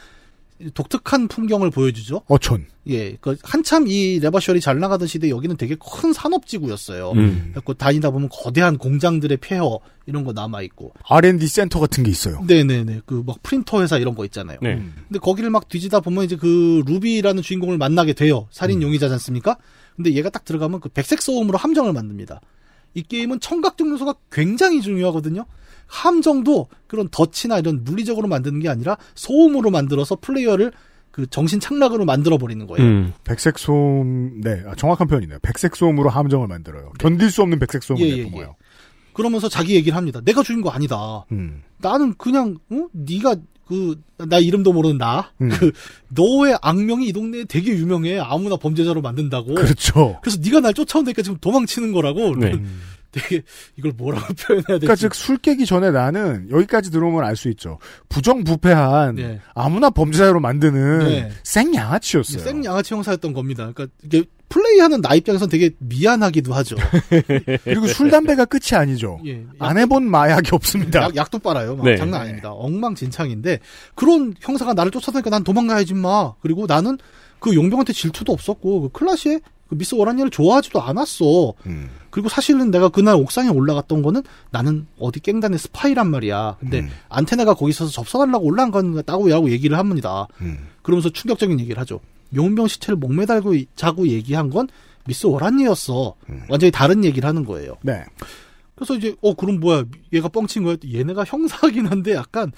독특한 0.73 1.27
풍경을 1.27 1.69
보여주죠. 1.69 2.21
어촌. 2.27 2.65
예, 2.89 3.15
그 3.21 3.37
한참 3.43 3.87
이 3.87 4.19
레버셜이 4.19 4.59
잘 4.59 4.79
나가던 4.79 5.07
시대 5.07 5.29
여기는 5.29 5.55
되게 5.55 5.75
큰 5.75 6.13
산업지구였어요. 6.13 7.11
음. 7.11 7.51
그래서 7.53 7.73
다니다 7.73 8.09
보면 8.09 8.29
거대한 8.31 8.77
공장들의 8.79 9.37
폐허 9.37 9.79
이런 10.07 10.23
거 10.23 10.33
남아 10.33 10.63
있고. 10.63 10.93
R&D 11.07 11.45
센터 11.47 11.79
같은 11.79 12.03
게 12.03 12.09
있어요. 12.09 12.41
네네네. 12.47 13.01
그 13.05 13.23
막 13.25 13.41
프린터 13.43 13.81
회사 13.83 13.97
이런 13.99 14.15
거 14.15 14.25
있잖아요. 14.25 14.57
네. 14.63 14.81
근데 15.07 15.19
거기를 15.19 15.49
막 15.51 15.69
뒤지다 15.69 15.99
보면 15.99 16.23
이제 16.23 16.35
그 16.35 16.81
루비라는 16.87 17.43
주인공을 17.43 17.77
만나게 17.77 18.13
돼요. 18.13 18.47
살인 18.49 18.81
용의자지 18.81 19.13
않습니까? 19.13 19.57
근데 19.95 20.13
얘가 20.13 20.29
딱 20.31 20.43
들어가면 20.45 20.79
그 20.79 20.89
백색 20.89 21.21
소음으로 21.21 21.57
함정을 21.59 21.93
만듭니다. 21.93 22.41
이 22.97 23.03
게임은 23.03 23.39
청각적 23.39 23.87
요소가 23.87 24.15
굉장히 24.31 24.81
중요하거든요. 24.81 25.45
함정도 25.85 26.67
그런 26.87 27.07
덫이나 27.11 27.59
이런 27.59 27.83
물리적으로 27.83 28.27
만드는 28.27 28.59
게 28.59 28.69
아니라 28.69 28.97
소음으로 29.13 29.69
만들어서 29.69 30.15
플레이어를 30.15 30.71
그 31.11 31.27
정신 31.27 31.59
착란으로 31.59 32.05
만들어 32.05 32.39
버리는 32.39 32.65
거예요. 32.65 32.83
음. 32.83 33.13
백색 33.23 33.59
소음, 33.59 34.41
네, 34.41 34.63
아, 34.65 34.73
정확한 34.73 35.07
표현이네요. 35.07 35.37
백색 35.43 35.75
소음으로 35.75 36.09
함정을 36.09 36.47
만들어요. 36.47 36.91
견딜 36.97 37.29
수 37.29 37.43
없는 37.43 37.59
백색 37.59 37.83
소음을 37.83 38.03
예, 38.03 38.09
예, 38.09 38.23
내뿜어요. 38.23 38.55
그러면서 39.13 39.47
자기 39.47 39.75
얘기를 39.75 39.95
합니다. 39.95 40.19
내가 40.25 40.41
죽인 40.41 40.63
거 40.63 40.71
아니다. 40.71 41.25
음. 41.31 41.61
나는 41.77 42.15
그냥 42.17 42.57
어? 42.71 42.87
네가 42.93 43.35
그 43.67 43.95
나 44.19 44.39
이름도 44.39 44.73
모르는 44.73 44.97
나. 44.97 45.31
음. 45.41 45.49
그 45.49 45.71
너의 46.07 46.57
악명이 46.63 47.07
이 47.07 47.13
동네에 47.13 47.45
되게 47.45 47.71
유명해. 47.71 48.17
아무나 48.19 48.55
범죄자로 48.55 48.99
만든다고. 49.03 49.53
그렇죠. 49.53 50.17
그래서 50.23 50.39
네가 50.43 50.59
날 50.59 50.73
쫓아온다니까 50.73 51.21
지금 51.21 51.37
도망치는 51.39 51.91
거라고. 51.91 52.35
네. 52.35 52.59
되게 53.11 53.43
이걸 53.77 53.91
뭐라고 53.95 54.25
표현해야 54.33 54.79
되지? 54.79 54.87
그러니까 54.87 54.95
즉 54.95 55.13
술 55.13 55.37
깨기 55.37 55.65
전에 55.67 55.91
나는 55.91 56.49
여기까지 56.49 56.89
들어오면 56.89 57.23
알 57.23 57.35
수 57.35 57.47
있죠. 57.49 57.77
부정부패한 58.09 59.15
네. 59.15 59.39
아무나 59.53 59.91
범죄자로 59.91 60.39
만드는 60.39 60.99
네. 60.99 61.31
생양아치였어요. 61.43 62.43
생 62.43 62.65
양아치 62.65 62.95
형사였던 62.95 63.33
겁니다. 63.33 63.71
그러니까 63.73 63.95
이게 64.03 64.23
플레이하는 64.49 65.01
나 65.01 65.13
입장에선 65.15 65.49
되게 65.49 65.71
미안하기도 65.79 66.53
하죠. 66.53 66.75
그리고 67.63 67.87
술 67.87 68.09
담배가 68.09 68.45
끝이 68.45 68.77
아니죠. 68.77 69.19
예. 69.25 69.45
안 69.59 69.77
해본 69.77 70.09
마약이 70.09 70.51
없습니다. 70.53 71.01
약, 71.01 71.15
약도 71.15 71.39
빨아요. 71.39 71.75
막 71.75 71.85
네. 71.85 71.97
장난 71.97 72.21
아닙니다. 72.21 72.51
엉망진창인데 72.51 73.59
그런 73.95 74.33
형사가 74.39 74.73
나를 74.73 74.91
쫓아다니까 74.91 75.29
난 75.29 75.43
도망가야지 75.43 75.93
마. 75.93 76.33
그리고 76.41 76.65
나는 76.65 76.97
그 77.39 77.53
용병한테 77.55 77.93
질투도 77.93 78.31
없었고 78.31 78.81
그 78.81 78.89
클라시에 78.89 79.39
그 79.67 79.77
미스 79.77 79.95
오라니를 79.95 80.29
좋아하지도 80.29 80.81
않았어. 80.81 81.53
음. 81.65 81.89
그리고 82.09 82.29
사실은 82.29 82.71
내가 82.71 82.87
그날 82.89 83.15
옥상에 83.15 83.49
올라갔던 83.49 84.01
거는 84.01 84.23
나는 84.49 84.87
어디 84.97 85.19
깽단의 85.19 85.59
스파이란 85.59 86.09
말이야. 86.09 86.57
근데 86.59 86.79
음. 86.79 86.89
안테나가 87.09 87.53
거기 87.53 87.71
있어서 87.71 87.91
접선하려고 87.91 88.45
올라간 88.45 88.93
거다고 88.93 89.51
얘기를 89.51 89.77
합니다. 89.77 90.27
음. 90.41 90.67
그러면서 90.81 91.09
충격적인 91.09 91.59
얘기를 91.59 91.79
하죠. 91.81 91.99
용병 92.35 92.67
시체를 92.67 92.97
목매달고 92.97 93.53
이- 93.55 93.67
자고 93.75 94.07
얘기한 94.07 94.49
건 94.49 94.67
미스 95.05 95.25
오란니였어. 95.27 96.15
완전히 96.49 96.71
다른 96.71 97.03
얘기를 97.05 97.27
하는 97.27 97.45
거예요. 97.45 97.77
네. 97.81 98.03
그래서 98.75 98.95
이제 98.95 99.15
어 99.21 99.33
그럼 99.33 99.59
뭐야 99.59 99.85
얘가 100.13 100.27
뻥친 100.27 100.63
거야? 100.63 100.75
얘네가 100.93 101.23
형사긴 101.25 101.87
한데 101.87 102.13
약간 102.13 102.51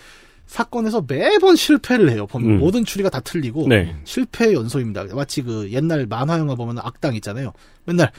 사건에서 0.48 1.06
매번 1.08 1.56
실패를 1.56 2.10
해요. 2.10 2.26
보면 2.26 2.50
음. 2.50 2.60
모든 2.60 2.84
추리가 2.84 3.10
다 3.10 3.20
틀리고 3.20 3.68
네. 3.68 3.96
실패의 4.04 4.54
연속입니다. 4.56 5.06
마치 5.14 5.44
그 5.44 5.70
옛날 5.72 6.08
만화 6.08 6.40
영화 6.40 6.56
보면 6.56 6.80
악당 6.80 7.14
있잖아요. 7.16 7.54
맨날 7.86 8.12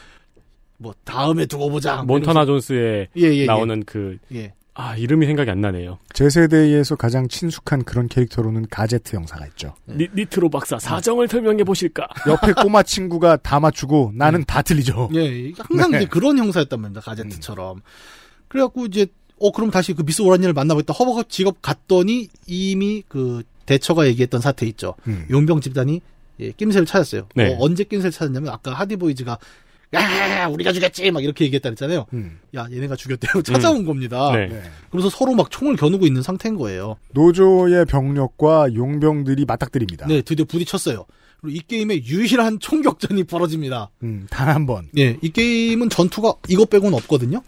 뭐 0.78 0.94
다음에 1.04 1.44
두고 1.46 1.68
보자. 1.70 2.02
몬타나 2.04 2.46
존스에 2.46 3.08
예, 3.16 3.20
예, 3.22 3.36
예. 3.36 3.46
나오는 3.46 3.82
그, 3.84 4.16
예. 4.32 4.54
아, 4.82 4.96
이름이 4.96 5.26
생각이 5.26 5.50
안 5.50 5.60
나네요. 5.60 5.98
제 6.14 6.30
세대에서 6.30 6.96
가장 6.96 7.28
친숙한 7.28 7.84
그런 7.84 8.08
캐릭터로는 8.08 8.66
가제트 8.70 9.14
형사가 9.14 9.46
있죠. 9.48 9.74
니, 9.86 10.08
니트로 10.16 10.48
박사, 10.48 10.78
사정을 10.78 11.28
설명해 11.28 11.64
보실까? 11.64 12.08
옆에 12.26 12.54
꼬마 12.54 12.82
친구가 12.82 13.36
다 13.36 13.60
맞추고 13.60 14.12
나는 14.14 14.42
다 14.44 14.62
틀리죠. 14.62 15.10
예, 15.14 15.52
항상 15.58 15.90
네. 15.90 15.98
이제 15.98 16.06
그런 16.06 16.38
형사였단 16.38 16.80
말입니다. 16.80 17.02
가제트처럼. 17.02 17.82
그래갖고 18.48 18.86
이제 18.86 19.06
어 19.38 19.52
그럼 19.52 19.70
다시 19.70 19.92
그 19.92 20.02
미스 20.02 20.22
오란니를 20.22 20.54
만나보겠다. 20.54 20.94
허버가 20.94 21.24
직업 21.28 21.60
갔더니 21.60 22.28
이미 22.46 23.02
그 23.06 23.42
대처가 23.66 24.06
얘기했던 24.06 24.40
사태 24.40 24.64
있죠. 24.66 24.94
음. 25.06 25.26
용병 25.30 25.60
집단이 25.60 26.00
예, 26.40 26.52
낌새를 26.52 26.86
찾았어요. 26.86 27.28
네. 27.34 27.52
어, 27.52 27.58
언제 27.60 27.84
낌새를 27.84 28.12
찾았냐면 28.12 28.50
아까 28.50 28.72
하디보이즈가 28.72 29.36
야 29.92 30.46
우리가 30.48 30.72
죽였지 30.72 31.10
막 31.10 31.22
이렇게 31.24 31.44
얘기했다 31.46 31.68
그랬잖아요. 31.70 32.06
음. 32.12 32.38
야 32.54 32.66
얘네가 32.70 32.94
죽였대요. 32.96 33.42
찾아온 33.42 33.84
겁니다. 33.84 34.30
네. 34.32 34.46
네. 34.46 34.62
그래서 34.90 35.10
서로 35.10 35.34
막 35.34 35.50
총을 35.50 35.76
겨누고 35.76 36.06
있는 36.06 36.22
상태인 36.22 36.56
거예요. 36.56 36.96
노조의 37.12 37.86
병력과 37.86 38.74
용병들이 38.74 39.44
맞닥뜨립니다. 39.46 40.06
네, 40.06 40.22
드디어 40.22 40.44
부딪혔어요. 40.44 41.06
그리고 41.40 41.56
이 41.56 41.60
게임의 41.66 42.04
유일한 42.06 42.60
총격전이 42.60 43.24
벌어집니다. 43.24 43.90
음, 44.02 44.26
단 44.30 44.48
한 44.48 44.66
번. 44.66 44.88
예, 44.98 45.16
이 45.22 45.30
게임은 45.30 45.88
전투가 45.90 46.34
이것 46.48 46.68
빼고는 46.70 46.94
없거든요. 46.98 47.42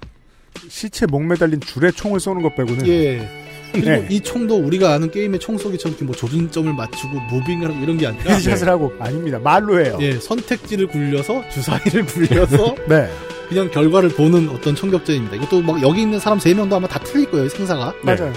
시체 0.69 1.07
목 1.07 1.25
매달린 1.25 1.61
줄에 1.61 1.91
총을 1.91 2.21
쏘는 2.21 2.43
것 2.43 2.55
빼고는 2.55 2.87
예. 2.89 3.29
그리고 3.73 3.89
네. 3.89 4.07
이 4.11 4.21
총도 4.21 4.57
우리가 4.57 4.93
아는 4.93 5.11
게임의 5.11 5.41
총 5.41 5.57
쏘기처럼 5.57 5.97
뭐 6.03 6.15
조준점을 6.15 6.73
맞추고 6.75 7.21
무빙을 7.31 7.71
하고 7.71 7.83
이런 7.83 7.97
게 7.97 8.07
아니라 8.07 8.35
헤드샷을 8.35 8.69
하고 8.69 8.93
아닙니다. 8.99 9.39
말로 9.39 9.83
해요. 9.83 9.97
예, 10.01 10.13
선택지를 10.19 10.89
굴려서 10.89 11.49
주사위를 11.49 12.05
굴려서 12.05 12.75
네. 12.87 13.09
그냥 13.49 13.71
결과를 13.71 14.11
보는 14.11 14.51
어떤 14.51 14.75
총격전입니다. 14.75 15.37
이것도 15.37 15.63
막 15.63 15.83
여기 15.83 16.03
있는 16.03 16.19
사람 16.19 16.39
세 16.39 16.55
명도 16.55 16.77
아마 16.77 16.87
다 16.87 16.99
틀릴 17.01 17.31
거예요, 17.31 17.49
생사가. 17.49 17.95
맞아요. 18.03 18.33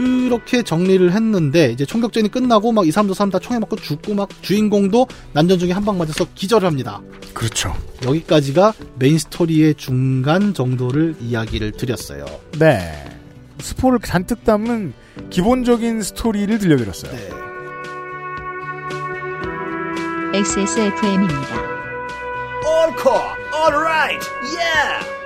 그렇게 0.00 0.62
정리를 0.62 1.12
했는데 1.12 1.72
이제 1.72 1.84
총격전이 1.84 2.30
끝나고 2.30 2.72
막 2.72 2.86
이 2.86 2.90
사람 2.90 3.08
저 3.08 3.14
사람 3.14 3.30
다 3.30 3.38
총에 3.38 3.58
맞고 3.58 3.76
죽고 3.76 4.14
막 4.14 4.28
주인공도 4.42 5.06
난전 5.34 5.58
중에 5.58 5.72
한 5.72 5.84
방 5.84 5.98
맞아서 5.98 6.26
기절을 6.34 6.66
합니다. 6.66 7.00
그렇죠. 7.34 7.74
여기까지가 8.04 8.72
메인 8.98 9.18
스토리의 9.18 9.74
중간 9.74 10.54
정도를 10.54 11.16
이야기를 11.20 11.72
드렸어요. 11.72 12.24
네. 12.58 13.04
스포를 13.58 13.98
잔뜩 14.04 14.44
담은 14.44 14.92
기본적인 15.30 16.02
스토리를 16.02 16.58
들려드렸어요. 16.58 17.12
네. 17.12 17.28
XSFM입니다. 20.38 21.56
Hardcore, 22.64 23.34
all 23.54 23.72
right, 23.74 24.24
yeah. 24.56 25.19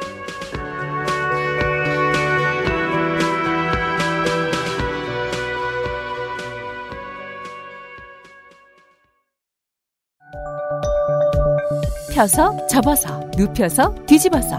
펴서 12.14 12.64
접어서 12.68 13.28
눕혀서 13.36 13.92
뒤집어서 14.06 14.56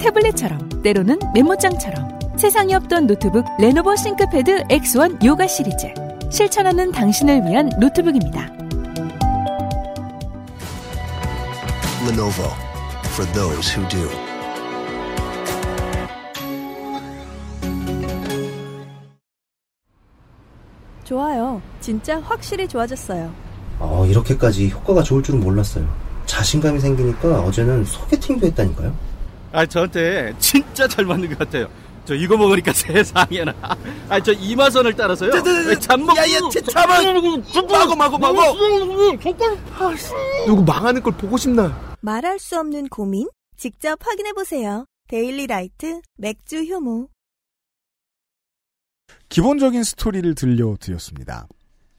태블릿처럼 0.00 0.82
때로는 0.84 1.18
메모장처럼 1.34 2.36
세상에 2.36 2.74
없던 2.76 3.08
노트북 3.08 3.44
레노버 3.58 3.96
싱크패드 3.96 4.68
X1 4.68 5.24
요가 5.24 5.48
시리즈 5.48 5.92
실천하는 6.30 6.92
당신을 6.92 7.44
위한 7.44 7.70
노트북입니다. 7.80 8.52
Lenovo 12.06 12.46
for 13.06 13.32
those 13.32 13.76
who 13.76 13.88
do. 13.88 14.08
좋아요. 21.02 21.60
진짜 21.80 22.20
확실히 22.20 22.68
좋아졌어요. 22.68 23.32
어, 23.80 24.06
이렇게까지 24.06 24.70
효과가 24.70 25.02
좋을 25.02 25.24
줄은 25.24 25.40
몰랐어요. 25.40 26.11
자신감이 26.32 26.80
생기니까 26.80 27.42
어제는 27.42 27.84
소개팅도 27.84 28.46
했다니까요. 28.46 28.96
아, 29.52 29.66
저한테 29.66 30.34
진짜 30.38 30.88
잘 30.88 31.04
맞는 31.04 31.28
것 31.28 31.38
같아요. 31.40 31.68
저 32.06 32.14
이거 32.14 32.38
먹으니까 32.38 32.72
세상에나. 32.72 33.54
아, 34.08 34.20
저 34.20 34.32
이마선을 34.32 34.94
따라서요. 34.94 35.30
잠먹. 35.78 36.16
야야, 36.16 36.38
잠만. 36.70 37.22
마고 37.70 37.94
마고 37.94 38.18
마고. 38.18 38.56
누구 40.46 40.64
망하는 40.64 41.02
걸 41.02 41.12
보고 41.18 41.36
싶나? 41.36 41.96
말할 42.00 42.38
수 42.38 42.58
없는 42.58 42.88
고민? 42.88 43.28
직접 43.58 43.98
확인해 44.02 44.32
보세요. 44.32 44.86
데일리 45.08 45.46
라이트 45.46 46.00
맥주 46.16 46.64
효모. 46.64 47.08
기본적인 49.28 49.84
스토리를 49.84 50.34
들려드렸습니다. 50.34 51.46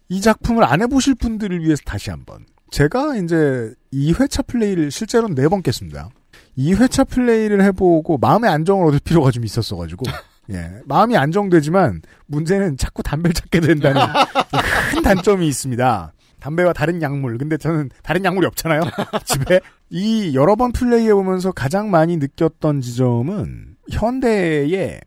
이 0.09 0.21
작품을 0.21 0.63
안 0.63 0.81
해보실 0.81 1.13
분들을 1.15 1.63
위해서 1.63 1.83
다시 1.85 2.09
한번. 2.09 2.47
제가 2.73 3.17
이제 3.17 3.71
2회차 3.93 4.47
플레이를 4.47 4.89
실제로 4.89 5.27
는 5.27 5.35
4번 5.35 5.61
깼습니다. 5.61 6.09
2회차 6.57 7.07
플레이를 7.07 7.61
해보고 7.65 8.17
마음의 8.17 8.49
안정을 8.49 8.87
얻을 8.87 8.99
필요가 9.03 9.29
좀 9.29 9.45
있었어가지고. 9.45 10.05
예. 10.49 10.81
마음이 10.85 11.15
안정되지만 11.15 12.01
문제는 12.25 12.77
자꾸 12.77 13.03
담배를 13.03 13.35
찾게 13.35 13.59
된다는 13.59 14.01
큰 14.91 15.03
단점이 15.03 15.47
있습니다. 15.47 16.13
담배와 16.39 16.73
다른 16.73 16.99
약물. 17.03 17.37
근데 17.37 17.57
저는 17.57 17.91
다른 18.01 18.25
약물이 18.25 18.47
없잖아요. 18.47 18.81
집에. 19.23 19.61
이 19.91 20.33
여러 20.33 20.55
번 20.55 20.71
플레이해보면서 20.71 21.51
가장 21.51 21.91
많이 21.91 22.17
느꼈던 22.17 22.81
지점은 22.81 23.75
현대의 23.91 24.99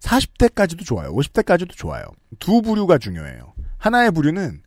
40대까지도 0.00 0.86
좋아요. 0.86 1.14
50대까지도 1.14 1.72
좋아요. 1.72 2.04
두 2.38 2.62
부류가 2.62 2.96
중요해요. 2.96 3.52
하나의 3.76 4.10
부류는 4.10 4.62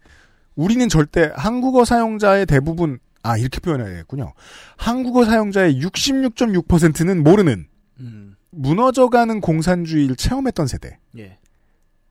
우리는 0.62 0.88
절대 0.90 1.32
한국어 1.36 1.86
사용자의 1.86 2.46
대부분 2.46 3.00
아 3.24 3.36
이렇게 3.36 3.60
표현해야겠군요. 3.60 4.34
한국어 4.78 5.26
사용자의 5.26 5.82
66.6%는 5.82 7.24
모르는 7.24 7.66
음, 8.00 8.36
무너져가는 8.52 9.42
공산주의를 9.42 10.16
체험했던 10.16 10.68
세대. 10.68 11.00
예. 11.18 11.40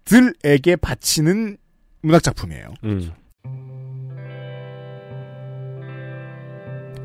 들에게 0.04 0.74
바치는 0.74 1.58
문학 2.02 2.24
작품이에요. 2.24 2.74
음. 2.84 3.12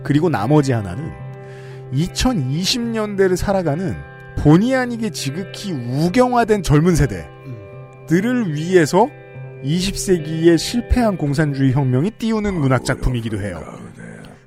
그리고 0.03 0.29
나머지 0.29 0.71
하나는 0.71 1.11
2020년대를 1.93 3.35
살아가는 3.35 3.95
본의 4.39 4.75
아니게 4.75 5.11
지극히 5.11 5.71
우경화된 5.71 6.63
젊은 6.63 6.95
세대들을 6.95 8.55
위해서 8.55 9.09
20세기의 9.63 10.57
실패한 10.57 11.17
공산주의 11.17 11.71
혁명이 11.73 12.11
띄우는 12.11 12.53
문학 12.53 12.85
작품이기도 12.85 13.41
해요. 13.41 13.63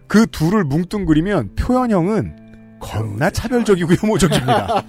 그 0.06 0.26
둘을 0.26 0.64
뭉뚱그리면 0.64 1.54
표현형은 1.56 2.78
겁나 2.80 3.30
차별적이고 3.30 3.94
혐오적입니다. 3.94 4.84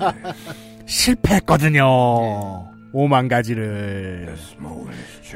실패했거든요. 0.86 1.86
오만 2.94 3.28
가지를. 3.28 4.36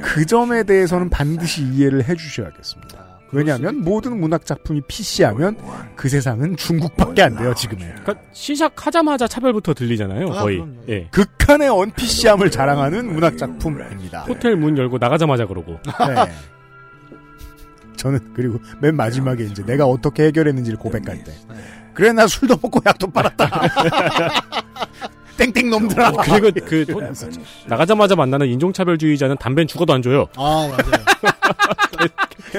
그 0.01 0.25
점에 0.25 0.63
대해서는 0.63 1.09
반드시 1.09 1.63
이해를 1.63 2.07
해주셔야겠습니다. 2.07 3.12
왜냐하면 3.33 3.81
모든 3.83 4.19
문학 4.19 4.45
작품이 4.45 4.81
PC하면 4.87 5.57
그 5.95 6.07
세상은 6.07 6.55
중국밖에 6.55 7.23
안 7.23 7.35
돼요, 7.35 7.53
지금은. 7.53 7.95
그러니까 8.03 8.15
시작하자마자 8.31 9.27
차별부터 9.27 9.73
들리잖아요, 9.73 10.27
거의. 10.29 10.63
예. 10.89 11.07
극한의 11.11 11.69
언PC함을 11.69 12.51
자랑하는 12.51 13.11
문학 13.13 13.37
작품입니다. 13.37 14.21
호텔 14.23 14.55
문 14.55 14.77
열고 14.77 14.97
나가자마자 14.99 15.45
그러고. 15.47 15.79
네. 16.07 16.31
저는 17.97 18.33
그리고 18.35 18.59
맨 18.79 18.95
마지막에 18.95 19.43
이제 19.45 19.63
내가 19.65 19.85
어떻게 19.85 20.25
해결했는지를 20.25 20.77
고백할 20.77 21.23
때. 21.23 21.33
그래 21.93 22.11
나 22.11 22.27
술도 22.27 22.57
먹고 22.61 22.81
약도 22.85 23.07
빨았다. 23.07 23.49
땡땡 25.37 25.69
놈들아. 25.69 26.11
그리고 26.11 26.51
그 26.65 26.85
도- 26.85 27.01
나가자마자 27.67 28.15
만나는 28.15 28.47
인종차별주의자는 28.47 29.37
담배는 29.37 29.67
죽어도 29.67 29.93
안 29.93 30.01
줘요. 30.01 30.27
아 30.35 30.67
맞아요. 30.69 31.32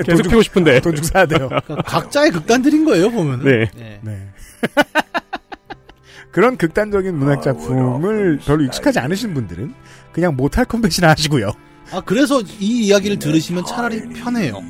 계속 0.05 0.23
피고 0.25 0.43
싶은데. 0.43 0.81
돈 0.81 0.95
주고 0.95 1.07
사야 1.07 1.27
돼요. 1.27 1.49
각자의 1.87 2.31
극단들인 2.31 2.85
거예요 2.85 3.11
보면. 3.11 3.45
네. 3.45 3.71
네. 4.03 4.29
그런 6.33 6.57
극단적인 6.57 7.15
문학 7.17 7.43
작품을 7.43 8.41
별로 8.45 8.65
익숙하지 8.65 8.99
않으신 8.99 9.35
분들은 9.35 9.73
그냥 10.13 10.35
모탈 10.35 10.65
컴뱃이나 10.65 11.11
하시고요. 11.11 11.53
아 11.95 12.01
그래서 12.01 12.41
이 12.59 12.87
이야기를 12.87 13.21
들으시면 13.21 13.65
차라리 13.65 14.01
편해요. 14.09 14.61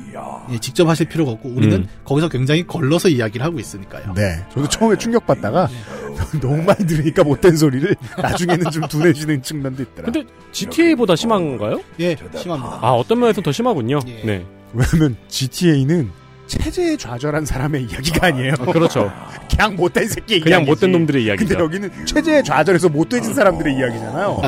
예, 0.51 0.59
직접 0.59 0.87
하실 0.87 1.07
필요가 1.07 1.31
없고 1.31 1.49
우리는 1.49 1.77
음. 1.77 1.87
거기서 2.03 2.29
굉장히 2.29 2.65
걸러서 2.67 3.09
이야기를 3.09 3.43
하고 3.43 3.59
있으니까요. 3.59 4.13
네. 4.13 4.45
저도 4.53 4.69
처음에 4.69 4.95
충격 4.97 5.25
받다가 5.25 5.67
너무 6.39 6.61
많이 6.61 6.85
들으니까 6.85 7.23
못된 7.23 7.57
소리를 7.57 7.95
나중에는 8.21 8.69
좀 8.69 8.87
둔해지는 8.87 9.41
측면도 9.41 9.81
있더라. 9.83 10.11
근데 10.11 10.29
GTA보다 10.51 11.15
심한가요? 11.15 11.81
예, 11.99 12.15
심합니다. 12.37 12.79
아, 12.81 12.91
어떤 12.91 13.19
면에서 13.19 13.41
더 13.41 13.51
심하군요. 13.51 13.99
네. 14.05 14.45
왜냐면 14.73 15.15
GTA는 15.27 16.11
체제에 16.47 16.97
좌절한 16.97 17.45
사람의 17.45 17.83
이야기가 17.83 18.27
아니에요. 18.27 18.53
그렇죠. 18.71 19.11
그냥 19.49 19.75
못된 19.75 20.07
새끼 20.07 20.39
그냥 20.39 20.61
이야기지. 20.61 20.69
못된 20.71 20.91
놈들의 20.91 21.23
이야기죠. 21.25 21.47
근데 21.47 21.63
여기는 21.63 22.05
체제에 22.05 22.43
좌절해서 22.43 22.89
못돼진 22.89 23.33
사람들의 23.33 23.75
이야기잖아요. 23.75 24.41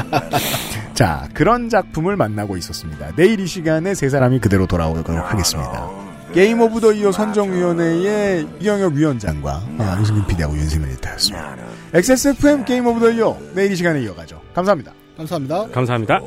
자, 0.93 1.27
그런 1.33 1.69
작품을 1.69 2.15
만나고 2.15 2.57
있었습니다. 2.57 3.11
내일 3.15 3.39
이 3.39 3.47
시간에 3.47 3.93
세 3.93 4.09
사람이 4.09 4.39
그대로 4.39 4.65
돌아오도록 4.67 5.31
하겠습니다. 5.31 5.89
Game 6.33 6.59
of 6.61 6.81
the 6.81 6.91
Year 6.91 7.11
선정위원회의 7.11 8.45
이경혁 8.59 8.93
위원장과 8.93 9.63
아, 9.79 9.97
유승균 10.01 10.27
PD하고 10.27 10.55
윤세민 10.55 10.89
에디터였습니다. 10.89 11.55
XSFM 11.93 12.65
Game 12.65 12.85
of 12.85 12.99
the 12.99 13.09
Year 13.11 13.37
내일 13.55 13.71
이 13.71 13.75
시간에 13.75 14.01
이어가죠. 14.03 14.41
감사합니다. 14.53 14.93
감사합니다. 15.17 15.67
감사합니다. 15.71 16.19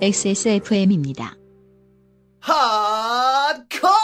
XSFM입니다. 0.00 1.36
hardcore. 2.46 3.96